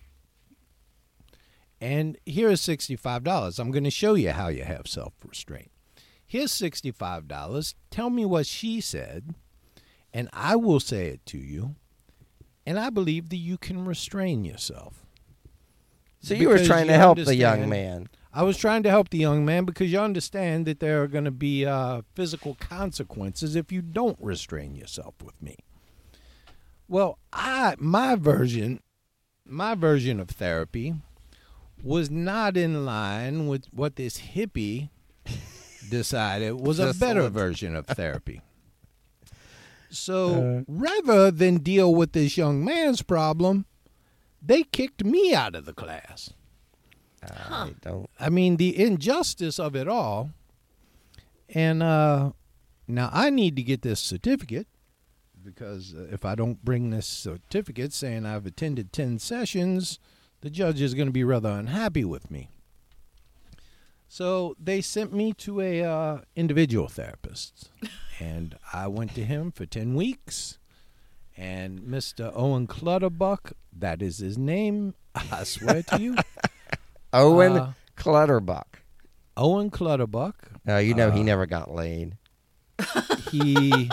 and 1.79 2.17
here's 2.25 2.61
sixty-five 2.61 3.23
dollars. 3.23 3.59
I'm 3.59 3.71
going 3.71 3.83
to 3.85 3.91
show 3.91 4.15
you 4.15 4.31
how 4.31 4.47
you 4.49 4.63
have 4.63 4.87
self-restraint. 4.87 5.71
Here's 6.27 6.51
sixty-five 6.51 7.27
dollars. 7.27 7.73
Tell 7.89 8.09
me 8.09 8.25
what 8.25 8.45
she 8.45 8.81
said, 8.81 9.33
and 10.13 10.29
I 10.33 10.57
will 10.57 10.81
say 10.81 11.07
it 11.07 11.25
to 11.27 11.37
you. 11.37 11.75
And 12.65 12.77
I 12.77 12.89
believe 12.89 13.29
that 13.29 13.37
you 13.37 13.57
can 13.57 13.85
restrain 13.85 14.43
yourself. 14.43 15.05
So 16.19 16.33
you 16.33 16.49
were 16.49 16.65
trying 16.65 16.87
you 16.87 16.91
to 16.91 16.97
help 16.97 17.17
the 17.17 17.33
young 17.33 17.69
man. 17.69 18.09
I 18.33 18.43
was 18.43 18.57
trying 18.57 18.83
to 18.83 18.89
help 18.89 19.09
the 19.09 19.17
young 19.17 19.45
man 19.45 19.63
because 19.63 19.89
you 19.89 19.99
understand 19.99 20.65
that 20.65 20.81
there 20.81 21.01
are 21.01 21.07
going 21.07 21.23
to 21.23 21.31
be 21.31 21.65
uh, 21.65 22.01
physical 22.13 22.55
consequences 22.59 23.55
if 23.55 23.71
you 23.71 23.81
don't 23.81 24.17
restrain 24.19 24.75
yourself 24.75 25.15
with 25.23 25.41
me. 25.41 25.55
Well, 26.89 27.19
I 27.31 27.75
my 27.79 28.15
version, 28.15 28.81
my 29.45 29.75
version 29.75 30.19
of 30.19 30.27
therapy, 30.29 30.95
was 31.81 32.11
not 32.11 32.57
in 32.57 32.85
line 32.85 33.47
with 33.47 33.67
what 33.71 33.95
this 33.95 34.19
hippie 34.35 34.89
decided 35.89 36.53
was 36.59 36.79
a 36.79 36.93
better 36.93 37.29
version 37.29 37.75
of 37.75 37.85
therapy. 37.87 38.41
So 39.89 40.65
rather 40.67 41.31
than 41.31 41.59
deal 41.59 41.95
with 41.95 42.11
this 42.11 42.35
young 42.35 42.61
man's 42.61 43.01
problem, 43.01 43.65
they 44.41 44.63
kicked 44.63 45.05
me 45.05 45.33
out 45.33 45.55
of 45.55 45.63
the 45.63 45.73
class. 45.73 46.33
I 47.23 47.73
don't. 47.81 48.09
I 48.19 48.29
mean, 48.29 48.57
the 48.57 48.77
injustice 48.77 49.59
of 49.59 49.77
it 49.77 49.87
all. 49.87 50.31
And 51.49 51.81
uh, 51.81 52.31
now 52.87 53.09
I 53.13 53.29
need 53.29 53.55
to 53.55 53.63
get 53.63 53.81
this 53.81 54.01
certificate 54.01 54.67
because 55.43 55.93
uh, 55.95 56.07
if 56.11 56.25
I 56.25 56.35
don't 56.35 56.63
bring 56.63 56.89
this 56.89 57.07
certificate 57.07 57.93
saying 57.93 58.25
I've 58.25 58.45
attended 58.45 58.91
10 58.91 59.19
sessions, 59.19 59.99
the 60.41 60.49
judge 60.49 60.81
is 60.81 60.93
going 60.93 61.07
to 61.07 61.13
be 61.13 61.23
rather 61.23 61.49
unhappy 61.49 62.03
with 62.03 62.29
me. 62.29 62.49
So 64.17 64.55
they 64.59 64.81
sent 64.81 65.13
me 65.13 65.31
to 65.33 65.61
a 65.61 65.83
uh, 65.83 66.21
individual 66.35 66.87
therapist, 66.87 67.69
and 68.19 68.57
I 68.73 68.87
went 68.87 69.13
to 69.13 69.23
him 69.23 69.51
for 69.51 69.67
10 69.67 69.93
weeks. 69.93 70.57
And 71.37 71.81
Mr. 71.81 72.31
Owen 72.33 72.65
Clutterbuck, 72.65 73.51
that 73.71 74.01
is 74.01 74.17
his 74.17 74.35
name, 74.35 74.95
I 75.13 75.43
swear 75.43 75.83
to 75.83 76.01
you. 76.01 76.15
Owen 77.13 77.57
Uh, 77.57 77.73
Clutterbuck. 77.95 78.79
Owen 79.37 79.69
Clutterbuck. 79.69 80.49
Now 80.65 80.79
you 80.79 80.95
know 80.95 81.11
he 81.11 81.19
uh, 81.19 81.23
never 81.23 81.45
got 81.45 81.69
laid. 81.69 82.17
he 83.29 83.87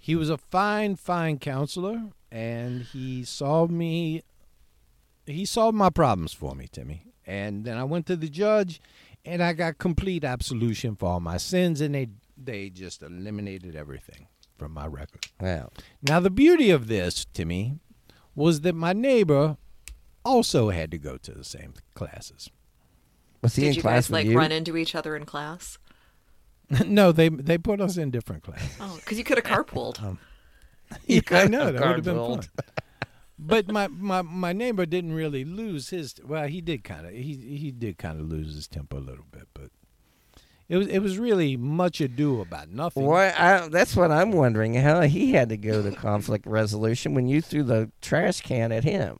he 0.00 0.16
was 0.16 0.30
a 0.30 0.36
fine 0.36 0.96
fine 0.96 1.38
counselor 1.38 2.10
and 2.32 2.82
he 2.82 3.22
solved 3.22 3.70
me 3.70 4.22
he 5.26 5.44
solved 5.46 5.76
my 5.76 5.90
problems 5.90 6.32
for 6.32 6.56
me 6.56 6.68
timmy 6.70 7.04
and 7.26 7.64
then 7.64 7.76
i 7.76 7.84
went 7.84 8.06
to 8.06 8.16
the 8.16 8.28
judge 8.28 8.80
and 9.24 9.42
i 9.42 9.52
got 9.52 9.78
complete 9.78 10.24
absolution 10.24 10.94
for 10.96 11.08
all 11.10 11.20
my 11.20 11.36
sins 11.36 11.80
and 11.80 11.94
they 11.94 12.08
they 12.36 12.68
just 12.70 13.02
eliminated 13.02 13.74
everything 13.74 14.26
from 14.58 14.72
my 14.72 14.86
record 14.86 15.26
Well, 15.40 15.72
now 16.02 16.20
the 16.20 16.30
beauty 16.30 16.70
of 16.70 16.86
this 16.88 17.26
timmy 17.32 17.78
was 18.34 18.60
that 18.62 18.74
my 18.74 18.92
neighbor 18.92 19.56
also 20.24 20.70
had 20.70 20.90
to 20.90 20.98
go 20.98 21.16
to 21.18 21.32
the 21.32 21.44
same 21.44 21.74
classes 21.94 22.50
was 23.42 23.54
he 23.56 23.62
Did 23.62 23.68
in 23.68 23.74
you 23.74 23.82
class 23.82 23.94
guys 24.06 24.10
with 24.10 24.12
like 24.18 24.26
you? 24.26 24.36
run 24.38 24.52
into 24.52 24.76
each 24.76 24.94
other 24.94 25.14
in 25.16 25.24
class? 25.26 25.78
no 26.86 27.12
they 27.12 27.28
they 27.28 27.58
put 27.58 27.80
us 27.80 27.96
in 27.96 28.10
different 28.10 28.42
classes 28.42 28.70
Oh, 28.80 28.96
because 28.96 29.18
you 29.18 29.24
could 29.24 29.38
have 29.38 29.46
carpooled. 29.46 30.02
Um, 30.04 30.18
Yeah, 31.06 31.20
I 31.32 31.46
know 31.46 31.70
that 31.72 31.80
would 31.84 31.96
have 31.96 32.04
been 32.04 32.16
fun. 32.16 32.40
But 33.38 33.68
my, 33.70 33.86
my, 33.88 34.22
my 34.22 34.52
neighbor 34.54 34.86
didn't 34.86 35.12
really 35.12 35.44
lose 35.44 35.90
his. 35.90 36.14
Well, 36.24 36.46
he 36.48 36.60
did 36.62 36.84
kind 36.84 37.06
of. 37.06 37.12
He 37.12 37.34
he 37.34 37.70
did 37.70 37.98
kind 37.98 38.18
of 38.18 38.26
lose 38.30 38.54
his 38.54 38.66
temper 38.66 38.96
a 38.96 39.00
little 39.00 39.26
bit, 39.30 39.46
but 39.52 39.70
it 40.70 40.76
was 40.78 40.86
it 40.86 41.00
was 41.00 41.18
really 41.18 41.54
much 41.56 42.00
ado 42.00 42.40
about 42.40 42.70
nothing. 42.70 43.04
Why? 43.04 43.34
I, 43.36 43.68
that's 43.68 43.94
what 43.94 44.10
I'm 44.10 44.32
wondering. 44.32 44.72
How 44.74 45.02
he 45.02 45.32
had 45.32 45.50
to 45.50 45.58
go 45.58 45.82
to 45.82 45.90
conflict 45.96 46.46
resolution 46.46 47.12
when 47.14 47.28
you 47.28 47.42
threw 47.42 47.62
the 47.62 47.90
trash 48.00 48.40
can 48.40 48.72
at 48.72 48.84
him. 48.84 49.18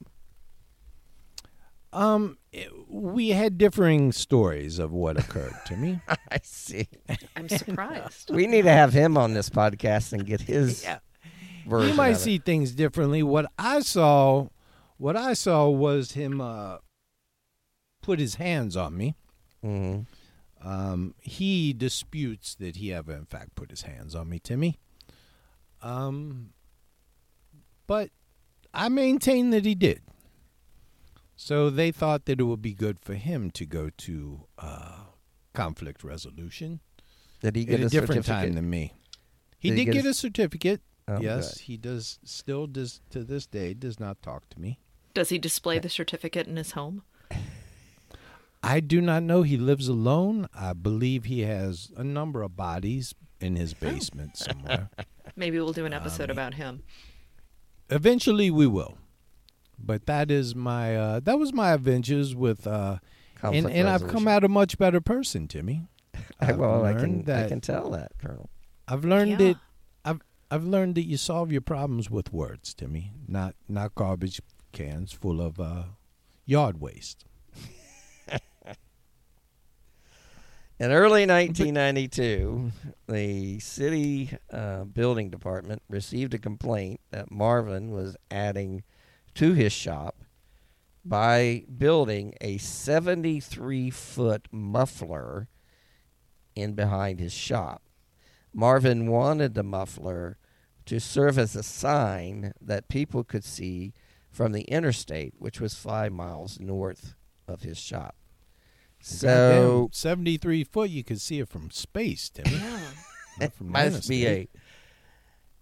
Um, 1.92 2.38
it- 2.52 2.70
we 2.88 3.30
had 3.30 3.58
differing 3.58 4.12
stories 4.12 4.78
of 4.78 4.92
what 4.92 5.18
occurred 5.18 5.54
to 5.66 5.76
me. 5.76 6.00
I 6.08 6.38
see. 6.42 6.88
I'm 7.34 7.48
surprised. 7.48 8.30
We 8.30 8.46
need 8.46 8.62
to 8.62 8.70
have 8.72 8.92
him 8.92 9.16
on 9.18 9.34
this 9.34 9.50
podcast 9.50 10.12
and 10.12 10.24
get 10.24 10.40
his 10.40 10.86
version. 11.66 11.90
you 11.90 11.94
might 11.94 12.14
see 12.16 12.38
things 12.38 12.72
differently. 12.72 13.22
What 13.22 13.46
I 13.58 13.80
saw, 13.80 14.48
what 14.98 15.16
I 15.16 15.34
saw 15.34 15.68
was 15.68 16.12
him 16.12 16.40
uh, 16.40 16.78
put 18.02 18.18
his 18.18 18.36
hands 18.36 18.76
on 18.76 18.96
me. 18.96 19.14
Mhm. 19.64 20.06
Um, 20.62 21.14
he 21.20 21.72
disputes 21.72 22.54
that 22.56 22.76
he 22.76 22.92
ever, 22.92 23.12
in 23.12 23.26
fact, 23.26 23.54
put 23.54 23.70
his 23.70 23.82
hands 23.82 24.14
on 24.14 24.28
me, 24.28 24.38
Timmy. 24.38 24.78
Um, 25.82 26.50
but 27.86 28.10
I 28.74 28.88
maintain 28.88 29.50
that 29.50 29.64
he 29.64 29.74
did. 29.74 30.02
So 31.36 31.68
they 31.70 31.92
thought 31.92 32.24
that 32.24 32.40
it 32.40 32.44
would 32.44 32.62
be 32.62 32.72
good 32.72 32.98
for 32.98 33.14
him 33.14 33.50
to 33.52 33.66
go 33.66 33.90
to 33.98 34.46
uh, 34.58 35.00
conflict 35.52 36.02
resolution 36.02 36.80
Did 37.42 37.56
he 37.56 37.62
at 37.62 37.68
get 37.68 37.80
a 37.80 37.86
a 37.86 37.88
different 37.90 38.24
time 38.24 38.54
than 38.54 38.68
me. 38.70 38.94
He 39.58 39.68
Did 39.70 39.78
he 39.78 39.84
get 39.84 39.94
get 39.94 40.06
a 40.06 40.14
certificate. 40.14 40.80
Oh, 41.08 41.20
yes, 41.20 41.54
good. 41.54 41.60
he 41.62 41.76
does. 41.76 42.18
Still 42.24 42.66
does 42.66 43.00
to 43.10 43.22
this 43.22 43.46
day. 43.46 43.74
Does 43.74 44.00
not 44.00 44.22
talk 44.22 44.48
to 44.50 44.60
me. 44.60 44.78
Does 45.14 45.28
he 45.28 45.38
display 45.38 45.78
the 45.78 45.88
certificate 45.88 46.46
in 46.46 46.56
his 46.56 46.72
home? 46.72 47.02
I 48.62 48.80
do 48.80 49.00
not 49.00 49.22
know. 49.22 49.42
He 49.42 49.56
lives 49.56 49.86
alone. 49.88 50.48
I 50.54 50.72
believe 50.72 51.24
he 51.26 51.40
has 51.42 51.92
a 51.96 52.02
number 52.02 52.42
of 52.42 52.56
bodies 52.56 53.14
in 53.40 53.56
his 53.56 53.74
basement 53.86 54.36
somewhere. 54.36 54.90
Maybe 55.36 55.58
we'll 55.58 55.72
do 55.72 55.86
an 55.86 55.92
episode 55.92 56.30
about 56.30 56.54
him. 56.54 56.82
Eventually, 57.90 58.50
we 58.50 58.66
will. 58.66 58.98
But 59.78 60.06
that 60.06 60.30
is 60.30 60.54
my 60.54 60.96
uh, 60.96 61.20
that 61.20 61.38
was 61.38 61.52
my 61.52 61.72
adventures 61.72 62.34
with 62.34 62.66
uh, 62.66 62.98
and 63.42 63.52
Conflict 63.64 63.76
and 63.76 63.88
I've 63.88 64.08
come 64.08 64.26
out 64.26 64.42
a 64.42 64.48
much 64.48 64.78
better 64.78 65.00
person, 65.02 65.46
Timmy. 65.46 65.82
I've 66.40 66.56
well, 66.58 66.84
I 66.84 66.94
can 66.94 67.24
learned 67.26 67.30
I 67.30 67.46
can 67.46 67.60
tell 67.60 67.90
that, 67.90 68.12
Colonel. 68.18 68.48
I've 68.88 69.04
learned 69.04 69.32
Yeah. 69.32 69.36
that 69.36 69.56
I've 70.50 70.64
learned 70.64 70.94
that 70.94 71.06
you 71.06 71.16
solve 71.16 71.50
your 71.50 71.60
problems 71.60 72.10
with 72.10 72.32
words, 72.32 72.72
Timmy, 72.72 73.12
not 73.26 73.56
not 73.68 73.94
garbage 73.94 74.40
cans 74.72 75.12
full 75.12 75.40
of 75.40 75.58
uh, 75.58 75.84
yard 76.44 76.80
waste. 76.80 77.24
In 80.78 80.92
early 80.92 81.26
1992, 81.26 82.70
the 83.08 83.58
city 83.60 84.36
uh, 84.52 84.84
building 84.84 85.30
department 85.30 85.82
received 85.88 86.34
a 86.34 86.38
complaint 86.38 87.00
that 87.10 87.30
Marvin 87.30 87.90
was 87.90 88.14
adding 88.30 88.84
to 89.34 89.54
his 89.54 89.72
shop 89.72 90.16
by 91.02 91.64
building 91.78 92.34
a 92.40 92.58
73 92.58 93.90
foot 93.90 94.48
muffler 94.52 95.48
in 96.54 96.74
behind 96.74 97.20
his 97.20 97.32
shop. 97.32 97.82
Marvin 98.56 99.06
wanted 99.06 99.52
the 99.52 99.62
muffler 99.62 100.38
to 100.86 100.98
serve 100.98 101.38
as 101.38 101.54
a 101.54 101.62
sign 101.62 102.54
that 102.58 102.88
people 102.88 103.22
could 103.22 103.44
see 103.44 103.92
from 104.30 104.52
the 104.52 104.62
interstate, 104.62 105.34
which 105.38 105.60
was 105.60 105.74
five 105.74 106.10
miles 106.10 106.58
north 106.58 107.14
of 107.46 107.62
his 107.62 107.76
shop. 107.76 108.16
So 108.98 109.26
Goddamn, 109.28 109.88
seventy 109.92 110.36
three 110.38 110.64
foot, 110.64 110.88
you 110.88 111.04
could 111.04 111.20
see 111.20 111.38
it 111.38 111.50
from 111.50 111.70
space, 111.70 112.30
Timmy. 112.30 112.56
Yeah. 112.56 112.80
it 113.42 113.52
from 113.52 113.66
the 113.66 113.72
must 113.72 114.08
be 114.08 114.24
a 114.24 114.28
interstate. 114.28 114.50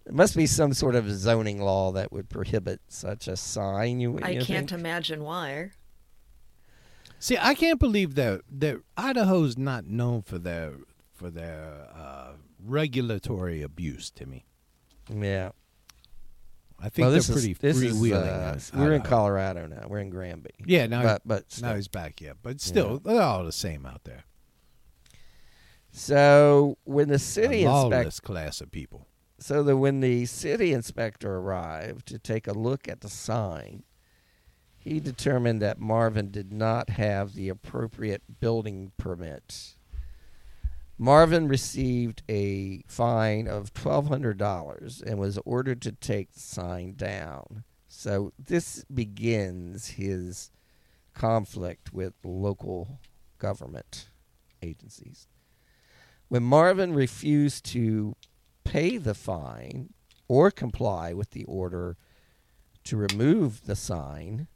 it 0.05 0.13
must 0.13 0.37
be 0.37 0.47
some 0.47 0.71
sort 0.73 0.95
of 0.95 1.11
zoning 1.11 1.59
law 1.61 1.91
that 1.91 2.13
would 2.13 2.29
prohibit 2.29 2.79
such 2.87 3.27
a 3.27 3.35
sign. 3.35 3.99
You, 3.99 4.19
I 4.23 4.29
you 4.29 4.41
can't 4.41 4.69
think? 4.69 4.79
imagine 4.79 5.21
why. 5.21 5.71
See, 7.19 7.37
I 7.37 7.55
can't 7.55 7.79
believe 7.79 8.15
that 8.15 8.39
that 8.49 8.77
Idaho's 8.95 9.57
not 9.57 9.85
known 9.85 10.21
for 10.21 10.39
their 10.39 10.75
for 11.13 11.29
their 11.29 11.87
uh, 11.93 12.33
regulatory 12.65 13.61
abuse, 13.61 14.11
Timmy. 14.11 14.45
Yeah. 15.13 15.51
I 16.79 16.89
think 16.89 17.05
well, 17.05 17.11
they're 17.11 17.21
pretty 17.21 17.51
is, 17.51 17.57
this 17.59 17.77
is, 17.81 17.97
freewheeling. 17.97 18.73
uh, 18.73 18.77
we're 18.77 18.93
in 18.93 19.01
Colorado 19.01 19.65
now. 19.65 19.85
We're 19.87 19.99
in 19.99 20.09
Granby. 20.09 20.51
Yeah, 20.65 20.87
now 20.87 21.03
but 21.03 21.21
but 21.25 21.61
now 21.61 21.75
he's 21.75 21.87
back. 21.87 22.19
Yeah, 22.19 22.33
but 22.41 22.59
still, 22.59 22.99
they're 22.99 23.21
all 23.21 23.45
the 23.45 23.53
same 23.53 23.85
out 23.85 24.03
there. 24.03 24.25
so 25.91 26.77
when 26.83 27.07
the 27.07 27.19
city 27.19 27.63
inspector 27.63 28.21
class 28.21 28.59
of 28.59 28.71
people. 28.71 29.07
so 29.39 29.63
that 29.63 29.77
when 29.77 30.01
the 30.01 30.25
city 30.25 30.73
inspector 30.73 31.37
arrived 31.37 32.07
to 32.07 32.19
take 32.19 32.45
a 32.45 32.53
look 32.53 32.89
at 32.89 32.99
the 32.99 33.09
sign, 33.09 33.83
he 34.77 34.99
determined 34.99 35.61
that 35.61 35.79
Marvin 35.79 36.29
did 36.29 36.51
not 36.51 36.91
have 36.91 37.33
the 37.33 37.47
appropriate 37.47 38.21
building 38.41 38.91
permit. 38.97 39.75
Marvin 40.97 41.49
received 41.49 42.23
a 42.29 42.81
fine 42.87 43.47
of 43.47 43.73
$1,200 43.73 45.03
and 45.03 45.19
was 45.19 45.37
ordered 45.45 45.81
to 45.81 45.91
take 45.91 46.31
the 46.31 46.39
sign 46.39 46.95
down. 46.95 47.65
So 47.87 48.31
this 48.39 48.85
begins 48.85 49.87
his 49.89 50.51
conflict 51.13 51.91
with 51.91 52.13
local 52.23 53.01
government 53.39 54.07
agencies. 54.61 55.27
When 56.29 56.43
Marvin 56.43 56.93
refused 56.93 57.65
to 57.65 58.15
pay 58.63 58.97
the 58.97 59.13
fine 59.13 59.93
or 60.27 60.49
comply 60.49 61.13
with 61.13 61.31
the 61.31 61.43
order 61.43 61.97
to 62.85 62.97
remove 62.97 63.65
the 63.65 63.75
sign, 63.75 64.47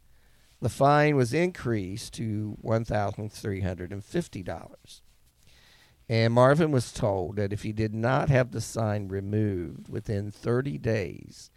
the 0.61 0.69
fine 0.69 1.15
was 1.15 1.33
increased 1.33 2.13
to 2.15 2.57
$1,350. 2.63 5.01
And 6.09 6.33
Marvin 6.33 6.71
was 6.71 6.91
told 6.91 7.35
that 7.35 7.53
if 7.53 7.61
he 7.61 7.71
did 7.71 7.93
not 7.93 8.29
have 8.29 8.51
the 8.51 8.61
sign 8.61 9.07
removed 9.09 9.89
within 9.89 10.31
30 10.31 10.79
days, 10.79 11.51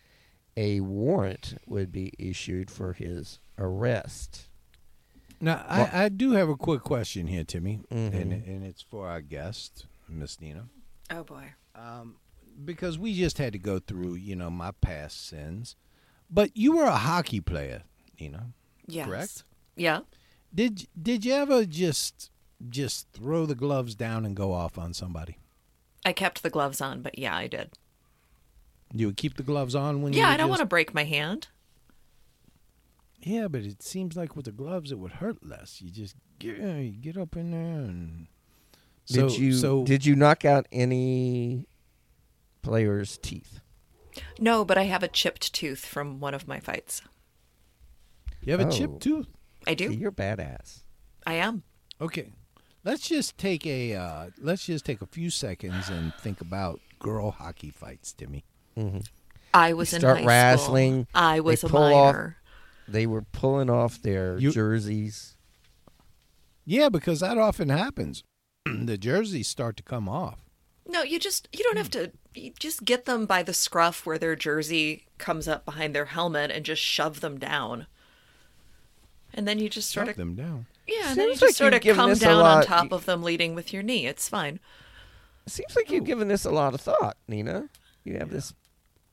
a 0.56 0.80
warrant 0.80 1.54
would 1.66 1.90
be 1.90 2.12
issued 2.18 2.70
for 2.70 2.92
his 2.92 3.38
arrest. 3.58 4.48
Now, 5.40 5.64
Well- 5.68 5.88
I, 5.92 6.04
I 6.04 6.08
do 6.10 6.32
have 6.32 6.50
a 6.50 6.56
quick 6.56 6.82
question 6.82 7.26
here, 7.28 7.44
Timmy, 7.44 7.80
Mhm. 7.90 8.12
and 8.14 8.32
and 8.32 8.64
it's 8.64 8.82
for 8.82 9.08
our 9.08 9.22
guest, 9.22 9.86
Miss 10.08 10.38
Nina, 10.40 10.68
Oh 11.10 11.24
boy. 11.24 11.54
um, 11.74 12.16
because 12.64 12.98
we 12.98 13.14
just 13.14 13.38
had 13.38 13.54
to 13.54 13.58
go 13.58 13.78
through, 13.78 14.14
you 14.16 14.36
know, 14.36 14.50
my 14.50 14.72
past 14.82 15.26
sins. 15.26 15.74
But 16.30 16.54
you 16.56 16.76
were 16.76 16.84
a 16.84 16.96
hockey 16.96 17.40
player, 17.40 17.82
Nina, 18.20 18.52
Yes. 18.86 19.06
correct? 19.06 19.44
Yeah. 19.76 20.00
Did 20.54 20.86
did 21.00 21.24
you 21.24 21.32
ever 21.32 21.64
just 21.64 22.30
just 22.68 23.08
throw 23.12 23.46
the 23.46 23.54
gloves 23.54 23.94
down 23.94 24.24
and 24.24 24.34
go 24.36 24.52
off 24.52 24.78
on 24.78 24.94
somebody? 24.94 25.38
I 26.04 26.12
kept 26.12 26.42
the 26.42 26.50
gloves 26.50 26.80
on, 26.80 27.02
but 27.02 27.18
yeah, 27.18 27.36
I 27.36 27.46
did. 27.46 27.70
You 28.92 29.06
would 29.06 29.16
keep 29.16 29.36
the 29.36 29.42
gloves 29.42 29.74
on 29.74 30.02
when 30.02 30.12
you 30.12 30.20
Yeah, 30.20 30.28
I 30.28 30.36
don't 30.36 30.50
want 30.50 30.60
to 30.60 30.66
break 30.66 30.92
my 30.94 31.04
hand. 31.04 31.48
Yeah, 33.22 33.48
but 33.48 33.62
it 33.62 33.82
seems 33.82 34.16
like 34.16 34.34
with 34.34 34.46
the 34.46 34.52
gloves 34.52 34.90
it 34.90 34.98
would 34.98 35.12
hurt 35.12 35.44
less. 35.46 35.80
You 35.80 35.90
just 35.90 36.16
get 36.38 36.58
you 36.58 36.90
get 36.90 37.16
up 37.16 37.36
in 37.36 37.52
there 37.52 37.84
and 37.88 38.26
so 39.04 39.28
did 39.28 39.38
you 39.38 39.52
so 39.52 39.84
did 39.84 40.04
you 40.04 40.16
knock 40.16 40.44
out 40.44 40.66
any 40.72 41.66
players' 42.62 43.16
teeth? 43.18 43.60
No, 44.38 44.64
but 44.64 44.76
I 44.76 44.84
have 44.84 45.02
a 45.02 45.08
chipped 45.08 45.52
tooth 45.54 45.86
from 45.86 46.20
one 46.20 46.34
of 46.34 46.46
my 46.48 46.60
fights. 46.60 47.00
you 48.42 48.52
have 48.52 48.60
a 48.60 48.66
Oh. 48.66 48.70
chipped 48.70 49.00
tooth. 49.00 49.28
I 49.66 49.74
do. 49.74 49.88
See, 49.88 49.94
you're 49.94 50.10
badass. 50.12 50.80
I 51.24 51.34
am. 51.34 51.62
Okay. 52.00 52.32
Let's 52.84 53.08
just 53.08 53.38
take 53.38 53.66
a 53.66 53.94
uh, 53.94 54.30
let's 54.40 54.66
just 54.66 54.84
take 54.84 55.02
a 55.02 55.06
few 55.06 55.30
seconds 55.30 55.88
and 55.88 56.12
think 56.14 56.40
about 56.40 56.80
girl 56.98 57.30
hockey 57.30 57.70
fights, 57.70 58.12
Timmy. 58.12 58.44
I 59.54 59.72
was 59.74 59.92
in 59.92 60.00
start 60.00 60.20
high 60.20 60.24
wrestling, 60.26 61.06
School. 61.10 61.22
I 61.22 61.34
they 61.36 61.40
was 61.42 61.64
a 61.64 61.68
pull 61.68 61.94
off- 61.94 62.16
They 62.88 63.06
were 63.06 63.22
pulling 63.22 63.70
off 63.70 64.00
their 64.02 64.38
You- 64.38 64.50
jerseys. 64.52 65.36
Yeah, 66.64 66.88
because 66.88 67.20
that 67.20 67.38
often 67.38 67.68
happens. 67.68 68.24
the 68.64 68.96
jerseys 68.98 69.48
start 69.48 69.76
to 69.76 69.82
come 69.82 70.08
off. 70.08 70.38
No, 70.86 71.02
you 71.02 71.18
just 71.20 71.48
you 71.52 71.62
don't 71.64 71.76
have 71.76 71.90
to. 71.90 72.10
You 72.34 72.52
just 72.58 72.84
get 72.84 73.04
them 73.04 73.26
by 73.26 73.42
the 73.42 73.54
scruff 73.54 74.04
where 74.06 74.18
their 74.18 74.34
jersey 74.34 75.04
comes 75.18 75.46
up 75.46 75.64
behind 75.64 75.94
their 75.94 76.06
helmet 76.06 76.50
and 76.50 76.64
just 76.64 76.82
shove 76.82 77.20
them 77.20 77.38
down. 77.38 77.86
And 79.34 79.46
then 79.46 79.58
you 79.58 79.68
just 79.68 79.90
sort 79.90 80.06
Shove 80.06 80.12
of 80.12 80.16
them 80.16 80.34
down. 80.34 80.66
Yeah, 80.86 81.10
and 81.10 81.18
then 81.18 81.26
you 81.28 81.32
just 81.32 81.42
like 81.42 81.54
sort 81.54 81.74
of 81.74 81.80
come 81.82 82.10
this 82.10 82.22
a 82.22 82.24
down 82.24 82.44
on 82.44 82.64
top 82.64 82.92
of 82.92 83.04
them, 83.06 83.22
leading 83.22 83.54
with 83.54 83.72
your 83.72 83.82
knee. 83.82 84.06
It's 84.06 84.28
fine. 84.28 84.60
Seems 85.46 85.74
like 85.76 85.90
you've 85.90 86.04
given 86.04 86.28
this 86.28 86.44
a 86.44 86.50
lot 86.50 86.74
of 86.74 86.80
thought, 86.80 87.16
Nina. 87.28 87.68
You 88.04 88.18
have 88.18 88.30
this. 88.30 88.52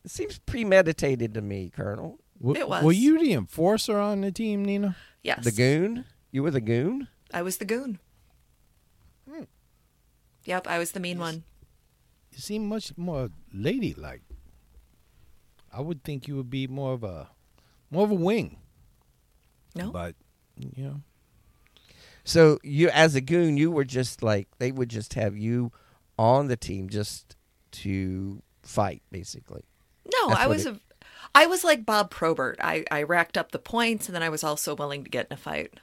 It 0.06 0.12
seems 0.12 0.40
premeditated 0.40 1.34
to 1.34 1.42
me, 1.42 1.70
Colonel. 1.76 2.20
W- 2.42 2.60
It 2.60 2.70
was. 2.70 2.84
Were 2.84 2.92
you 2.92 3.20
the 3.20 3.34
enforcer 3.34 3.98
on 3.98 4.22
the 4.22 4.32
team, 4.32 4.64
Nina? 4.64 4.96
Yes, 5.24 5.44
The 5.44 5.52
goon. 5.52 6.06
You 6.32 6.44
were 6.44 6.52
the 6.52 6.62
goon. 6.62 7.08
I 7.34 7.42
was 7.42 7.58
the 7.58 7.66
goon. 7.66 8.00
Hmm. 9.30 9.44
Yep, 10.46 10.68
I 10.68 10.78
was 10.80 10.92
the 10.92 11.00
mean 11.00 11.20
one. 11.20 11.44
You 12.32 12.40
seem 12.40 12.68
much 12.68 12.94
more 12.98 13.30
ladylike. 13.54 14.22
I 15.72 15.82
would 15.82 16.04
think 16.04 16.28
you 16.28 16.36
would 16.36 16.50
be 16.50 16.68
more 16.68 16.94
of 16.94 17.04
a 17.04 17.30
more 17.92 18.04
of 18.06 18.12
a 18.12 18.16
wing, 18.16 18.58
No, 19.76 19.92
but 19.92 20.16
you 20.58 20.84
know, 20.84 21.02
So 22.30 22.60
you, 22.62 22.90
as 22.90 23.16
a 23.16 23.22
goon, 23.22 23.58
you 23.58 23.72
were 23.72 23.84
just 23.84 24.22
like 24.22 24.48
they 24.60 24.72
would 24.72 24.90
just 24.90 25.16
have 25.16 25.36
you 25.36 25.72
on 26.16 26.48
the 26.48 26.56
team 26.56 26.88
just 26.88 27.36
to 27.72 28.44
fight, 28.62 29.02
basically. 29.12 29.64
no, 30.14 30.28
That's 30.30 30.40
I 30.42 30.46
was 30.48 30.66
it- 30.68 30.76
a. 30.76 30.80
I 31.34 31.48
was 31.48 31.64
like 31.64 31.86
Bob 31.88 32.12
Probert. 32.12 32.58
I, 32.62 32.86
I 32.92 33.02
racked 33.04 33.36
up 33.38 33.52
the 33.52 33.58
points, 33.60 34.08
and 34.08 34.16
then 34.16 34.22
I 34.24 34.30
was 34.30 34.44
also 34.44 34.76
willing 34.76 35.04
to 35.04 35.10
get 35.10 35.26
in 35.28 35.34
a 35.34 35.38
fight. 35.38 35.80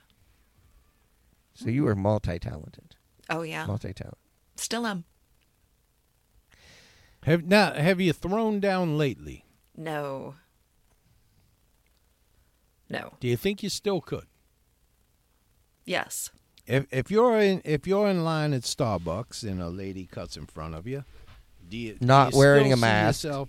So 1.55 1.69
you 1.69 1.83
were 1.83 1.97
multi-talented. 1.97 2.95
Oh 3.29 3.43
yeah, 3.43 3.67
Multi-talented. 3.67 4.19
still 4.55 4.87
am. 4.87 5.03
have 7.25 7.45
now 7.45 7.73
have 7.75 8.01
you 8.01 8.13
thrown 8.13 8.61
down 8.61 8.97
lately? 8.97 9.45
No. 9.77 10.35
No. 12.89 13.15
Do 13.19 13.27
you 13.27 13.37
think 13.37 13.63
you 13.65 13.69
still 13.69 14.01
could? 14.01 14.27
Yes. 15.87 16.31
If 16.67 16.87
if 16.91 17.11
you're 17.11 17.39
in 17.41 17.63
if 17.65 17.87
you're 17.87 18.09
in 18.09 18.25
line 18.25 18.53
at 18.53 18.63
Starbucks 18.63 19.43
and 19.45 19.63
a 19.63 19.69
lady 19.69 20.05
cuts 20.07 20.37
in 20.37 20.47
front 20.47 20.75
of 20.75 20.87
you, 20.87 21.05
do 21.69 21.77
you 21.77 21.95
do 21.95 22.05
Not 22.05 22.33
you 22.33 22.39
wearing 22.39 22.65
still 22.67 22.79
a 22.79 22.81
mask. 22.81 23.25
Yourself 23.25 23.49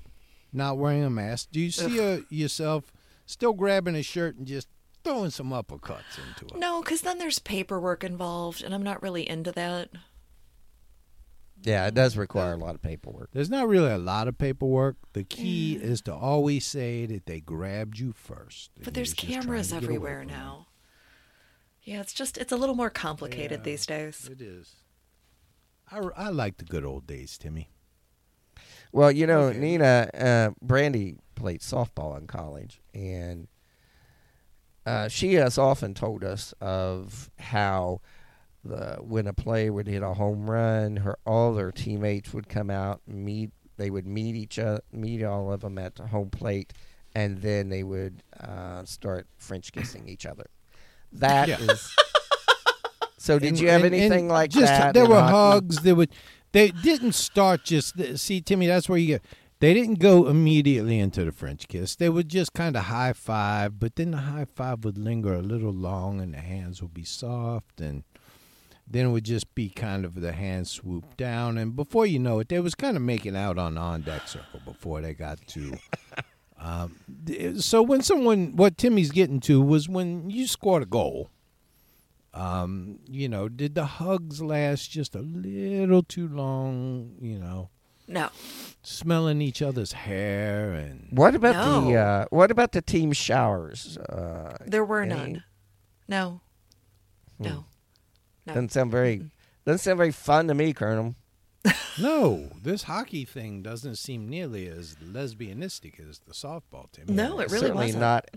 not 0.54 0.78
wearing 0.78 1.04
a 1.04 1.10
mask. 1.10 1.50
Do 1.52 1.60
you 1.60 1.72
see 1.72 2.00
uh 2.00 2.22
yourself 2.30 2.94
still 3.26 3.54
grabbing 3.54 3.96
a 3.96 4.04
shirt 4.04 4.38
and 4.38 4.46
just 4.48 4.68
throwing 5.04 5.32
some 5.32 5.50
uppercuts 5.50 6.18
into 6.30 6.54
it? 6.54 6.60
No, 6.60 6.82
because 6.82 7.02
then 7.02 7.18
there's 7.18 7.40
paperwork 7.40 8.04
involved, 8.04 8.64
and 8.64 8.74
I'm 8.74 8.84
not 8.84 9.02
really 9.02 9.28
into 9.28 9.52
that. 9.54 9.90
Yeah, 11.64 11.88
it 11.88 11.96
does 11.96 12.16
require 12.16 12.54
a 12.54 12.58
lot 12.58 12.76
of 12.76 12.84
paperwork. 12.84 13.32
There's 13.34 13.50
not 13.50 13.68
really 13.68 13.92
a 13.92 13.98
lot 13.98 14.28
of 14.28 14.38
paperwork. 14.38 14.96
The 15.14 15.24
key 15.24 15.76
Mm. 15.76 15.82
is 15.84 16.02
to 16.04 16.14
always 16.14 16.66
say 16.68 17.08
that 17.08 17.26
they 17.26 17.40
grabbed 17.40 17.98
you 17.98 18.14
first. 18.14 18.70
But 18.84 18.94
there's 18.94 19.10
was 19.10 19.16
just 19.16 19.28
trying 19.28 19.42
cameras 19.42 19.68
to 19.70 19.74
get 19.76 19.84
away 19.84 19.96
everywhere 19.96 20.20
from 20.20 20.28
them. 20.30 20.38
now. 20.38 20.68
Yeah, 21.88 22.02
it's 22.02 22.12
just, 22.12 22.38
it's 22.38 22.52
a 22.52 22.58
little 22.58 22.76
more 22.76 22.90
complicated 22.90 23.64
these 23.64 23.86
days. 23.86 24.28
It 24.30 24.42
is. 24.42 24.76
I, 25.90 26.00
I 26.18 26.28
like 26.28 26.58
the 26.58 26.66
good 26.66 26.84
old 26.84 27.08
days, 27.08 27.38
Timmy. 27.38 27.70
Well, 28.92 29.10
you 29.10 29.26
know, 29.26 29.44
Okay. 29.44 29.58
Nina, 29.58 30.10
uh, 30.14 30.50
Brandy 30.62 31.16
played 31.36 31.62
softball 31.62 32.18
in 32.18 32.28
college, 32.28 32.82
and 32.94 33.48
uh, 34.86 35.08
she 35.08 35.36
has 35.36 35.58
often 35.58 35.94
told 35.94 36.26
us 36.26 36.54
of 36.60 37.30
how 37.40 38.02
the 38.66 38.98
when 39.00 39.26
a 39.26 39.34
player 39.34 39.72
would 39.72 39.88
hit 39.88 40.04
a 40.04 40.14
home 40.14 40.50
run, 40.50 40.98
her 40.98 41.18
all 41.26 41.54
their 41.54 41.72
teammates 41.72 42.34
would 42.34 42.50
come 42.50 42.70
out 42.70 43.00
and 43.08 43.24
meet. 43.24 43.52
They 43.78 43.90
would 43.90 44.08
meet 44.08 44.36
each 44.36 44.60
other, 44.60 44.82
meet 44.92 45.24
all 45.24 45.54
of 45.54 45.62
them 45.62 45.78
at 45.78 45.96
the 45.96 46.08
home 46.08 46.32
plate, 46.32 46.74
and 47.16 47.38
then 47.38 47.70
they 47.70 47.84
would 47.84 48.24
uh, 48.42 48.84
start 48.84 49.28
French 49.38 49.72
kissing 49.72 50.10
each 50.10 50.26
other. 50.26 50.48
That 51.14 51.50
is. 51.50 51.68
Yeah. 51.98 52.04
So, 53.20 53.40
did 53.40 53.50
And- 53.50 53.60
you 53.60 53.68
have 53.70 53.84
and- 53.84 53.94
anything 53.94 54.20
and 54.22 54.30
like 54.30 54.52
just, 54.52 54.68
that? 54.68 54.94
There 54.94 55.06
were 55.06 55.20
hockey? 55.20 55.34
hugs. 55.34 55.78
There 55.82 55.96
would. 55.96 56.12
They 56.54 56.70
didn't 56.70 57.12
start 57.14 57.66
just. 57.66 57.96
See, 58.20 58.40
Timmy, 58.40 58.68
that's 58.68 58.88
where 58.88 58.98
you 58.98 59.08
get. 59.08 59.26
They 59.60 59.74
didn't 59.74 60.00
go 60.00 60.28
immediately 60.30 60.98
into 61.00 61.26
the 61.26 61.34
French 61.34 61.68
kiss. 61.68 61.96
They 61.96 62.08
would 62.08 62.30
just 62.30 62.54
kind 62.54 62.78
of 62.78 62.84
high 62.86 63.12
five, 63.12 63.80
but 63.80 63.96
then 63.98 64.12
the 64.12 64.18
high 64.18 64.46
five 64.56 64.86
would 64.86 64.98
linger 64.98 65.34
a 65.34 65.42
little 65.42 65.74
long, 65.74 66.22
and 66.22 66.34
the 66.36 66.38
hands 66.40 66.82
would 66.82 66.94
be 66.94 67.04
soft, 67.04 67.82
and 67.82 68.04
then 68.88 69.08
it 69.08 69.10
would 69.10 69.26
just 69.26 69.54
be 69.56 69.68
kind 69.70 70.06
of 70.06 70.22
the 70.22 70.32
hands 70.32 70.70
swoop 70.72 71.18
down, 71.18 71.58
and 71.58 71.76
before 71.76 72.06
you 72.06 72.20
know 72.20 72.40
it, 72.40 72.48
they 72.48 72.60
was 72.62 72.76
kind 72.76 72.96
of 72.96 73.02
making 73.04 73.36
out 73.36 73.58
on 73.58 73.74
the 73.74 73.82
on 73.82 74.04
deck 74.04 74.28
circle 74.28 74.62
before 74.64 75.02
they 75.02 75.14
got 75.14 75.46
to. 75.48 75.74
Um, 76.60 76.96
so 77.60 77.82
when 77.82 78.02
someone, 78.02 78.56
what 78.56 78.78
Timmy's 78.78 79.12
getting 79.12 79.40
to 79.42 79.62
was 79.62 79.88
when 79.88 80.30
you 80.30 80.48
scored 80.48 80.84
a 80.84 80.88
goal 80.88 81.30
um, 82.34 83.00
you 83.10 83.28
know, 83.28 83.50
did 83.50 83.74
the 83.74 83.86
hugs 83.86 84.42
last 84.44 84.92
just 84.92 85.16
a 85.16 85.22
little 85.22 86.04
too 86.04 86.28
long? 86.28 87.16
You 87.20 87.40
know, 87.40 87.70
No. 88.08 88.30
smelling 88.84 89.42
each 89.42 89.62
other's 89.64 89.94
hair 89.94 90.72
and 90.74 91.08
What 91.12 91.34
about 91.34 91.54
the 91.88 91.96
uh, 91.96 92.26
what 92.30 92.52
about 92.52 92.74
the 92.74 92.82
team 92.84 93.12
showers? 93.12 93.98
Uh, 93.98 94.56
There 94.68 94.86
were 94.86 95.02
any- 95.02 95.16
none. 95.16 95.44
No. 96.08 96.42
Hmm. 97.40 97.44
No. 97.44 97.66
No. 98.46 98.54
Doesn't 98.54 98.72
sound 98.72 98.92
very 98.92 99.24
doesn't 99.66 99.80
sound 99.80 99.98
very 99.98 100.12
fun 100.12 100.48
to 100.48 100.54
me, 100.54 100.74
Colonel. 100.74 101.16
No, 102.00 102.50
this 102.62 102.84
hockey 102.84 103.26
thing 103.26 103.62
doesn't 103.62 103.96
seem 103.96 104.30
nearly 104.30 104.68
as 104.68 104.96
lesbianistic 105.04 106.00
as 106.00 106.20
the 106.20 106.34
softball 106.34 106.92
team. 106.92 107.06
No, 107.10 107.40
it 107.40 107.50
really 107.52 107.60
certainly 107.60 107.86
wasn't. 107.88 108.02
not. 108.02 108.30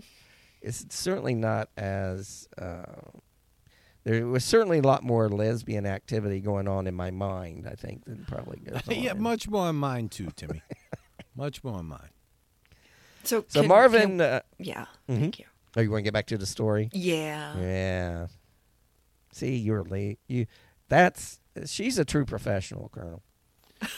It's 0.61 0.85
certainly 0.89 1.35
not 1.35 1.69
as. 1.77 2.47
Uh, 2.57 2.83
there 4.03 4.25
was 4.27 4.43
certainly 4.43 4.79
a 4.79 4.81
lot 4.81 5.03
more 5.03 5.29
lesbian 5.29 5.85
activity 5.85 6.39
going 6.39 6.67
on 6.67 6.87
in 6.87 6.95
my 6.95 7.11
mind. 7.11 7.67
I 7.71 7.75
think 7.75 8.05
than 8.05 8.25
probably 8.27 8.59
goes 8.59 8.81
on. 8.87 8.95
yeah, 8.95 9.13
much 9.13 9.47
more 9.47 9.69
in 9.69 9.75
mine 9.75 10.09
too, 10.09 10.29
Timmy. 10.35 10.61
much 11.35 11.63
more 11.63 11.79
in 11.81 11.85
mine. 11.87 12.09
So, 13.23 13.45
So 13.47 13.59
can- 13.61 13.69
Marvin, 13.69 14.01
can- 14.17 14.21
uh, 14.21 14.39
yeah. 14.57 14.85
Mhm. 15.09 15.19
Thank 15.19 15.39
you. 15.39 15.45
oh, 15.77 15.81
you 15.81 15.91
want 15.91 15.99
to 15.99 16.03
get 16.03 16.13
back 16.13 16.25
to 16.27 16.37
the 16.39 16.47
story? 16.47 16.89
Yeah. 16.93 17.55
Yeah. 17.59 18.27
See, 19.33 19.55
you're 19.57 19.83
late. 19.83 20.19
You. 20.27 20.45
That's 20.89 21.39
she's 21.65 21.97
a 21.99 22.05
true 22.05 22.25
professional, 22.25 22.89
Colonel. 22.93 23.21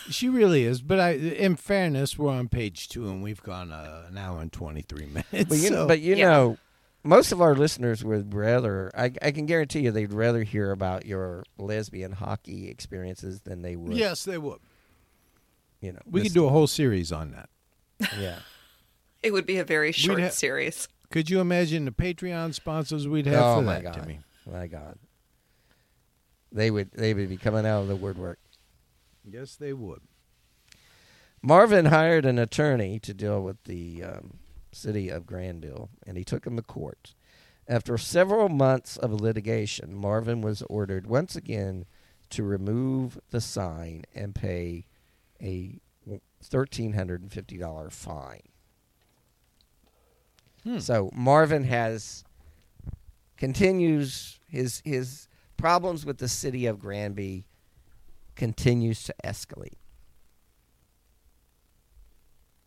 She 0.09 0.29
really 0.29 0.63
is, 0.63 0.81
but 0.81 0.99
I, 0.99 1.11
in 1.11 1.55
fairness, 1.57 2.17
we're 2.17 2.31
on 2.31 2.47
page 2.47 2.87
two 2.87 3.09
and 3.09 3.21
we've 3.21 3.43
gone 3.43 3.71
uh, 3.71 4.05
an 4.07 4.17
hour 4.17 4.39
and 4.39 4.51
twenty 4.51 4.81
three 4.81 5.05
minutes. 5.31 5.49
But 5.49 5.57
you, 5.57 5.67
so- 5.69 5.87
but 5.87 5.99
you 5.99 6.15
Yeah. 6.15 6.29
know, 6.31 6.57
most 7.03 7.33
of 7.33 7.41
our 7.41 7.53
listeners 7.53 8.01
would 8.03 8.33
rather. 8.33 8.89
I, 8.95 9.11
I 9.21 9.31
can 9.31 9.45
guarantee 9.45 9.81
you, 9.81 9.91
they'd 9.91 10.13
rather 10.13 10.43
hear 10.43 10.71
about 10.71 11.05
your 11.05 11.43
lesbian 11.57 12.13
hockey 12.13 12.69
experiences 12.69 13.41
than 13.41 13.61
they 13.61 13.75
would. 13.75 13.97
yes, 13.97 14.23
they 14.23 14.37
would. 14.37 14.59
You 15.81 15.91
know, 15.91 15.99
We 16.09 16.21
could 16.21 16.33
do 16.33 16.45
a 16.45 16.49
whole 16.49 16.67
series 16.67 17.11
on 17.11 17.31
that. 17.31 17.49
Yeah. 18.17 18.39
It 19.21 19.31
would 19.33 19.45
be 19.45 19.57
a 19.57 19.65
very 19.65 19.91
short 19.91 20.21
ha- 20.21 20.29
series. 20.29 20.87
Could 21.11 21.29
you 21.29 21.41
imagine 21.41 21.83
the 21.83 21.91
Patreon 21.91 22.53
sponsors 22.53 23.05
we'd 23.05 23.25
have 23.25 23.41
oh 23.43 23.55
for 23.57 23.61
my 23.63 23.73
that, 23.75 23.83
god. 23.83 23.93
Timmy? 23.95 24.19
My 24.49 24.67
god. 24.67 24.97
They 26.53 26.69
would. 26.69 26.91
They 26.91 27.13
would 27.13 27.29
be 27.29 27.37
coming 27.37 27.65
out 27.65 27.81
of 27.81 27.87
the 27.87 27.95
woodwork. 27.95 28.39
Yes, 29.25 29.55
they 29.55 29.73
would. 29.73 30.01
Marvin 31.41 31.85
hired 31.87 32.25
an 32.25 32.39
attorney 32.39 32.99
to 32.99 33.13
deal 33.13 33.41
with 33.41 33.61
the 33.63 34.03
um, 34.03 34.39
city 34.71 35.09
of 35.09 35.25
Granville, 35.25 35.89
and 36.05 36.15
he 36.15 36.23
took 36.23 36.45
him 36.45 36.55
to 36.55 36.61
court. 36.61 37.15
After 37.67 37.97
several 37.97 38.49
months 38.49 38.97
of 38.97 39.11
litigation, 39.11 39.95
Marvin 39.95 40.41
was 40.41 40.61
ordered 40.63 41.07
once 41.07 41.35
again 41.35 41.85
to 42.29 42.43
remove 42.43 43.19
the 43.31 43.41
sign 43.41 44.03
and 44.13 44.35
pay 44.35 44.85
a 45.41 45.79
$1,350 46.07 47.91
fine. 47.91 48.41
So 50.79 51.09
Marvin 51.13 51.65
has 51.65 52.23
continues 53.35 54.39
his 54.47 54.81
his 54.85 55.27
problems 55.63 56.05
with 56.05 56.17
the 56.17 56.27
city 56.27 56.65
of 56.65 56.77
Granby 56.77 57.45
continues 58.35 59.01
to 59.03 59.15
escalate. 59.23 59.77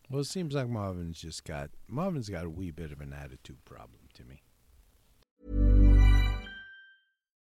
Well, 0.09 0.21
it 0.21 0.25
seems 0.25 0.55
like 0.55 0.67
Marvin's 0.67 1.21
just 1.21 1.45
got 1.45 1.69
Marvin's 1.87 2.27
got 2.27 2.45
a 2.45 2.49
wee 2.49 2.71
bit 2.71 2.91
of 2.91 2.99
an 2.99 3.13
attitude 3.13 3.63
problem 3.65 4.01
to 4.15 4.23
me. 4.23 5.86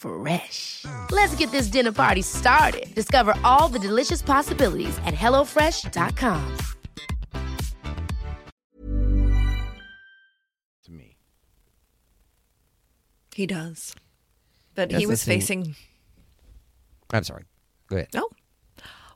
Fresh. 0.00 0.86
Let's 1.10 1.34
get 1.34 1.50
this 1.50 1.66
dinner 1.66 1.92
party 1.92 2.22
started. 2.22 2.94
Discover 2.94 3.34
all 3.44 3.68
the 3.68 3.78
delicious 3.78 4.22
possibilities 4.22 4.96
at 5.04 5.12
hellofresh.com. 5.12 6.56
To 10.84 10.90
me, 10.90 11.18
He 13.34 13.46
does. 13.46 13.94
But 14.74 14.90
Yes, 14.90 15.00
he 15.00 15.06
was 15.06 15.22
facing 15.22 15.76
I'm 17.12 17.24
sorry. 17.24 17.44
Go 17.88 17.96
ahead. 17.96 18.08
Oh. 18.14 18.30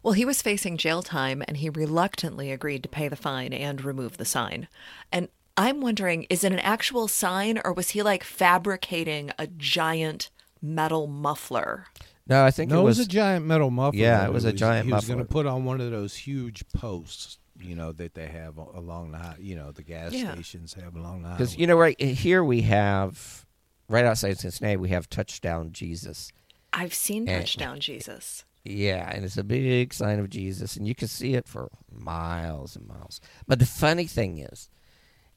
Well, 0.02 0.12
he 0.12 0.26
was 0.26 0.42
facing 0.42 0.76
jail 0.76 1.02
time 1.02 1.42
and 1.48 1.56
he 1.56 1.70
reluctantly 1.70 2.52
agreed 2.52 2.82
to 2.82 2.90
pay 2.90 3.08
the 3.08 3.16
fine 3.16 3.54
and 3.54 3.82
remove 3.82 4.18
the 4.18 4.26
sign. 4.26 4.68
And 5.10 5.28
I'm 5.56 5.80
wondering 5.80 6.24
is 6.24 6.44
it 6.44 6.52
an 6.52 6.58
actual 6.58 7.08
sign 7.08 7.58
or 7.64 7.72
was 7.72 7.90
he 7.90 8.02
like 8.02 8.22
fabricating 8.22 9.30
a 9.38 9.46
giant 9.46 10.28
metal 10.64 11.06
muffler? 11.06 11.86
No, 12.26 12.42
I 12.44 12.50
think 12.50 12.70
no, 12.70 12.78
it 12.78 12.80
it 12.80 12.84
was, 12.84 12.98
was 12.98 13.06
a 13.06 13.10
giant 13.10 13.44
metal 13.46 13.70
muffler. 13.70 14.00
Yeah, 14.00 14.20
that 14.20 14.28
it 14.30 14.32
was 14.32 14.44
a 14.44 14.52
giant 14.52 14.86
He 14.86 14.92
was 14.92 15.06
going 15.06 15.18
to 15.18 15.24
put 15.26 15.46
on 15.46 15.64
one 15.64 15.80
of 15.80 15.90
those 15.90 16.16
huge 16.16 16.64
posts, 16.72 17.38
you 17.60 17.74
know, 17.74 17.92
that 17.92 18.14
they 18.14 18.26
have 18.28 18.56
along 18.56 19.12
the, 19.12 19.18
hi- 19.18 19.36
you 19.38 19.54
know, 19.56 19.72
the 19.72 19.82
gas 19.82 20.12
Yeah. 20.12 20.32
stations 20.32 20.72
have 20.74 20.96
along 20.96 21.22
the 21.22 21.28
because 21.30 21.56
you 21.58 21.66
know 21.66 21.76
right 21.76 22.00
here 22.00 22.42
we 22.42 22.62
have 22.62 23.44
right 23.88 24.06
outside 24.06 24.38
Cincinnati 24.38 24.76
we 24.78 24.88
have 24.88 25.08
touchdown 25.10 25.72
Jesus. 25.72 26.32
I've 26.72 26.94
seen 26.94 27.28
Eh. 27.28 27.38
Touchdown 27.40 27.78
Jesus. 27.78 28.44
Yeah, 28.64 29.10
and 29.14 29.26
it's 29.26 29.36
a 29.36 29.44
big 29.44 29.92
sign 29.92 30.18
of 30.18 30.30
Jesus, 30.30 30.76
and 30.76 30.88
you 30.88 30.94
can 30.94 31.06
see 31.08 31.34
it 31.34 31.46
for 31.46 31.70
miles 31.92 32.74
and 32.74 32.88
miles. 32.88 33.20
But 33.46 33.58
the 33.58 33.66
funny 33.66 34.06
thing 34.06 34.38
is, 34.38 34.70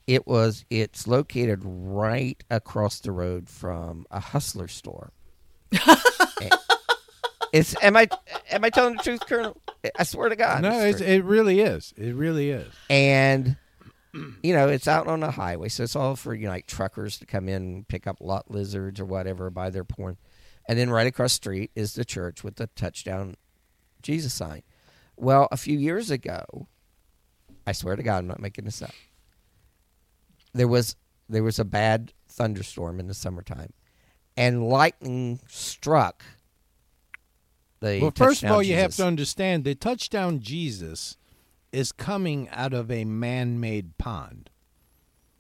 it 0.08 0.26
was 0.26 0.64
it's 0.70 1.06
located 1.06 1.60
right 1.66 2.42
across 2.50 3.02
the 3.02 3.12
road 3.12 3.50
from 3.50 4.06
a 4.10 4.22
hustler 4.22 4.70
store. 4.70 5.12
Eh, 6.40 6.50
it's 7.52 7.76
am 7.82 7.98
I 7.98 8.08
am 8.52 8.64
I 8.64 8.70
telling 8.70 8.98
the 8.98 9.04
truth, 9.04 9.26
Colonel? 9.28 9.60
I 9.98 10.04
swear 10.04 10.30
to 10.30 10.36
God. 10.36 10.62
no, 10.62 10.82
it's 10.82 11.02
it's, 11.02 11.10
it 11.10 11.24
really 11.24 11.62
is. 11.62 11.94
It 11.98 12.14
really 12.14 12.52
is. 12.52 12.72
and 12.90 13.56
you 14.44 14.54
know 14.54 14.68
it's 14.68 14.88
out 14.88 15.08
on 15.08 15.20
the 15.22 15.32
highway, 15.32 15.70
so 15.70 15.84
it's 15.84 15.96
all 15.96 16.16
for 16.16 16.34
you 16.34 16.46
know 16.46 16.52
like 16.52 16.68
truckers 16.68 17.18
to 17.20 17.26
come 17.26 17.50
in, 17.50 17.86
pick 17.86 18.06
up 18.08 18.18
lot 18.20 18.52
lizards 18.52 19.00
or 19.00 19.06
whatever, 19.06 19.50
buy 19.50 19.70
their 19.70 19.84
porn, 19.84 20.18
and 20.68 20.78
then 20.78 20.90
right 20.90 21.08
across 21.08 21.34
the 21.34 21.36
street 21.36 21.72
is 21.76 21.94
the 21.94 22.06
church 22.06 22.44
with 22.44 22.56
the 22.58 22.68
touchdown 22.76 23.36
Jesus 24.02 24.34
sign. 24.34 24.64
Well, 25.16 25.48
a 25.52 25.58
few 25.58 25.78
years 25.78 26.12
ago, 26.12 26.68
I 27.66 27.72
swear 27.72 27.96
to 27.96 28.04
God, 28.04 28.20
I'm 28.20 28.28
not 28.28 28.40
making 28.40 28.66
this 28.66 28.82
up. 28.82 28.94
There 30.54 30.68
was 30.68 30.96
there 31.30 31.44
was 31.44 31.60
a 31.60 31.66
bad 31.66 32.14
thunderstorm 32.30 33.00
in 33.00 33.08
the 33.08 33.14
summertime, 33.14 33.74
and 34.38 34.70
lightning 34.70 35.40
struck. 35.48 36.24
The 37.80 38.00
Well, 38.02 38.12
first 38.12 38.44
of 38.44 38.50
touchdown 38.50 38.52
all, 38.52 38.64
you 38.64 38.76
have 38.76 38.96
to 38.96 39.06
understand 39.06 39.64
the 39.64 39.76
touchdown 39.76 40.40
Jesus 40.40 41.18
is 41.72 41.92
coming 41.92 42.48
out 42.50 42.74
of 42.74 42.90
a 42.90 43.04
man-made 43.04 43.98
pond. 43.98 44.50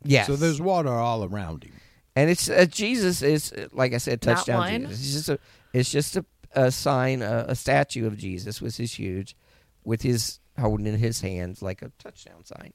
yes. 0.04 0.28
So 0.28 0.36
there's 0.36 0.60
water 0.62 0.90
all 0.90 1.24
around 1.24 1.64
him. 1.64 1.74
And 2.16 2.30
it's 2.30 2.50
uh, 2.50 2.66
Jesus 2.66 3.22
is 3.22 3.54
like 3.72 3.94
I 3.94 3.98
said, 3.98 4.22
touchdown? 4.22 4.88
Jesus. 4.88 5.00
It's 5.00 5.14
just 5.14 5.30
a 5.30 5.40
it's 5.74 5.92
just 5.92 6.18
a, 6.18 6.26
a 6.54 6.72
sign, 6.72 7.22
a, 7.22 7.46
a 7.50 7.56
statue 7.56 8.08
of 8.08 8.18
Jesus, 8.18 8.62
which 8.62 8.80
is 8.80 8.94
huge, 8.94 9.36
with 9.84 10.02
his 10.02 10.40
holding 10.60 10.88
in 10.88 10.98
his 10.98 11.22
hands 11.22 11.62
like 11.62 11.84
a 11.84 11.92
touchdown 12.00 12.44
sign. 12.44 12.74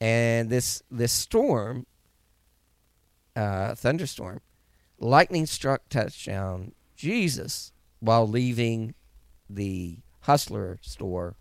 And 0.00 0.50
this 0.50 0.82
this 0.90 1.12
storm, 1.12 1.86
uh, 3.36 3.74
thunderstorm, 3.76 4.40
lightning 4.98 5.46
struck 5.46 5.88
touchdown 5.88 6.72
Jesus 6.96 7.72
while 8.00 8.26
leaving 8.28 8.94
the 9.48 9.98
hustler 10.20 10.78
store. 10.82 11.36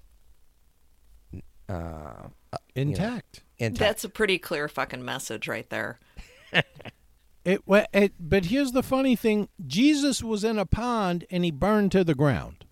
Uh, 1.67 2.27
Intact. 2.75 3.41
intact. 3.57 3.79
That's 3.79 4.03
a 4.03 4.09
pretty 4.09 4.37
clear 4.37 4.67
fucking 4.67 5.03
message 5.03 5.47
right 5.47 5.69
there. 5.69 5.99
It, 7.43 7.67
wa- 7.67 7.85
it, 7.93 8.13
but 8.19 8.45
here's 8.45 8.71
the 8.71 8.81
funny 8.81 9.15
thing: 9.15 9.49
Jesus 9.67 10.23
was 10.23 10.43
in 10.43 10.57
a 10.57 10.65
pond 10.65 11.25
and 11.29 11.45
he 11.45 11.51
burned 11.51 11.91
to 11.91 12.03
the 12.03 12.15
ground 12.15 12.65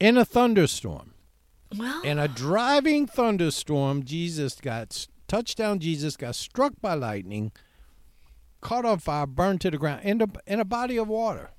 in 0.00 0.16
a 0.16 0.24
thunderstorm. 0.24 1.12
Well, 1.76 2.00
In 2.02 2.18
a 2.18 2.28
driving 2.28 3.06
thunderstorm, 3.06 4.04
Jesus 4.04 4.54
got 4.54 5.06
touchdown. 5.26 5.80
Jesus 5.80 6.16
got 6.16 6.34
struck 6.34 6.80
by 6.80 6.94
lightning, 6.94 7.52
caught 8.60 8.84
on 8.84 8.98
fire, 8.98 9.26
burned 9.26 9.60
to 9.62 9.70
the 9.70 9.78
ground 9.78 10.02
in 10.04 10.20
a 10.22 10.28
in 10.46 10.60
a 10.60 10.64
body 10.64 10.96
of 10.96 11.08
water. 11.08 11.50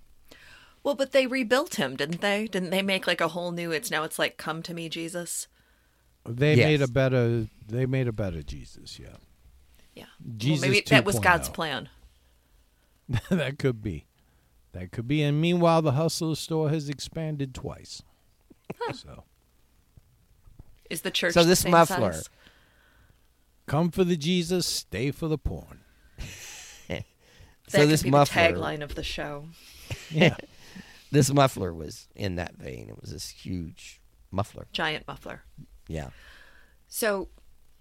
well, 0.84 0.96
but 0.96 1.12
they 1.12 1.28
rebuilt 1.28 1.76
him, 1.76 1.96
didn't 1.96 2.22
they? 2.22 2.48
Didn't 2.48 2.70
they 2.70 2.82
make 2.82 3.06
like 3.08 3.22
a 3.22 3.30
whole 3.30 3.52
new? 3.52 3.72
It's 3.72 3.92
now 3.92 4.04
it's 4.04 4.20
like 4.20 4.38
"Come 4.38 4.62
to 4.64 4.74
me, 4.74 4.90
Jesus." 4.90 5.48
They 6.28 6.56
Yes. 6.56 6.66
made 6.66 6.82
a 6.82 6.88
better. 6.88 7.48
They 7.68 7.86
made 7.86 8.08
a 8.08 8.12
better 8.14 8.42
Jesus. 8.44 9.00
Yeah, 9.00 9.16
Yeah. 9.96 10.06
Jesus 10.38 10.62
well, 10.64 10.72
maybe 10.72 10.86
that 10.90 11.06
was 11.06 11.20
God's 11.20 11.50
2.0. 11.50 11.54
plan. 11.54 11.90
that 13.30 13.58
could 13.58 13.82
be. 13.82 14.06
That 14.74 14.92
could 14.92 15.08
be. 15.08 15.24
And 15.24 15.40
meanwhile, 15.42 15.82
the 15.82 15.94
hustler 15.94 16.36
store 16.36 16.70
has 16.70 16.90
expanded 16.90 17.56
twice. 17.56 18.04
so 18.94 19.24
Is 20.90 21.02
the 21.02 21.10
church 21.12 21.34
So 21.34 21.42
the 21.44 21.50
this 21.50 21.62
same 21.62 21.72
muffler- 21.72 22.14
size? 22.14 22.30
come 23.66 23.90
for 23.92 24.04
the 24.04 24.18
Jesus, 24.18 24.68
stay 24.68 25.10
for 25.12 25.28
the 25.28 25.38
porn. 25.38 25.80
That 27.72 27.82
so 27.82 27.86
this 27.86 28.04
be 28.04 28.10
muffler, 28.12 28.52
the 28.52 28.54
tagline 28.54 28.82
of 28.82 28.96
the 28.96 29.04
show. 29.04 29.46
Yeah. 30.10 30.36
this 31.12 31.32
muffler 31.34 31.74
was 31.74 32.08
in 32.16 32.36
that 32.36 32.56
vein. 32.56 32.90
It 32.90 33.00
was 33.00 33.12
this 33.12 33.30
huge 33.30 34.02
muffler. 34.32 34.68
giant 34.72 35.08
muffler. 35.08 35.44
Yeah. 35.88 36.10
So, 36.88 37.30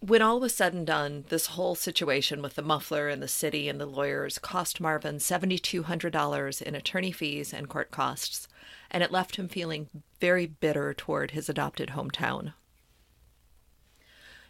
when 0.01 0.23
all 0.23 0.39
was 0.39 0.55
said 0.55 0.75
and 0.75 0.87
done, 0.87 1.25
this 1.29 1.49
whole 1.49 1.75
situation 1.75 2.41
with 2.41 2.55
the 2.55 2.63
muffler 2.63 3.09
and 3.09 3.23
the 3.23 3.29
city 3.29 3.69
and 3.69 3.81
the 3.81 3.87
lawyers 3.87 4.39
cost 4.39 4.81
Marvin 4.81 5.17
$7,200 5.17 6.63
in 6.63 6.75
attorney 6.75 7.11
fees 7.11 7.53
and 7.53 7.69
court 7.69 7.91
costs, 7.91 8.47
and 8.91 9.03
it 9.03 9.11
left 9.11 9.37
him 9.37 9.49
feeling 9.49 9.89
very 10.21 10.47
bitter 10.47 10.95
toward 10.95 11.33
his 11.33 11.49
adopted 11.49 11.91
hometown. 11.91 12.53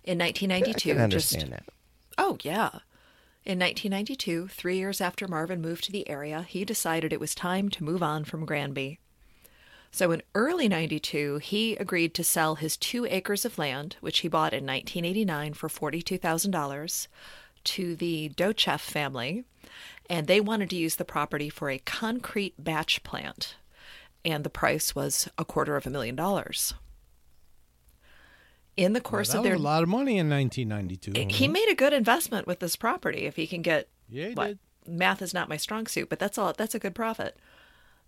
In 0.05 0.21
I 0.21 0.27
1992, 0.27 0.95
can 0.95 1.11
just 1.11 1.51
that. 1.51 1.65
Oh, 2.19 2.37
yeah. 2.43 2.81
In 3.49 3.59
1992, 3.61 4.49
three 4.49 4.77
years 4.77 5.01
after 5.01 5.27
Marvin 5.27 5.63
moved 5.63 5.85
to 5.85 5.91
the 5.91 6.07
area, 6.07 6.43
he 6.47 6.67
decided 6.67 7.15
it 7.15 7.19
was 7.19 7.35
time 7.35 7.71
to 7.71 7.83
move 7.83 8.03
on 8.03 8.25
from 8.25 8.45
Granby. 8.45 8.99
So 9.91 10.11
in 10.13 10.21
early 10.35 10.69
92, 10.69 11.39
he 11.39 11.75
agreed 11.77 12.13
to 12.13 12.23
sell 12.23 12.57
his 12.57 12.77
two 12.77 13.07
acres 13.07 13.47
of 13.47 13.57
land, 13.57 13.97
which 14.03 14.19
he 14.19 14.29
bought 14.29 14.53
in 14.53 14.67
1989 14.67 15.55
for 15.55 15.71
$42,000, 15.71 17.07
to 17.65 17.97
the 17.97 18.29
Docheff 18.37 18.83
family, 18.83 19.45
and 20.11 20.27
they 20.27 20.43
wanted 20.43 20.69
to 20.69 20.77
use 20.77 20.97
the 20.97 21.07
property 21.07 21.49
for 21.49 21.71
a 21.71 21.79
concrete 21.79 22.63
batch 22.63 23.03
plant, 23.03 23.57
and 24.27 24.45
the 24.45 24.51
price 24.51 24.95
was 24.95 25.27
a 25.39 25.45
quarter 25.47 25.75
of 25.75 25.87
a 25.87 25.91
million 25.91 26.15
dollars. 26.15 26.75
In 28.79 28.93
the 28.93 28.99
Well, 28.99 29.11
course 29.11 29.29
that 29.33 29.39
of 29.39 29.43
was 29.43 29.49
their 29.49 29.57
a 29.57 29.59
lot 29.59 29.83
of 29.83 29.89
money 29.89 30.19
in 30.19 30.29
1992. 30.31 31.13
he 31.35 31.45
uh-huh. 31.47 31.53
made 31.53 31.69
a 31.69 31.75
good 31.75 31.93
investment 31.93 32.47
with 32.47 32.61
this 32.61 32.77
property 32.77 33.27
if 33.27 33.37
he 33.37 33.47
can 33.47 33.61
get 33.63 33.89
Yeah, 34.09 34.29
he 34.29 34.35
what, 34.35 34.47
did. 34.47 34.59
math 34.87 35.21
is 35.21 35.35
not 35.35 35.49
my 35.49 35.57
strong 35.57 35.87
suit 35.87 36.09
but 36.09 36.19
that's 36.19 36.39
all 36.39 36.53
that's 36.57 36.75
a 36.75 36.79
good 36.79 36.95
profit 36.95 37.37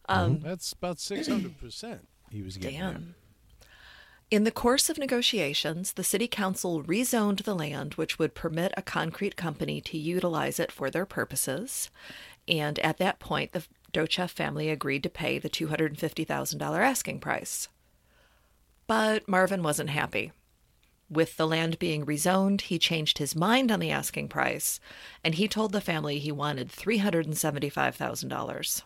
uh-huh. 0.09 0.23
um, 0.25 0.41
That's 0.41 0.73
about 0.73 0.99
600 1.01 1.59
percent. 1.59 2.09
He 2.31 2.43
was 2.43 2.57
getting. 2.57 2.79
there. 2.79 2.93
damn 2.93 3.15
in 4.31 4.45
the 4.45 4.53
course 4.53 4.89
of 4.89 4.97
negotiations 4.97 5.95
the 5.95 6.05
city 6.05 6.29
council 6.29 6.85
rezoned 6.85 7.43
the 7.43 7.55
land 7.55 7.95
which 7.95 8.17
would 8.19 8.35
permit 8.35 8.73
a 8.77 8.83
concrete 8.83 9.35
company 9.35 9.81
to 9.81 9.99
utilize 9.99 10.61
it 10.61 10.71
for 10.71 10.89
their 10.89 11.05
purposes 11.05 11.91
and 12.47 12.79
at 12.79 12.99
that 12.99 13.19
point 13.19 13.51
the 13.53 13.65
Docheff 13.93 14.31
family 14.31 14.71
agreed 14.71 15.03
to 15.03 15.11
pay 15.11 15.41
the 15.41 15.51
$250,000 15.51 16.61
asking 16.79 17.19
price 17.19 17.69
but 18.87 19.27
Marvin 19.29 19.65
wasn't 19.65 19.91
happy 19.91 20.31
With 21.11 21.37
the 21.37 21.47
land 21.47 21.79
being 21.81 22.07
rezoned, 22.07 22.61
he 22.63 22.79
changed 22.79 23.19
his 23.19 23.35
mind 23.35 23.73
on 23.73 23.81
the 23.81 23.91
asking 23.91 24.29
price, 24.29 24.79
and 25.25 25.35
he 25.35 25.49
told 25.49 25.73
the 25.73 25.81
family 25.81 26.21
he 26.21 26.31
wanted 26.31 26.69
$375,000. 26.71 28.83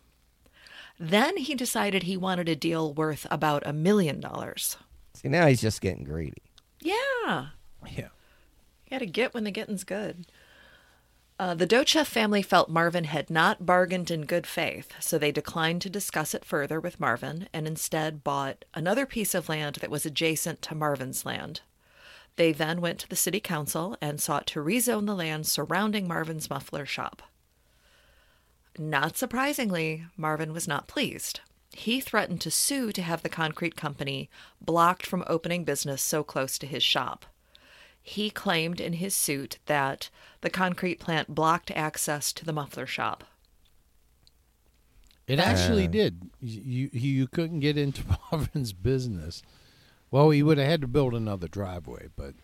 Then 0.98 1.36
he 1.36 1.54
decided 1.54 2.04
he 2.04 2.16
wanted 2.16 2.48
a 2.48 2.56
deal 2.56 2.92
worth 2.94 3.26
about 3.30 3.62
a 3.66 3.72
million 3.72 4.20
dollars. 4.20 4.76
See, 5.14 5.28
now 5.28 5.46
he's 5.46 5.60
just 5.60 5.80
getting 5.80 6.04
greedy. 6.04 6.42
Yeah, 6.80 7.48
Yeah. 7.86 8.08
you 8.08 8.90
got 8.90 8.98
to 9.00 9.06
get 9.06 9.34
when 9.34 9.44
the 9.44 9.50
getting's 9.50 9.84
good. 9.84 10.26
Uh, 11.38 11.54
the 11.54 11.66
Docheff 11.66 12.06
family 12.06 12.42
felt 12.42 12.70
Marvin 12.70 13.04
had 13.04 13.28
not 13.28 13.66
bargained 13.66 14.10
in 14.10 14.24
good 14.24 14.46
faith, 14.46 14.92
so 15.00 15.18
they 15.18 15.32
declined 15.32 15.82
to 15.82 15.90
discuss 15.90 16.32
it 16.32 16.44
further 16.44 16.78
with 16.78 17.00
Marvin 17.00 17.48
and 17.52 17.66
instead 17.66 18.22
bought 18.22 18.64
another 18.72 19.04
piece 19.04 19.34
of 19.34 19.48
land 19.48 19.76
that 19.76 19.90
was 19.90 20.06
adjacent 20.06 20.62
to 20.62 20.76
Marvin's 20.76 21.26
land. 21.26 21.62
They 22.36 22.52
then 22.52 22.80
went 22.80 22.98
to 23.00 23.08
the 23.08 23.16
city 23.16 23.40
council 23.40 23.96
and 24.00 24.20
sought 24.20 24.46
to 24.48 24.60
rezone 24.60 25.06
the 25.06 25.14
land 25.14 25.46
surrounding 25.46 26.08
Marvin's 26.08 26.50
muffler 26.50 26.84
shop. 26.84 27.22
Not 28.76 29.16
surprisingly, 29.16 30.06
Marvin 30.16 30.52
was 30.52 30.66
not 30.66 30.88
pleased. 30.88 31.40
He 31.70 32.00
threatened 32.00 32.40
to 32.42 32.50
sue 32.50 32.92
to 32.92 33.02
have 33.02 33.22
the 33.22 33.28
concrete 33.28 33.76
company 33.76 34.28
blocked 34.60 35.06
from 35.06 35.24
opening 35.26 35.64
business 35.64 36.02
so 36.02 36.24
close 36.24 36.58
to 36.58 36.66
his 36.66 36.82
shop. 36.82 37.26
He 38.02 38.30
claimed 38.30 38.80
in 38.80 38.94
his 38.94 39.14
suit 39.14 39.58
that 39.66 40.10
the 40.40 40.50
concrete 40.50 41.00
plant 41.00 41.34
blocked 41.34 41.70
access 41.70 42.32
to 42.34 42.44
the 42.44 42.52
muffler 42.52 42.86
shop. 42.86 43.24
It 45.26 45.38
actually 45.38 45.86
uh. 45.86 45.90
did. 45.90 46.30
You, 46.40 46.90
you 46.92 47.10
you 47.10 47.26
couldn't 47.26 47.60
get 47.60 47.78
into 47.78 48.04
Marvin's 48.32 48.72
business. 48.72 49.42
Well, 50.14 50.30
he 50.30 50.44
would 50.44 50.58
have 50.58 50.68
had 50.68 50.80
to 50.82 50.86
build 50.86 51.12
another 51.12 51.48
driveway, 51.48 52.06
but 52.14 52.34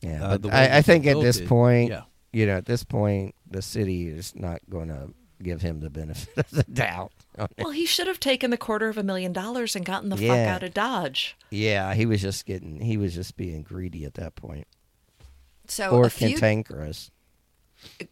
Yeah, 0.00 0.24
Uh, 0.24 0.28
but 0.30 0.42
the 0.42 0.48
I, 0.52 0.78
I 0.78 0.82
think 0.82 1.06
at 1.06 1.20
this 1.20 1.36
it, 1.36 1.48
point, 1.48 1.90
yeah. 1.90 2.02
you 2.32 2.44
know, 2.44 2.56
at 2.56 2.66
this 2.66 2.82
point, 2.82 3.36
the 3.48 3.62
city 3.62 4.08
is 4.08 4.34
not 4.34 4.62
going 4.68 4.88
to 4.88 5.14
give 5.40 5.62
him 5.62 5.78
the 5.78 5.90
benefit 5.90 6.36
of 6.36 6.50
the 6.50 6.64
doubt. 6.64 7.12
Well, 7.56 7.70
he 7.70 7.86
should 7.86 8.08
have 8.08 8.18
taken 8.18 8.50
the 8.50 8.56
quarter 8.56 8.88
of 8.88 8.98
a 8.98 9.04
million 9.04 9.32
dollars 9.32 9.76
and 9.76 9.84
gotten 9.86 10.08
the 10.08 10.16
fuck 10.16 10.38
out 10.38 10.64
of 10.64 10.74
Dodge. 10.74 11.36
Yeah, 11.50 11.94
he 11.94 12.04
was 12.04 12.20
just 12.20 12.44
getting, 12.46 12.80
he 12.80 12.96
was 12.96 13.14
just 13.14 13.36
being 13.36 13.62
greedy 13.62 14.04
at 14.04 14.14
that 14.14 14.34
point, 14.34 14.66
So 15.68 15.90
or 15.90 16.06
a 16.06 16.10
few 16.10 16.30
cantankerous. 16.30 17.12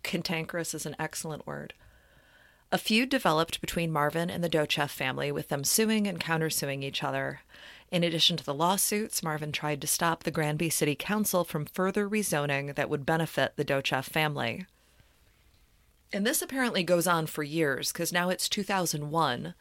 cantankerous 0.04 0.74
is 0.74 0.86
an 0.86 0.94
excellent 1.00 1.44
word. 1.44 1.74
A 2.70 2.78
feud 2.78 3.08
developed 3.08 3.60
between 3.60 3.90
Marvin 3.90 4.30
and 4.30 4.44
the 4.44 4.48
Docheff 4.48 4.90
family, 4.90 5.32
with 5.32 5.48
them 5.48 5.64
suing 5.64 6.06
and 6.06 6.20
countersuing 6.20 6.84
each 6.84 7.02
other. 7.02 7.40
In 7.90 8.02
addition 8.02 8.36
to 8.36 8.44
the 8.44 8.54
lawsuits, 8.54 9.22
Marvin 9.22 9.52
tried 9.52 9.80
to 9.80 9.86
stop 9.86 10.24
the 10.24 10.30
Granby 10.30 10.70
City 10.70 10.96
Council 10.96 11.44
from 11.44 11.66
further 11.66 12.08
rezoning 12.08 12.74
that 12.74 12.90
would 12.90 13.06
benefit 13.06 13.52
the 13.56 13.64
Docheff 13.64 14.06
family. 14.06 14.66
And 16.12 16.26
this 16.26 16.42
apparently 16.42 16.82
goes 16.82 17.06
on 17.06 17.26
for 17.26 17.42
years 17.42 17.92
because 17.92 18.12
now 18.12 18.28
it's 18.28 18.48
2001, 18.48 19.54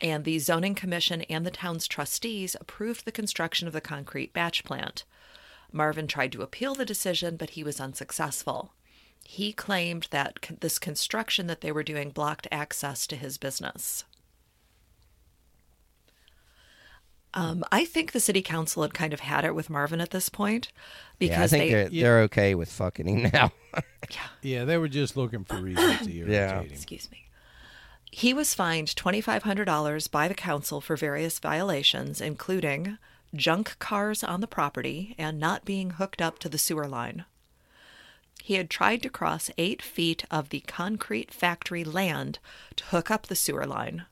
and 0.00 0.24
the 0.24 0.38
Zoning 0.38 0.74
Commission 0.74 1.22
and 1.22 1.46
the 1.46 1.50
town's 1.50 1.86
trustees 1.86 2.56
approved 2.60 3.04
the 3.04 3.12
construction 3.12 3.66
of 3.66 3.72
the 3.72 3.80
concrete 3.80 4.32
batch 4.32 4.64
plant. 4.64 5.04
Marvin 5.70 6.06
tried 6.06 6.32
to 6.32 6.42
appeal 6.42 6.74
the 6.74 6.84
decision, 6.84 7.36
but 7.36 7.50
he 7.50 7.64
was 7.64 7.80
unsuccessful. 7.80 8.72
He 9.24 9.52
claimed 9.52 10.08
that 10.10 10.38
this 10.60 10.78
construction 10.78 11.46
that 11.46 11.62
they 11.62 11.72
were 11.72 11.82
doing 11.82 12.10
blocked 12.10 12.48
access 12.50 13.06
to 13.06 13.16
his 13.16 13.38
business. 13.38 14.04
Um, 17.34 17.64
I 17.72 17.84
think 17.86 18.12
the 18.12 18.20
city 18.20 18.42
council 18.42 18.82
had 18.82 18.92
kind 18.94 19.12
of 19.14 19.20
had 19.20 19.44
it 19.44 19.54
with 19.54 19.70
Marvin 19.70 20.00
at 20.02 20.10
this 20.10 20.28
point 20.28 20.70
Yeah, 21.18 21.26
I 21.26 21.28
because 21.30 21.50
think 21.50 21.62
they, 21.64 21.70
they're 21.70 21.88
they're 21.88 22.20
okay 22.24 22.54
with 22.54 22.70
fucking 22.70 23.06
him 23.06 23.30
now. 23.32 23.52
yeah, 24.42 24.64
they 24.64 24.76
were 24.76 24.88
just 24.88 25.16
looking 25.16 25.44
for 25.44 25.56
reasons 25.56 26.00
to 26.06 26.12
irritate 26.14 26.28
Yeah. 26.34 26.60
him. 26.60 26.68
excuse 26.70 27.10
me. 27.10 27.18
He 28.10 28.34
was 28.34 28.52
fined 28.54 28.88
$2,500 28.88 30.10
by 30.10 30.28
the 30.28 30.34
council 30.34 30.82
for 30.82 30.96
various 30.96 31.38
violations, 31.38 32.20
including 32.20 32.98
junk 33.34 33.78
cars 33.78 34.22
on 34.22 34.42
the 34.42 34.46
property 34.46 35.14
and 35.16 35.40
not 35.40 35.64
being 35.64 35.92
hooked 35.92 36.20
up 36.20 36.38
to 36.40 36.50
the 36.50 36.58
sewer 36.58 36.86
line. 36.86 37.24
He 38.42 38.54
had 38.54 38.68
tried 38.68 39.02
to 39.04 39.08
cross 39.08 39.50
eight 39.56 39.80
feet 39.80 40.26
of 40.30 40.50
the 40.50 40.60
concrete 40.60 41.32
factory 41.32 41.84
land 41.84 42.38
to 42.76 42.84
hook 42.86 43.10
up 43.10 43.28
the 43.28 43.36
sewer 43.36 43.64
line. 43.64 44.04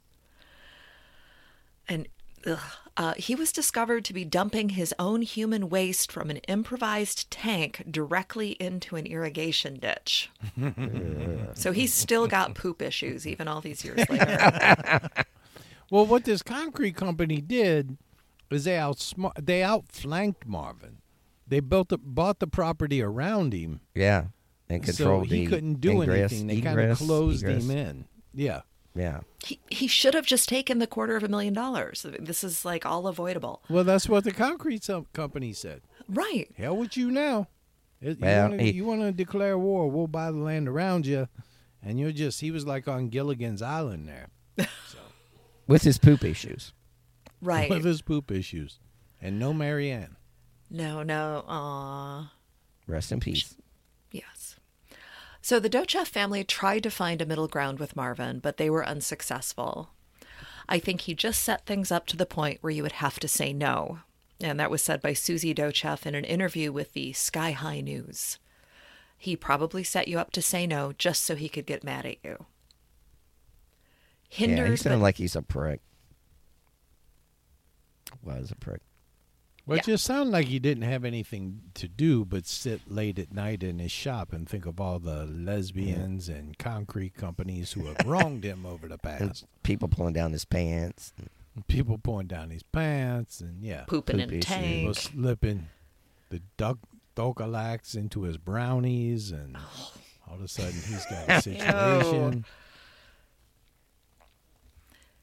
And 2.45 2.55
ugh, 2.55 2.61
uh, 2.97 3.15
he 3.17 3.35
was 3.35 3.53
discovered 3.53 4.05
to 4.07 4.13
be 4.13 4.25
dumping 4.25 4.71
his 4.71 4.95
own 4.99 5.23
human 5.23 5.69
waste 5.69 6.11
from 6.13 6.31
an 6.31 6.39
improvised 6.49 7.31
tank 7.31 7.85
directly 7.91 8.51
into 8.61 8.97
an 8.97 9.07
irrigation 9.07 9.79
ditch. 9.79 10.31
so 11.55 11.73
he's 11.73 11.93
still 11.95 12.27
got 12.27 12.55
poop 12.55 12.83
issues 12.83 13.27
even 13.27 13.49
all 13.49 13.61
these 13.61 13.85
years 13.85 14.09
later. 14.09 15.09
Well, 15.91 16.07
what 16.07 16.25
this 16.25 16.41
concrete 16.43 16.95
company 16.95 17.41
did 17.41 17.99
is 18.49 18.63
they 18.63 18.77
outsmart, 18.77 19.33
they 19.45 19.65
outflanked 19.65 20.47
Marvin. 20.47 20.99
They 21.49 21.59
built 21.59 21.89
the, 21.89 21.99
bought 21.99 22.39
the 22.39 22.47
property 22.47 23.03
around 23.03 23.53
him, 23.53 23.81
yeah, 23.93 24.27
and 24.69 24.87
so 24.87 24.93
control 24.93 25.21
he 25.23 25.47
the 25.47 25.47
couldn't 25.49 25.81
do 25.81 26.01
ingress- 26.01 26.31
anything. 26.31 26.47
They 26.47 26.61
kind 26.61 26.81
of 26.93 26.97
closed 26.97 27.43
egress. 27.43 27.65
him 27.65 27.71
in. 27.73 28.05
Yeah. 28.33 28.61
Yeah, 28.95 29.21
he, 29.45 29.61
he 29.71 29.87
should 29.87 30.15
have 30.15 30.27
just 30.27 30.49
taken 30.49 30.79
the 30.81 30.87
quarter 30.87 31.15
of 31.17 31.23
a 31.23 31.29
million 31.29 31.55
dollars. 31.55 32.05
This 32.19 32.43
is 32.43 32.65
like 32.65 32.85
all 32.85 33.07
avoidable. 33.07 33.63
Well, 33.71 33.85
that's 33.85 34.09
what 34.09 34.25
the 34.25 34.33
concrete 34.33 34.89
company 35.13 35.53
said. 35.53 35.83
Right. 36.09 36.51
Hell 36.57 36.77
with 36.77 36.97
you 36.97 37.11
now. 37.11 37.47
It- 38.01 38.19
You 38.19 38.25
Well, 38.25 38.49
wanna- 38.51 38.63
you 38.65 38.85
want 38.85 39.01
to 39.03 39.13
declare 39.13 39.57
war? 39.59 39.89
We'll 39.91 40.07
buy 40.09 40.31
the 40.33 40.39
land 40.39 40.67
around 40.69 41.07
you, 41.07 41.29
and 41.83 42.01
you're 42.01 42.11
just. 42.13 42.41
He 42.41 42.51
was 42.51 42.67
like 42.67 42.89
on 42.89 43.11
Gilligan's 43.11 43.63
Island 43.63 44.09
there 44.09 44.29
so. 44.89 44.99
with 45.69 45.83
his 45.83 45.99
poop 45.99 46.25
issues. 46.25 46.73
Right. 47.43 47.71
with 47.71 47.85
his 47.85 48.03
poop 48.03 48.31
issues, 48.31 48.81
and 49.23 49.39
no 49.39 49.53
Mary 49.55 49.91
Ann. 49.91 50.17
No, 50.69 51.03
no. 51.03 51.45
Aw. 51.47 52.33
Rest 52.87 53.13
in 53.13 53.21
peace. 53.21 53.55
So 55.43 55.59
the 55.59 55.71
Docheff 55.71 56.07
family 56.07 56.45
tried 56.45 56.83
to 56.83 56.91
find 56.91 57.23
a 57.23 57.27
middle 57.27 57.49
ground 57.49 57.79
with 57.79 57.97
Marvin, 57.97 58.41
but 58.41 58.57
they 58.57 58.69
were 58.69 58.87
unsuccessful. 58.87 59.91
I 60.69 60.79
think 60.79 61.03
he 61.03 61.15
just 61.15 61.43
set 61.43 61.67
things 61.67 61.91
up 61.91 62.07
to 62.09 62.17
the 62.17 62.27
point 62.27 62.59
where 62.63 62.71
you 62.71 62.83
would 62.83 62.93
have 62.93 63.19
to 63.21 63.29
say 63.29 63.53
no. 63.53 64.01
And 64.41 64.61
that 64.61 64.71
was 64.71 64.83
said 64.83 65.03
by 65.03 65.13
Susie 65.13 65.55
Docheff 65.55 66.07
in 66.07 66.15
an 66.15 66.25
interview 66.25 66.73
with 66.73 66.93
the 66.93 67.13
Sky-Hi 67.13 67.81
News. 67.81 68.39
He 69.17 69.37
probably 69.37 69.83
set 69.83 70.09
you 70.09 70.19
up 70.19 70.31
to 70.33 70.43
say 70.43 70.67
no 70.67 70.93
just 70.93 71.23
so 71.25 71.35
he 71.37 71.49
could 71.49 71.67
get 71.67 71.85
mad 71.85 72.07
at 72.07 72.17
you. 72.25 72.47
Hindered, 74.29 74.67
yeah, 74.67 74.71
he 74.71 74.77
sounded 74.77 74.99
but- 74.99 75.03
like 75.03 75.17
he's 75.17 75.37
a 75.37 75.43
prick. 75.43 75.81
Was 78.23 78.51
a 78.51 78.57
prick. 78.57 78.81
Well, 79.67 79.77
it 79.79 79.87
Yeah. 79.87 79.93
just 79.95 80.05
sounded 80.05 80.33
like 80.33 80.47
he 80.47 80.59
didn't 80.59 80.83
have 80.85 81.05
anything 81.05 81.61
to 81.75 81.87
do 81.89 82.25
but 82.25 82.47
sit 82.47 82.91
late 82.91 83.19
at 83.19 83.33
night 83.33 83.63
in 83.63 83.79
his 83.79 83.93
shop 83.93 84.33
and 84.33 84.49
think 84.49 84.67
of 84.67 84.81
all 84.81 84.99
the 84.99 85.27
lesbians 85.27 86.29
and 86.29 86.57
concrete 86.59 87.15
companies 87.15 87.73
who 87.73 87.87
have 87.87 87.99
wronged 88.07 88.45
him 88.45 88.65
over 88.67 88.89
the 88.89 88.99
And 89.05 89.29
past. 89.31 89.45
people 89.63 89.89
pulling 89.89 90.15
down 90.15 90.33
his 90.33 90.45
pants. 90.45 91.13
People 91.69 91.99
pulling 91.99 92.27
down 92.27 92.51
his 92.51 92.63
pants 92.63 93.41
and 93.41 93.63
yeah, 93.63 93.85
Pooping 93.87 94.17
Poop 94.19 94.29
in 94.29 94.35
a 94.35 94.39
issue. 94.39 94.55
people 94.55 94.95
tank. 94.95 94.97
slipping 94.97 95.67
the 96.31 96.41
duck 96.57 96.79
Docalax 97.17 97.95
into 97.97 98.23
his 98.23 98.39
brownies 98.39 99.31
and 99.31 99.57
all 100.29 100.35
of 100.37 100.41
a 100.43 100.49
sudden 100.49 100.73
he's 100.73 101.05
got 101.07 101.29
a 101.29 101.43
situation. 101.43 102.45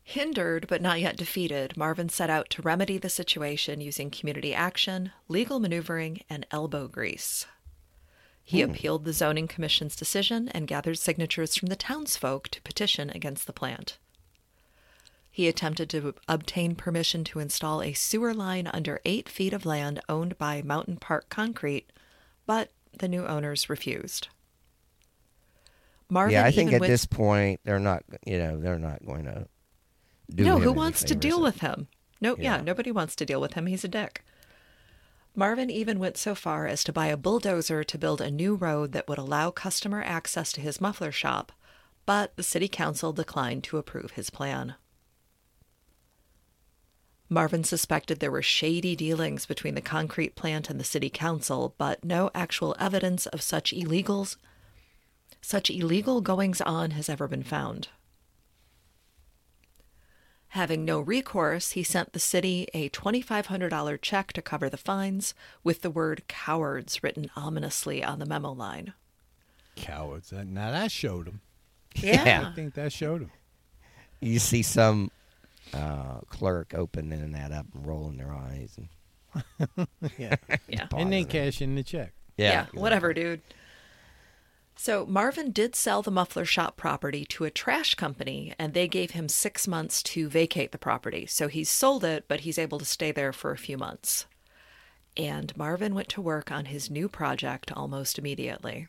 Hindered 0.09 0.67
but 0.69 0.81
not 0.81 1.01
yet 1.01 1.17
defeated, 1.17 1.75
Marvin 1.75 2.07
set 2.07 2.29
out 2.29 2.49
to 2.51 2.61
remedy 2.61 2.97
the 2.97 3.09
situation 3.09 3.81
using 3.81 4.09
community 4.09 4.53
action, 4.53 5.11
legal 5.27 5.59
maneuvering, 5.59 6.21
and 6.29 6.47
elbow 6.49 6.87
grease. 6.87 7.45
He 8.41 8.61
hmm. 8.61 8.71
appealed 8.71 9.03
the 9.03 9.11
zoning 9.11 9.49
commission's 9.49 9.97
decision 9.97 10.47
and 10.47 10.65
gathered 10.65 10.97
signatures 10.97 11.57
from 11.57 11.67
the 11.67 11.75
townsfolk 11.75 12.47
to 12.51 12.61
petition 12.61 13.09
against 13.09 13.47
the 13.47 13.51
plant. 13.51 13.97
He 15.29 15.49
attempted 15.49 15.89
to 15.89 16.15
obtain 16.29 16.75
permission 16.75 17.25
to 17.25 17.39
install 17.39 17.81
a 17.81 17.91
sewer 17.91 18.33
line 18.33 18.67
under 18.67 19.01
eight 19.03 19.27
feet 19.27 19.51
of 19.51 19.65
land 19.65 19.99
owned 20.07 20.37
by 20.37 20.61
Mountain 20.61 20.99
Park 21.01 21.27
Concrete, 21.27 21.91
but 22.45 22.71
the 22.97 23.09
new 23.09 23.25
owners 23.25 23.69
refused. 23.69 24.29
Marvin 26.09 26.31
yeah, 26.31 26.45
I 26.45 26.51
think 26.51 26.71
at 26.71 26.79
went- 26.79 26.89
this 26.89 27.05
point 27.05 27.59
they're 27.65 27.77
not. 27.77 28.05
You 28.25 28.37
know, 28.39 28.57
they're 28.57 28.79
not 28.79 29.05
going 29.05 29.25
to. 29.25 29.49
No, 30.29 30.59
who 30.59 30.71
wants 30.71 31.03
to 31.03 31.15
deal 31.15 31.41
with 31.41 31.61
him? 31.61 31.87
No, 32.19 32.35
yeah. 32.37 32.57
Yeah. 32.57 32.61
nobody 32.61 32.91
wants 32.91 33.15
to 33.15 33.25
deal 33.25 33.39
with 33.39 33.53
him. 33.53 33.65
He's 33.67 33.83
a 33.83 33.87
dick. 33.87 34.23
Marvin 35.35 35.69
even 35.69 35.99
went 35.99 36.17
so 36.17 36.33
far 36.33 36.65
as 36.65 36.83
to 36.83 36.91
buy 36.91 37.07
a 37.07 37.17
bulldozer 37.17 37.83
to 37.83 37.97
build 37.97 38.21
a 38.21 38.31
new 38.31 38.55
road 38.55 38.91
that 38.91 39.07
would 39.07 39.19
allow 39.19 39.51
customer 39.51 40.01
access 40.01 40.51
to 40.53 40.61
his 40.61 40.81
muffler 40.81 41.11
shop, 41.11 41.51
but 42.07 42.35
the 42.35 42.43
city 42.43 42.67
council 42.67 43.13
declined 43.13 43.63
to 43.65 43.77
approve 43.77 44.11
his 44.11 44.31
plan. 44.31 44.73
Marvin 47.29 47.63
suspected 47.63 48.19
there 48.19 48.31
were 48.31 48.41
shady 48.41 48.95
dealings 48.95 49.45
between 49.45 49.75
the 49.75 49.81
concrete 49.81 50.35
plant 50.35 50.69
and 50.69 50.79
the 50.79 50.83
city 50.83 51.09
council, 51.09 51.75
but 51.77 52.03
no 52.03 52.31
actual 52.33 52.75
evidence 52.79 53.27
of 53.27 53.41
such 53.41 53.73
illegals 53.73 54.37
such 55.41 55.69
illegal 55.69 56.19
goings 56.19 56.61
on 56.61 56.91
has 56.91 57.09
ever 57.09 57.27
been 57.27 57.43
found. 57.43 57.89
Having 60.57 60.85
no 60.85 60.99
recourse, 60.99 61.73
he 61.73 61.83
sent 61.83 62.13
the 62.13 62.19
city 62.19 62.67
a 62.73 62.89
$2,500 62.89 64.01
check 64.01 64.33
to 64.33 64.41
cover 64.41 64.69
the 64.71 64.75
fines, 64.77 65.35
with 65.63 65.83
the 65.83 65.91
word 65.91 66.23
cowards 66.27 67.03
written 67.03 67.29
ominously 67.35 68.03
on 68.03 68.17
the 68.17 68.25
memo 68.25 68.51
line. 68.53 68.93
Cowards. 69.75 70.31
That- 70.31 70.47
Now 70.47 70.71
that 70.71 70.91
showed 70.91 71.27
him. 71.27 71.41
Yeah. 71.93 72.49
I 72.51 72.55
think 72.55 72.73
that 72.73 72.91
showed 72.91 73.21
him. 73.21 73.31
You 74.19 74.39
see 74.39 74.63
some 74.63 75.11
uh, 75.75 76.21
clerk 76.29 76.73
opening 76.75 77.33
that 77.33 77.51
up 77.51 77.67
and 77.75 77.85
rolling 77.85 78.17
their 78.17 78.33
eyes. 78.33 78.79
And 78.79 79.87
Yeah. 80.17 80.37
Yeah. 80.67 80.87
and 80.97 81.13
then 81.13 81.25
cashing 81.25 81.75
the 81.75 81.83
check. 81.83 82.13
Yeah, 82.35 82.65
whatever, 82.73 83.13
dude. 83.13 83.41
So 84.79 85.07
Marvin 85.07 85.51
did 85.51 85.75
sell 85.75 86.03
the 86.03 86.11
muffler 86.11 86.45
shop 86.45 86.77
property 86.77 87.25
to 87.25 87.45
a 87.45 87.49
trash 87.51 87.95
company, 87.95 88.53
and 88.59 88.73
they 88.73 88.87
gave 88.87 89.11
him 89.11 89.27
six 89.27 89.67
months 89.67 90.03
to 90.03 90.29
vacate 90.29 90.71
the 90.71 90.77
property. 90.77 91.25
So 91.25 91.47
he's 91.47 91.69
sold 91.69 92.03
it, 92.03 92.25
but 92.27 92.41
he's 92.41 92.59
able 92.59 92.77
to 92.77 92.85
stay 92.85 93.11
there 93.11 93.33
for 93.33 93.51
a 93.51 93.57
few 93.57 93.77
months. 93.77 94.27
And 95.17 95.55
Marvin 95.57 95.95
went 95.95 96.09
to 96.09 96.21
work 96.21 96.51
on 96.51 96.65
his 96.65 96.91
new 96.91 97.09
project 97.09 97.71
almost 97.71 98.19
immediately. 98.19 98.87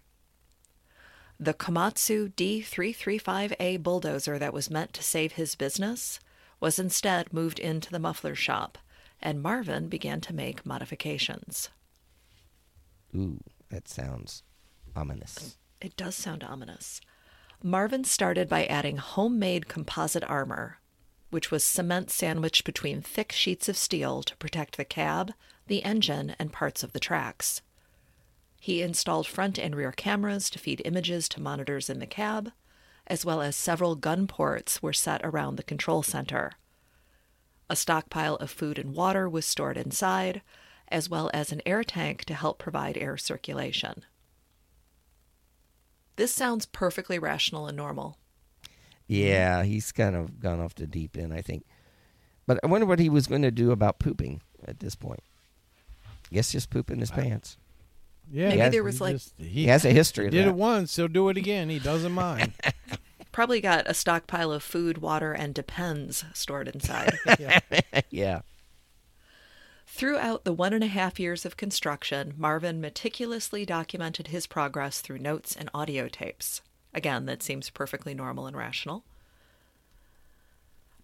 The 1.41 1.55
Komatsu 1.55 2.35
D335A 2.35 3.83
bulldozer 3.83 4.39
that 4.39 4.53
was 4.53 4.71
meant 4.71 4.93
to 4.93 5.03
save 5.03 5.33
his 5.33 5.55
business 5.55 6.21
was 6.61 6.79
instead 6.79 7.33
moved 7.33 7.59
into 7.59 7.91
the 7.91 7.99
muffler 7.99 8.35
shop, 8.35 8.77
and 9.23 9.43
Marvin 9.43 9.89
began 9.89 10.21
to 10.21 10.35
make 10.35 10.67
modifications. 10.67 11.71
Ooh, 13.17 13.41
that 13.71 13.89
sounds 13.89 14.43
ominous. 14.95 15.57
It 15.81 15.97
does 15.97 16.17
sound 16.17 16.43
ominous. 16.43 17.01
Marvin 17.63 18.05
started 18.05 18.49
by 18.49 18.67
adding 18.67 18.97
homemade 18.97 19.69
composite 19.69 20.25
armor, 20.25 20.79
which 21.31 21.51
was 21.51 21.63
cement 21.63 22.11
sandwiched 22.11 22.65
between 22.65 23.03
thick 23.03 23.33
sheets 23.33 23.69
of 23.69 23.77
steel 23.77 24.23
to 24.23 24.37
protect 24.37 24.77
the 24.77 24.85
cab, 24.85 25.33
the 25.67 25.85
engine, 25.85 26.35
and 26.39 26.53
parts 26.53 26.83
of 26.83 26.93
the 26.93 27.01
tracks. 27.01 27.63
He 28.61 28.83
installed 28.83 29.27
front 29.27 29.59
and 29.59 29.77
rear 29.77 29.93
cameras 29.93 30.51
to 30.51 30.59
feed 30.59 30.83
images 30.85 31.29
to 31.31 31.41
monitors 31.41 31.89
in 31.89 32.01
the 32.01 32.07
cab, 32.07 32.53
as 33.07 33.25
well 33.25 33.41
as 33.41 33.57
several 33.57 33.95
gun 33.95 34.27
ports 34.27 34.83
were 34.83 34.93
set 34.93 35.21
around 35.25 35.57
the 35.57 35.63
control 35.63 36.03
center. 36.03 36.53
A 37.71 37.77
stockpile 37.77 38.37
of 38.37 38.51
food 38.51 38.79
and 38.79 38.95
water 38.95 39.29
was 39.29 39.47
stored 39.47 39.77
inside, 39.77 40.43
as 40.89 41.09
well 41.09 41.31
as 41.33 41.53
an 41.53 41.63
air 41.67 41.85
tank 41.85 42.25
to 42.25 42.35
help 42.35 42.59
provide 42.59 42.97
air 42.97 43.17
circulation. 43.17 44.05
This 46.19 46.35
sounds 46.35 46.67
perfectly 46.67 47.19
rational 47.19 47.67
and 47.69 47.77
normal. 47.77 48.19
Yeah, 49.07 49.63
he's 49.63 49.93
kind 49.93 50.15
of 50.17 50.41
gone 50.41 50.61
off 50.61 50.75
the 50.75 50.87
deep 50.87 51.17
end, 51.17 51.33
I 51.33 51.41
think. 51.41 51.65
But 52.47 52.59
I 52.63 52.67
wonder 52.67 52.87
what 52.87 52.99
he 52.99 53.09
was 53.09 53.27
going 53.27 53.43
to 53.43 53.51
do 53.51 53.71
about 53.71 53.99
pooping 54.01 54.41
at 54.67 54.81
this 54.81 54.95
point. 54.95 55.21
Guess 56.33 56.53
just 56.53 56.71
poop 56.71 56.91
in 56.91 56.99
his 56.99 57.11
pants. 57.13 57.57
Yeah, 58.31 58.49
Maybe 58.51 58.63
he 58.65 58.69
there 58.71 58.83
was, 58.85 59.01
like- 59.01 59.15
just- 59.15 59.33
He 59.39 59.69
has 59.69 59.85
a 59.85 59.91
history 59.91 60.27
of 60.27 60.33
did 60.33 60.45
that. 60.45 60.51
it 60.51 60.55
once, 60.57 60.95
he'll 60.97 61.09
do 61.09 61.29
it 61.31 61.37
again. 61.39 61.71
He 61.71 61.79
doesn't 61.79 62.13
mind. 62.13 62.53
Probably 63.33 63.61
got 63.61 63.89
a 63.89 63.95
stockpile 63.95 64.51
of 64.51 64.63
food, 64.65 64.99
water, 64.99 65.33
and 65.33 65.55
depends 65.55 66.25
stored 66.35 66.67
inside. 66.69 67.17
yeah. 68.11 68.41
Throughout 69.99 70.45
the 70.45 70.53
one 70.53 70.73
and 70.73 70.85
a 70.85 70.87
half 70.87 71.19
years 71.19 71.45
of 71.45 71.57
construction, 71.57 72.33
Marvin 72.37 72.81
meticulously 72.81 73.67
documented 73.67 74.29
his 74.29 74.47
progress 74.47 75.01
through 75.01 75.19
notes 75.19 75.57
and 75.57 75.69
audio 75.75 76.07
tapes. 76.07 76.63
Again, 76.95 77.27
that 77.27 77.43
seems 77.43 77.69
perfectly 77.69 78.15
normal 78.15 78.47
and 78.47 78.57
rational. 78.57 79.03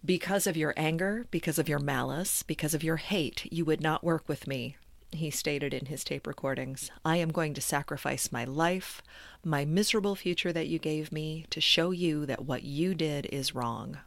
Because 0.05 0.47
of 0.47 0.55
your 0.55 0.73
anger, 0.77 1.25
because 1.29 1.59
of 1.59 1.67
your 1.67 1.79
malice, 1.79 2.41
because 2.41 2.73
of 2.73 2.85
your 2.85 2.95
hate, 2.95 3.51
you 3.51 3.65
would 3.65 3.81
not 3.81 4.01
work 4.01 4.29
with 4.29 4.47
me, 4.47 4.77
he 5.11 5.29
stated 5.29 5.73
in 5.73 5.87
his 5.87 6.05
tape 6.05 6.25
recordings. 6.25 6.89
I 7.03 7.17
am 7.17 7.33
going 7.33 7.53
to 7.55 7.61
sacrifice 7.61 8.31
my 8.31 8.45
life, 8.45 9.01
my 9.43 9.65
miserable 9.65 10.15
future 10.15 10.53
that 10.53 10.69
you 10.69 10.79
gave 10.79 11.11
me, 11.11 11.45
to 11.49 11.59
show 11.59 11.91
you 11.91 12.25
that 12.27 12.45
what 12.45 12.63
you 12.63 12.95
did 12.95 13.25
is 13.25 13.53
wrong. 13.53 13.97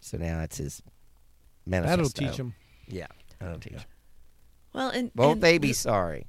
So 0.00 0.18
now 0.18 0.38
it's 0.42 0.58
his 0.58 0.84
manifesto. 1.66 1.96
That'll 1.96 2.10
teach 2.10 2.38
him. 2.38 2.54
Yeah, 2.86 3.08
that'll 3.40 3.58
teach 3.58 3.72
him. 3.72 3.82
Well, 4.74 4.90
and, 4.90 5.10
Won't 5.14 5.34
and 5.34 5.42
they 5.42 5.58
be 5.58 5.72
sorry? 5.72 6.26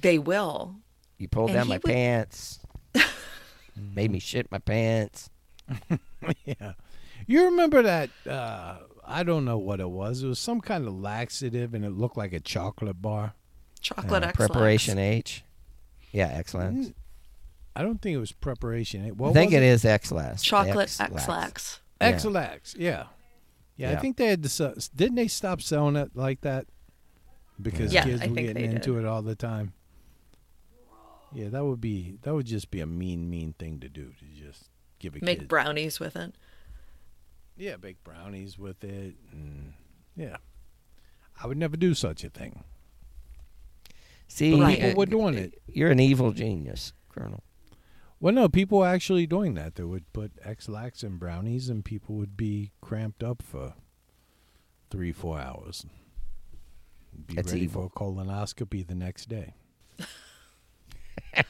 They 0.00 0.18
will. 0.18 0.76
You 1.18 1.28
pulled 1.28 1.50
And 1.50 1.58
down 1.58 1.68
my 1.68 1.76
would- 1.76 1.82
pants. 1.84 2.60
made 3.94 4.10
me 4.10 4.18
shit 4.18 4.50
my 4.52 4.58
pants. 4.58 5.30
yeah. 6.44 6.72
You 7.26 7.46
remember 7.46 7.82
that? 7.82 8.10
Uh, 8.28 8.76
I 9.06 9.22
don't 9.22 9.44
know 9.44 9.58
what 9.58 9.80
it 9.80 9.88
was. 9.88 10.22
It 10.22 10.26
was 10.28 10.38
some 10.38 10.60
kind 10.60 10.86
of 10.86 10.94
laxative, 10.94 11.74
and 11.74 11.84
it 11.84 11.90
looked 11.90 12.16
like 12.16 12.32
a 12.32 12.40
chocolate 12.40 13.00
bar. 13.00 13.34
Chocolate 13.80 14.22
Uh, 14.24 14.28
Ex-Lax. 14.28 14.36
preparation 14.36 14.98
H. 14.98 15.42
Yeah, 16.12 16.28
Ex-Lax. 16.28 16.92
I 17.76 17.82
don't 17.82 18.00
think 18.00 18.14
it 18.14 18.18
was 18.20 18.32
preparation. 18.32 19.04
What 19.16 19.30
I 19.30 19.32
think 19.32 19.50
was 19.52 19.56
it 19.56 19.62
is 19.62 19.84
Ex-Lax. 19.84 20.42
Chocolate 20.42 20.94
Ex-Lax. 21.00 21.12
Ex-Lax. 21.14 21.80
Yeah. 22.00 22.06
Ex-Lax. 22.08 22.74
Yeah. 22.78 23.04
yeah. 23.76 23.92
I 23.92 23.96
think 23.96 24.16
they 24.16 24.26
had 24.26 24.42
to. 24.44 24.88
Didn't 24.94 25.16
they 25.16 25.28
stop 25.28 25.60
selling 25.62 25.96
it 25.96 26.10
like 26.14 26.42
that? 26.42 26.66
Because 27.60 27.92
Yeah, 27.92 28.04
kids 28.04 28.22
I 28.22 28.26
were 28.28 28.34
getting 28.34 28.72
into 28.72 28.94
did. 28.94 29.00
it 29.00 29.06
all 29.06 29.22
the 29.22 29.34
time. 29.36 29.72
Yeah, 31.32 31.48
that 31.48 31.64
would 31.64 31.80
be 31.80 32.18
that 32.22 32.32
would 32.34 32.46
just 32.46 32.70
be 32.70 32.80
a 32.80 32.86
mean, 32.86 33.28
mean 33.28 33.54
thing 33.58 33.80
to 33.80 33.88
do 33.88 34.12
to 34.18 34.24
just 34.40 34.68
give 35.00 35.16
a 35.16 35.24
Make 35.24 35.40
kid. 35.40 35.48
brownies 35.48 35.98
with 35.98 36.14
it. 36.16 36.34
yeah, 37.56 37.76
bake 37.76 38.02
brownies 38.04 38.56
with 38.58 38.82
it, 38.84 39.14
and 39.32 39.74
yeah, 40.16 40.36
I 41.42 41.46
would 41.48 41.56
never 41.58 41.76
do 41.76 41.94
such 41.94 42.22
a 42.24 42.30
thing. 42.30 42.62
See, 44.28 44.52
But 44.52 44.60
Right. 44.60 44.76
people 44.78 44.90
uh, 44.90 44.94
were 44.94 45.06
doing 45.06 45.34
it. 45.34 45.60
You're 45.66 45.90
an 45.90 46.00
evil 46.00 46.32
genius, 46.32 46.92
Colonel. 47.08 47.42
Well, 48.20 48.32
no, 48.32 48.48
people 48.48 48.78
were 48.78 48.86
actually 48.86 49.26
doing 49.26 49.54
that. 49.54 49.74
They 49.74 49.82
would 49.84 50.10
put 50.12 50.32
Ex-Lax 50.42 51.02
in 51.02 51.18
brownies, 51.18 51.68
and 51.68 51.84
people 51.84 52.14
would 52.16 52.36
be 52.36 52.70
cramped 52.80 53.22
up 53.22 53.42
for 53.42 53.74
three, 54.90 55.12
four 55.12 55.38
hours. 55.38 55.84
Be 57.26 57.34
That's 57.34 57.52
ready 57.52 57.64
evil. 57.64 57.82
for 57.82 57.86
a 57.86 57.90
colonoscopy 58.24 58.86
the 58.86 58.94
next 58.94 59.28
day. 59.28 59.54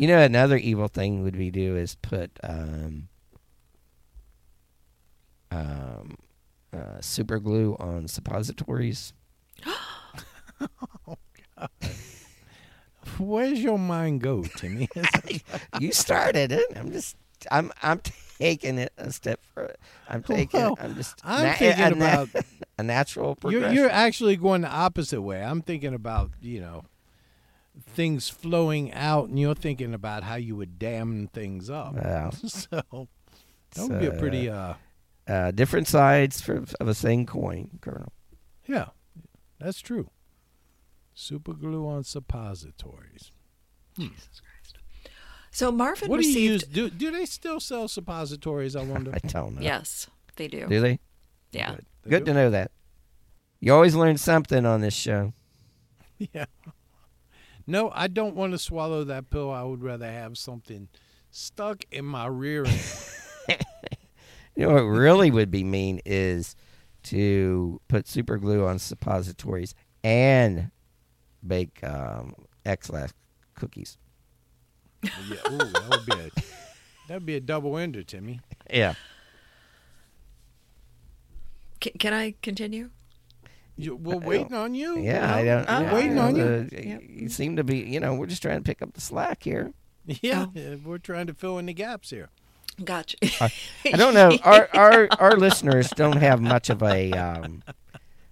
You 0.00 0.06
know, 0.06 0.18
another 0.18 0.56
evil 0.56 0.88
thing 0.88 1.22
would 1.24 1.36
we 1.36 1.50
do 1.50 1.76
is 1.76 1.94
put 1.94 2.30
um, 2.42 3.08
um, 5.50 6.16
uh, 6.72 7.02
super 7.02 7.38
glue 7.38 7.76
on 7.78 8.08
suppositories. 8.08 9.12
Where's 13.18 13.60
your 13.60 13.78
mind 13.78 14.22
go, 14.22 14.42
Timmy? 14.56 14.88
you 15.80 15.92
started 15.92 16.50
it. 16.52 16.64
I'm 16.76 16.92
just. 16.92 17.16
I'm. 17.50 17.72
I'm 17.82 18.00
taking 18.38 18.78
it 18.78 18.92
a 18.96 19.12
step 19.12 19.40
further. 19.54 19.76
I'm 20.08 20.22
taking. 20.22 20.60
Well, 20.60 20.78
I'm 20.80 20.94
just. 20.94 21.20
I'm 21.24 21.54
thinking 21.56 21.84
a, 21.84 21.90
na- 21.90 22.22
about- 22.22 22.44
a 22.78 22.82
natural 22.82 23.28
you're, 23.28 23.36
progression. 23.36 23.74
you're 23.76 23.90
actually 23.90 24.36
going 24.36 24.62
the 24.62 24.68
opposite 24.70 25.22
way. 25.22 25.42
I'm 25.42 25.62
thinking 25.62 25.94
about 25.94 26.30
you 26.40 26.60
know 26.60 26.84
things 27.86 28.28
flowing 28.28 28.92
out, 28.92 29.28
and 29.28 29.38
you're 29.38 29.54
thinking 29.54 29.94
about 29.94 30.22
how 30.24 30.36
you 30.36 30.56
would 30.56 30.78
dam 30.78 31.28
things 31.32 31.70
up. 31.70 31.94
Yeah. 31.96 32.30
so 32.46 32.82
that 33.74 33.88
would 33.88 34.00
be 34.00 34.06
a 34.06 34.12
pretty 34.12 34.48
uh 34.48 34.74
uh, 35.28 35.50
different 35.52 35.86
sides 35.86 36.40
for, 36.40 36.64
of 36.80 36.88
a 36.88 36.94
same 36.94 37.24
coin, 37.24 37.78
Colonel. 37.80 38.12
yeah, 38.66 38.86
that's 39.60 39.80
true. 39.80 40.10
Super 41.14 41.52
glue 41.52 41.86
on 41.86 42.02
suppositories. 42.02 43.30
So 45.50 45.72
Marvin 45.72 46.08
What 46.08 46.20
do 46.20 46.28
you 46.28 46.38
use? 46.38 46.62
received. 46.62 46.72
Do 46.74 46.90
do 46.90 47.10
they 47.10 47.26
still 47.26 47.58
sell 47.60 47.88
suppositories? 47.88 48.76
I 48.76 48.84
wonder. 48.84 49.12
I 49.14 49.18
don't 49.26 49.56
know. 49.56 49.62
Yes, 49.62 50.06
they 50.36 50.48
do. 50.48 50.66
Do 50.66 50.80
they? 50.80 51.00
Yeah. 51.52 51.70
Good. 51.74 51.86
They 52.04 52.10
Good 52.10 52.24
do? 52.24 52.32
to 52.32 52.34
know 52.34 52.50
that. 52.50 52.70
You 53.60 53.74
always 53.74 53.94
learn 53.94 54.16
something 54.16 54.64
on 54.66 54.80
this 54.80 54.94
show. 54.94 55.32
Yeah. 56.34 56.44
No, 57.66 57.90
I 57.94 58.06
don't 58.08 58.36
want 58.36 58.52
to 58.52 58.58
swallow 58.58 59.04
that 59.04 59.30
pill. 59.30 59.50
I 59.50 59.62
would 59.62 59.82
rather 59.82 60.10
have 60.10 60.36
something 60.36 60.88
stuck 61.30 61.84
in 61.90 62.04
my 62.04 62.26
rear 62.26 62.66
end. 62.66 62.80
You 64.56 64.66
know 64.66 64.74
what 64.74 64.80
really 64.82 65.30
would 65.30 65.50
be 65.50 65.64
mean 65.64 66.00
is 66.04 66.54
to 67.04 67.80
put 67.88 68.06
super 68.06 68.36
glue 68.36 68.66
on 68.66 68.78
suppositories 68.78 69.74
and 70.04 70.70
bake 71.46 71.82
um, 71.82 72.34
Ex-Lax 72.66 73.14
cookies. 73.54 73.96
Yeah, 75.02 75.10
ooh, 75.50 75.58
that 75.58 75.86
would 75.90 76.06
be 76.06 76.12
a 76.12 76.30
that'd 77.08 77.26
be 77.26 77.36
a 77.36 77.40
double 77.40 77.76
ender, 77.78 78.02
Timmy. 78.02 78.40
Yeah. 78.72 78.94
Can, 81.80 81.92
can 81.98 82.12
I 82.12 82.34
continue? 82.42 82.90
You, 83.76 83.96
we're 83.96 84.18
waiting 84.18 84.52
on 84.52 84.74
you. 84.74 84.98
Yeah, 84.98 85.34
I 85.34 85.38
you 85.40 85.46
know? 85.46 85.64
don't. 85.64 85.68
Oh, 85.70 85.80
yeah, 85.80 85.94
waiting 85.94 86.18
on 86.18 86.36
you. 86.36 86.44
uh, 86.44 86.98
You 87.08 87.28
seem 87.30 87.56
to 87.56 87.64
be. 87.64 87.78
You 87.78 87.98
know, 88.00 88.14
we're 88.14 88.26
just 88.26 88.42
trying 88.42 88.58
to 88.58 88.62
pick 88.62 88.82
up 88.82 88.92
the 88.92 89.00
slack 89.00 89.42
here. 89.42 89.72
Yeah, 90.22 90.46
Oh. 90.48 90.52
yeah, 90.54 90.74
we're 90.84 90.98
trying 90.98 91.26
to 91.28 91.34
fill 91.34 91.58
in 91.58 91.66
the 91.66 91.72
gaps 91.74 92.10
here. 92.10 92.30
Gotcha. 92.82 93.16
I 93.40 93.50
don't 93.96 94.14
know. 94.14 94.36
Our 94.44 94.68
our 94.74 95.08
our 95.18 95.36
listeners 95.36 95.88
don't 95.90 96.16
have 96.16 96.40
much 96.40 96.68
of 96.70 96.82
a. 96.82 97.12
Um, 97.12 97.62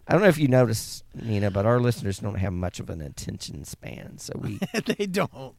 I 0.09 0.13
don't 0.13 0.23
know 0.23 0.29
if 0.29 0.39
you 0.39 0.49
notice, 0.49 1.05
Nina, 1.15 1.51
but 1.51 1.67
our 1.67 1.79
listeners 1.79 2.19
don't 2.19 2.37
have 2.37 2.53
much 2.55 2.81
of 2.81 2.89
an 2.89 3.01
attention 3.03 3.65
span. 3.65 4.17
So 4.19 4.33
we. 4.41 4.59
they 4.87 5.07
don't. 5.07 5.55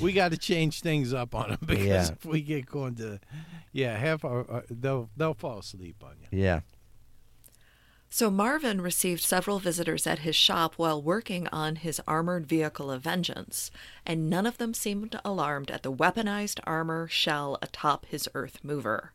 We 0.00 0.12
got 0.12 0.30
to 0.32 0.38
change 0.38 0.80
things 0.80 1.12
up 1.14 1.34
on 1.34 1.50
them 1.50 1.58
because 1.66 1.84
Yeah. 1.86 2.08
if 2.12 2.24
we 2.24 2.42
get 2.42 2.66
going 2.66 2.94
to, 2.96 3.20
yeah, 3.72 3.96
half 3.96 4.24
our, 4.24 4.50
our 4.50 4.64
they'll 4.70 5.10
they'll 5.16 5.34
fall 5.34 5.58
asleep 5.58 5.96
on 6.02 6.14
you. 6.20 6.38
Yeah. 6.38 6.60
So 8.12 8.28
Marvin 8.28 8.80
received 8.80 9.20
several 9.20 9.60
visitors 9.60 10.04
at 10.04 10.20
his 10.20 10.34
shop 10.34 10.74
while 10.76 11.00
working 11.00 11.46
on 11.52 11.76
his 11.76 12.00
armored 12.08 12.44
vehicle 12.44 12.90
of 12.90 13.02
vengeance, 13.02 13.70
and 14.04 14.28
none 14.28 14.46
of 14.46 14.58
them 14.58 14.74
seemed 14.74 15.18
alarmed 15.24 15.70
at 15.70 15.84
the 15.84 15.92
weaponized 15.92 16.58
armor 16.64 17.06
shell 17.06 17.56
atop 17.62 18.06
his 18.06 18.28
earth 18.34 18.58
mover. 18.64 19.12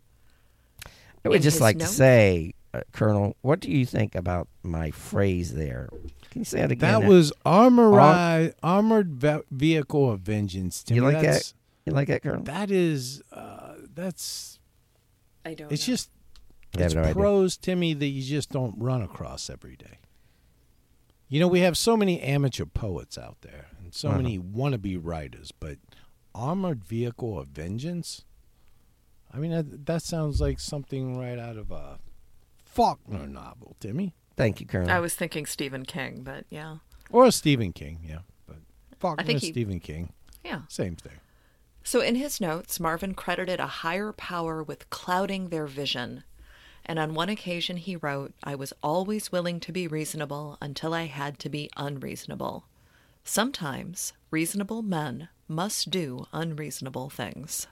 I 1.26 1.30
would 1.30 1.38
In 1.38 1.41
just 1.41 1.56
his 1.56 1.61
like 1.61 1.80
to 1.80 1.88
say, 1.88 2.53
uh, 2.73 2.81
Colonel, 2.93 3.35
what 3.41 3.60
do 3.60 3.69
you 3.69 3.85
think 3.85 4.15
about 4.15 4.47
my 4.64 4.91
phrase 4.91 5.56
there? 5.56 5.89
Can 6.36 6.41
you 6.41 6.45
say 6.45 6.60
it 6.64 6.72
again? 6.72 6.99
That 6.99 7.07
was 7.07 7.32
armorized, 7.45 8.56
armored 8.62 9.14
ve- 9.16 9.44
vehicle 9.52 10.12
of 10.12 10.20
vengeance. 10.20 10.84
Timmy. 10.84 10.98
You 10.98 11.03
like 11.06 11.22
that's, 11.22 11.52
that? 11.53 11.57
You 11.86 11.94
like 11.94 12.10
that, 12.10 12.24
Colonel? 12.24 12.44
That 12.44 12.70
is, 12.72 13.22
uh, 13.32 13.76
that's. 13.94 14.60
I 15.45 15.53
don't. 15.53 15.72
It's 15.72 15.86
just 15.86 16.10
I 16.76 16.80
have 16.80 16.86
it's 16.88 16.95
no 16.95 17.02
idea. 17.03 17.14
prose, 17.14 17.56
Timmy, 17.56 17.94
that 17.94 18.07
you 18.07 18.22
just 18.22 18.49
don't 18.49 18.76
run 18.78 19.02
across 19.02 19.49
every 19.49 19.78
day. 19.78 19.99
You 21.30 21.40
know, 21.40 21.48
we 21.48 21.62
have 21.62 21.78
so 21.78 21.95
many 21.95 22.20
amateur 22.20 22.66
poets 22.66 23.18
out 23.18 23.38
there 23.40 23.68
and 23.82 23.94
so 23.94 24.10
Uh-huh. 24.10 24.18
many 24.18 24.38
wannabe 24.38 24.99
writers, 25.02 25.53
but 25.57 25.78
armored 26.34 26.84
vehicle 26.84 27.40
of 27.40 27.48
vengeance. 27.48 28.26
I 29.34 29.38
mean, 29.38 29.52
that, 29.52 29.86
that 29.86 30.02
sounds 30.02 30.41
like 30.41 30.60
something 30.60 31.18
right 31.18 31.40
out 31.40 31.56
of 31.56 31.72
a 31.72 31.99
Faulkner 32.62 33.26
novel, 33.26 33.78
Timmy, 33.80 34.16
Thank 34.38 34.60
you, 34.60 34.68
Colonel. 34.68 34.91
I 34.91 34.99
was 34.99 35.16
thinking 35.16 35.45
Stephen 35.45 35.86
King, 35.86 36.22
but 36.24 36.45
yeah, 36.49 36.78
or 37.10 37.32
Stephen 37.32 37.72
King. 37.74 37.99
Yeah, 38.03 38.20
but 38.48 38.57
Faulkner, 38.99 39.24
think 39.26 39.41
he- 39.41 39.52
Stephen 39.52 39.80
King, 39.80 40.12
yeah. 40.44 40.62
same 40.68 40.95
thing. 40.95 41.20
So 41.84 42.02
in 42.02 42.16
his 42.16 42.41
notes, 42.41 42.80
Marvin 42.80 43.14
credited 43.14 43.60
a 43.60 43.68
higher 43.68 44.12
power 44.12 44.64
with 44.64 44.90
clouding 44.90 45.49
their 45.49 45.68
vision. 45.68 46.24
And 46.84 46.98
on 46.99 47.14
one 47.14 47.30
occasion 47.30 47.78
he 47.78 47.95
wrote, 47.95 48.34
I 48.44 48.56
was 48.56 48.74
always 48.82 49.32
willing 49.32 49.60
to 49.62 49.72
be 49.72 49.88
reasonable 49.88 50.57
until 50.62 50.94
I 50.95 51.06
had 51.06 51.38
to 51.40 51.49
be 51.49 51.70
unreasonable. 51.78 52.66
Sometimes 53.24 54.14
reasonable 54.32 54.82
men 54.82 55.30
must 55.48 55.90
do 55.91 56.26
unreasonable 56.34 57.10
things. 57.10 57.68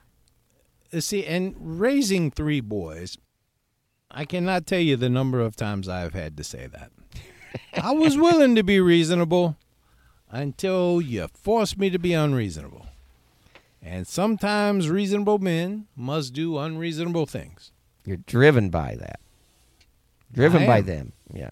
See, 0.98 1.24
and 1.26 1.54
raising 1.58 2.30
three 2.30 2.60
boys, 2.60 3.18
I 4.16 4.24
cannot 4.24 4.66
tell 4.66 4.78
you 4.78 4.96
the 4.96 5.10
number 5.10 5.40
of 5.40 5.56
times 5.56 5.88
I've 5.88 6.14
had 6.14 6.36
to 6.36 6.44
say 6.44 6.68
that. 6.68 6.92
I 7.74 7.92
was 7.92 8.16
willing 8.16 8.54
to 8.54 8.62
be 8.62 8.78
reasonable 8.78 9.56
until 10.30 11.02
you 11.02 11.26
forced 11.34 11.78
me 11.78 11.90
to 11.90 11.98
be 11.98 12.12
unreasonable. 12.12 12.86
And 13.82 14.06
sometimes 14.06 14.88
reasonable 14.88 15.38
men 15.38 15.88
must 15.96 16.32
do 16.32 16.58
unreasonable 16.58 17.26
things. 17.26 17.72
You're 18.04 18.18
driven 18.18 18.70
by 18.70 18.94
that. 19.00 19.18
Driven 20.32 20.64
by 20.64 20.80
them. 20.80 21.12
Yeah. 21.32 21.50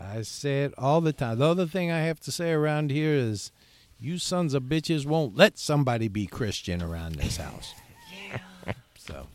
I 0.00 0.22
say 0.22 0.64
it 0.64 0.74
all 0.76 1.00
the 1.00 1.12
time. 1.12 1.38
The 1.38 1.48
other 1.48 1.66
thing 1.66 1.92
I 1.92 2.00
have 2.00 2.18
to 2.20 2.32
say 2.32 2.50
around 2.50 2.90
here 2.90 3.14
is 3.14 3.52
you 4.00 4.18
sons 4.18 4.52
of 4.54 4.64
bitches 4.64 5.06
won't 5.06 5.36
let 5.36 5.58
somebody 5.58 6.08
be 6.08 6.26
Christian 6.26 6.82
around 6.82 7.16
this 7.16 7.36
house. 7.36 7.72
yeah. 8.66 8.72
So. 8.98 9.28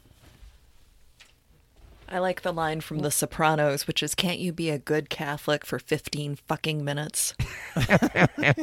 I 2.15 2.19
like 2.19 2.43
the 2.43 2.53
line 2.53 2.79
from 2.79 2.99
The 2.99 3.11
Sopranos, 3.11 3.87
which 3.87 4.01
is, 4.01 4.15
Can't 4.15 4.39
you 4.39 4.53
be 4.53 4.69
a 4.69 4.79
good 4.79 5.09
Catholic 5.09 5.65
for 5.65 5.79
15 5.79 6.37
fucking 6.47 6.81
minutes? 6.81 7.33
I 7.75 8.55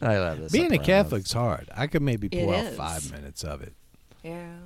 love 0.00 0.38
this. 0.38 0.52
Being 0.52 0.72
a 0.72 0.78
Catholic's 0.78 1.32
hard. 1.32 1.68
I 1.74 1.88
could 1.88 2.02
maybe 2.02 2.28
It 2.30 2.44
pull 2.46 2.54
out 2.54 2.66
is. 2.66 2.76
five 2.76 3.10
minutes 3.10 3.42
of 3.42 3.62
it. 3.62 3.74
Yeah. 4.22 4.58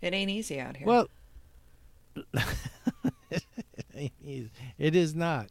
It 0.00 0.14
ain't 0.14 0.30
easy 0.30 0.58
out 0.58 0.78
here. 0.78 0.86
Well, 0.86 1.08
it 3.94 4.96
is 4.96 5.14
not. 5.14 5.48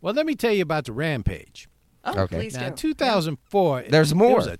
Well, 0.00 0.14
let 0.14 0.26
me 0.26 0.34
tell 0.34 0.52
you 0.52 0.62
about 0.62 0.86
the 0.86 0.92
Rampage. 0.92 1.68
oh, 2.04 2.22
okay. 2.22 2.38
please 2.40 2.56
Now, 2.56 2.70
do. 2.70 2.74
2004. 2.74 3.80
it- 3.82 3.90
There's 3.92 4.12
more. 4.12 4.34
was 4.38 4.48
a- 4.48 4.58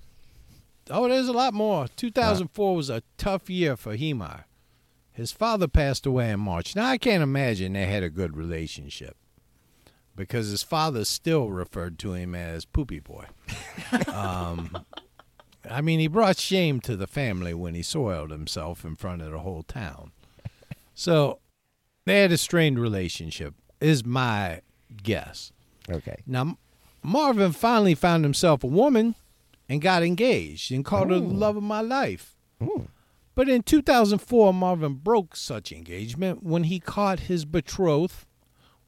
oh, 0.89 1.09
there's 1.09 1.27
a 1.27 1.33
lot 1.33 1.53
more. 1.53 1.89
2004 1.97 2.75
was 2.77 2.89
a 2.89 3.03
tough 3.17 3.49
year 3.49 3.75
for 3.75 3.97
Heemeyer. 3.97 4.44
His 5.15 5.31
father 5.31 5.69
passed 5.69 6.05
away 6.05 6.29
in 6.29 6.41
March. 6.41 6.75
Now, 6.75 6.87
I 6.87 6.97
can't 6.97 7.23
imagine 7.23 7.71
they 7.71 7.85
had 7.85 8.03
a 8.03 8.09
good 8.09 8.35
relationship 8.35 9.15
because 10.13 10.49
his 10.49 10.61
father 10.61 11.05
still 11.05 11.49
referred 11.49 11.97
to 11.99 12.13
him 12.13 12.35
as 12.35 12.65
Poopy 12.65 12.99
Boy. 12.99 13.25
um, 14.13 14.77
I 15.69 15.79
mean, 15.79 16.01
he 16.01 16.07
brought 16.07 16.37
shame 16.37 16.81
to 16.81 16.97
the 16.97 17.07
family 17.07 17.53
when 17.53 17.75
he 17.75 17.81
soiled 17.81 18.29
himself 18.29 18.83
in 18.83 18.97
front 18.97 19.21
of 19.21 19.31
the 19.31 19.39
whole 19.39 19.63
town. 19.63 20.11
So 20.93 21.39
they 22.03 22.19
had 22.19 22.33
a 22.33 22.37
strained 22.37 22.77
relationship, 22.77 23.53
is 23.79 24.05
my 24.05 24.61
guess. 25.01 25.53
Okay. 25.89 26.17
Now, 26.27 26.57
Marvin 27.01 27.53
finally 27.53 27.95
found 27.95 28.25
himself 28.25 28.65
a 28.65 28.67
woman 28.67 29.15
and 29.69 29.81
got 29.81 30.03
engaged 30.03 30.73
and 30.73 30.83
called 30.83 31.09
her 31.09 31.19
the 31.19 31.25
love 31.25 31.55
of 31.55 31.63
my 31.63 31.81
life. 31.81 32.35
Ooh. 32.61 32.89
But 33.35 33.49
in 33.49 33.63
2004, 33.63 34.53
Marvin 34.53 34.93
broke 34.95 35.35
such 35.35 35.71
engagement 35.71 36.41
when 36.43 36.63
he 36.63 36.79
caught 36.79 37.21
his 37.21 37.43
betrothed 37.45 38.25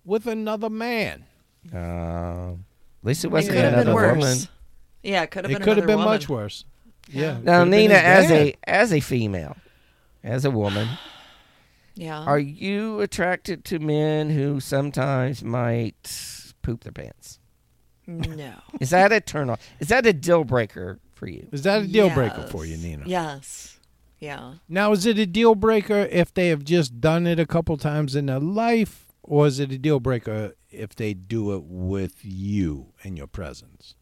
with 0.05 0.25
another 0.25 0.69
man. 0.69 1.25
Uh, 1.73 2.51
at 2.53 2.57
least 3.03 3.25
it 3.25 3.27
it 3.27 3.31
wasn't 3.31 3.55
could 3.55 3.63
have 3.65 3.71
been 3.73 3.81
another 3.89 3.93
worse. 3.93 4.17
woman. 4.17 4.37
Yeah, 5.03 5.23
it 5.23 5.31
could 5.31 5.43
have 5.43 5.51
It 5.51 5.55
been 5.55 5.63
could 5.63 5.77
have 5.77 5.85
been 5.85 5.97
woman. 5.97 6.13
much 6.13 6.29
worse. 6.29 6.63
Yeah. 7.09 7.39
Now, 7.43 7.63
Nina, 7.65 7.95
as 7.95 8.27
dad. 8.29 8.31
a 8.47 8.55
as 8.63 8.93
a 8.93 8.99
female, 9.01 9.57
as 10.23 10.45
a 10.45 10.51
woman, 10.51 10.87
Yeah. 11.95 12.19
are 12.23 12.39
you 12.39 13.01
attracted 13.01 13.63
to 13.65 13.79
men 13.79 14.29
who 14.29 14.59
sometimes 14.61 15.43
might 15.43 16.53
poop 16.61 16.83
their 16.83 16.91
pants? 16.93 17.39
no. 18.07 18.53
Is 18.79 18.91
that 18.91 19.11
a 19.11 19.19
turn 19.19 19.49
off? 19.49 19.59
Is 19.81 19.89
that 19.89 20.05
a 20.05 20.13
deal 20.13 20.45
breaker 20.45 20.99
for 21.13 21.27
you? 21.27 21.47
Is 21.51 21.63
that 21.63 21.81
a 21.83 21.87
deal 21.87 22.09
breaker 22.09 22.47
for 22.49 22.65
you, 22.65 22.77
Nina? 22.77 23.03
Yes. 23.05 23.76
Yeah. 24.19 24.55
Now, 24.67 24.91
is 24.93 25.05
it 25.05 25.17
a 25.19 25.25
deal 25.25 25.53
breaker 25.55 26.07
if 26.11 26.33
they 26.33 26.47
have 26.49 26.63
just 26.63 26.99
done 26.99 27.27
it 27.27 27.39
a 27.39 27.45
couple 27.45 27.77
times 27.77 28.15
in 28.15 28.25
their 28.25 28.39
life, 28.39 29.05
or 29.23 29.45
is 29.47 29.59
it 29.59 29.71
a 29.71 29.77
deal 29.77 29.99
breaker 29.99 30.53
if 30.71 30.95
they 30.95 31.13
do 31.13 31.53
it 31.55 31.63
with 31.65 32.15
you 32.23 32.93
in 33.03 33.15
your 33.15 33.27
presence? 33.27 33.95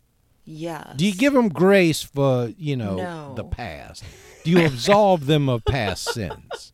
Yes. 0.46 0.94
Do 0.96 1.06
you 1.06 1.14
give 1.14 1.34
them 1.34 1.50
grace 1.50 2.02
for 2.04 2.54
you 2.58 2.78
know 2.78 2.96
No. 2.96 3.34
the 3.36 3.44
past? 3.44 4.04
Do 4.44 4.52
you 4.52 4.66
absolve 4.66 5.26
them 5.26 5.50
of 5.50 5.66
past 5.66 6.14
sins? 6.14 6.72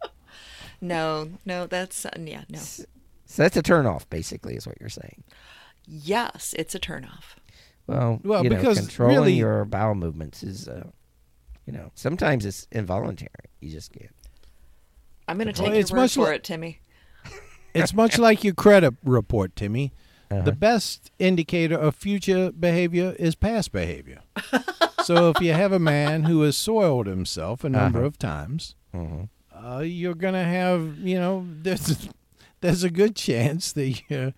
No, 0.82 1.30
no, 1.46 1.68
that's 1.68 2.06
uh, 2.06 2.10
yeah, 2.20 2.44
no. 2.50 2.60
So 2.60 2.84
that's 3.44 3.56
a 3.56 3.64
turnoff, 3.64 4.10
basically, 4.10 4.56
is 4.56 4.68
what 4.68 4.78
you're 4.80 4.90
saying. 4.90 5.24
Yes, 5.88 6.54
it's 6.60 6.76
a 6.76 6.80
turnoff. 6.80 7.36
Well, 7.88 8.20
Well, 8.24 8.44
you 8.44 8.50
know, 8.50 8.56
because 8.58 8.80
controlling 8.80 9.16
really- 9.16 9.34
your 9.34 9.64
bowel 9.66 9.96
movements 9.96 10.44
is, 10.44 10.68
uh, 10.68 10.90
you 11.66 11.74
know, 11.74 11.92
sometimes 11.96 12.46
it's 12.46 12.68
involuntary. 12.72 13.30
You 13.60 13.70
just 13.72 13.92
can't. 13.94 14.12
I'm 15.28 15.38
going 15.38 15.54
to 15.54 15.62
Well, 15.62 15.72
take 15.72 15.80
it's 15.80 15.92
your 15.92 15.98
word 15.98 16.04
much 16.04 16.14
for 16.16 16.26
li- 16.30 16.36
it, 16.36 16.44
Timmy. 16.44 16.80
It's 17.74 17.94
much 17.94 18.18
like 18.18 18.44
your 18.44 18.54
credit 18.54 18.96
report, 19.04 19.56
Timmy. 19.56 19.94
Uh-huh. 20.30 20.42
The 20.42 20.52
best 20.52 21.10
indicator 21.20 21.76
of 21.78 21.96
future 21.96 22.52
behavior 22.52 23.16
is 23.18 23.34
past 23.36 23.72
behavior. 23.72 24.20
so 25.06 25.30
if 25.30 25.40
you 25.42 25.54
have 25.54 25.72
a 25.72 25.80
man 25.80 26.24
who 26.24 26.42
has 26.42 26.58
soiled 26.58 27.08
himself 27.08 27.64
a 27.64 27.70
number 27.70 28.00
Uh-huh. 28.00 28.08
of 28.08 28.18
times, 28.18 28.76
Mhm. 28.94 29.30
uh, 29.54 29.80
you're 29.80 30.16
gonna 30.16 30.44
have 30.44 30.98
you 31.00 31.18
know 31.18 31.48
there's 31.50 32.10
there's 32.62 32.84
a 32.84 32.90
good 32.90 33.16
chance 33.16 33.72
that 33.74 34.02
you're 34.10 34.34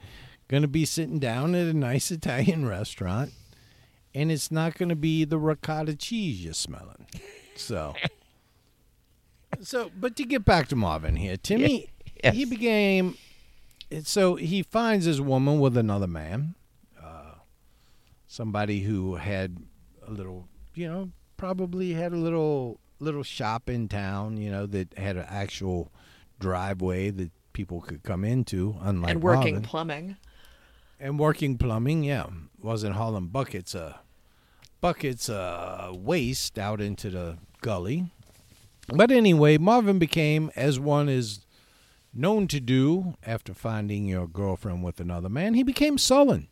gonna 0.48 0.68
be 0.68 0.86
sitting 0.86 1.18
down 1.20 1.56
at 1.56 1.66
a 1.68 1.74
nice 1.74 2.12
Italian 2.12 2.68
restaurant, 2.68 3.32
and 4.16 4.32
it's 4.32 4.52
not 4.52 4.76
gonna 4.78 4.96
be 4.96 5.26
the 5.26 5.38
ricotta 5.38 5.96
cheese 5.96 6.44
you're 6.44 6.54
smelling. 6.54 7.08
So. 7.56 7.94
So, 9.62 9.92
but 9.96 10.16
to 10.16 10.26
get 10.26 10.46
back 10.46 10.68
to 10.70 10.76
Marvin 10.76 11.16
here, 11.16 11.38
Timmy, 11.38 11.90
Yes. 12.24 12.34
he 12.36 12.44
became 12.46 13.16
so 14.04 14.34
he 14.36 14.64
finds 14.64 15.06
his 15.06 15.22
woman 15.22 15.60
with 15.60 15.78
another 15.78 16.08
man, 16.08 16.56
uh, 17.02 17.36
somebody 18.26 18.82
who 18.82 19.16
had 19.16 19.58
a 20.08 20.10
little, 20.12 20.48
you 20.74 20.88
know, 20.88 21.12
probably 21.38 21.92
had 21.94 22.14
a 22.14 22.18
little 22.18 22.80
little 23.00 23.22
shop 23.24 23.70
in 23.70 23.88
town, 23.88 24.38
you 24.38 24.50
know, 24.50 24.66
that 24.66 24.98
had 24.98 25.18
an 25.18 25.26
actual 25.30 25.92
driveway 26.40 27.12
that 27.12 27.32
people 27.54 27.80
could 27.82 28.02
come 28.04 28.24
into, 28.26 28.76
unlike 28.82 29.12
and 29.12 29.22
working 29.22 29.54
Marvin. 29.56 29.70
plumbing. 29.70 30.18
and 31.00 31.20
working 31.20 31.58
plumbing. 31.60 32.04
Yeah, 32.04 32.26
wasn't 32.60 32.96
hauling 32.96 33.28
buckets, 33.28 33.76
uh, 33.76 33.98
buckets, 34.84 35.30
uh, 35.30 35.94
waste 35.94 36.60
out 36.60 36.82
into 36.82 37.10
the 37.10 37.38
gully. 37.62 38.12
But 38.90 39.12
anyway, 39.12 39.58
Marvin 39.58 39.98
became, 39.98 40.52
as 40.58 40.78
one 40.78 41.08
is 41.08 41.46
known 42.14 42.50
to 42.50 42.60
do 42.60 43.16
after 43.26 43.54
finding 43.54 44.06
your 44.06 44.28
girlfriend 44.28 44.84
with 44.84 45.00
another 45.00 45.30
man, 45.30 45.54
he 45.54 45.64
became 45.64 45.98
sullen. 45.98 46.50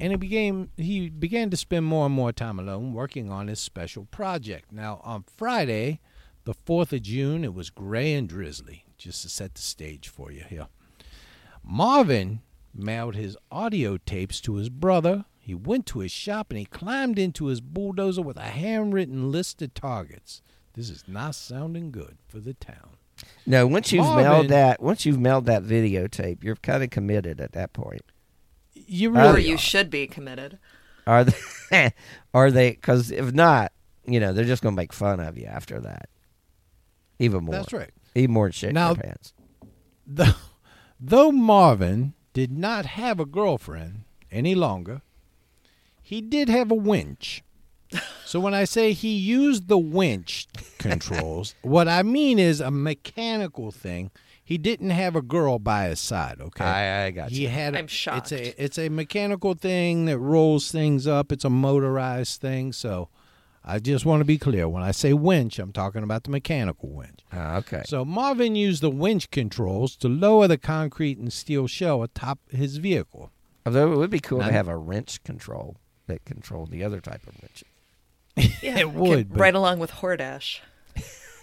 And 0.00 0.10
he 0.10 0.16
became 0.16 0.70
he 0.78 1.10
began 1.10 1.50
to 1.50 1.56
spend 1.56 1.84
more 1.84 2.06
and 2.06 2.14
more 2.14 2.32
time 2.32 2.58
alone 2.58 2.94
working 2.94 3.30
on 3.30 3.48
his 3.48 3.60
special 3.60 4.06
project. 4.06 4.72
Now 4.72 5.02
on 5.04 5.24
Friday, 5.36 6.00
the 6.44 6.54
fourth 6.54 6.94
of 6.94 7.02
June, 7.02 7.44
it 7.44 7.52
was 7.52 7.68
gray 7.68 8.14
and 8.14 8.26
drizzly, 8.26 8.86
just 8.96 9.20
to 9.22 9.28
set 9.28 9.54
the 9.54 9.60
stage 9.60 10.08
for 10.08 10.32
you 10.32 10.44
here. 10.48 10.68
Marvin 11.62 12.40
mailed 12.74 13.16
his 13.16 13.36
audio 13.50 13.98
tapes 13.98 14.40
to 14.40 14.54
his 14.54 14.70
brother. 14.70 15.26
He 15.46 15.54
went 15.54 15.86
to 15.86 16.00
his 16.00 16.10
shop 16.10 16.50
and 16.50 16.58
he 16.58 16.64
climbed 16.64 17.20
into 17.20 17.46
his 17.46 17.60
bulldozer 17.60 18.20
with 18.20 18.36
a 18.36 18.40
handwritten 18.48 19.30
list 19.30 19.62
of 19.62 19.74
targets. 19.74 20.42
This 20.74 20.90
is 20.90 21.04
not 21.06 21.36
sounding 21.36 21.92
good 21.92 22.18
for 22.26 22.40
the 22.40 22.54
town. 22.54 22.96
No, 23.46 23.64
once 23.64 23.92
you've 23.92 24.02
Marvin- 24.06 24.24
mailed 24.24 24.48
that, 24.48 24.82
once 24.82 25.06
you've 25.06 25.20
mailed 25.20 25.46
that 25.46 25.62
videotape, 25.62 26.42
you're 26.42 26.56
kind 26.56 26.82
of 26.82 26.90
committed 26.90 27.40
at 27.40 27.52
that 27.52 27.72
point. 27.72 28.02
You 28.74 29.10
Really? 29.10 29.34
Or 29.36 29.38
you 29.38 29.54
are. 29.54 29.58
should 29.58 29.88
be 29.88 30.08
committed. 30.08 30.58
Are 31.06 31.22
they? 31.22 31.92
are 32.34 32.50
they? 32.50 32.72
Because 32.72 33.12
if 33.12 33.32
not, 33.32 33.70
you 34.04 34.18
know, 34.18 34.32
they're 34.32 34.44
just 34.44 34.64
gonna 34.64 34.74
make 34.74 34.92
fun 34.92 35.20
of 35.20 35.38
you 35.38 35.46
after 35.46 35.78
that. 35.78 36.08
Even 37.20 37.44
more. 37.44 37.54
That's 37.54 37.72
right. 37.72 37.92
Even 38.16 38.32
more 38.34 38.46
than 38.46 38.52
shit 38.52 38.70
in 38.70 38.74
your 38.76 38.96
pants. 38.96 39.32
Though, 40.04 40.34
though 40.98 41.30
Marvin 41.30 42.14
did 42.32 42.50
not 42.50 42.84
have 42.84 43.20
a 43.20 43.24
girlfriend 43.24 44.02
any 44.32 44.56
longer, 44.56 45.02
he 46.08 46.20
did 46.20 46.48
have 46.48 46.70
a 46.70 46.74
winch. 46.76 47.42
So 48.24 48.38
when 48.38 48.54
I 48.54 48.64
say 48.64 48.92
he 48.92 49.16
used 49.16 49.66
the 49.66 49.78
winch 49.78 50.46
controls, 50.78 51.54
what 51.62 51.88
I 51.88 52.02
mean 52.04 52.38
is 52.38 52.60
a 52.60 52.70
mechanical 52.70 53.70
thing. 53.72 54.10
He 54.44 54.56
didn't 54.58 54.90
have 54.90 55.16
a 55.16 55.22
girl 55.22 55.58
by 55.58 55.88
his 55.88 55.98
side. 55.98 56.36
Okay, 56.40 56.64
I, 56.64 57.06
I 57.06 57.10
got 57.10 57.30
he 57.30 57.42
you. 57.42 57.48
had. 57.48 57.74
a- 57.74 57.78
I'm 57.80 57.86
shocked. 57.88 58.30
It's 58.30 58.58
a 58.58 58.64
it's 58.64 58.78
a 58.78 58.88
mechanical 58.88 59.54
thing 59.54 60.04
that 60.04 60.18
rolls 60.18 60.70
things 60.70 61.06
up. 61.08 61.32
It's 61.32 61.44
a 61.44 61.50
motorized 61.50 62.40
thing. 62.40 62.72
So 62.72 63.08
I 63.64 63.80
just 63.80 64.06
want 64.06 64.20
to 64.20 64.24
be 64.24 64.38
clear. 64.38 64.68
When 64.68 64.84
I 64.84 64.92
say 64.92 65.12
winch, 65.12 65.58
I'm 65.58 65.72
talking 65.72 66.04
about 66.04 66.22
the 66.22 66.30
mechanical 66.30 66.88
winch. 66.90 67.20
Ah, 67.32 67.56
okay. 67.56 67.82
So 67.86 68.04
Marvin 68.04 68.54
used 68.54 68.82
the 68.82 68.90
winch 68.90 69.30
controls 69.32 69.96
to 69.96 70.08
lower 70.08 70.46
the 70.46 70.58
concrete 70.58 71.18
and 71.18 71.32
steel 71.32 71.66
shell 71.66 72.04
atop 72.04 72.38
his 72.50 72.76
vehicle. 72.76 73.32
Although 73.64 73.92
it 73.92 73.96
would 73.96 74.10
be 74.10 74.20
cool 74.20 74.38
Now- 74.38 74.46
to 74.46 74.52
have 74.52 74.68
a 74.68 74.76
wrench 74.76 75.24
control 75.24 75.76
that 76.06 76.24
controlled 76.24 76.70
the 76.70 76.82
other 76.84 77.00
type 77.00 77.22
of 77.26 77.34
wrench. 77.42 77.64
Yeah, 78.62 78.78
It 78.80 78.92
would, 78.92 79.30
but- 79.30 79.38
right 79.40 79.54
along 79.54 79.78
with 79.78 79.90
Hordash. 79.90 80.60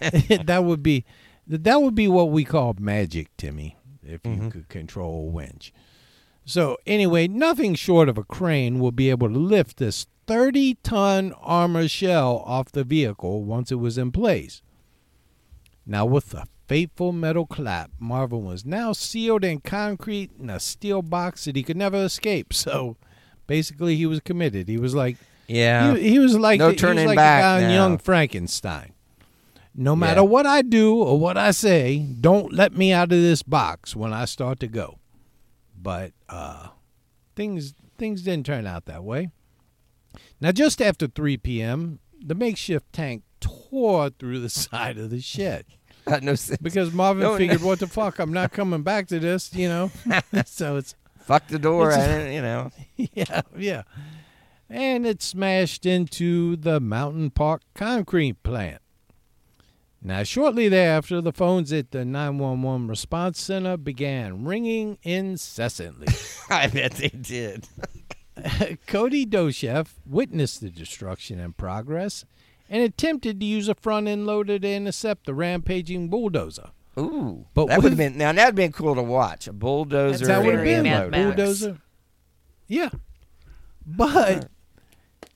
that 0.00 0.64
would 0.64 0.82
be 0.82 1.04
that 1.46 1.82
would 1.82 1.94
be 1.94 2.08
what 2.08 2.30
we 2.30 2.44
call 2.44 2.74
magic, 2.78 3.28
Timmy, 3.36 3.76
if 4.02 4.20
you 4.24 4.30
Mhm. 4.32 4.50
could 4.50 4.68
control 4.68 5.28
a 5.28 5.30
winch. 5.30 5.72
So 6.46 6.78
anyway, 6.86 7.28
nothing 7.28 7.74
short 7.74 8.08
of 8.08 8.16
a 8.18 8.24
crane 8.24 8.78
will 8.78 8.92
be 8.92 9.10
able 9.10 9.28
to 9.28 9.38
lift 9.38 9.76
this 9.78 10.06
30-ton 10.26 11.32
armor 11.40 11.86
shell 11.88 12.42
off 12.46 12.72
the 12.72 12.84
vehicle 12.84 13.44
once 13.44 13.70
it 13.70 13.74
was 13.76 13.98
in 13.98 14.10
place. 14.10 14.62
Now 15.86 16.06
with 16.06 16.30
the 16.30 16.46
fateful 16.66 17.12
metal 17.12 17.44
clap, 17.46 17.90
Marvin 17.98 18.44
was 18.44 18.64
now 18.64 18.92
sealed 18.92 19.44
in 19.44 19.60
concrete 19.60 20.30
in 20.40 20.48
a 20.48 20.58
steel 20.60 21.02
box 21.02 21.44
that 21.44 21.56
he 21.56 21.62
could 21.62 21.76
never 21.76 22.04
escape. 22.04 22.52
So 22.54 22.96
basically 23.46 23.96
he 23.96 24.06
was 24.06 24.20
committed. 24.20 24.68
He 24.68 24.78
was 24.78 24.94
like 24.94 25.16
Yeah. 25.48 25.94
he, 25.96 26.10
he 26.10 26.18
was 26.18 26.36
like 26.38 26.58
No 26.58 26.70
the, 26.70 26.76
turning 26.76 27.04
was 27.04 27.08
like 27.10 27.16
back 27.16 27.60
the 27.60 27.66
guy 27.66 27.68
now. 27.68 27.74
Young 27.74 27.98
Frankenstein. 27.98 28.92
No 29.74 29.96
matter 29.96 30.20
Yeah. 30.20 30.26
what 30.28 30.46
I 30.46 30.62
do 30.62 30.94
or 31.02 31.18
what 31.18 31.36
I 31.36 31.50
say, 31.50 31.98
don't 32.20 32.52
let 32.52 32.74
me 32.76 32.92
out 32.92 33.12
of 33.12 33.18
this 33.20 33.42
box 33.42 33.96
when 33.96 34.12
I 34.12 34.24
start 34.24 34.60
to 34.60 34.68
go. 34.68 34.98
But 35.80 36.12
uh, 36.28 36.68
things 37.36 37.74
things 37.98 38.22
didn't 38.22 38.46
turn 38.46 38.66
out 38.66 38.86
that 38.86 39.04
way. 39.04 39.30
Now, 40.40 40.52
just 40.52 40.80
after 40.82 41.06
3 41.06 41.36
p.m., 41.38 41.98
the 42.20 42.34
makeshift 42.34 42.92
tank 42.92 43.22
tore 43.40 44.10
through 44.10 44.40
the 44.40 44.48
side 44.48 44.96
of 44.98 45.10
the 45.10 45.20
shed 45.20 45.64
no 46.22 46.34
sense. 46.34 46.58
because 46.60 46.92
Marvin 46.92 47.22
No, 47.22 47.32
no. 47.32 47.38
figured, 47.38 47.62
"What 47.68 47.78
the 47.80 47.86
fuck? 47.86 48.18
I'm 48.18 48.32
not 48.32 48.52
coming 48.52 48.82
back 48.82 49.08
to 49.08 49.18
this," 49.18 49.54
you 49.54 49.68
know. 49.68 49.90
so 50.46 50.76
it's 50.76 50.94
Fuck 51.24 51.48
the 51.48 51.58
door. 51.58 51.90
It's- 51.90 52.08
I 52.08 52.30
you 52.34 52.42
know. 52.42 52.70
yeah, 52.96 53.42
yeah. 53.56 53.82
And 54.70 55.06
it 55.06 55.22
smashed 55.22 55.84
into 55.86 56.56
the 56.56 56.80
Mountain 56.80 57.30
Park 57.30 57.62
concrete 57.74 58.42
plant. 58.42 58.80
Now, 60.02 60.22
shortly 60.22 60.68
thereafter, 60.68 61.22
the 61.22 61.32
phones 61.32 61.72
at 61.72 61.90
the 61.90 62.04
911 62.04 62.88
response 62.88 63.40
center 63.40 63.76
began 63.78 64.44
ringing 64.44 64.98
incessantly. 65.02 66.08
I 66.50 66.66
bet 66.66 66.92
they 66.92 67.08
did. 67.08 67.68
Cody 68.86 69.24
Docheff 69.24 69.94
witnessed 70.04 70.60
the 70.60 70.68
destruction 70.68 71.38
in 71.38 71.54
progress 71.54 72.26
and 72.68 72.82
attempted 72.82 73.40
to 73.40 73.46
use 73.46 73.68
a 73.68 73.74
front 73.74 74.08
end 74.08 74.26
loader 74.26 74.58
to 74.58 74.68
intercept 74.68 75.24
the 75.24 75.34
rampaging 75.34 76.08
bulldozer. 76.08 76.70
Ooh, 76.98 77.46
But 77.54 77.66
that 77.66 77.82
would 77.82 77.92
have 77.92 77.98
been 77.98 78.16
now. 78.16 78.32
That'd 78.32 78.54
been 78.54 78.72
cool 78.72 78.94
to 78.94 79.02
watch. 79.02 79.48
A 79.48 79.52
bulldozer. 79.52 80.18
That's 80.18 80.28
that 80.28 80.44
would 80.44 80.54
have 80.54 80.64
been 80.64 80.84
Mad 80.84 81.10
bulldozer. 81.10 81.78
Yeah, 82.68 82.90
but 83.84 84.48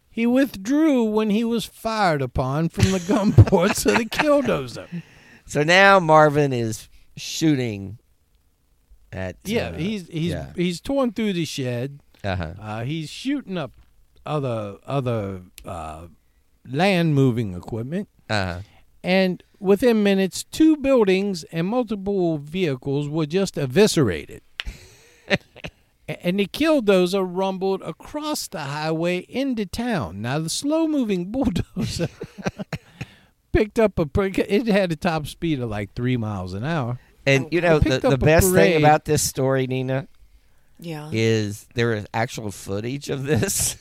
he 0.08 0.26
withdrew 0.26 1.04
when 1.04 1.30
he 1.30 1.44
was 1.44 1.64
fired 1.64 2.22
upon 2.22 2.68
from 2.68 2.92
the 2.92 3.00
gun 3.00 3.32
ports 3.46 3.86
of 3.86 3.98
the 3.98 4.04
killdozer. 4.04 4.86
So 5.46 5.62
now 5.62 5.98
Marvin 6.00 6.52
is 6.52 6.88
shooting 7.16 7.98
at. 9.12 9.36
Yeah, 9.44 9.68
uh, 9.68 9.72
he's 9.74 10.08
he's 10.08 10.32
yeah. 10.32 10.52
he's 10.54 10.80
torn 10.80 11.12
through 11.12 11.34
the 11.34 11.44
shed. 11.44 12.00
Uh-huh. 12.24 12.54
Uh, 12.60 12.84
he's 12.84 13.10
shooting 13.10 13.58
up 13.58 13.72
other 14.24 14.78
other 14.86 15.42
uh, 15.64 16.06
land 16.70 17.14
moving 17.14 17.54
equipment. 17.54 18.08
Uh-huh. 18.30 18.60
And 19.02 19.42
within 19.60 20.02
minutes, 20.02 20.44
two 20.44 20.76
buildings 20.76 21.44
and 21.52 21.66
multiple 21.66 22.38
vehicles 22.38 23.08
were 23.08 23.26
just 23.26 23.56
eviscerated. 23.56 24.42
And 26.22 26.40
the 26.40 26.46
killdozer 26.46 27.22
rumbled 27.22 27.82
across 27.82 28.48
the 28.48 28.60
highway 28.60 29.18
into 29.28 29.66
town. 29.66 30.22
Now, 30.22 30.38
the 30.38 30.48
slow 30.48 30.88
moving 30.88 31.26
bulldozer 31.30 32.08
picked 33.52 33.78
up 33.78 33.98
a. 33.98 34.06
pre- 34.06 34.30
It 34.30 34.66
had 34.68 34.90
a 34.90 34.96
top 34.96 35.26
speed 35.26 35.60
of 35.60 35.68
like 35.68 35.92
three 35.92 36.16
miles 36.16 36.54
an 36.54 36.64
hour. 36.64 36.98
And 37.26 37.48
you 37.52 37.60
know 37.60 37.78
the, 37.78 37.98
the 37.98 38.08
up 38.08 38.14
a 38.14 38.16
best 38.16 38.50
thing 38.54 38.78
about 38.78 39.04
this 39.04 39.22
story, 39.22 39.66
Nina, 39.66 40.08
Yeah. 40.80 41.10
is 41.12 41.66
there 41.74 41.92
is 41.92 42.06
actual 42.14 42.50
footage 42.52 43.10
of 43.10 43.24
this. 43.24 43.76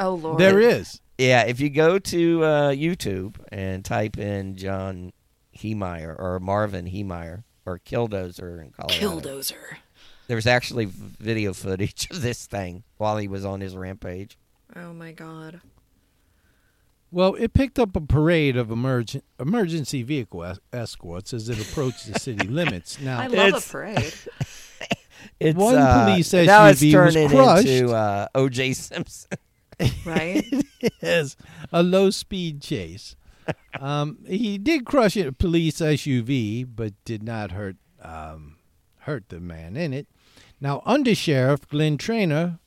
Oh 0.00 0.14
Lord. 0.14 0.38
There 0.40 0.58
is. 0.58 1.00
yeah, 1.16 1.42
if 1.44 1.60
you 1.60 1.70
go 1.70 2.00
to 2.00 2.42
uh, 2.44 2.70
YouTube 2.72 3.36
and 3.52 3.84
type 3.84 4.18
in 4.18 4.56
John 4.56 5.12
Heemeyer 5.58 6.18
or 6.18 6.38
Marvin 6.40 6.86
Heemeyer 6.86 7.44
or 7.66 7.78
Killdozer 7.78 8.62
in 8.62 8.70
Colorado, 8.70 9.20
Killdozer. 9.20 9.76
there's 10.26 10.46
actually 10.46 10.86
video 10.86 11.52
footage 11.52 12.08
of 12.10 12.22
this 12.22 12.46
thing 12.46 12.82
while 12.96 13.16
he 13.18 13.28
was 13.28 13.44
on 13.44 13.60
his 13.60 13.76
rampage. 13.76 14.38
Oh 14.76 14.92
my 14.92 15.12
God. 15.12 15.60
Well, 17.10 17.34
it 17.36 17.54
picked 17.54 17.78
up 17.78 17.96
a 17.96 18.00
parade 18.02 18.56
of 18.56 18.68
emergen- 18.68 19.22
emergency 19.40 20.02
vehicle 20.02 20.44
es- 20.44 20.60
escorts 20.74 21.32
as 21.32 21.48
it 21.48 21.58
approached 21.60 22.12
the 22.12 22.18
city 22.18 22.46
limits. 22.48 23.00
Now, 23.00 23.20
I 23.20 23.26
love 23.28 23.54
a 23.66 23.70
parade. 23.72 24.14
It's, 25.40 25.56
One 25.56 25.74
uh, 25.76 26.04
police 26.04 26.32
now 26.32 26.66
it's 26.66 26.80
SUV 26.80 27.04
was 27.04 27.14
turning 27.14 27.28
crushed. 27.28 27.66
into 27.68 27.92
uh, 27.94 28.26
O.J. 28.36 28.72
Simpson. 28.72 29.38
Right? 30.04 30.44
is 31.02 31.36
a 31.72 31.82
low 31.82 32.10
speed 32.10 32.60
chase. 32.62 33.14
Um, 33.80 34.18
he 34.26 34.58
did 34.58 34.84
crush 34.84 35.16
a 35.16 35.32
police 35.32 35.76
SUV, 35.80 36.66
but 36.68 36.92
did 37.04 37.22
not 37.22 37.52
hurt 37.52 37.76
um, 38.02 38.56
hurt 39.00 39.28
the 39.28 39.40
man 39.40 39.76
in 39.76 39.92
it. 39.92 40.08
Now, 40.60 40.82
Undersheriff 40.86 41.68
Glenn 41.68 41.96
Trainor 41.98 42.58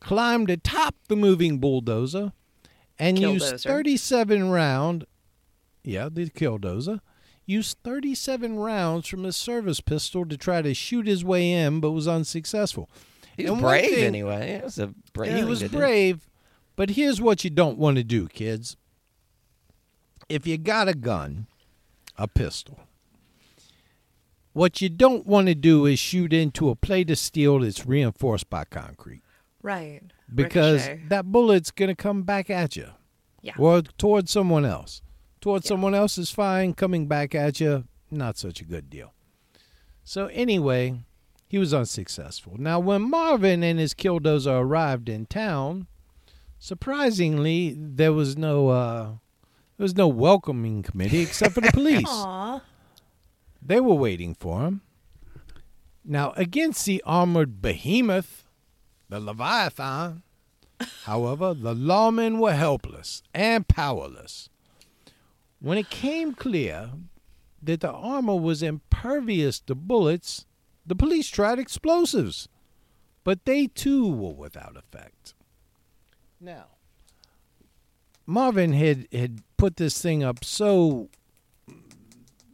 climbed 0.00 0.50
atop 0.50 0.94
the 1.08 1.16
moving 1.16 1.58
bulldozer 1.58 2.32
and 2.98 3.18
used 3.18 3.60
37 3.60 4.50
round. 4.50 5.06
Yeah, 5.82 6.08
the 6.10 6.28
killdozer 6.28 7.00
used 7.46 7.78
37 7.82 8.56
rounds 8.58 9.08
from 9.08 9.24
his 9.24 9.36
service 9.36 9.80
pistol 9.80 10.26
to 10.26 10.36
try 10.36 10.62
to 10.62 10.74
shoot 10.74 11.06
his 11.06 11.24
way 11.24 11.50
in, 11.52 11.80
but 11.80 11.92
was 11.92 12.06
unsuccessful. 12.06 12.88
He 13.36 13.48
was 13.48 13.60
brave 13.60 13.90
thing- 13.90 14.04
anyway. 14.04 14.50
It 14.52 14.64
was 14.64 14.78
a 14.78 14.92
brave. 15.12 15.36
he 15.36 15.44
was 15.44 15.60
to 15.60 15.68
do. 15.68 15.76
brave, 15.78 16.28
but 16.76 16.90
here's 16.90 17.20
what 17.20 17.42
you 17.44 17.50
don't 17.50 17.78
want 17.78 17.96
to 17.96 18.04
do, 18.04 18.28
kids. 18.28 18.76
If 20.30 20.46
you 20.46 20.56
got 20.58 20.88
a 20.88 20.94
gun, 20.94 21.48
a 22.16 22.28
pistol, 22.28 22.78
what 24.52 24.80
you 24.80 24.88
don't 24.88 25.26
want 25.26 25.48
to 25.48 25.54
do 25.56 25.86
is 25.86 25.98
shoot 25.98 26.32
into 26.32 26.70
a 26.70 26.76
plate 26.76 27.10
of 27.10 27.18
steel 27.18 27.58
that's 27.58 27.84
reinforced 27.84 28.48
by 28.48 28.64
concrete 28.64 29.22
right. 29.60 30.02
because 30.32 30.86
Ricochet. 30.86 31.08
that 31.08 31.26
bullet's 31.32 31.72
going 31.72 31.88
to 31.88 31.94
come 31.96 32.22
back 32.22 32.48
at 32.48 32.76
you 32.76 32.90
Yeah. 33.42 33.54
or 33.58 33.82
towards 33.82 34.30
someone 34.30 34.64
else. 34.64 35.02
Towards 35.40 35.66
someone 35.66 35.94
else 35.94 36.16
is 36.16 36.30
fine, 36.30 36.74
coming 36.74 37.08
back 37.08 37.34
at 37.34 37.60
you, 37.60 37.84
not 38.10 38.36
such 38.38 38.60
a 38.60 38.64
good 38.64 38.88
deal. 38.88 39.14
So, 40.04 40.26
anyway, 40.26 41.00
he 41.48 41.58
was 41.58 41.74
unsuccessful. 41.74 42.56
Now, 42.58 42.78
when 42.78 43.02
Marvin 43.10 43.62
and 43.64 43.80
his 43.80 43.94
killdozer 43.94 44.60
arrived 44.60 45.08
in 45.08 45.26
town, 45.26 45.86
surprisingly, 46.58 47.74
there 47.76 48.12
was 48.12 48.36
no 48.36 48.68
uh, 48.68 49.10
there 49.80 49.84
was 49.84 49.96
no 49.96 50.08
welcoming 50.08 50.82
committee 50.82 51.22
except 51.22 51.54
for 51.54 51.62
the 51.62 51.72
police. 51.72 52.04
They 53.62 53.80
were 53.80 53.94
waiting 53.94 54.34
for 54.34 54.60
him. 54.66 54.82
Now, 56.04 56.34
against 56.36 56.84
the 56.84 57.02
armored 57.06 57.62
behemoth, 57.62 58.46
the 59.08 59.18
Leviathan, 59.20 60.22
however, 61.04 61.54
the 61.54 61.74
lawmen 61.74 62.40
were 62.40 62.52
helpless 62.52 63.22
and 63.32 63.66
powerless. 63.66 64.50
When 65.60 65.78
it 65.78 65.88
came 65.88 66.34
clear 66.34 66.90
that 67.62 67.80
the 67.80 67.90
armor 67.90 68.36
was 68.36 68.62
impervious 68.62 69.60
to 69.60 69.74
bullets, 69.74 70.44
the 70.84 70.94
police 70.94 71.30
tried 71.30 71.58
explosives, 71.58 72.50
but 73.24 73.46
they 73.46 73.66
too 73.66 74.12
were 74.12 74.34
without 74.34 74.76
effect. 74.76 75.32
Now, 76.38 76.66
Marvin 78.30 78.74
had, 78.74 79.08
had 79.12 79.42
put 79.56 79.76
this 79.76 80.00
thing 80.00 80.22
up 80.22 80.44
so 80.44 81.08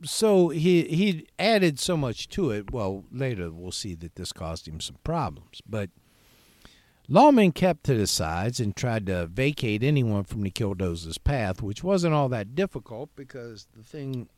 so 0.03 0.49
he 0.49 0.85
he 0.85 1.27
added 1.39 1.79
so 1.79 1.97
much 1.97 2.29
to 2.31 2.51
it. 2.51 2.73
Well, 2.73 3.05
later 3.13 3.51
we'll 3.51 3.73
see 3.73 3.95
that 3.97 4.15
this 4.15 4.33
caused 4.33 4.67
him 4.67 4.81
some 4.81 4.97
problems. 5.05 5.61
But 5.69 5.91
lawmen 7.11 7.55
kept 7.55 7.85
to 7.85 7.95
the 7.95 8.07
sides 8.07 8.59
and 8.59 8.75
tried 8.75 9.07
to 9.07 9.27
vacate 9.27 9.83
anyone 9.83 10.25
from 10.25 10.43
the 10.43 10.51
killdozer's 10.51 11.19
path, 11.19 11.61
which 11.61 11.85
wasn't 11.85 12.15
all 12.15 12.31
that 12.31 12.55
difficult 12.55 13.11
because 13.15 13.67
the 13.77 13.83
thing 13.83 14.29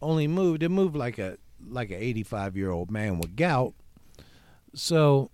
only 0.00 0.26
moved. 0.26 0.62
It 0.62 0.70
moved 0.70 0.96
like 0.96 1.18
a 1.18 1.36
like 1.68 1.90
a 1.90 2.02
85 2.02 2.56
year 2.56 2.70
old 2.70 2.90
man 2.90 3.18
with 3.18 3.36
gout. 3.36 3.74
So 4.74 5.30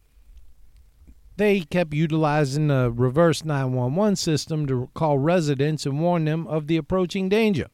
they 1.36 1.60
kept 1.60 1.92
utilizing 1.94 2.68
the 2.68 2.90
reverse 2.90 3.44
911 3.44 4.16
system 4.16 4.66
to 4.66 4.88
call 4.94 5.18
residents 5.18 5.84
and 5.86 6.00
warn 6.00 6.24
them 6.24 6.46
of 6.46 6.66
the 6.66 6.76
approaching 6.76 7.28
danger. 7.28 7.66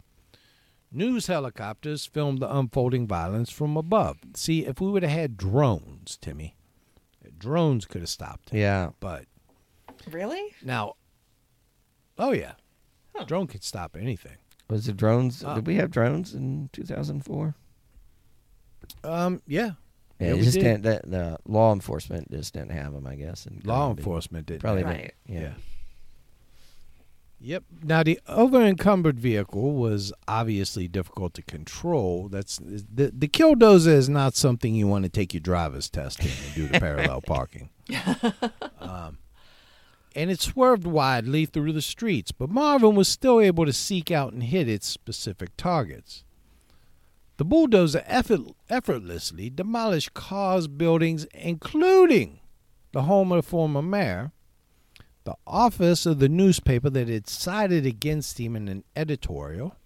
News 0.91 1.27
helicopters 1.27 2.05
filmed 2.05 2.41
the 2.41 2.55
unfolding 2.55 3.07
violence 3.07 3.51
from 3.51 3.77
above. 3.77 4.19
See, 4.35 4.67
if 4.67 4.81
we 4.81 4.91
would 4.91 5.03
have 5.03 5.13
had 5.13 5.37
drones, 5.37 6.19
Timmy, 6.21 6.55
drones 7.39 7.87
could 7.87 8.03
have 8.03 8.11
stopped 8.11 8.53
it. 8.53 8.59
Yeah. 8.59 8.91
But 9.01 9.25
Really? 10.11 10.43
now, 10.63 10.95
oh 12.19 12.33
yeah, 12.33 12.53
drone 13.27 13.47
could 13.47 13.65
stop 13.65 13.97
anything. 13.99 14.37
Was 14.69 14.89
it 14.89 14.97
drones? 14.97 15.43
Oh. 15.47 15.55
Did 15.55 15.67
we 15.67 15.77
have 15.77 15.91
drones 15.91 16.35
in 16.35 16.69
2004? 16.73 17.55
Um, 19.05 19.43
yeah, 19.47 19.73
Yeah, 20.23 20.29
Yeah, 20.29 20.35
it 20.35 20.43
just 20.43 20.55
did. 20.55 20.63
didn't. 20.63 20.83
The, 20.83 21.01
the 21.05 21.39
law 21.47 21.73
enforcement 21.73 22.31
just 22.31 22.55
didn't 22.55 22.71
have 22.73 22.93
them, 22.93 23.07
I 23.07 23.17
guess. 23.17 23.47
And 23.47 23.65
law 23.67 23.91
enforcement 23.91 24.47
did 24.47 24.61
Probably 24.61 24.85
Right. 24.85 25.15
Yeah. 25.27 25.41
Yeah. 25.41 25.53
Yep. 27.45 27.65
Now 27.83 28.03
the 28.05 28.21
over 28.29 28.63
encumbered 28.65 29.19
vehicle 29.19 29.73
was 29.73 30.13
obviously 30.29 30.87
difficult 30.87 31.35
to 31.35 31.43
control. 31.43 32.29
That's 32.29 32.59
the 32.63 33.11
the 33.13 33.27
killdozer 33.27 33.89
is 33.89 34.09
not 34.09 34.37
something 34.37 34.77
you 34.77 34.87
want 34.87 35.03
to 35.05 35.09
take 35.09 35.35
your 35.35 35.41
driver's 35.41 35.91
test 35.91 36.21
in 36.21 36.27
and 36.29 36.55
do 36.55 36.69
the 36.69 36.79
parallel 36.79 37.21
parking. 37.27 37.71
Um, 38.81 39.19
and 40.15 40.31
it 40.31 40.41
swerved 40.41 40.85
widely 40.87 41.47
through 41.47 41.73
the 41.73 41.81
streets, 41.83 42.33
but 42.33 42.51
Marvin 42.51 42.95
was 42.97 43.09
still 43.09 43.41
able 43.41 43.65
to 43.65 43.73
seek 43.73 44.11
out 44.11 44.33
and 44.33 44.43
hit 44.43 44.69
its 44.69 44.87
specific 44.89 45.57
targets. 45.57 46.25
The 47.39 47.45
bulldozer 47.45 48.05
effort, 48.07 48.41
effortlessly 48.69 49.51
demolished 49.51 50.15
cars, 50.15 50.69
buildings, 50.69 51.25
including 51.35 52.41
the 52.93 53.03
home 53.03 53.33
of 53.33 53.45
the 53.45 53.49
former 53.49 53.83
mayor, 53.83 54.33
the 55.25 55.35
office 55.47 56.05
of 56.07 56.19
the 56.19 56.29
newspaper 56.29 56.91
that 56.91 57.09
had 57.09 57.29
sided 57.29 57.87
against 57.87 58.39
him 58.39 58.55
in 58.55 58.69
an 58.69 58.85
editorial, 58.95 59.77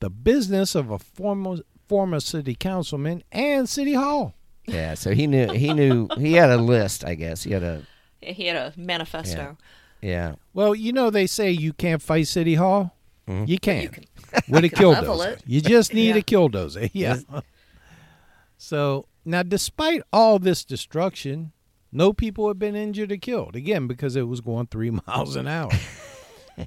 the 0.00 0.10
business 0.10 0.74
of 0.74 0.90
a 0.90 0.98
former 0.98 1.58
former 1.88 2.20
city 2.20 2.54
councilman, 2.54 3.22
and 3.32 3.68
city 3.68 3.94
hall. 3.94 4.34
Yeah. 4.66 4.94
So 4.94 5.12
he 5.12 5.26
knew. 5.26 5.52
He 5.52 5.72
knew. 5.72 6.08
He 6.16 6.34
had 6.34 6.50
a 6.50 6.56
list. 6.56 7.04
I 7.04 7.14
guess 7.14 7.42
he 7.42 7.52
had 7.52 7.62
a. 7.62 7.82
He 8.20 8.46
had 8.46 8.56
a 8.56 8.72
manifesto. 8.76 9.58
Yeah. 10.00 10.34
Well, 10.52 10.74
you 10.74 10.92
know 10.92 11.10
they 11.10 11.26
say 11.26 11.50
you 11.50 11.72
can't 11.72 12.00
fight 12.00 12.26
city 12.26 12.54
hall. 12.54 12.93
Mhm. 13.28 13.48
You 13.48 13.58
can, 13.58 13.88
can- 13.88 14.04
with 14.48 14.64
a 14.64 14.68
can 14.68 14.88
level 14.88 15.16
killdozer. 15.18 15.40
You 15.46 15.60
just 15.60 15.94
need 15.94 16.10
Yeah. 16.10 16.16
a 16.16 16.22
killdozer. 16.22 16.90
Yeah. 16.94 17.16
so 18.56 19.06
now, 19.24 19.42
despite 19.42 20.02
all 20.12 20.38
this 20.38 20.64
destruction, 20.64 21.52
no 21.90 22.12
people 22.12 22.48
have 22.48 22.58
been 22.58 22.76
injured 22.76 23.12
or 23.12 23.16
killed. 23.16 23.56
Again, 23.56 23.86
because 23.86 24.16
it 24.16 24.28
was 24.28 24.40
going 24.40 24.66
three 24.66 24.90
miles 25.06 25.36
an 25.36 25.46
hour. 25.48 25.70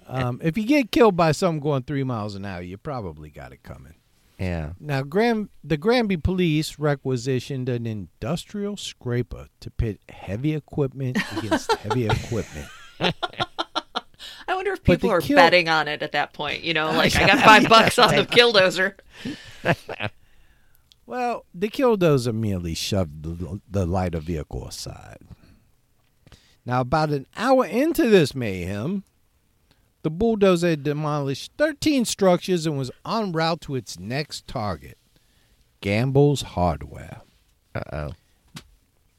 um, 0.07 0.39
if 0.43 0.57
you 0.57 0.65
get 0.65 0.91
killed 0.91 1.15
by 1.15 1.31
something 1.31 1.59
going 1.59 1.83
three 1.83 2.03
miles 2.03 2.35
an 2.35 2.45
hour, 2.45 2.61
you 2.61 2.77
probably 2.77 3.29
got 3.29 3.51
it 3.53 3.61
coming. 3.63 3.93
Yeah. 4.39 4.73
Now, 4.79 5.01
Gran- 5.01 5.49
the 5.63 5.77
Granby 5.77 6.17
police 6.17 6.77
requisitioned 6.77 7.69
an 7.69 7.87
industrial 7.87 8.77
scraper 8.77 9.47
to 9.61 9.71
pit 9.71 9.99
heavy 10.09 10.53
equipment 10.55 11.17
against 11.37 11.71
heavy 11.73 12.05
equipment. 12.07 12.67
I 14.47 14.55
wonder 14.55 14.71
if 14.71 14.83
people 14.83 15.09
are 15.11 15.21
kill- 15.21 15.37
betting 15.37 15.69
on 15.69 15.87
it 15.87 16.01
at 16.01 16.11
that 16.13 16.33
point. 16.33 16.63
You 16.63 16.73
know, 16.73 16.91
like 16.91 17.15
I 17.15 17.27
got 17.27 17.39
five 17.43 17.67
bucks 17.69 17.99
on 17.99 18.15
the 18.15 18.25
killdozer. 18.25 18.93
Well, 21.05 21.45
the 21.53 21.69
killdozer 21.69 22.33
merely 22.33 22.73
shoved 22.75 23.23
the, 23.23 23.61
the 23.71 23.85
lighter 23.85 24.19
vehicle 24.19 24.67
aside. 24.67 25.19
Now, 26.65 26.81
about 26.81 27.11
an 27.11 27.27
hour 27.37 27.65
into 27.65 28.09
this 28.09 28.35
mayhem, 28.35 29.05
the 30.03 30.09
bulldozer 30.09 30.71
had 30.71 30.83
demolished 30.83 31.53
13 31.57 32.03
structures 32.03 32.65
and 32.65 32.77
was 32.77 32.91
en 33.05 33.31
route 33.31 33.61
to 33.61 33.75
its 33.75 33.97
next 33.97 34.47
target 34.47 34.97
Gamble's 35.79 36.41
Hardware. 36.41 37.21
Uh 37.73 37.81
oh. 37.93 38.09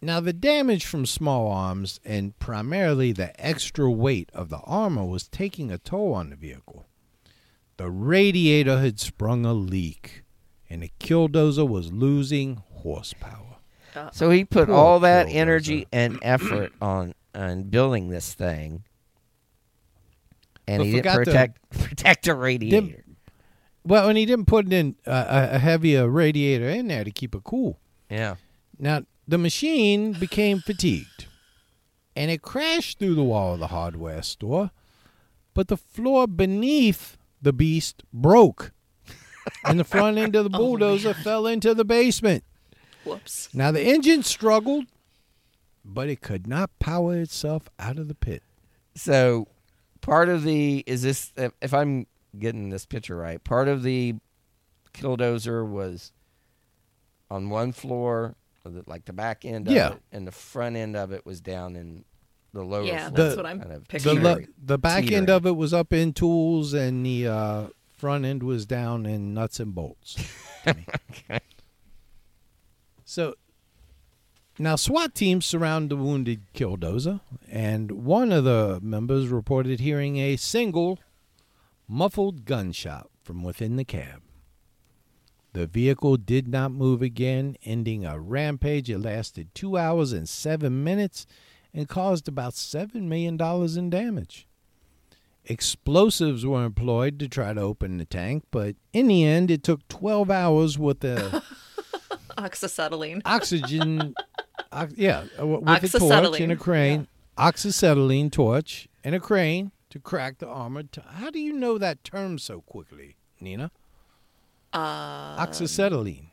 Now, 0.00 0.20
the 0.20 0.32
damage 0.32 0.86
from 0.86 1.06
small 1.06 1.48
arms 1.50 1.98
and 2.04 2.38
primarily 2.38 3.12
the 3.12 3.38
extra 3.44 3.90
weight 3.90 4.30
of 4.32 4.48
the 4.48 4.58
armor 4.58 5.04
was 5.04 5.26
taking 5.26 5.72
a 5.72 5.78
toll 5.78 6.14
on 6.14 6.30
the 6.30 6.36
vehicle. 6.36 6.86
The 7.78 7.90
radiator 7.90 8.78
had 8.80 9.00
sprung 9.00 9.44
a 9.44 9.52
leak, 9.52 10.22
and 10.70 10.82
the 10.82 10.90
killdozer 11.00 11.68
was 11.68 11.92
losing 11.92 12.62
horsepower. 12.74 13.56
So 14.12 14.30
he 14.30 14.44
put 14.44 14.66
Poor 14.66 14.74
all 14.76 15.00
that 15.00 15.26
Killdozer. 15.26 15.34
energy 15.34 15.86
and 15.92 16.18
effort 16.22 16.72
on 16.80 17.14
on 17.34 17.64
building 17.64 18.08
this 18.10 18.32
thing, 18.34 18.84
and 20.66 20.78
But 20.80 20.86
he 20.86 20.92
didn't 20.92 21.04
forgot 21.04 21.18
to- 21.18 21.24
protect 21.24 21.70
protect 21.88 22.24
the 22.26 22.34
radiator. 22.34 23.04
Well, 23.84 24.08
and 24.08 24.18
he 24.18 24.26
didn't 24.26 24.46
put 24.46 24.70
in 24.72 24.96
uh, 25.06 25.24
a, 25.52 25.56
a 25.56 25.58
heavier 25.58 26.08
radiator 26.08 26.68
in 26.68 26.88
there 26.88 27.04
to 27.04 27.10
keep 27.10 27.34
it 27.34 27.42
cool. 27.44 27.78
Yeah. 28.10 28.36
Now, 28.78 29.02
the 29.28 29.38
machine 29.38 30.12
became 30.12 30.58
fatigued 30.60 31.26
and 32.16 32.30
it 32.30 32.40
crashed 32.42 32.98
through 32.98 33.14
the 33.14 33.22
wall 33.22 33.54
of 33.54 33.60
the 33.60 33.66
hardware 33.68 34.22
store, 34.22 34.70
but 35.54 35.68
the 35.68 35.76
floor 35.76 36.26
beneath 36.26 37.16
the 37.40 37.52
beast 37.52 38.02
broke 38.12 38.72
and 39.64 39.78
the 39.78 39.84
front 39.84 40.18
end 40.18 40.34
of 40.34 40.50
the 40.50 40.50
oh, 40.56 40.58
bulldozer 40.58 41.14
fell 41.14 41.46
into 41.46 41.74
the 41.74 41.84
basement. 41.84 42.42
Whoops. 43.04 43.48
Now, 43.54 43.70
the 43.70 43.84
engine 43.84 44.22
struggled, 44.22 44.86
but 45.84 46.08
it 46.08 46.20
could 46.20 46.46
not 46.46 46.76
power 46.78 47.16
itself 47.18 47.68
out 47.78 47.98
of 47.98 48.08
the 48.08 48.14
pit. 48.14 48.42
So 48.94 49.46
part 50.00 50.28
of 50.28 50.42
the 50.42 50.82
is 50.86 51.02
this 51.02 51.32
if- 51.36 51.52
if 51.60 51.72
I'm 51.72 52.06
getting 52.38 52.70
this 52.70 52.84
picture 52.86 53.16
right, 53.16 53.42
part 53.44 53.68
of 53.68 53.82
the 53.82 54.14
killdozer 54.92 55.66
was 55.68 56.12
on 57.30 57.50
one 57.50 57.72
floor, 57.72 58.34
the- 58.74 58.84
like 58.86 59.04
the 59.04 59.12
back 59.12 59.44
end 59.44 59.68
of 59.68 59.74
Yeah. 59.74 59.92
it, 59.94 60.02
and 60.12 60.26
the 60.26 60.32
front 60.32 60.76
end 60.76 60.96
of 60.96 61.12
it 61.12 61.24
was 61.26 61.40
down 61.40 61.76
in 61.76 62.04
the 62.52 62.62
lower 62.62 62.84
Yeah, 62.84 63.08
floor. 63.10 63.16
that's 63.26 63.36
what 63.36 63.46
I'm 63.46 63.60
kind 63.60 63.72
of 63.72 63.82
The, 63.82 63.86
picturing. 63.88 64.22
lo- 64.22 64.34
teetering. 64.36 64.54
the 64.64 64.78
back 64.78 65.10
end 65.12 65.28
of 65.30 65.46
it 65.46 65.56
was 65.56 65.72
up 65.74 65.92
in 65.92 66.12
tools, 66.12 66.72
and 66.72 67.04
the 67.04 67.26
uh, 67.26 67.66
front 67.96 68.24
end 68.24 68.42
was 68.42 68.64
down 68.66 69.06
in 69.06 69.34
nuts 69.34 69.60
and 69.60 69.74
bolts. 69.74 70.16
Okay. 70.66 71.40
So 73.04 73.34
now 74.58 74.76
SWAT 74.76 75.14
teams 75.14 75.46
surround 75.46 75.90
the 75.90 75.96
wounded 75.96 76.42
killdozer, 76.52 77.20
and 77.50 77.92
one 78.04 78.32
of 78.32 78.44
the 78.44 78.80
members 78.82 79.28
reported 79.28 79.80
hearing 79.80 80.18
a 80.18 80.36
single 80.36 80.98
muffled 81.86 82.44
gunshot 82.44 83.08
from 83.22 83.42
within 83.42 83.76
the 83.76 83.84
cab. 83.84 84.20
The 85.58 85.66
vehicle 85.66 86.16
did 86.18 86.46
not 86.46 86.70
move 86.70 87.02
again, 87.02 87.56
ending 87.64 88.06
a 88.06 88.20
rampage. 88.20 88.88
It 88.88 89.00
lasted 89.00 89.52
two 89.56 89.76
hours 89.76 90.12
and 90.12 90.28
seven 90.28 90.84
minutes 90.84 91.26
and 91.74 91.88
caused 91.88 92.28
about 92.28 92.52
$7 92.52 92.94
million 92.94 93.36
in 93.76 93.90
damage. 93.90 94.46
Explosives 95.46 96.46
were 96.46 96.64
employed 96.64 97.18
to 97.18 97.26
try 97.28 97.54
to 97.54 97.60
open 97.60 97.98
the 97.98 98.04
tank, 98.04 98.44
but 98.52 98.76
in 98.92 99.08
the 99.08 99.24
end, 99.24 99.50
it 99.50 99.64
took 99.64 99.88
12 99.88 100.30
hours 100.30 100.78
with 100.78 101.02
a 101.02 101.42
Oxacetylene. 102.38 103.22
oxygen, 103.24 104.14
ox, 104.70 104.92
yeah, 104.96 105.24
uh, 105.40 105.44
with 105.44 105.92
a 105.92 105.98
torch 105.98 106.38
and 106.40 106.52
a 106.52 106.56
crane, 106.56 107.08
oxacetylene 107.36 108.30
torch 108.30 108.86
and 109.02 109.12
a 109.16 109.18
crane 109.18 109.72
to 109.90 109.98
crack 109.98 110.38
the 110.38 110.46
armored. 110.46 110.92
T- 110.92 111.02
How 111.04 111.30
do 111.30 111.40
you 111.40 111.52
know 111.52 111.78
that 111.78 112.04
term 112.04 112.38
so 112.38 112.60
quickly, 112.60 113.16
Nina? 113.40 113.72
Uh, 114.72 115.44
Oxacetylene. 115.46 116.26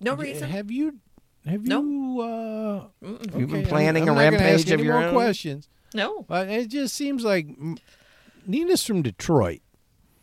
no 0.00 0.16
D- 0.16 0.22
reason. 0.22 0.48
Have 0.50 0.70
you? 0.70 0.98
Have 1.46 1.66
Nope. 1.66 1.84
you? 1.84 2.20
Uh, 2.20 2.86
Mm-mm. 3.04 3.38
You've 3.38 3.50
been 3.50 3.66
planning 3.66 4.08
I'm, 4.08 4.16
a 4.16 4.22
I'm 4.22 4.32
not 4.32 4.38
gonna 4.38 4.50
ask 4.50 4.66
rampage 4.66 4.70
of 4.70 4.72
any 4.80 4.82
your 4.84 4.94
more 4.94 5.04
own? 5.08 5.14
questions. 5.14 5.68
No. 5.92 6.22
But 6.26 6.48
it 6.48 6.68
just 6.68 6.94
seems 6.94 7.22
like 7.24 7.46
Nina's 8.46 8.84
from 8.84 9.02
Detroit, 9.02 9.60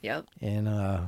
Yep. 0.02 0.26
and 0.42 0.68
uh, 0.68 1.02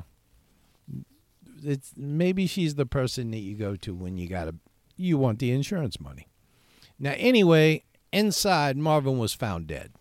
it's 1.64 1.94
maybe 1.98 2.46
she's 2.48 2.76
the 2.76 2.86
person 2.86 3.32
that 3.32 3.40
you 3.40 3.56
go 3.56 3.76
to 3.78 3.94
when 3.96 4.18
you 4.18 4.28
gotta 4.28 4.56
you 4.96 5.18
want 5.18 5.40
the 5.40 5.52
insurance 5.52 6.00
money. 6.00 6.28
Now, 7.00 7.14
anyway, 7.18 7.84
inside 8.12 8.78
Marvin 8.78 9.18
was 9.18 9.34
found 9.34 9.66
dead, 9.68 9.92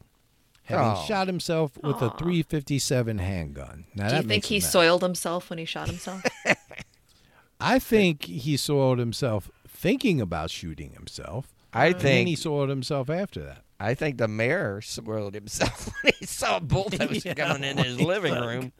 having 0.64 0.86
Oh. 1.02 1.04
shot 1.06 1.26
himself 1.26 1.76
with 1.82 2.00
a 2.02 2.06
Aw. 2.06 2.16
357 2.16 3.18
handgun. 3.18 3.84
Now, 3.94 4.08
Do 4.10 4.16
you 4.16 4.22
think 4.22 4.44
he 4.46 4.60
soiled 4.60 5.02
himself 5.02 5.50
when 5.50 5.58
he 5.58 5.64
shot 5.64 5.88
himself? 5.88 6.22
I 7.60 7.78
think 7.78 8.24
he 8.24 8.56
soiled 8.56 8.98
himself 8.98 9.50
thinking 9.68 10.20
about 10.20 10.50
shooting 10.50 10.92
himself. 10.92 11.52
I 11.72 11.86
and 11.88 12.00
then 12.00 12.26
he 12.26 12.36
soiled 12.36 12.68
himself 12.68 13.08
after 13.08 13.42
that. 13.42 13.62
I 13.80 13.94
think 13.94 14.18
the 14.18 14.28
mayor 14.28 14.80
swirled 14.80 15.34
himself 15.34 15.90
when 16.02 16.12
he 16.18 16.26
saw 16.26 16.58
a 16.58 16.60
bulldozer 16.60 17.20
Yeah, 17.24 17.34
coming 17.34 17.64
into 17.64 17.82
his 17.84 18.00
living 18.00 18.34
like- 18.34 18.44
room. 18.44 18.72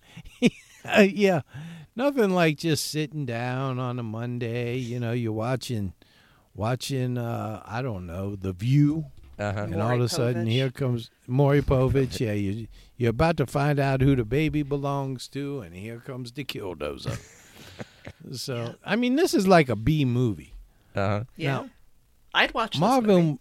Uh, 0.85 1.01
yeah, 1.09 1.43
nothing 1.95 2.31
like 2.31 2.59
just 2.59 2.91
sitting 2.91 3.25
down 3.25 3.79
on 3.79 3.99
a 3.99 4.03
Monday. 4.03 4.77
You 4.79 4.99
know, 5.01 5.13
you're 5.13 5.33
watching, 5.33 5.93
watching. 6.55 7.17
Uh, 7.19 7.63
I 7.65 7.83
don't 7.83 8.05
know, 8.07 8.35
The 8.35 8.53
View, 8.53 9.07
Uh-huh. 9.43 9.63
and 9.63 9.83
all 9.83 9.95
of 9.95 10.01
a 10.01 10.09
sudden 10.09 10.47
Povich. 10.47 10.51
here 10.51 10.71
comes 10.71 11.11
Maury 11.27 11.63
Povich. 11.63 12.21
yeah, 12.21 12.33
you 12.33 12.69
you're 12.97 13.11
about 13.11 13.37
to 13.39 13.47
find 13.47 13.81
out 13.81 14.01
who 14.01 14.15
the 14.15 14.25
baby 14.25 14.63
belongs 14.63 15.27
to, 15.29 15.61
and 15.61 15.75
here 15.75 15.99
comes 15.99 16.33
the 16.33 16.45
killdozer. 16.45 17.19
so, 18.33 18.75
I 18.85 18.95
mean, 18.97 19.17
this 19.17 19.35
is 19.35 19.49
like 19.49 19.69
a 19.69 19.77
B 19.77 20.05
movie. 20.05 20.55
Uh-huh. 20.95 21.25
yeah. 21.37 21.53
Now, 21.53 21.71
I'd 22.35 22.55
watch 22.55 22.73
this 22.73 22.81
Marvin 22.81 23.25
movie. 23.25 23.39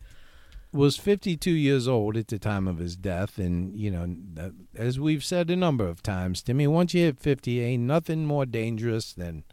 was 0.73 0.97
52 0.97 1.51
years 1.51 1.87
old 1.87 2.17
at 2.17 2.27
the 2.29 2.39
time 2.39 2.67
of 2.67 2.79
his 2.79 2.95
death, 2.95 3.37
and 3.37 3.77
you 3.77 3.91
know, 3.91 4.51
as 4.75 4.99
we've 4.99 5.23
said 5.23 5.49
a 5.49 5.55
number 5.55 5.87
of 5.87 6.01
times, 6.01 6.41
Timmy, 6.41 6.65
once 6.67 6.93
you 6.93 7.03
hit 7.03 7.19
50, 7.19 7.61
ain't 7.61 7.83
nothing 7.83 8.25
more 8.25 8.45
dangerous 8.45 9.13
than 9.13 9.43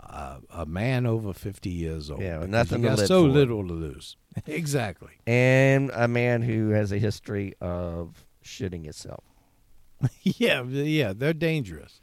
uh, 0.00 0.38
a 0.52 0.66
man 0.66 1.06
over 1.06 1.32
50 1.32 1.70
years 1.70 2.10
old. 2.10 2.20
Yeah, 2.20 2.38
because 2.38 2.50
nothing 2.50 2.82
you 2.82 2.88
to 2.88 2.90
got 2.90 2.98
live 2.98 3.06
so 3.08 3.22
for. 3.22 3.28
little 3.28 3.66
to 3.66 3.72
lose. 3.72 4.16
exactly. 4.46 5.12
And 5.26 5.90
a 5.94 6.08
man 6.08 6.42
who 6.42 6.70
has 6.70 6.92
a 6.92 6.98
history 6.98 7.54
of 7.60 8.24
shitting 8.44 8.84
himself. 8.84 9.24
yeah, 10.22 10.62
yeah, 10.64 11.12
they're 11.14 11.32
dangerous. 11.34 12.00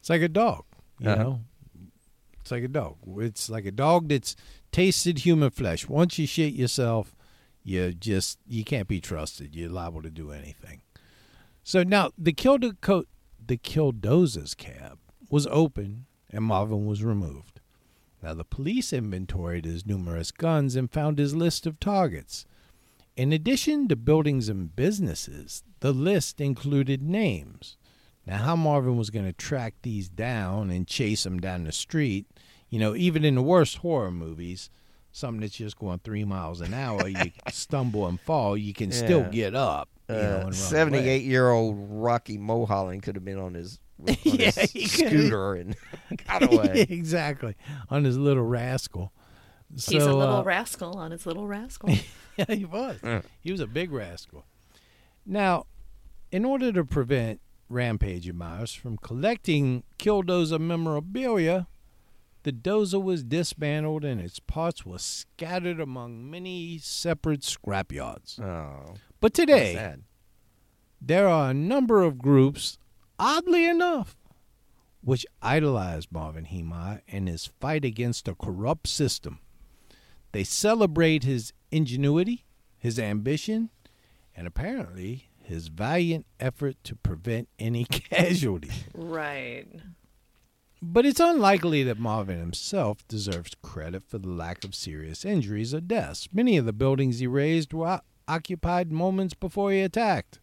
It's 0.00 0.10
like 0.10 0.22
a 0.22 0.28
dog, 0.28 0.64
you 0.98 1.10
Uh-huh. 1.10 1.22
know. 1.22 1.40
It's 2.40 2.50
like 2.50 2.62
a 2.64 2.68
dog. 2.68 2.96
It's 3.18 3.48
like 3.48 3.64
a 3.64 3.70
dog 3.72 4.08
that's 4.08 4.36
tasted 4.70 5.20
human 5.20 5.50
flesh. 5.50 5.88
Once 5.88 6.18
you 6.18 6.26
shit 6.26 6.52
yourself, 6.52 7.14
you 7.62 7.92
just 7.94 8.38
you 8.46 8.64
can't 8.64 8.86
be 8.86 9.00
trusted. 9.00 9.56
You're 9.56 9.70
liable 9.70 10.02
to 10.02 10.10
do 10.10 10.30
anything. 10.30 10.82
So 11.62 11.82
now 11.82 12.10
the 12.18 12.34
Kildo- 12.34 13.04
the 13.46 13.56
Killdozer's 13.56 14.54
cab 14.54 14.98
was 15.30 15.46
open 15.46 16.04
and 16.30 16.44
Marvin 16.44 16.84
was 16.84 17.02
removed. 17.02 17.53
Now 18.24 18.32
the 18.32 18.42
police 18.42 18.94
inventoried 18.94 19.66
his 19.66 19.84
numerous 19.84 20.30
guns 20.30 20.76
and 20.76 20.90
found 20.90 21.18
his 21.18 21.36
list 21.36 21.66
of 21.66 21.78
targets. 21.78 22.46
In 23.16 23.34
addition 23.34 23.86
to 23.88 23.96
buildings 23.96 24.48
and 24.48 24.74
businesses, 24.74 25.62
the 25.80 25.92
list 25.92 26.40
included 26.40 27.02
names. 27.02 27.76
Now, 28.26 28.38
how 28.38 28.56
Marvin 28.56 28.96
was 28.96 29.10
going 29.10 29.26
to 29.26 29.34
track 29.34 29.74
these 29.82 30.08
down 30.08 30.70
and 30.70 30.88
chase 30.88 31.24
them 31.24 31.38
down 31.38 31.64
the 31.64 31.72
street, 31.72 32.26
you 32.70 32.78
know, 32.78 32.96
even 32.96 33.26
in 33.26 33.34
the 33.34 33.42
worst 33.42 33.76
horror 33.76 34.10
movies, 34.10 34.70
something 35.12 35.42
that's 35.42 35.56
just 35.56 35.78
going 35.78 35.98
three 35.98 36.24
miles 36.24 36.62
an 36.62 36.72
hour, 36.72 37.06
you 37.06 37.30
stumble 37.50 38.06
and 38.06 38.18
fall, 38.18 38.56
you 38.56 38.72
can 38.72 38.90
still 38.90 39.24
get 39.24 39.54
up. 39.54 39.90
You 40.08 40.14
know, 40.14 40.20
uh, 40.20 40.42
away. 40.44 40.52
Seventy-eight-year-old 40.52 41.76
Rocky 41.78 42.38
Mulholland 42.38 43.02
could 43.02 43.16
have 43.16 43.24
been 43.24 43.38
on 43.38 43.52
his, 43.52 43.80
Yeah, 44.24 44.50
his 44.50 44.72
he 44.72 44.80
could. 44.88 45.08
scooter 45.08 45.54
and 45.54 45.76
got 46.26 46.42
away. 46.52 46.86
exactly. 46.88 47.54
On 47.90 48.04
his 48.04 48.18
little 48.18 48.42
rascal. 48.44 49.12
He's 49.72 49.88
a 50.04 50.12
little 50.14 50.36
uh, 50.36 50.42
rascal 50.44 50.96
on 50.98 51.10
his 51.10 51.26
little 51.26 51.46
rascal. 51.46 51.90
Yeah, 52.36 52.44
he 52.48 52.64
was. 52.64 52.98
Yeah. 53.02 53.22
He 53.40 53.50
was 53.52 53.60
a 53.60 53.66
big 53.66 53.90
rascal. 53.92 54.44
Now, 55.26 55.66
in 56.30 56.44
order 56.44 56.72
to 56.72 56.84
prevent 56.84 57.40
rampage 57.68 58.28
admirers 58.28 58.72
from 58.74 58.98
collecting 58.98 59.82
Killdozer 59.98 60.60
memorabilia, 60.60 61.66
the 62.42 62.52
dozer 62.52 63.02
was 63.02 63.24
dismantled 63.24 64.04
and 64.04 64.20
its 64.20 64.38
parts 64.38 64.84
were 64.84 64.98
scattered 64.98 65.80
among 65.80 66.30
many 66.30 66.78
separate 66.78 67.40
scrapyards. 67.40 68.38
Oh, 68.40 68.94
But 69.20 69.32
today, 69.34 69.96
there 71.00 71.26
are 71.26 71.50
a 71.50 71.54
number 71.54 72.02
of 72.02 72.18
groups, 72.18 72.78
oddly 73.18 73.66
enough, 73.66 74.16
which 75.02 75.26
idolize 75.42 76.10
Marvin 76.10 76.46
Heemeyer 76.46 77.00
and 77.08 77.28
his 77.28 77.46
fight 77.46 77.84
against 77.84 78.28
a 78.28 78.34
corrupt 78.34 78.86
system. 78.86 79.40
They 80.32 80.44
celebrate 80.44 81.22
his 81.24 81.52
ingenuity, 81.70 82.44
his 82.78 82.98
ambition, 82.98 83.70
and 84.34 84.46
apparently 84.46 85.28
his 85.42 85.68
valiant 85.68 86.26
effort 86.40 86.76
to 86.84 86.96
prevent 86.96 87.48
any 87.58 87.84
casualties. 87.90 88.84
right. 88.94 89.66
But 90.82 91.06
it's 91.06 91.20
unlikely 91.20 91.82
that 91.84 91.98
Marvin 91.98 92.38
himself 92.38 93.06
deserves 93.08 93.52
credit 93.62 94.02
for 94.06 94.18
the 94.18 94.28
lack 94.28 94.64
of 94.64 94.74
serious 94.74 95.24
injuries 95.24 95.72
or 95.72 95.80
deaths. 95.80 96.28
Many 96.30 96.58
of 96.58 96.66
the 96.66 96.74
buildings 96.74 97.20
he 97.20 97.26
razed 97.26 97.72
were 97.72 98.00
occupied 98.28 98.92
moments 98.92 99.32
before 99.32 99.72
he 99.72 99.80
attacked. 99.80 100.40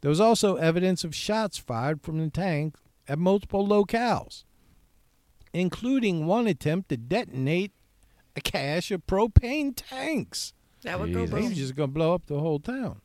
There 0.00 0.08
was 0.08 0.20
also 0.20 0.56
evidence 0.56 1.04
of 1.04 1.14
shots 1.14 1.58
fired 1.58 2.02
from 2.02 2.18
the 2.18 2.30
tank 2.30 2.76
at 3.08 3.18
multiple 3.18 3.66
locales. 3.66 4.44
including 5.52 6.26
one 6.26 6.46
attempt 6.46 6.88
to 6.90 6.96
detonate 6.96 7.72
a 8.36 8.40
cache 8.40 8.90
of 8.90 9.06
propane 9.06 9.72
tanks. 9.74 10.52
That 10.82 11.00
would 11.00 11.12
go 11.12 11.22
Jesus. 11.22 11.30
He 11.30 11.40
boom. 11.40 11.48
was 11.50 11.58
just 11.58 11.74
going 11.74 11.88
to 11.90 11.94
blow 11.94 12.14
up 12.14 12.26
the 12.26 12.38
whole 12.38 12.60
town. 12.60 13.00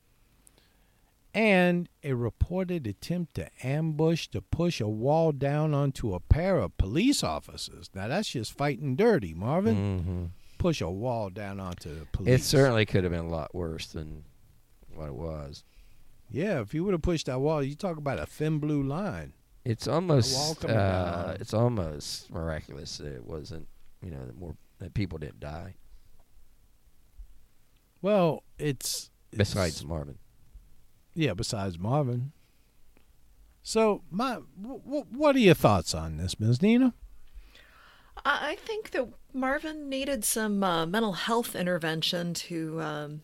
And 1.33 1.89
a 2.01 2.13
reported 2.13 2.87
attempt 2.87 3.33
to 3.35 3.49
ambush 3.61 4.27
to 4.29 4.41
push 4.41 4.79
a 4.79 4.87
wall 4.87 5.33
down 5.33 5.73
onto 5.73 6.13
a 6.13 6.21
pair 6.21 6.59
of 6.59 6.77
police 6.77 7.23
officers. 7.23 7.89
Now 7.93 8.07
that's 8.07 8.29
just 8.29 8.53
fighting 8.53 8.95
dirty, 8.95 9.33
Marvin. 9.33 9.75
Mm-hmm. 9.75 10.25
Push 10.59 10.79
a 10.79 10.89
wall 10.89 11.29
down 11.29 11.59
onto 11.59 11.93
the 11.93 12.05
police. 12.05 12.41
It 12.41 12.43
certainly 12.43 12.85
could 12.85 13.03
have 13.03 13.11
been 13.11 13.25
a 13.25 13.29
lot 13.29 13.53
worse 13.53 13.87
than 13.87 14.23
what 14.93 15.07
it 15.07 15.15
was. 15.15 15.65
Yeah, 16.29 16.59
if 16.61 16.73
you 16.73 16.83
would 16.83 16.93
have 16.93 17.01
pushed 17.01 17.27
that 17.27 17.39
wall, 17.39 17.61
you 17.63 17.75
talk 17.75 17.97
about 17.97 18.19
a 18.19 18.25
thin 18.25 18.59
blue 18.59 18.81
line. 18.83 19.33
It's 19.63 19.87
almost 19.87 20.63
uh, 20.65 21.37
it's 21.39 21.53
almost 21.53 22.31
miraculous 22.31 22.97
that 22.99 23.13
it 23.13 23.25
wasn't 23.25 23.67
you 24.01 24.11
know 24.11 24.25
that 24.25 24.37
more 24.37 24.55
that 24.79 24.93
people 24.93 25.17
didn't 25.17 25.39
die 25.39 25.75
Well, 28.01 28.43
it's 28.59 29.09
besides 29.31 29.77
it's- 29.77 29.87
Marvin. 29.87 30.17
yeah, 31.13 31.33
besides 31.33 31.79
Marvin. 31.79 32.31
So, 33.63 34.03
my, 34.11 34.41
w- 34.61 34.81
w- 34.85 35.05
what 35.09 35.35
are 35.35 35.39
your 35.39 35.55
thoughts 35.55 35.95
on 35.95 36.17
this, 36.17 36.39
Ms. 36.39 36.61
Nina? 36.61 36.93
I 38.23 38.51
I 38.51 38.55
think 38.57 38.91
that 38.91 39.07
Marvin 39.33 39.89
needed 39.89 40.23
some 40.23 40.63
uh, 40.63 40.85
mental 40.85 41.13
health 41.13 41.55
intervention 41.55 42.35
to 42.35 42.79
um, 42.81 43.21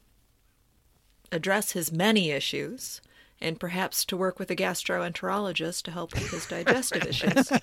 address 1.32 1.72
his 1.72 1.92
many 1.92 2.32
issues 2.32 3.02
and 3.40 3.60
perhaps 3.60 4.06
to 4.06 4.16
work 4.18 4.38
with 4.40 4.52
a 4.52 4.56
gastroenterologist 4.56 5.82
to 5.84 5.92
help 5.92 6.14
with 6.14 6.30
his 6.30 6.46
digestive 6.46 7.06
issues. 7.06 7.52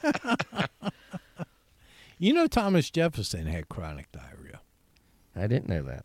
You 2.20 2.32
know, 2.32 2.48
Thomas 2.48 2.90
Jefferson 2.90 3.46
had 3.46 3.68
chronic 3.68 4.10
diarrhea. 4.10 4.60
I 5.36 5.46
didn't 5.46 5.68
know 5.68 5.82
that. 5.84 6.04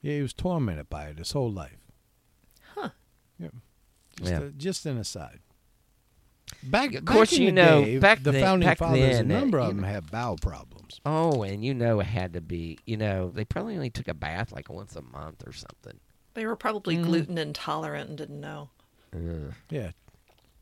Yeah, 0.00 0.14
he 0.14 0.22
was 0.22 0.32
tormented 0.32 0.88
by 0.88 1.06
it 1.08 1.18
his 1.18 1.32
whole 1.32 1.50
life. 1.50 1.78
Huh. 2.76 2.90
Yeah. 3.36 3.48
Just, 4.20 4.30
Yeah. 4.30 4.38
A, 4.42 4.50
just 4.50 4.86
an 4.86 4.98
aside. 4.98 5.40
Back, 6.62 6.94
Of 6.94 7.04
back 7.04 7.12
course, 7.16 7.32
in 7.32 7.40
you 7.42 7.46
the 7.48 7.52
know, 7.54 7.84
day, 7.84 7.98
back 7.98 8.22
the 8.22 8.30
then- 8.30 8.40
founding 8.42 8.68
back 8.68 8.78
fathers, 8.78 9.00
then, 9.18 9.30
a 9.32 9.34
uh, 9.36 9.40
number 9.40 9.58
you 9.58 9.64
of 9.64 9.68
them 9.70 9.80
know- 9.80 9.88
had 9.88 10.10
bowel 10.12 10.36
problems. 10.36 11.00
Oh, 11.04 11.42
and 11.42 11.64
you 11.64 11.74
know 11.74 11.98
it 11.98 12.06
had 12.06 12.32
to 12.34 12.40
be 12.40 12.78
you 12.86 12.96
know 12.96 13.28
they 13.30 13.44
probably 13.44 13.74
only 13.74 13.90
took 13.90 14.06
a 14.06 14.14
bath 14.14 14.52
like 14.52 14.68
once 14.70 14.94
a 14.94 15.02
month 15.02 15.42
or 15.44 15.52
something. 15.52 15.98
They 16.36 16.44
were 16.44 16.54
probably 16.54 16.96
gluten 16.96 17.38
intolerant 17.38 18.10
and 18.10 18.18
didn't 18.18 18.42
know. 18.42 18.68
Ugh. 19.14 19.54
Yeah, 19.70 19.92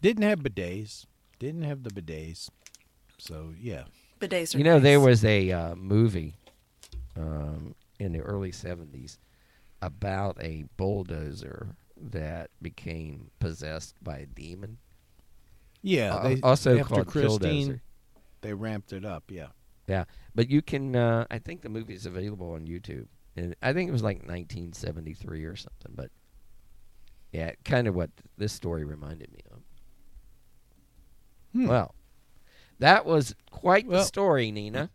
didn't 0.01 0.23
have 0.23 0.39
bidets. 0.39 1.05
Didn't 1.41 1.65
have 1.65 1.83
the 1.83 1.91
bidets. 1.91 2.49
So 3.19 3.53
yeah, 3.61 3.83
Bidets 4.21 4.55
are 4.55 4.59
You 4.59 4.63
know, 4.65 4.79
there 4.79 5.01
was 5.01 5.25
a 5.25 5.51
uh, 5.51 5.75
movie 5.75 6.37
um, 7.17 7.75
in 7.99 8.13
the 8.13 8.21
early 8.21 8.53
'70s 8.53 9.19
about 9.83 10.41
a 10.41 10.65
bulldozer 10.77 11.75
that 12.01 12.51
became 12.63 13.33
possessed 13.41 13.97
by 14.03 14.19
a 14.19 14.27
demon. 14.27 14.79
yeah. 15.83 16.15
Uh, 16.15 16.29
They, 16.29 16.41
also 16.43 16.79
after 16.79 16.95
called 16.95 17.07
Christine, 17.09 17.69
Killdozer. 17.69 17.81
they 18.43 18.55
ramped 18.55 18.93
it 18.93 19.05
up. 19.05 19.25
Yeah. 19.29 19.49
Yeah, 19.89 20.05
but 20.37 20.49
you 20.49 20.63
can. 20.63 20.95
Uh, 20.95 21.27
I 21.33 21.39
think 21.41 21.63
the 21.63 21.69
movie 21.69 21.95
is 21.95 22.07
available 22.07 22.53
on 22.53 22.67
YouTube, 22.67 23.09
and 23.37 23.55
I 23.63 23.73
think 23.73 23.89
it 23.89 23.93
was 23.93 24.03
like 24.03 24.19
1973 24.19 25.45
or 25.45 25.57
something. 25.57 25.93
But 25.95 26.11
yeah, 27.33 27.53
kind 27.65 27.89
of 27.89 27.95
what 27.95 28.11
this 28.37 28.53
story 28.53 28.85
reminded 28.85 29.33
me 29.33 29.41
of. 29.51 29.59
Hmm. 31.53 31.69
Well, 31.69 31.95
that 32.79 33.05
was 33.07 33.35
quite 33.51 33.89
the 33.89 34.03
story, 34.05 34.51
Nina. 34.51 34.91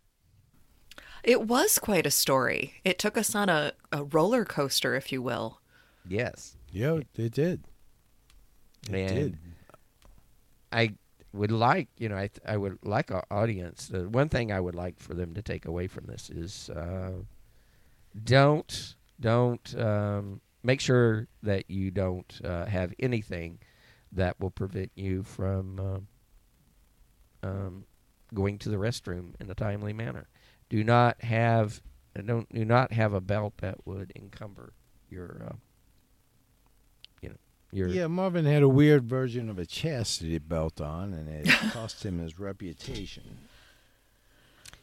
It 1.24 1.48
was 1.48 1.80
quite 1.80 2.06
a 2.06 2.12
story. 2.12 2.76
It 2.86 2.98
took 2.98 3.18
us 3.18 3.36
on 3.36 3.50
a, 3.50 3.74
a 3.92 4.04
roller 4.04 4.46
coaster, 4.46 4.96
if 4.96 5.12
you 5.12 5.22
will. 5.22 5.60
Yes, 6.08 6.56
Yeah, 6.72 7.00
it 7.16 7.32
did. 7.34 7.64
It 8.90 8.96
and 8.96 9.16
did. 9.16 9.38
I 10.72 10.94
would 11.34 11.52
like, 11.52 11.90
you 11.98 12.10
know, 12.10 12.16
I 12.16 12.28
th- 12.28 12.42
I 12.46 12.58
would 12.58 12.80
like 12.84 13.12
our 13.12 13.26
audience. 13.30 13.88
The 13.88 14.08
one 14.08 14.30
thing 14.30 14.52
I 14.52 14.60
would 14.60 14.76
like 14.76 15.00
for 15.00 15.14
them 15.14 15.34
to 15.34 15.42
take 15.42 15.66
away 15.66 15.88
from 15.88 16.06
this 16.06 16.30
is 16.30 16.70
uh, 16.70 17.12
don't 18.24 18.96
don't 19.20 19.76
um, 19.78 20.42
make 20.64 20.82
sure 20.82 21.28
that 21.44 21.70
you 21.70 21.92
don't 21.92 22.40
uh, 22.44 22.66
have 22.66 22.94
anything 23.00 23.60
that 24.12 24.40
will 24.40 24.52
prevent 24.52 24.92
you 24.96 25.24
from 25.24 25.80
um, 25.80 26.08
um, 27.44 27.86
going 28.34 28.58
to 28.60 28.70
the 28.70 28.78
restroom 28.78 29.34
in 29.40 29.50
a 29.50 29.56
timely 29.56 29.94
manner. 29.94 30.28
Do 30.70 30.84
not 30.84 31.22
have 31.24 31.82
don't 32.26 32.52
do 32.54 32.66
not 32.66 32.92
have 32.92 33.14
a 33.14 33.22
belt 33.22 33.54
that 33.58 33.86
would 33.86 34.12
encumber 34.16 34.74
your 35.10 35.42
uh, 35.50 35.56
you 37.22 37.30
know 37.30 37.36
your 37.72 37.88
Yeah, 37.88 38.08
Marvin 38.08 38.46
had 38.46 38.64
a 38.64 38.70
weird 38.70 39.06
version 39.06 39.50
of 39.50 39.58
a 39.58 39.66
chastity 39.66 40.38
belt 40.40 40.82
on, 40.82 41.14
and 41.14 41.30
it 41.30 41.48
cost 41.72 42.06
him 42.06 42.20
his 42.20 42.40
reputation. 42.40 43.38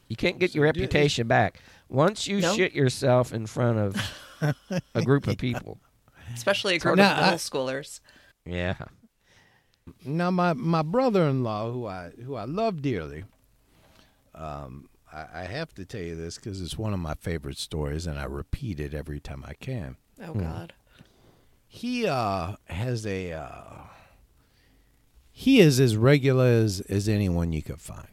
You 0.08 0.16
can't 0.16 0.38
get 0.38 0.54
your 0.54 0.64
reputation 0.64 1.26
back 1.26 1.60
once 1.88 2.26
you 2.26 2.40
No. 2.40 2.54
shit 2.54 2.72
yourself 2.74 3.32
in 3.32 3.46
front 3.46 3.78
of 3.78 4.54
a 4.94 5.02
group 5.02 5.26
of 5.26 5.36
people. 5.38 5.78
Especially 6.34 6.76
a 6.76 6.78
group 6.78 6.96
Now, 6.96 7.12
of 7.12 7.16
middle 7.18 7.32
I- 7.34 7.36
schoolers. 7.36 8.00
Yeah. 8.44 8.74
Now, 10.04 10.30
my, 10.30 10.52
my 10.52 10.82
brother-in-law, 10.82 11.70
who 11.72 11.86
I 11.86 12.10
who 12.24 12.34
I 12.34 12.44
love 12.44 12.82
dearly, 12.82 13.24
um, 14.34 14.88
I, 15.12 15.26
I 15.34 15.44
have 15.44 15.72
to 15.74 15.84
tell 15.84 16.00
you 16.00 16.16
this 16.16 16.36
because 16.36 16.60
it's 16.60 16.76
one 16.76 16.92
of 16.92 16.98
my 16.98 17.14
favorite 17.14 17.56
stories, 17.58 18.06
and 18.06 18.18
I 18.18 18.24
repeat 18.24 18.80
it 18.80 18.94
every 18.94 19.20
time 19.20 19.44
I 19.46 19.54
can. 19.54 19.96
Oh, 20.20 20.32
Hmm. 20.32 20.40
God. 20.40 20.72
He 21.68 22.06
uh, 22.06 22.56
has 22.66 23.06
a 23.06 23.32
uh, 23.32 23.82
he 25.30 25.60
is 25.60 25.78
as 25.78 25.96
regular 25.96 26.46
as, 26.46 26.80
as 26.82 27.08
anyone 27.08 27.52
you 27.52 27.62
could 27.62 27.80
find. 27.80 28.08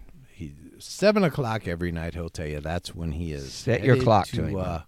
Seven 0.86 1.24
o'clock 1.24 1.68
every 1.68 1.92
night. 1.92 2.14
He'll 2.14 2.30
tell 2.30 2.46
you 2.48 2.60
that's 2.60 2.94
when 2.94 3.14
he 3.14 3.32
is. 3.32 3.54
Set 3.54 3.84
your 3.84 3.96
headed 3.96 4.04
clock 4.04 4.28
to 4.28 4.46
him, 4.46 4.56
Uh, 4.58 4.82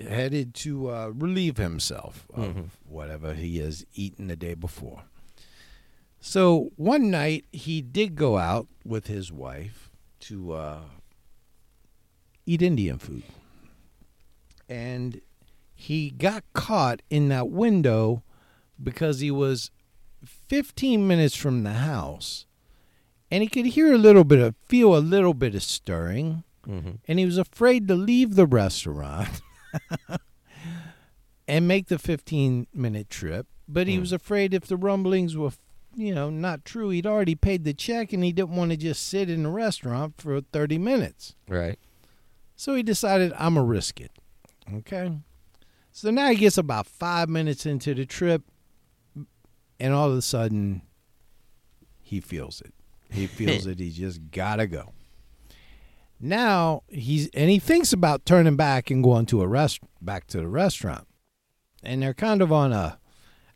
headed 0.00 0.54
to 0.54 0.90
uh, 0.90 1.08
relieve 1.14 1.56
himself 1.58 2.26
of 2.32 2.44
Mhm. 2.54 2.68
whatever 2.88 3.34
he 3.34 3.58
has 3.58 3.84
eaten 3.94 4.28
the 4.28 4.36
day 4.36 4.54
before. 4.54 5.04
So 6.20 6.70
one 6.76 7.10
night 7.10 7.44
he 7.52 7.82
did 7.82 8.14
go 8.14 8.38
out 8.38 8.66
with 8.84 9.08
his 9.08 9.30
wife 9.32 9.90
to 10.20 10.52
uh, 10.52 10.80
eat 12.46 12.62
Indian 12.62 12.98
food, 12.98 13.24
and 14.68 15.20
he 15.74 16.10
got 16.10 16.44
caught 16.54 17.02
in 17.10 17.28
that 17.28 17.48
window 17.50 18.22
because 18.82 19.20
he 19.20 19.30
was 19.30 19.70
15 20.24 21.06
minutes 21.06 21.34
from 21.36 21.62
the 21.64 21.72
house 21.74 22.46
and 23.32 23.42
he 23.42 23.48
could 23.48 23.66
hear 23.66 23.92
a 23.92 23.98
little 23.98 24.22
bit 24.24 24.38
of 24.38 24.54
feel 24.68 24.94
a 24.96 25.00
little 25.00 25.34
bit 25.34 25.54
of 25.56 25.62
stirring 25.62 26.44
Mm-hmm. 26.68 26.90
and 27.08 27.18
he 27.18 27.24
was 27.24 27.38
afraid 27.38 27.88
to 27.88 27.96
leave 27.96 28.36
the 28.36 28.46
restaurant 28.46 29.40
and 31.48 31.66
make 31.66 31.88
the 31.88 31.98
15 31.98 32.68
minute 32.72 33.10
trip 33.10 33.46
but 33.68 33.86
he 33.88 33.94
Hmm. 33.96 34.00
was 34.02 34.12
afraid 34.12 34.54
if 34.54 34.66
the 34.66 34.76
rumblings 34.76 35.36
were 35.36 35.50
you 35.94 36.14
know 36.14 36.30
not 36.30 36.64
true 36.64 36.90
he'd 36.90 37.06
already 37.06 37.34
paid 37.34 37.64
the 37.64 37.74
check 37.74 38.12
and 38.12 38.22
he 38.22 38.32
didn't 38.32 38.54
want 38.56 38.70
to 38.70 38.76
just 38.76 39.06
sit 39.08 39.28
in 39.28 39.42
the 39.42 39.48
restaurant 39.50 40.14
for 40.18 40.40
30 40.40 40.78
minutes 40.78 41.34
Right. 41.48 41.78
so 42.54 42.74
he 42.74 42.82
decided 42.84 43.32
I'm 43.36 43.54
gonna 43.54 43.66
risk 43.66 44.00
it. 44.00 44.12
Okay. 44.72 45.18
So 45.90 46.10
now 46.10 46.28
he 46.30 46.36
gets 46.36 46.56
about 46.56 46.86
five 46.86 47.28
minutes 47.28 47.66
into 47.66 47.92
the 47.92 48.06
trip, 48.06 48.42
and 49.78 49.92
all 49.92 50.10
of 50.10 50.16
a 50.16 50.22
sudden, 50.22 50.82
he 52.00 52.20
feels 52.20 52.60
it. 52.62 52.72
He 53.12 53.26
feels 53.26 53.64
that 53.66 53.78
He 53.78 53.90
just 53.90 54.20
gotta 54.30 54.66
go. 54.66 54.92
Now 56.20 56.82
he's 56.88 57.28
and 57.34 57.50
he 57.50 57.58
thinks 57.58 57.92
about 57.92 58.24
turning 58.24 58.56
back 58.56 58.90
and 58.90 59.02
going 59.02 59.26
to 59.26 59.42
a 59.42 59.48
rest 59.48 59.80
back 60.00 60.26
to 60.28 60.38
the 60.38 60.48
restaurant, 60.48 61.06
and 61.82 62.02
they're 62.02 62.14
kind 62.14 62.40
of 62.40 62.52
on 62.52 62.72
a 62.72 62.98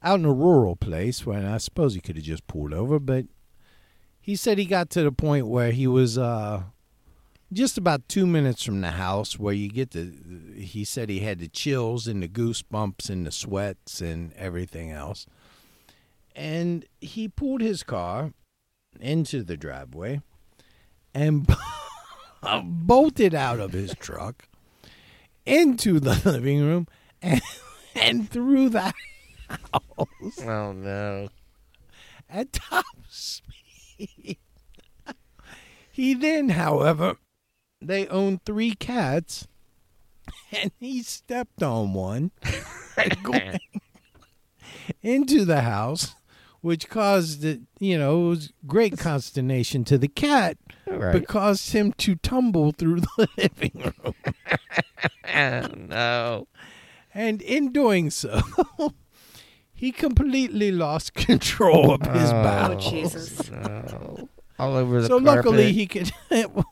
out 0.02 0.18
in 0.18 0.24
a 0.24 0.32
rural 0.32 0.76
place 0.76 1.24
where 1.24 1.46
I 1.48 1.58
suppose 1.58 1.94
he 1.94 2.00
could 2.00 2.16
have 2.16 2.24
just 2.24 2.46
pulled 2.46 2.74
over, 2.74 2.98
but 2.98 3.26
he 4.20 4.34
said 4.34 4.58
he 4.58 4.64
got 4.64 4.90
to 4.90 5.02
the 5.04 5.12
point 5.12 5.46
where 5.46 5.70
he 5.70 5.86
was 5.86 6.18
uh 6.18 6.64
just 7.52 7.78
about 7.78 8.08
two 8.08 8.26
minutes 8.26 8.64
from 8.64 8.80
the 8.80 8.90
house 8.90 9.38
where 9.38 9.54
you 9.54 9.68
get 9.68 9.92
the 9.92 10.12
he 10.56 10.84
said 10.84 11.08
he 11.08 11.20
had 11.20 11.38
the 11.38 11.46
chills 11.46 12.08
and 12.08 12.20
the 12.22 12.28
goosebumps 12.28 13.08
and 13.08 13.24
the 13.24 13.30
sweats 13.30 14.00
and 14.00 14.32
everything 14.32 14.90
else 14.90 15.26
and 16.34 16.84
he 17.00 17.28
pulled 17.28 17.60
his 17.60 17.84
car 17.84 18.32
into 19.00 19.42
the 19.42 19.56
driveway 19.56 20.20
and 21.14 21.46
bolted 22.64 23.34
out 23.34 23.60
of 23.60 23.72
his 23.72 23.94
truck 23.98 24.48
into 25.44 26.00
the 26.00 26.20
living 26.24 26.60
room 26.62 26.86
and, 27.22 27.40
and 27.94 28.30
through 28.30 28.68
the 28.68 28.80
house 28.80 28.92
Oh 30.44 30.72
no. 30.72 31.28
at 32.28 32.52
top 32.52 32.84
speed. 33.08 34.38
He 35.92 36.12
then, 36.14 36.50
however, 36.50 37.16
they 37.80 38.06
own 38.08 38.40
three 38.44 38.74
cats, 38.74 39.46
and 40.52 40.70
he 40.78 41.02
stepped 41.02 41.62
on 41.62 41.94
one 41.94 42.32
into 45.02 45.44
the 45.46 45.62
house, 45.62 46.14
which 46.66 46.88
caused 46.88 47.44
it, 47.44 47.60
you 47.78 47.96
know, 47.96 48.26
it 48.26 48.28
was 48.28 48.52
great 48.66 48.98
consternation 48.98 49.84
to 49.84 49.96
the 49.96 50.08
cat, 50.08 50.58
Right. 50.86 51.12
but 51.12 51.28
caused 51.28 51.72
him 51.72 51.92
to 51.98 52.16
tumble 52.16 52.72
through 52.72 53.00
the 53.02 53.28
living 53.38 53.72
room. 53.84 54.14
Oh, 55.32 55.68
no. 55.76 56.48
And 57.14 57.40
in 57.42 57.70
doing 57.72 58.10
so, 58.10 58.40
he 59.74 59.92
completely 59.92 60.72
lost 60.72 61.14
control 61.14 61.92
of 61.94 62.00
his 62.02 62.30
Oh, 62.30 62.42
bowels. 62.42 62.90
Jesus. 62.90 63.50
No. 63.50 64.28
All 64.58 64.74
over 64.74 65.02
the 65.02 65.06
so 65.08 65.20
carpet. 65.20 65.44
luckily 65.44 65.72
he 65.72 65.86
could 65.86 66.10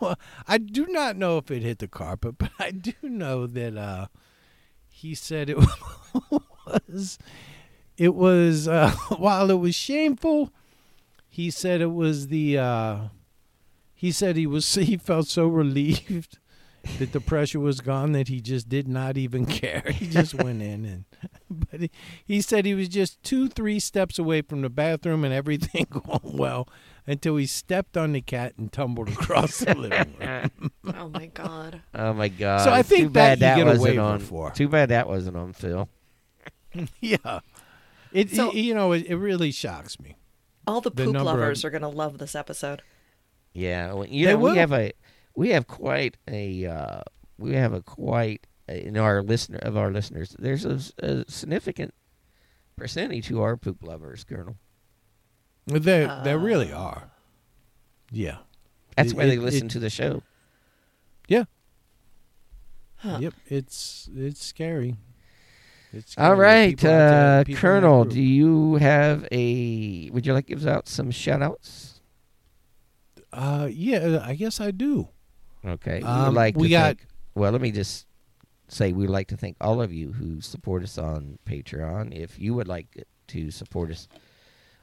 well, 0.00 0.18
i 0.48 0.56
do 0.56 0.86
not 0.88 1.16
know 1.16 1.36
if 1.36 1.50
it 1.50 1.62
hit 1.62 1.78
the 1.80 1.88
carpet 1.88 2.38
but 2.38 2.50
i 2.58 2.70
do 2.70 2.94
know 3.02 3.46
that 3.46 3.76
uh 3.76 4.06
he 4.88 5.14
said 5.14 5.50
it 5.50 5.58
was 6.88 7.18
it 7.96 8.14
was 8.14 8.66
uh 8.68 8.90
while 9.18 9.50
it 9.50 9.58
was 9.58 9.74
shameful 9.74 10.52
he 11.28 11.50
said 11.50 11.80
it 11.80 11.92
was 11.92 12.28
the 12.28 12.58
uh 12.58 12.98
he 13.94 14.10
said 14.12 14.36
he 14.36 14.46
was 14.46 14.72
he 14.74 14.96
felt 14.96 15.26
so 15.28 15.46
relieved 15.46 16.38
that 16.98 17.12
the 17.12 17.20
pressure 17.20 17.60
was 17.60 17.80
gone 17.80 18.12
that 18.12 18.28
he 18.28 18.40
just 18.40 18.68
did 18.68 18.86
not 18.86 19.16
even 19.16 19.46
care 19.46 19.82
he 19.94 20.06
just 20.06 20.34
went 20.34 20.60
in 20.60 20.84
and 20.84 21.04
but 21.48 21.80
he, 21.80 21.90
he 22.26 22.40
said 22.42 22.66
he 22.66 22.74
was 22.74 22.88
just 22.88 23.22
two 23.22 23.48
three 23.48 23.80
steps 23.80 24.18
away 24.18 24.42
from 24.42 24.60
the 24.60 24.68
bathroom 24.68 25.24
and 25.24 25.32
everything 25.32 25.86
going 25.90 26.36
well 26.36 26.68
until 27.06 27.36
he 27.36 27.46
stepped 27.46 27.96
on 27.96 28.12
the 28.12 28.20
cat 28.20 28.54
and 28.58 28.72
tumbled 28.72 29.08
across 29.10 29.58
the 29.58 29.74
living 29.74 30.14
room. 30.18 30.70
Oh 30.94 31.08
my 31.08 31.26
god. 31.26 31.82
Oh 31.94 32.14
my 32.14 32.28
god! 32.28 32.64
So 32.64 32.72
I 32.72 32.80
Too 32.82 32.88
think 32.96 33.12
bad 33.12 33.40
that 33.40 33.58
you 33.58 33.64
get 33.64 33.70
wasn't 33.70 33.84
waiver 33.84 34.00
on. 34.00 34.20
for. 34.20 34.50
Too 34.52 34.68
bad 34.68 34.88
that 34.88 35.06
wasn't 35.06 35.36
on 35.36 35.52
Phil. 35.52 35.86
yeah. 37.00 37.40
It, 38.14 38.30
So- 38.30 38.50
it- 38.50 38.56
you 38.56 38.72
know 38.74 38.92
it, 38.92 39.04
it 39.06 39.16
really 39.16 39.50
shocks 39.52 40.00
me. 40.00 40.16
All 40.66 40.80
the 40.80 40.90
The 40.90 41.04
poop 41.04 41.16
of- 41.16 41.22
lovers 41.22 41.62
are 41.66 41.70
going 41.70 41.82
to 41.82 41.88
love 41.88 42.16
this 42.16 42.34
episode. 42.34 42.80
Yeah, 43.52 43.92
well, 43.92 44.06
you 44.06 44.24
They 44.26 44.32
know, 44.32 44.38
will. 44.38 44.52
we 44.52 44.58
have 44.58 44.72
a 44.72 44.92
we 45.36 45.50
have 45.50 45.66
quite 45.66 46.16
a 46.26 46.64
uh, 46.64 47.00
we 47.38 47.52
have 47.54 47.72
a 47.74 47.82
quite 47.82 48.46
in 48.68 48.96
our 48.96 49.22
listener 49.22 49.58
of 49.58 49.76
our 49.76 49.90
listeners. 49.92 50.34
There's 50.38 50.64
a, 50.64 50.80
a 51.00 51.24
significant 51.28 51.92
percentage 52.76 53.26
who 53.26 53.40
are 53.42 53.56
poop 53.56 53.82
lovers, 53.82 54.24
Colonel. 54.24 54.56
They 55.66 56.08
they 56.24 56.36
really 56.36 56.72
are. 56.72 57.10
Yeah. 58.10 58.38
That's 58.96 59.10
It- 59.12 59.16
why 59.16 59.26
they 59.26 59.34
it- 59.34 59.42
listen 59.42 59.66
it- 59.66 59.70
to 59.72 59.78
the 59.80 59.90
show. 59.90 60.22
Yeah. 61.28 61.44
Huh. 62.96 63.18
Yep. 63.20 63.34
It's 63.48 64.08
it's 64.14 64.44
scary. 64.44 64.96
It's 65.96 66.16
All 66.18 66.26
scary. 66.34 66.38
right, 66.38 66.70
People 66.70 66.90
out 66.90 66.92
there- 66.92 67.40
uh, 67.40 67.44
people 67.44 67.50
in 67.50 67.54
that 67.54 67.60
Colonel, 67.60 68.04
do 68.04 68.20
you 68.22 68.74
have 68.76 69.28
a? 69.32 70.10
Would 70.10 70.26
you 70.26 70.32
like 70.34 70.46
to 70.46 70.54
give 70.54 70.66
out 70.66 70.88
some 70.88 71.10
shout 71.10 71.42
outs? 71.42 72.00
Uh, 73.32 73.68
yeah, 73.70 74.20
I 74.22 74.34
guess 74.34 74.60
I 74.60 74.70
do. 74.70 75.08
Okay, 75.64 75.98
we 76.00 76.04
Um, 76.04 76.26
would 76.26 76.34
like 76.34 76.56
we 76.56 76.68
to 76.68 76.70
got- 76.70 76.86
thank. 76.98 77.06
Well, 77.34 77.50
let 77.52 77.60
me 77.60 77.70
just 77.72 78.06
say 78.68 78.92
we'd 78.92 79.08
like 79.10 79.28
to 79.28 79.36
thank 79.36 79.56
all 79.60 79.80
of 79.82 79.92
you 79.92 80.12
who 80.12 80.40
support 80.40 80.82
us 80.82 80.98
on 80.98 81.38
Patreon. 81.46 82.14
If 82.14 82.38
you 82.38 82.54
would 82.54 82.68
like 82.68 83.04
to 83.28 83.50
support 83.50 83.90
us 83.90 84.06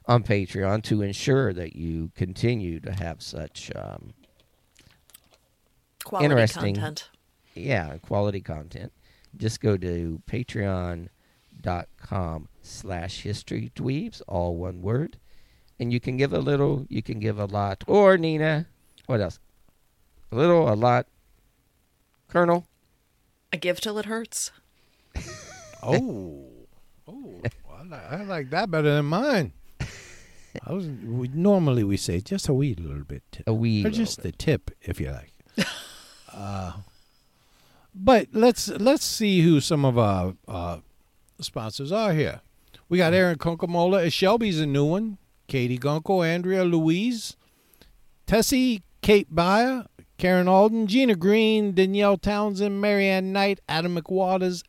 on 0.06 0.22
Patreon 0.22 0.82
to 0.84 1.00
ensure 1.02 1.52
that 1.52 1.76
you 1.76 2.10
continue 2.14 2.80
to 2.80 2.92
have 2.92 3.22
such, 3.22 3.70
um, 3.74 4.12
Quality 6.04 6.24
Interesting. 6.26 6.74
content. 6.74 7.08
yeah, 7.54 7.96
quality 7.98 8.40
content, 8.40 8.92
just 9.36 9.60
go 9.60 9.76
to 9.76 10.22
patreon.com 10.26 11.08
slash 12.62 13.22
history 13.22 13.72
dweebs, 13.74 14.22
all 14.28 14.56
one 14.56 14.82
word. 14.82 15.18
And 15.78 15.92
you 15.92 16.00
can 16.00 16.16
give 16.16 16.32
a 16.32 16.38
little, 16.38 16.86
you 16.88 17.02
can 17.02 17.18
give 17.18 17.38
a 17.38 17.46
lot. 17.46 17.84
Or, 17.86 18.16
Nina, 18.16 18.66
what 19.06 19.20
else? 19.20 19.38
A 20.30 20.36
little, 20.36 20.72
a 20.72 20.74
lot. 20.74 21.06
Colonel? 22.28 22.66
A 23.52 23.56
give 23.56 23.80
till 23.80 23.98
it 23.98 24.06
hurts. 24.06 24.50
Oh, 25.84 26.46
oh, 27.08 27.40
I 27.68 27.82
like, 27.82 28.12
I 28.12 28.22
like 28.22 28.50
that 28.50 28.70
better 28.70 28.94
than 28.94 29.06
mine. 29.06 29.52
I 30.64 30.72
was 30.72 30.86
we, 30.86 31.28
normally 31.28 31.82
we 31.82 31.96
say 31.96 32.20
just 32.20 32.48
a 32.48 32.54
wee 32.54 32.74
little 32.74 33.04
bit, 33.04 33.22
tip. 33.32 33.48
A 33.48 33.54
wee 33.54 33.80
or 33.80 33.90
little 33.90 33.98
just 33.98 34.22
the 34.22 34.30
tip, 34.30 34.70
if 34.80 35.00
you 35.00 35.10
like. 35.10 35.32
uh, 36.32 36.72
but 37.94 38.28
let's 38.32 38.68
let's 38.68 39.04
see 39.04 39.42
who 39.42 39.60
some 39.60 39.84
of 39.84 39.98
our 39.98 40.34
uh, 40.48 40.78
sponsors 41.40 41.92
are 41.92 42.12
here. 42.12 42.40
We 42.88 42.98
got 42.98 43.14
Aaron 43.14 43.38
Concamola. 43.38 44.12
Shelby's 44.12 44.60
a 44.60 44.66
new 44.66 44.84
one. 44.84 45.18
Katie 45.48 45.78
Gunkel, 45.78 46.26
Andrea 46.26 46.64
Louise, 46.64 47.36
Tessie, 48.26 48.82
Kate 49.02 49.34
Byer, 49.34 49.86
Karen 50.16 50.48
Alden, 50.48 50.86
Gina 50.86 51.14
Green, 51.14 51.74
Danielle 51.74 52.16
Townsend, 52.16 52.80
Marianne 52.80 53.32
Knight, 53.32 53.60
Adam 53.68 53.98
McWaters, 53.98 54.62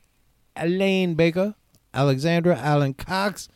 Elaine 0.58 1.14
Baker, 1.16 1.56
Alexandra 1.94 2.58
Allen 2.58 2.94
Cox, 2.96 3.48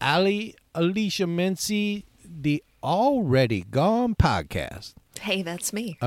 Ali 0.00 0.54
Alicia 0.74 1.24
Mincy, 1.24 2.04
the 2.22 2.62
Already 2.82 3.62
Gone 3.62 4.14
podcast. 4.14 4.94
Hey, 5.20 5.42
that's 5.42 5.72
me. 5.72 5.98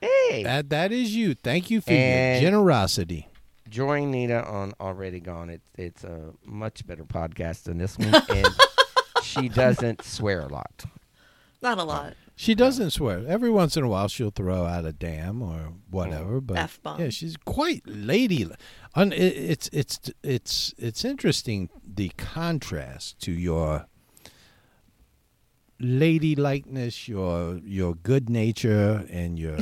Hey! 0.00 0.42
That 0.42 0.70
that 0.70 0.92
is 0.92 1.14
you. 1.14 1.34
Thank 1.34 1.70
you 1.70 1.80
for 1.80 1.90
And- 1.92 2.42
your 2.42 2.50
generosity. 2.50 3.28
Join 3.68 4.10
Nina 4.10 4.40
on 4.40 4.72
Already 4.80 5.20
Gone. 5.20 5.48
It, 5.48 5.60
it's 5.78 6.02
a 6.02 6.32
much 6.44 6.84
better 6.86 7.04
podcast 7.04 7.64
than 7.64 7.78
this 7.78 7.96
one. 7.96 8.12
and 8.28 8.48
she 9.22 9.48
doesn't 9.48 10.02
swear 10.02 10.40
a 10.40 10.48
lot. 10.48 10.84
Not 11.62 11.78
a 11.78 11.84
lot. 11.84 12.14
She 12.34 12.54
doesn't 12.56 12.90
swear. 12.90 13.22
Every 13.28 13.50
once 13.50 13.76
in 13.76 13.84
a 13.84 13.88
while, 13.88 14.08
she'll 14.08 14.30
throw 14.30 14.64
out 14.64 14.86
a 14.86 14.92
damn 14.92 15.40
or 15.42 15.74
whatever. 15.90 16.40
Mm. 16.40 16.46
But 16.46 16.56
F-bomb. 16.56 17.00
yeah, 17.00 17.10
she's 17.10 17.36
quite 17.36 17.82
lady. 17.86 18.48
It's 18.96 19.68
it's 19.72 20.00
it's 20.24 20.74
it's 20.78 21.04
interesting 21.04 21.68
the 21.86 22.08
contrast 22.16 23.20
to 23.20 23.30
your 23.32 23.86
ladylikeness, 25.80 27.08
your 27.08 27.58
your 27.64 27.94
good 27.94 28.28
nature, 28.28 29.06
and 29.10 29.38
your 29.38 29.58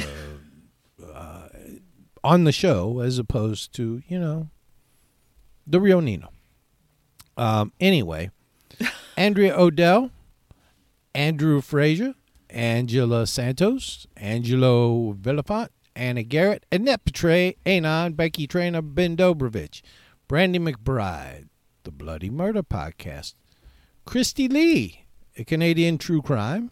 uh, 1.15 1.49
on 2.25 2.45
the 2.45 2.53
show 2.53 3.01
as 3.01 3.19
opposed 3.19 3.73
to 3.75 4.03
you 4.09 4.19
know 4.19 4.49
the 5.67 5.81
real 5.81 6.01
Nina. 6.01 6.29
Um, 7.37 7.73
anyway, 7.79 8.31
Andrea 9.17 9.57
Odell, 9.57 10.11
Andrew 11.15 11.61
Frazier, 11.61 12.15
Angela 12.51 13.27
Santos, 13.27 14.07
Angelo 14.17 15.13
Villafont, 15.15 15.69
Anna 15.95 16.23
Garrett, 16.23 16.65
Annette 16.73 17.05
Petray, 17.05 17.57
Anon, 17.67 18.15
Becky 18.15 18.47
Trainer, 18.47 18.83
Ben 18.83 19.17
Dobrovich, 19.17 19.83
Brandy 20.27 20.59
McBride, 20.59 21.49
The 21.85 21.91
Bloody 21.91 22.31
Murder 22.31 22.63
Podcast, 22.63 23.35
Christy 24.05 24.49
Lee, 24.49 25.05
a 25.39 25.45
Canadian 25.45 25.97
true 25.99 26.21
crime, 26.21 26.71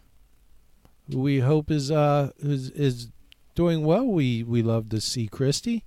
who 1.11 1.19
we 1.21 1.39
hope 1.39 1.71
is 1.71 1.89
uh 1.89 2.31
is, 2.37 2.69
is 2.71 3.09
doing 3.55 3.83
well. 3.85 4.05
We 4.05 4.43
we 4.43 4.61
love 4.61 4.89
to 4.89 5.01
see 5.01 5.27
Christy. 5.27 5.85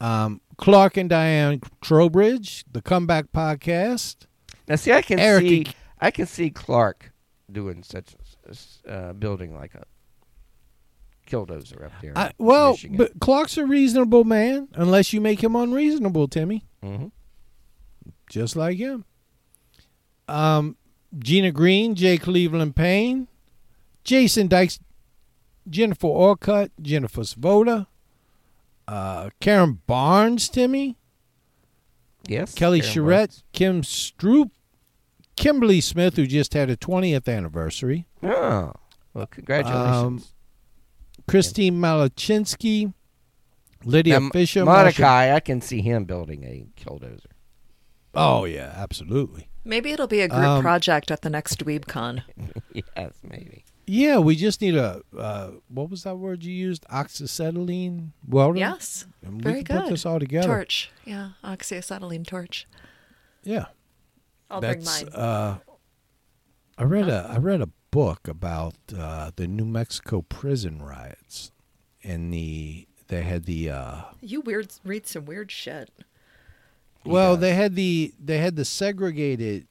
Um, 0.00 0.40
Clark 0.58 0.96
and 0.96 1.08
Diane 1.08 1.60
Trowbridge, 1.80 2.64
the 2.70 2.82
Comeback 2.82 3.30
Podcast. 3.32 4.26
Now, 4.66 4.74
see, 4.74 4.92
I 4.92 5.00
can 5.00 5.20
Eric- 5.20 5.42
see, 5.44 5.66
I 6.00 6.10
can 6.10 6.26
see 6.26 6.50
Clark 6.50 7.12
doing 7.50 7.84
such, 7.84 8.16
uh, 8.88 9.12
building 9.12 9.54
like 9.54 9.76
a 9.76 9.84
killdozer 11.28 11.84
up 11.86 11.92
there. 12.02 12.12
I, 12.18 12.32
well, 12.38 12.72
Michigan. 12.72 12.96
but 12.96 13.20
Clark's 13.20 13.56
a 13.56 13.64
reasonable 13.64 14.24
man, 14.24 14.68
unless 14.74 15.12
you 15.12 15.20
make 15.20 15.42
him 15.42 15.54
unreasonable, 15.54 16.26
Timmy. 16.26 16.64
Mhm. 16.82 17.12
Just 18.28 18.56
like 18.56 18.78
him. 18.78 19.04
Um, 20.26 20.76
Gina 21.18 21.50
Green, 21.50 21.94
Jay 21.94 22.16
Cleveland 22.18 22.74
Payne, 22.76 23.28
Jason 24.04 24.48
Dykes, 24.48 24.80
Jennifer 25.68 26.06
Orcutt, 26.08 26.70
Jennifer 26.80 27.20
Svoda, 27.22 27.86
uh, 28.88 29.30
Karen 29.40 29.80
Barnes, 29.86 30.48
Timmy, 30.48 30.96
yes, 32.26 32.54
Kelly 32.54 32.80
Karen 32.80 32.92
Charette, 32.92 33.28
Barnes. 33.30 33.44
Kim 33.52 33.82
Stroop, 33.82 34.50
Kimberly 35.36 35.80
Smith, 35.80 36.16
who 36.16 36.26
just 36.26 36.54
had 36.54 36.70
a 36.70 36.76
20th 36.76 37.28
anniversary, 37.28 38.06
Oh, 38.22 38.72
well, 39.14 39.26
congratulations. 39.26 39.94
Um, 39.94 40.22
Christine 41.28 41.74
Malachinsky, 41.80 42.92
Lydia 43.84 44.18
now, 44.20 44.30
Fisher, 44.30 44.64
Mordecai, 44.64 45.34
I 45.34 45.40
can 45.40 45.60
see 45.60 45.82
him 45.82 46.04
building 46.04 46.42
a 46.44 46.66
killdozer. 46.80 47.26
Oh 48.14 48.44
yeah, 48.44 48.72
absolutely. 48.76 49.48
Maybe 49.64 49.92
it'll 49.92 50.06
be 50.08 50.20
a 50.20 50.28
group 50.28 50.42
Um, 50.42 50.62
project 50.62 51.10
at 51.10 51.22
the 51.22 51.30
next 51.30 51.58
DweebCon. 51.64 52.24
yes, 52.72 53.12
maybe. 53.22 53.64
Yeah, 53.86 54.18
we 54.18 54.36
just 54.36 54.60
need 54.60 54.76
a 54.76 55.02
uh, 55.16 55.50
what 55.68 55.90
was 55.90 56.04
that 56.04 56.16
word 56.16 56.44
you 56.44 56.52
used? 56.52 56.84
Oxyacetylene 56.88 58.10
welder. 58.28 58.58
Yes. 58.58 59.06
And 59.24 59.36
we 59.36 59.42
Very 59.42 59.62
can 59.64 59.76
good. 59.76 59.82
put 59.84 59.90
this 59.90 60.06
all 60.06 60.18
together. 60.20 60.46
Torch. 60.46 60.90
Yeah. 61.04 61.30
Oxyacetylene 61.44 62.26
torch. 62.26 62.66
Yeah, 63.42 63.66
I'll 64.50 64.60
that's. 64.60 65.00
bring 65.02 65.12
mine. 65.12 65.20
Uh, 65.20 65.58
I 66.78 66.84
read 66.84 67.08
a 67.08 67.28
I 67.28 67.38
read 67.38 67.60
a 67.60 67.68
book 67.90 68.28
about 68.28 68.74
uh, 68.96 69.32
the 69.34 69.46
New 69.48 69.64
Mexico 69.64 70.22
prison 70.22 70.80
riots, 70.80 71.50
and 72.04 72.32
the 72.32 72.86
they 73.08 73.22
had 73.22 73.44
the 73.44 73.70
uh, 73.70 74.00
you 74.20 74.40
weird 74.42 74.72
read 74.84 75.06
some 75.08 75.24
weird 75.24 75.50
shit. 75.50 75.90
Well 77.04 77.36
they 77.36 77.54
had 77.54 77.74
the 77.74 78.12
they 78.22 78.38
had 78.38 78.56
the 78.56 78.64
segregated 78.64 79.66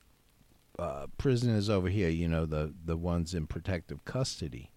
uh, 0.79 1.07
prisoners 1.17 1.69
over 1.69 1.89
here. 1.89 2.09
You 2.09 2.27
know 2.27 2.45
the 2.45 2.73
the 2.85 2.97
ones 2.97 3.33
in 3.33 3.47
protective 3.47 4.03
custody. 4.05 4.71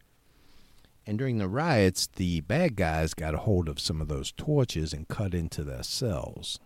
And 1.06 1.18
during 1.18 1.36
the 1.36 1.48
riots, 1.48 2.06
the 2.16 2.40
bad 2.40 2.76
guys 2.76 3.12
got 3.12 3.35
a 3.35 3.39
hold 3.39 3.68
of 3.68 3.78
some 3.78 4.01
of 4.01 4.09
those 4.09 4.32
torches 4.32 4.94
and 4.94 5.06
cut 5.06 5.35
into 5.35 5.62
their 5.62 5.82
cells. 5.82 6.59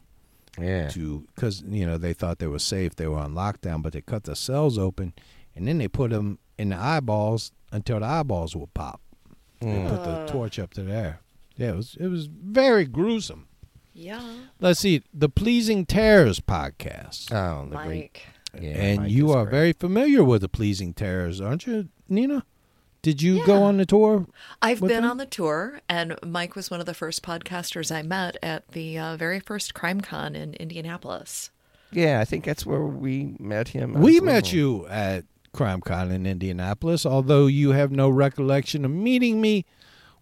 Yeah. 0.61 0.89
to 0.89 1.27
because 1.35 1.63
you 1.69 1.87
know 1.87 1.99
they 1.99 2.13
thought 2.13 2.39
they 2.41 2.49
were 2.49 2.59
safe 2.59 2.97
they 2.97 3.07
were 3.07 3.19
on 3.19 3.33
lockdown 3.33 3.81
but 3.81 3.93
they 3.93 4.01
cut 4.01 4.25
the 4.25 4.35
cells 4.35 4.77
open 4.77 5.13
and 5.55 5.69
then 5.69 5.79
they 5.79 5.87
put 5.87 6.11
them 6.11 6.41
in 6.59 6.71
the 6.71 6.77
eyeballs 6.77 7.53
until 7.71 8.01
the 8.01 8.07
eyeballs 8.07 8.57
would 8.57 8.75
pop 8.75 9.01
they 9.61 9.87
put 9.89 10.03
the 10.03 10.27
torch 10.27 10.59
up 10.59 10.75
to 10.75 10.83
there 10.83 11.21
yeah 11.57 11.69
it 11.69 11.77
was 11.77 11.97
it 12.01 12.09
was 12.09 12.27
very 12.27 12.87
gruesome 12.87 13.47
Yeah. 13.99 14.23
let's 14.61 14.81
see 14.81 15.03
the 15.13 15.29
pleasing 15.29 15.85
terrors 15.87 16.39
podcast 16.41 17.33
Oh, 17.33 17.69
the 17.69 17.77
great. 17.77 17.87
Mike. 17.89 18.23
Yeah, 18.61 18.71
and 18.71 19.01
Mike 19.03 19.11
you 19.11 19.31
are 19.33 19.45
great. 19.45 19.51
very 19.51 19.73
familiar 19.73 20.23
with 20.25 20.43
the 20.43 20.49
pleasing 20.49 20.95
terrors 20.95 21.41
aren't 21.41 21.67
you 21.67 21.89
nina 22.09 22.45
did 23.03 23.21
you 23.23 23.45
go 23.45 23.63
on 23.63 23.77
the 23.77 23.87
tour 23.87 24.27
I've 24.63 24.81
been 24.81 24.89
them? 25.03 25.05
on 25.05 25.17
the 25.19 25.27
tour, 25.27 25.81
and 25.89 26.17
Mike 26.27 26.57
was 26.57 26.69
one 26.71 26.81
of 26.81 26.87
the 26.87 26.95
first 26.95 27.23
podcasters 27.23 27.95
I 27.95 28.03
met 28.03 28.37
at 28.43 28.67
the 28.73 28.99
uh, 28.99 29.17
very 29.17 29.39
first 29.39 29.73
Crime 29.73 30.01
Con 30.01 30.35
in 30.35 30.55
Indianapolis. 30.55 31.51
Yeah, 31.93 32.19
I 32.21 32.25
think 32.25 32.45
that's 32.45 32.67
where 32.67 32.83
we 32.85 33.37
met 33.39 33.69
him. 33.69 33.95
we 33.95 34.19
met 34.21 34.45
well. 34.47 34.53
you 34.55 34.87
at 34.89 35.25
CrimeCon 35.55 36.11
in 36.13 36.27
Indianapolis, 36.27 37.07
although 37.07 37.47
you 37.47 37.71
have 37.71 37.93
no 37.93 38.09
recollection 38.11 38.85
of 38.85 38.91
meeting 38.91 39.41
me, 39.41 39.65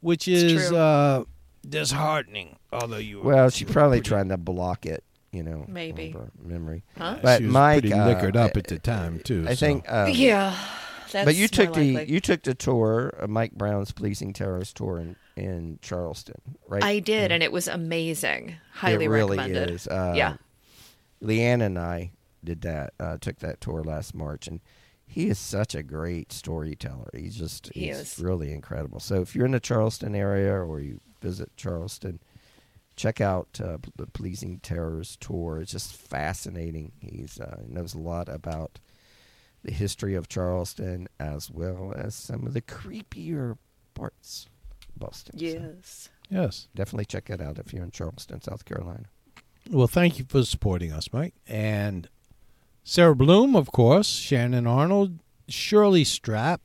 which 0.01 0.29
It's 0.29 0.43
is 0.43 0.69
true. 0.69 0.77
uh, 0.77 1.25
disheartening. 1.69 2.57
Although 2.73 2.99
you, 2.99 3.21
were- 3.21 3.35
Well, 3.35 3.51
she's 3.51 3.71
probably 3.71 3.99
pretty- 3.99 4.09
trying 4.09 4.29
to 4.31 4.37
block 4.37 4.87
it, 4.87 5.05
you 5.33 5.43
know, 5.43 5.65
Maybe. 5.69 6.15
memory. 6.43 6.85
Huh? 6.97 7.19
But 7.23 7.39
she 7.39 7.45
was 7.45 7.53
Mike, 7.53 7.81
pretty 7.83 7.95
uh, 7.95 8.07
liquored 8.07 8.37
up 8.37 8.57
at 8.57 8.67
the 8.67 8.79
time 8.79 9.21
too. 9.21 9.45
I 9.49 9.55
so. 9.55 9.67
think. 9.67 9.85
Um, 9.93 10.11
yeah. 10.11 10.57
That's 11.13 11.25
but 11.25 11.35
you 11.37 11.47
took 11.47 11.73
the 11.73 11.95
likely. 11.95 12.13
you 12.13 12.21
took 12.21 12.43
the 12.43 12.55
tour, 12.55 13.15
uh, 13.21 13.29
Mike 13.29 13.53
Brown's 13.53 13.93
Pleasing 13.93 14.33
Terrors 14.33 14.73
tour 14.73 14.99
in, 14.99 15.15
in 15.37 15.79
Charleston, 15.81 16.35
right? 16.67 16.83
I 16.83 16.99
did, 16.99 17.31
and 17.31 17.45
it 17.45 17.53
was 17.53 17.69
amazing. 17.69 18.57
Highly 18.73 19.05
it 19.05 19.09
really 19.09 19.39
recommended. 19.39 19.71
is. 19.71 19.87
Uh, 19.87 20.15
yeah. 20.17 20.37
Leanne 21.23 21.63
and 21.63 21.79
I 21.79 22.11
did 22.43 22.63
that. 22.63 22.93
Uh, 22.99 23.17
took 23.21 23.39
that 23.39 23.61
tour 23.61 23.85
last 23.85 24.15
March, 24.17 24.49
and 24.49 24.61
he 25.07 25.29
is 25.29 25.39
such 25.39 25.77
a 25.77 25.83
great 25.85 26.33
storyteller. 26.33 27.11
He's 27.15 27.37
just 27.37 27.71
He 27.73 27.87
he's 27.87 27.99
is. 27.99 28.19
really 28.19 28.53
incredible. 28.53 28.99
So 28.99 29.21
if 29.23 29.35
you're 29.37 29.47
in 29.47 29.53
the 29.53 29.61
Charleston 29.61 30.17
area 30.17 30.53
or 30.53 30.81
you 30.81 31.01
visit 31.21 31.51
Charleston, 31.57 32.21
check 32.97 33.21
out 33.21 33.61
uh, 33.63 33.79
the 33.97 34.07
Pleasing 34.07 34.59
Terrors 34.61 35.17
tour. 35.21 35.61
It's 35.61 35.73
just 35.73 35.95
fascinating. 35.95 36.93
He's 37.01 37.39
uh, 37.41 37.61
he 37.67 37.73
knows 37.73 37.95
a 37.95 37.99
lot 37.99 38.29
about 38.29 38.79
the 39.63 39.73
history 39.73 40.15
of 40.15 40.29
Charleston 40.29 41.09
as 41.19 41.51
well 41.51 41.93
as 41.97 42.15
some 42.15 42.47
of 42.47 42.55
the 42.55 42.63
creepier 42.63 43.57
parts 43.95 44.47
of 44.89 44.99
Boston. 45.01 45.39
So 45.39 45.45
Yes. 45.45 46.09
yes. 46.31 46.69
definitely 46.75 47.07
check 47.07 47.31
it 47.31 47.41
out 47.41 47.59
if 47.59 47.73
you're 47.73 47.83
in 47.83 47.91
Charleston, 47.91 48.41
South 48.41 48.65
Carolina. 48.65 49.07
Well, 49.71 49.89
thank 49.89 50.19
you 50.21 50.25
for 50.29 50.45
supporting 50.45 50.93
us, 50.93 51.13
Mike. 51.13 51.35
And 51.49 52.09
Sarah 52.85 53.17
Bloom, 53.17 53.57
of 53.57 53.73
course, 53.73 54.07
Shannon 54.07 54.67
Arnold, 54.69 55.19
Shirley 55.49 56.05
Strap, 56.05 56.61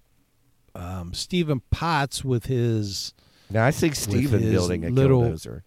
um, 0.76 1.14
Stephen 1.16 1.62
Potts 1.72 2.24
with 2.24 2.46
his. 2.46 3.14
Now 3.52 3.66
I 3.66 3.72
see 3.72 3.92
Steven 3.92 4.42
his 4.42 4.52
building 4.52 4.86
a 4.86 4.90
little- 4.90 5.22
killdozer. 5.24 5.62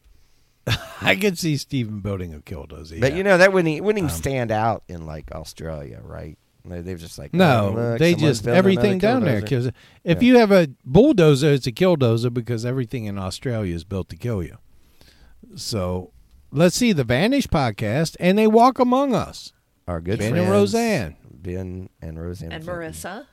I 1.03 1.15
could 1.17 1.39
see 1.39 1.57
Stephen 1.59 2.01
building 2.01 2.33
a 2.33 2.39
killdozer. 2.39 2.99
But 3.01 3.13
yeah. 3.13 3.19
you 3.19 3.23
know 3.25 3.37
that 3.39 3.53
wouldn't 3.53 3.83
wouldn't 3.85 3.99
even 3.99 4.11
Um, 4.11 4.17
stand 4.17 4.51
out 4.51 4.83
in 4.89 5.05
like 5.07 5.31
Australia, 5.33 6.01
right? 6.03 6.39
They- 6.65 6.81
They're 6.81 6.97
just 6.97 7.19
like 7.19 7.35
No, 7.35 7.69
oh, 7.69 7.75
look, 7.75 7.99
they 7.99 8.15
just 8.15 8.47
everything 8.49 8.99
down 8.99 9.25
there. 9.25 9.41
killdozer. 9.43 9.45
Because 9.45 9.67
if 10.05 10.23
Yeah. 10.23 10.27
you 10.27 10.39
have 10.39 10.51
a 10.53 10.69
bulldozer, 10.85 11.53
it's 11.53 11.67
a 11.67 11.73
killdozer 11.73 12.33
because 12.33 12.65
everything 12.65 13.05
in 13.05 13.19
Australia 13.19 13.75
is 13.75 13.85
built 13.85 14.09
to 14.09 14.17
kill 14.17 14.43
you. 14.43 14.57
So 15.57 16.13
let's 16.51 16.77
see 16.77 16.93
the 16.93 17.05
Vanish 17.05 17.47
podcast, 17.49 18.17
and 18.19 18.39
they 18.39 18.47
walk 18.47 18.79
among 18.79 19.15
us. 19.15 19.53
our 19.87 20.01
good 20.01 20.19
Ben 20.19 20.31
friends 20.31 20.45
and 20.45 20.51
Roseanne. 20.51 21.17
Ben 21.31 21.91
and 22.01 22.19
Roseanne, 22.19 22.53
And 22.53 22.65
from- 22.65 22.79
Marissa. 22.79 23.27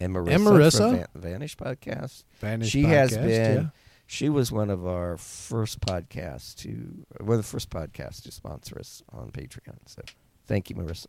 And 0.00 0.14
Marissa, 0.14 0.34
And 0.34 0.44
Marissa. 0.44 0.90
Van- 0.92 1.06
Vanish 1.14 1.56
podcast. 1.56 2.24
Vanish 2.40 2.68
she 2.70 2.82
has 2.84 3.16
been. 3.16 3.54
yeah. 3.56 3.66
She 4.06 4.28
was 4.28 4.50
one 4.50 4.70
of 4.70 4.84
our 4.86 5.16
first 5.16 5.80
podcasts 5.80 6.54
to 6.62 7.04
one 7.20 7.36
of 7.38 7.44
the 7.44 7.48
first 7.48 7.70
podcasts 7.70 8.22
to 8.22 8.32
sponsor 8.32 8.76
us 8.78 9.02
on 9.12 9.30
Patreon. 9.30 9.76
So 9.86 10.02
thank 10.46 10.68
you, 10.68 10.74
Marissa. 10.76 11.06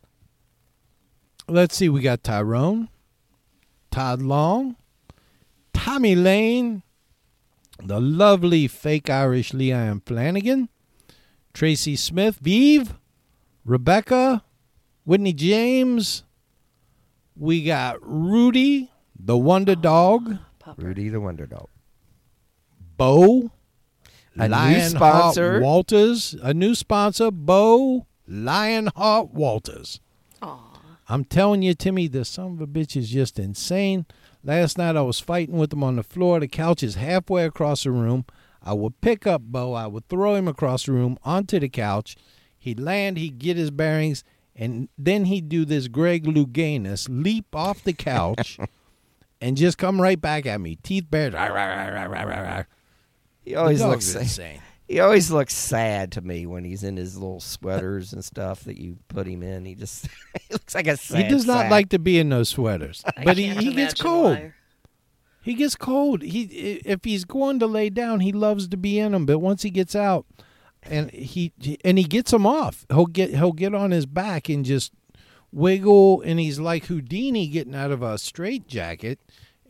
Let's 1.48 1.74
see. 1.76 1.88
We 1.88 2.00
got 2.00 2.22
Tyrone, 2.22 2.88
Todd 3.90 4.22
Long, 4.22 4.76
Tommy 5.74 6.14
Lane, 6.14 6.84
the 7.82 8.00
lovely 8.00 8.68
fake 8.68 9.10
Irish 9.10 9.50
Leanne 9.50 10.00
Flanagan, 10.06 10.68
Tracy 11.52 11.96
Smith, 11.96 12.38
Vive, 12.40 12.94
Rebecca, 13.64 14.44
Whitney 15.04 15.32
James. 15.32 16.22
We 17.36 17.64
got 17.64 17.96
Rudy, 18.02 18.90
the 19.18 19.36
Wonder 19.36 19.74
Dog, 19.74 20.38
Pupper. 20.60 20.82
Rudy 20.82 21.08
the 21.08 21.20
Wonder 21.20 21.46
Dog. 21.46 21.68
Bo, 22.96 23.50
A 24.36 24.48
new 24.48 24.54
Lionheart 24.54 24.90
sponsor. 24.90 25.60
Walters, 25.60 26.34
a 26.42 26.52
new 26.54 26.74
sponsor, 26.74 27.30
Bo 27.30 28.06
Lionheart 28.28 29.32
Walters. 29.32 30.00
Aw. 30.42 30.58
I'm 31.08 31.24
telling 31.24 31.62
you, 31.62 31.74
Timmy, 31.74 32.06
the 32.06 32.24
son 32.24 32.52
of 32.52 32.60
a 32.60 32.66
bitch 32.66 32.96
is 32.96 33.10
just 33.10 33.38
insane. 33.38 34.06
Last 34.44 34.78
night 34.78 34.96
I 34.96 35.02
was 35.02 35.20
fighting 35.20 35.56
with 35.58 35.72
him 35.72 35.82
on 35.84 35.96
the 35.96 36.02
floor. 36.02 36.40
The 36.40 36.48
couch 36.48 36.82
is 36.82 36.94
halfway 36.96 37.44
across 37.44 37.84
the 37.84 37.90
room. 37.90 38.24
I 38.62 38.72
would 38.74 39.00
pick 39.00 39.26
up 39.26 39.42
Bo. 39.42 39.74
I 39.74 39.86
would 39.86 40.08
throw 40.08 40.34
him 40.34 40.48
across 40.48 40.86
the 40.86 40.92
room 40.92 41.18
onto 41.24 41.58
the 41.58 41.68
couch. 41.68 42.16
He'd 42.58 42.78
land. 42.80 43.18
He'd 43.18 43.38
get 43.38 43.56
his 43.56 43.70
bearings, 43.70 44.22
and 44.54 44.88
then 44.98 45.24
he'd 45.26 45.48
do 45.48 45.64
this 45.64 45.88
Greg 45.88 46.24
Louganis 46.24 47.08
leap 47.10 47.54
off 47.54 47.82
the 47.84 47.92
couch 47.92 48.58
and 49.40 49.56
just 49.56 49.78
come 49.78 50.00
right 50.00 50.20
back 50.20 50.46
at 50.46 50.60
me, 50.60 50.76
teeth 50.82 51.06
bared. 51.10 51.34
Rah, 51.34 51.46
rah, 51.46 51.64
rah, 51.64 51.86
rah, 51.88 52.04
rah, 52.04 52.22
rah, 52.22 52.40
rah. 52.40 52.62
He 53.44 53.54
always 53.56 53.82
looks 53.82 54.04
sad. 54.06 54.22
insane. 54.22 54.60
He 54.88 55.00
always 55.00 55.30
looks 55.30 55.54
sad 55.54 56.12
to 56.12 56.20
me 56.20 56.44
when 56.44 56.64
he's 56.64 56.82
in 56.84 56.96
his 56.96 57.16
little 57.16 57.40
sweaters 57.40 58.12
and 58.12 58.22
stuff 58.22 58.64
that 58.64 58.78
you 58.78 58.98
put 59.08 59.26
him 59.26 59.42
in. 59.42 59.64
He 59.64 59.74
just 59.74 60.06
he 60.48 60.52
looks 60.52 60.74
like 60.74 60.86
a 60.86 60.96
sad 60.96 61.22
He 61.24 61.28
does 61.30 61.46
not 61.46 61.62
sack. 61.62 61.70
like 61.70 61.88
to 61.90 61.98
be 61.98 62.18
in 62.18 62.28
those 62.28 62.50
sweaters, 62.50 63.02
but 63.24 63.38
he, 63.38 63.48
he 63.48 63.72
gets 63.72 63.94
cold. 64.00 64.36
why. 64.36 64.52
He 65.40 65.54
gets 65.54 65.74
cold. 65.74 66.22
He 66.22 66.42
if 66.84 67.04
he's 67.04 67.24
going 67.24 67.58
to 67.60 67.66
lay 67.66 67.90
down, 67.90 68.20
he 68.20 68.32
loves 68.32 68.68
to 68.68 68.76
be 68.76 68.98
in 68.98 69.12
them. 69.12 69.24
But 69.26 69.38
once 69.38 69.62
he 69.62 69.70
gets 69.70 69.96
out, 69.96 70.26
and 70.84 71.10
he 71.10 71.52
and 71.84 71.98
he 71.98 72.04
gets 72.04 72.32
him 72.32 72.46
off, 72.46 72.86
he'll 72.88 73.06
get 73.06 73.30
he'll 73.30 73.52
get 73.52 73.74
on 73.74 73.90
his 73.90 74.06
back 74.06 74.48
and 74.48 74.64
just 74.64 74.92
wiggle, 75.52 76.22
and 76.22 76.40
he's 76.40 76.58
like 76.58 76.86
Houdini 76.86 77.48
getting 77.48 77.74
out 77.74 77.90
of 77.90 78.02
a 78.02 78.18
straight 78.18 78.66
jacket, 78.66 79.18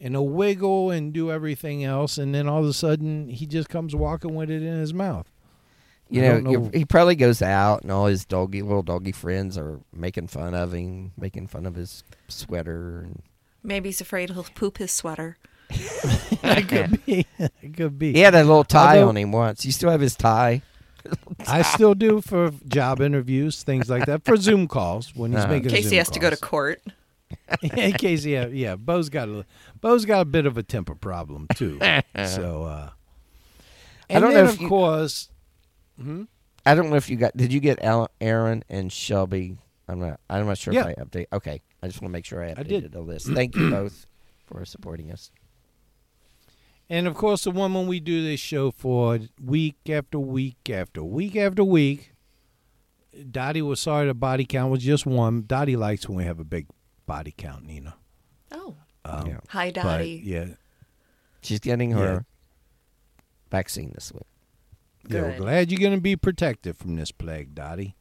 and 0.00 0.14
he'll 0.14 0.28
wiggle 0.28 0.90
and 0.90 1.12
do 1.12 1.30
everything 1.30 1.84
else, 1.84 2.18
and 2.18 2.34
then 2.34 2.48
all 2.48 2.62
of 2.62 2.68
a 2.68 2.72
sudden 2.72 3.28
he 3.28 3.46
just 3.46 3.68
comes 3.68 3.94
walking 3.94 4.34
with 4.34 4.50
it 4.50 4.62
in 4.62 4.78
his 4.78 4.94
mouth. 4.94 5.28
You 6.08 6.20
know, 6.20 6.40
know. 6.40 6.70
he 6.74 6.84
probably 6.84 7.16
goes 7.16 7.40
out 7.40 7.82
and 7.82 7.90
all 7.90 8.04
his 8.04 8.26
doggy 8.26 8.60
little 8.60 8.82
doggy 8.82 9.12
friends 9.12 9.56
are 9.56 9.80
making 9.94 10.26
fun 10.26 10.52
of 10.54 10.74
him, 10.74 11.12
making 11.16 11.46
fun 11.46 11.64
of 11.64 11.74
his 11.74 12.04
sweater. 12.28 13.00
And 13.00 13.22
Maybe 13.62 13.88
he's 13.88 14.02
afraid 14.02 14.28
he'll 14.28 14.44
poop 14.54 14.76
his 14.76 14.92
sweater. 14.92 15.38
it 15.70 16.68
could 16.68 17.06
be. 17.06 17.26
It 17.62 17.74
could 17.74 17.98
be. 17.98 18.12
he 18.12 18.20
had 18.20 18.34
a 18.34 18.44
little 18.44 18.62
tie 18.62 18.98
Although- 18.98 19.08
on 19.08 19.16
him 19.16 19.32
once. 19.32 19.64
You 19.64 19.72
still 19.72 19.88
have 19.88 20.02
his 20.02 20.14
tie? 20.14 20.60
I 21.48 21.62
still 21.62 21.94
do 21.94 22.20
for 22.20 22.50
job 22.68 23.00
interviews, 23.00 23.62
things 23.62 23.88
like 23.90 24.06
that, 24.06 24.24
for 24.24 24.36
Zoom 24.36 24.68
calls 24.68 25.14
when 25.14 25.32
he's 25.32 25.40
Uh-huh. 25.40 25.48
making. 25.52 25.70
In 25.70 25.74
case 25.76 25.84
Zoom 25.84 25.90
he 25.92 25.96
has 25.98 26.10
to 26.10 26.20
go 26.20 26.30
to 26.30 26.36
court. 26.36 26.80
in 27.62 27.92
case 27.94 28.26
yeah 28.26 28.46
yeah 28.48 28.76
bo's 28.76 29.08
got 29.08 29.26
a 29.26 29.46
bo's 29.80 30.04
got 30.04 30.20
a 30.20 30.24
bit 30.26 30.44
of 30.44 30.58
a 30.58 30.62
temper 30.62 30.94
problem 30.94 31.46
too 31.56 31.78
so 32.26 32.64
uh 32.64 32.90
and 34.10 34.18
I 34.18 34.20
don't 34.20 34.34
then 34.34 34.44
know 34.44 34.50
if 34.50 34.56
of 34.56 34.60
you- 34.60 34.68
course 34.68 35.30
I 36.66 36.74
don't 36.74 36.90
know 36.90 36.96
if 36.96 37.08
you 37.10 37.16
got. 37.16 37.36
Did 37.36 37.52
you 37.52 37.60
get 37.60 37.82
Al- 37.82 38.10
Aaron 38.20 38.64
and 38.68 38.92
Shelby? 38.92 39.56
I'm 39.88 39.98
not. 39.98 40.20
I'm 40.30 40.46
not 40.46 40.58
sure 40.58 40.72
Yeah. 40.74 40.88
if 40.88 40.98
I 40.98 41.02
update. 41.02 41.26
Okay, 41.32 41.60
I 41.82 41.86
just 41.86 42.00
want 42.00 42.10
to 42.10 42.12
make 42.12 42.24
sure 42.24 42.42
I 42.42 42.48
updated 42.54 42.58
I 42.58 42.62
did. 42.62 42.92
the 42.92 43.00
list. 43.00 43.28
Thank 43.32 43.56
you 43.56 43.70
both 43.70 44.06
for 44.46 44.64
supporting 44.64 45.10
us. 45.10 45.30
And 46.92 47.06
of 47.06 47.14
course, 47.14 47.44
the 47.44 47.50
woman 47.50 47.86
we 47.86 48.00
do 48.00 48.22
this 48.22 48.38
show 48.38 48.70
for 48.70 49.18
week 49.42 49.76
after 49.88 50.18
week 50.18 50.68
after 50.68 51.02
week 51.02 51.36
after 51.36 51.64
week. 51.64 52.12
Dottie 53.30 53.62
was 53.62 53.80
sorry 53.80 54.06
the 54.08 54.12
body 54.14 54.44
count 54.44 54.70
was 54.70 54.82
just 54.82 55.06
one. 55.06 55.44
Dottie 55.46 55.74
likes 55.76 56.06
when 56.06 56.18
we 56.18 56.24
have 56.24 56.38
a 56.38 56.44
big 56.44 56.66
body 57.06 57.32
count, 57.34 57.64
Nina. 57.64 57.94
Oh, 58.50 58.76
Um, 59.06 59.26
Yeah. 59.26 59.40
hi, 59.48 59.68
but, 59.70 59.82
Dottie. 59.82 60.20
yeah, 60.22 60.48
She's 61.40 61.60
getting 61.60 61.92
her 61.92 62.26
vaccine 63.50 63.92
this 63.94 64.12
week. 64.12 64.22
yeah, 65.08 65.22
we're 65.22 65.38
glad 65.38 65.70
you're 65.72 65.80
going 65.80 65.94
to 65.96 66.00
be 66.00 66.14
protected 66.14 66.76
from 66.76 66.96
this 66.96 67.10
plague, 67.10 67.54
Dottie. 67.54 67.94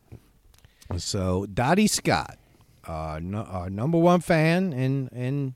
So, 0.97 1.45
Dottie 1.45 1.87
Scott, 1.87 2.37
our, 2.83 3.21
no, 3.21 3.43
our 3.43 3.69
number 3.69 3.97
one 3.97 4.19
fan 4.19 4.73
and 4.73 5.09
and 5.13 5.53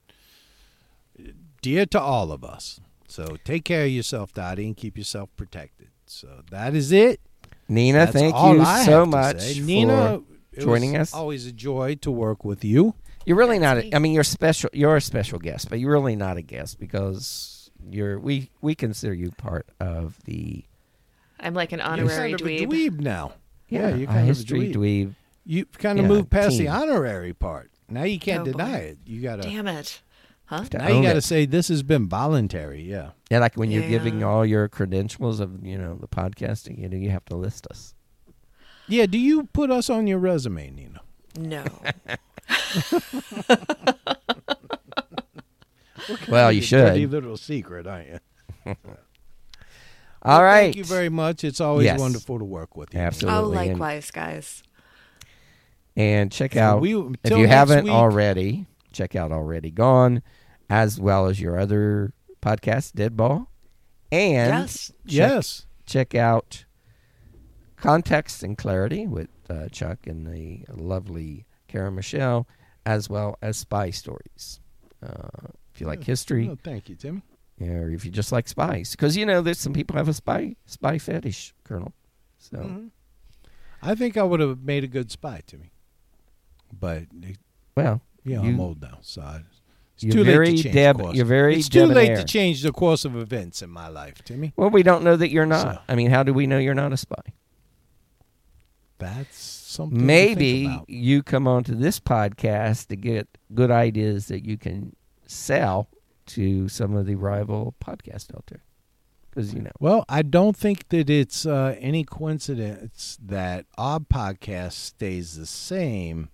dear 1.61 1.85
to 1.87 1.99
all 1.99 2.31
of 2.31 2.45
us. 2.45 2.79
So, 3.15 3.37
take 3.45 3.63
care 3.65 3.85
of 3.85 3.89
yourself, 3.91 4.33
Dottie, 4.33 4.65
and 4.65 4.75
keep 4.75 4.97
yourself 4.97 5.29
protected. 5.37 5.87
So, 6.05 6.41
that 6.51 6.75
is 6.75 6.91
it. 6.91 7.21
Nina, 7.69 7.99
That's 7.99 8.11
thank 8.11 8.33
you 8.35 8.61
I 8.61 8.83
so 8.85 9.05
much 9.05 9.39
say. 9.39 9.59
for 9.59 9.65
Nina, 9.65 10.21
it 10.51 10.59
joining 10.61 10.91
was 10.93 11.01
us. 11.01 11.13
Always 11.13 11.45
a 11.47 11.51
joy 11.51 11.95
to 12.01 12.11
work 12.11 12.43
with 12.43 12.63
you. 12.65 12.93
You're 13.25 13.37
really 13.37 13.57
not. 13.57 13.75
That's 13.75 13.87
A, 13.87 13.95
I 13.95 13.99
mean, 13.99 14.11
you're 14.13 14.23
special. 14.23 14.69
You're 14.73 14.97
a 14.97 15.01
special 15.01 15.39
guest, 15.39 15.69
but 15.69 15.79
you're 15.79 15.91
really 15.91 16.15
not 16.15 16.37
a 16.37 16.41
guest 16.43 16.79
because 16.79 17.71
you're. 17.89 18.19
We 18.19 18.51
we 18.61 18.75
consider 18.75 19.13
you 19.13 19.31
part 19.31 19.67
of 19.79 20.19
the. 20.25 20.63
I'm 21.39 21.53
like 21.53 21.71
an 21.71 21.79
You're 21.79 21.87
honorary 21.87 22.31
kind 22.33 22.41
of 22.41 22.47
a 22.47 22.49
dweeb. 22.49 22.67
dweeb 22.67 22.99
now. 22.99 23.33
Yeah, 23.69 23.95
you're 23.95 24.03
a 24.03 24.05
kind 24.07 24.19
of 24.19 24.23
a 24.25 24.27
history 24.27 24.71
dweeb. 24.71 24.75
dweeb. 24.75 25.15
You 25.45 25.65
kind 25.65 25.99
of 25.99 26.05
Yeah, 26.05 26.09
moved 26.09 26.29
past 26.29 26.57
the 26.57 26.67
honorary 26.67 27.33
part. 27.33 27.71
Now 27.89 28.03
you 28.03 28.19
can't 28.19 28.41
Oh, 28.41 28.45
boy. 28.45 28.51
deny 28.51 28.77
it. 28.79 28.97
You 29.05 29.21
gotta. 29.21 29.41
Damn 29.43 29.67
it. 29.67 30.01
Huh? 30.47 30.63
Now 30.73 30.87
you 30.89 31.01
gotta 31.01 31.21
say 31.21 31.45
this 31.45 31.69
has 31.69 31.81
been 31.83 32.07
voluntary. 32.07 32.83
Yeah. 32.83 33.11
Yeah, 33.31 33.39
like 33.39 33.55
when 33.55 33.71
you're 33.71 33.87
giving 33.89 34.23
all 34.23 34.45
your 34.45 34.67
credentials 34.67 35.39
of 35.39 35.65
you 35.65 35.77
know 35.77 35.95
the 35.95 36.07
podcasting, 36.07 36.77
you 36.79 36.87
know 36.87 36.97
you 36.97 37.09
have 37.09 37.25
to 37.25 37.35
list 37.35 37.65
us. 37.67 37.95
Yeah. 38.87 39.07
Do 39.07 39.17
you 39.17 39.45
put 39.45 39.71
us 39.71 39.89
on 39.89 40.05
your 40.07 40.19
resume, 40.19 40.69
Nina? 40.71 41.01
No. 41.39 41.63
Well, 46.27 46.51
you 46.51 46.61
should. 46.61 46.79
It's 46.81 46.89
a 46.89 46.93
dirty 46.93 47.07
little 47.07 47.37
secret, 47.37 47.87
aren't 47.87 48.07
you? 48.09 48.19
All 48.67 48.75
Well, 50.39 50.43
right. 50.43 50.61
Thank 50.65 50.75
you 50.75 50.83
very 50.83 51.09
much. 51.09 51.43
It's 51.43 51.59
always 51.59 51.85
Yes. 51.85 51.99
wonderful 51.99 52.37
to 52.39 52.45
work 52.45 52.75
with 52.75 52.93
you. 52.93 52.99
Absolutely. 52.99 53.39
oh, 53.39 53.45
and- 53.61 53.79
likewise, 53.79 54.11
guys. 54.11 54.61
And 55.95 56.31
check 56.31 56.53
So 56.53 56.59
out 56.59 56.81
we- 56.81 56.93
if 56.95 57.21
till 57.23 57.37
you 57.39 57.47
next 57.47 57.55
haven't 57.55 57.83
week- 57.85 57.93
already. 57.93 58.65
Check 58.95 59.13
out 59.15 59.31
already 59.33 59.71
gone, 59.71 60.23
as 60.69 60.99
well 61.01 61.25
as 61.27 61.41
your 61.41 61.59
other 61.59 62.13
podcast, 62.41 62.93
Dead 62.93 63.17
Ball, 63.17 63.49
and 64.09 64.49
yes. 64.61 64.87
check, 64.87 64.95
Yes. 65.05 65.67
check 65.85 66.15
out 66.15 66.63
Context 67.75 68.41
and 68.41 68.57
Clarity 68.57 69.05
with 69.05 69.27
uh, 69.49 69.67
Chuck 69.69 70.07
and 70.07 70.25
the 70.25 70.63
lovely 70.73 71.45
Kara 71.67 71.91
Michelle, 71.91 72.47
as 72.85 73.09
well 73.09 73.37
as 73.41 73.57
Spy 73.57 73.89
Stories. 73.89 74.59
Uh, 75.05 75.49
if 75.73 75.81
you 75.81 75.87
like 75.87 76.03
history, 76.03 76.47
Oh, 76.49 76.57
thank 76.63 76.87
you, 76.87 76.95
Timmy. 76.95 77.21
or 77.59 77.89
if 77.89 78.05
you 78.05 78.11
just 78.11 78.31
like 78.31 78.47
spies, 78.47 78.91
because 78.91 79.17
you 79.17 79.25
know 79.25 79.41
there's 79.41 79.59
some 79.59 79.73
people 79.73 79.97
have 79.97 80.07
a 80.07 80.13
spy 80.13 80.55
spy 80.65 80.97
fetish, 80.97 81.53
Colonel. 81.65 81.91
So 82.39 82.57
Mhm. 82.59 82.91
I 83.81 83.93
think 83.93 84.15
I 84.15 84.23
would 84.23 84.39
have 84.39 84.61
made 84.63 84.83
a 84.85 84.87
good 84.87 85.11
spy, 85.11 85.41
Timmy. 85.45 85.71
But 86.71 87.03
it- 87.21 87.39
well, 87.75 88.01
yeah, 88.25 88.41
You- 88.41 88.49
I'm 88.49 88.59
old 88.59 88.81
now, 88.81 88.97
so 89.01 89.41
it's 89.95 90.03
you're 90.03 90.13
too 90.13 90.23
very 90.25 90.47
late 90.47 90.57
to 90.57 90.63
change 90.63 90.73
deb- 90.75 91.15
you're 91.15 91.25
very 91.25 91.55
It's 91.55 91.69
too 91.69 91.85
late 91.85 92.17
to 92.17 92.23
change 92.25 92.61
the 92.63 92.71
course 92.73 93.05
of 93.05 93.15
events 93.15 93.61
in 93.61 93.69
my 93.69 93.87
life, 93.87 94.21
Timmy. 94.25 94.51
well, 94.57 94.69
we 94.69 94.83
don't 94.83 95.03
know 95.03 95.15
that 95.15 95.29
you're 95.29 95.45
not. 95.45 95.61
So- 95.75 95.81
I 95.87 95.95
mean, 95.95 96.09
how 96.11 96.23
do 96.23 96.33
we 96.33 96.47
know 96.47 96.57
you're 96.57 96.73
not 96.73 96.91
a 96.91 96.97
spy? 96.97 97.15
That's 98.97 99.37
something. 99.37 100.05
Maybe 100.05 100.69
you 100.87 101.21
come 101.21 101.47
onto 101.47 101.75
this 101.75 101.99
podcast 101.99 102.87
to 102.87 102.95
get 102.95 103.27
good 103.53 103.69
ideas 103.71 104.27
that 104.27 104.45
you 104.45 104.57
can 104.57 104.95
sell 105.27 105.89
to 106.27 106.67
some 106.69 106.95
of 106.95 107.05
the 107.05 107.15
rival 107.15 107.75
podcast 107.83 108.33
out 108.33 108.45
there. 108.47 108.63
Because 109.29 109.53
you 109.53 109.61
know, 109.61 109.71
Well, 109.81 110.05
I 110.07 110.21
don't 110.21 110.55
think 110.55 110.87
that 110.89 111.09
it's 111.09 111.45
uh, 111.45 111.75
any 111.79 112.05
coincidence 112.05 113.17
that 113.21 113.65
our 113.77 113.99
podcast 113.99 114.73
stays 114.73 115.35
the 115.35 115.45
same, 115.45 116.29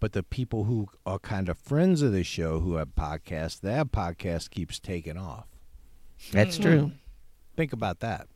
but 0.00 0.12
the 0.12 0.22
people 0.22 0.64
who 0.64 0.88
are 1.06 1.18
kind 1.18 1.48
of 1.48 1.58
friends 1.58 2.02
of 2.02 2.12
the 2.12 2.24
show 2.24 2.60
who 2.60 2.74
have 2.74 2.94
podcasts, 2.96 3.60
their 3.60 3.84
podcast 3.84 4.50
keeps 4.50 4.80
taking 4.80 5.16
off. 5.16 5.46
that's 6.32 6.56
hmm. 6.56 6.62
true. 6.62 6.92
Think 7.56 7.72
about 7.72 8.00
that. 8.00 8.26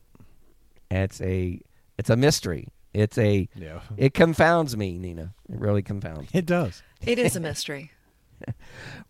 It's 0.89 1.19
a 1.21 1.59
it's 1.97 2.09
a 2.09 2.15
mystery. 2.15 2.69
It's 2.93 3.17
a 3.17 3.49
Yeah, 3.55 3.81
it 3.97 4.13
confounds 4.13 4.77
me, 4.77 4.97
Nina. 4.97 5.33
It 5.49 5.59
really 5.59 5.81
confounds. 5.81 6.21
me. 6.21 6.39
it 6.39 6.45
does. 6.45 6.81
It 7.05 7.19
is 7.19 7.35
a 7.35 7.39
mystery. 7.39 7.91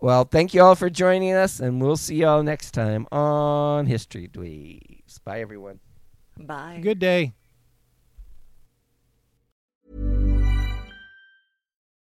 Well, 0.01 0.25
thank 0.25 0.53
you 0.53 0.61
all 0.61 0.75
for 0.75 0.89
joining 0.89 1.33
us, 1.33 1.59
and 1.59 1.81
we'll 1.81 1.97
see 1.97 2.17
y'all 2.17 2.43
next 2.43 2.71
time 2.71 3.07
on 3.11 3.87
History 3.87 4.27
Dweebs. 4.27 5.23
Bye, 5.23 5.41
everyone. 5.41 5.79
Bye. 6.37 6.79
Good 6.81 6.99
day. 6.99 7.33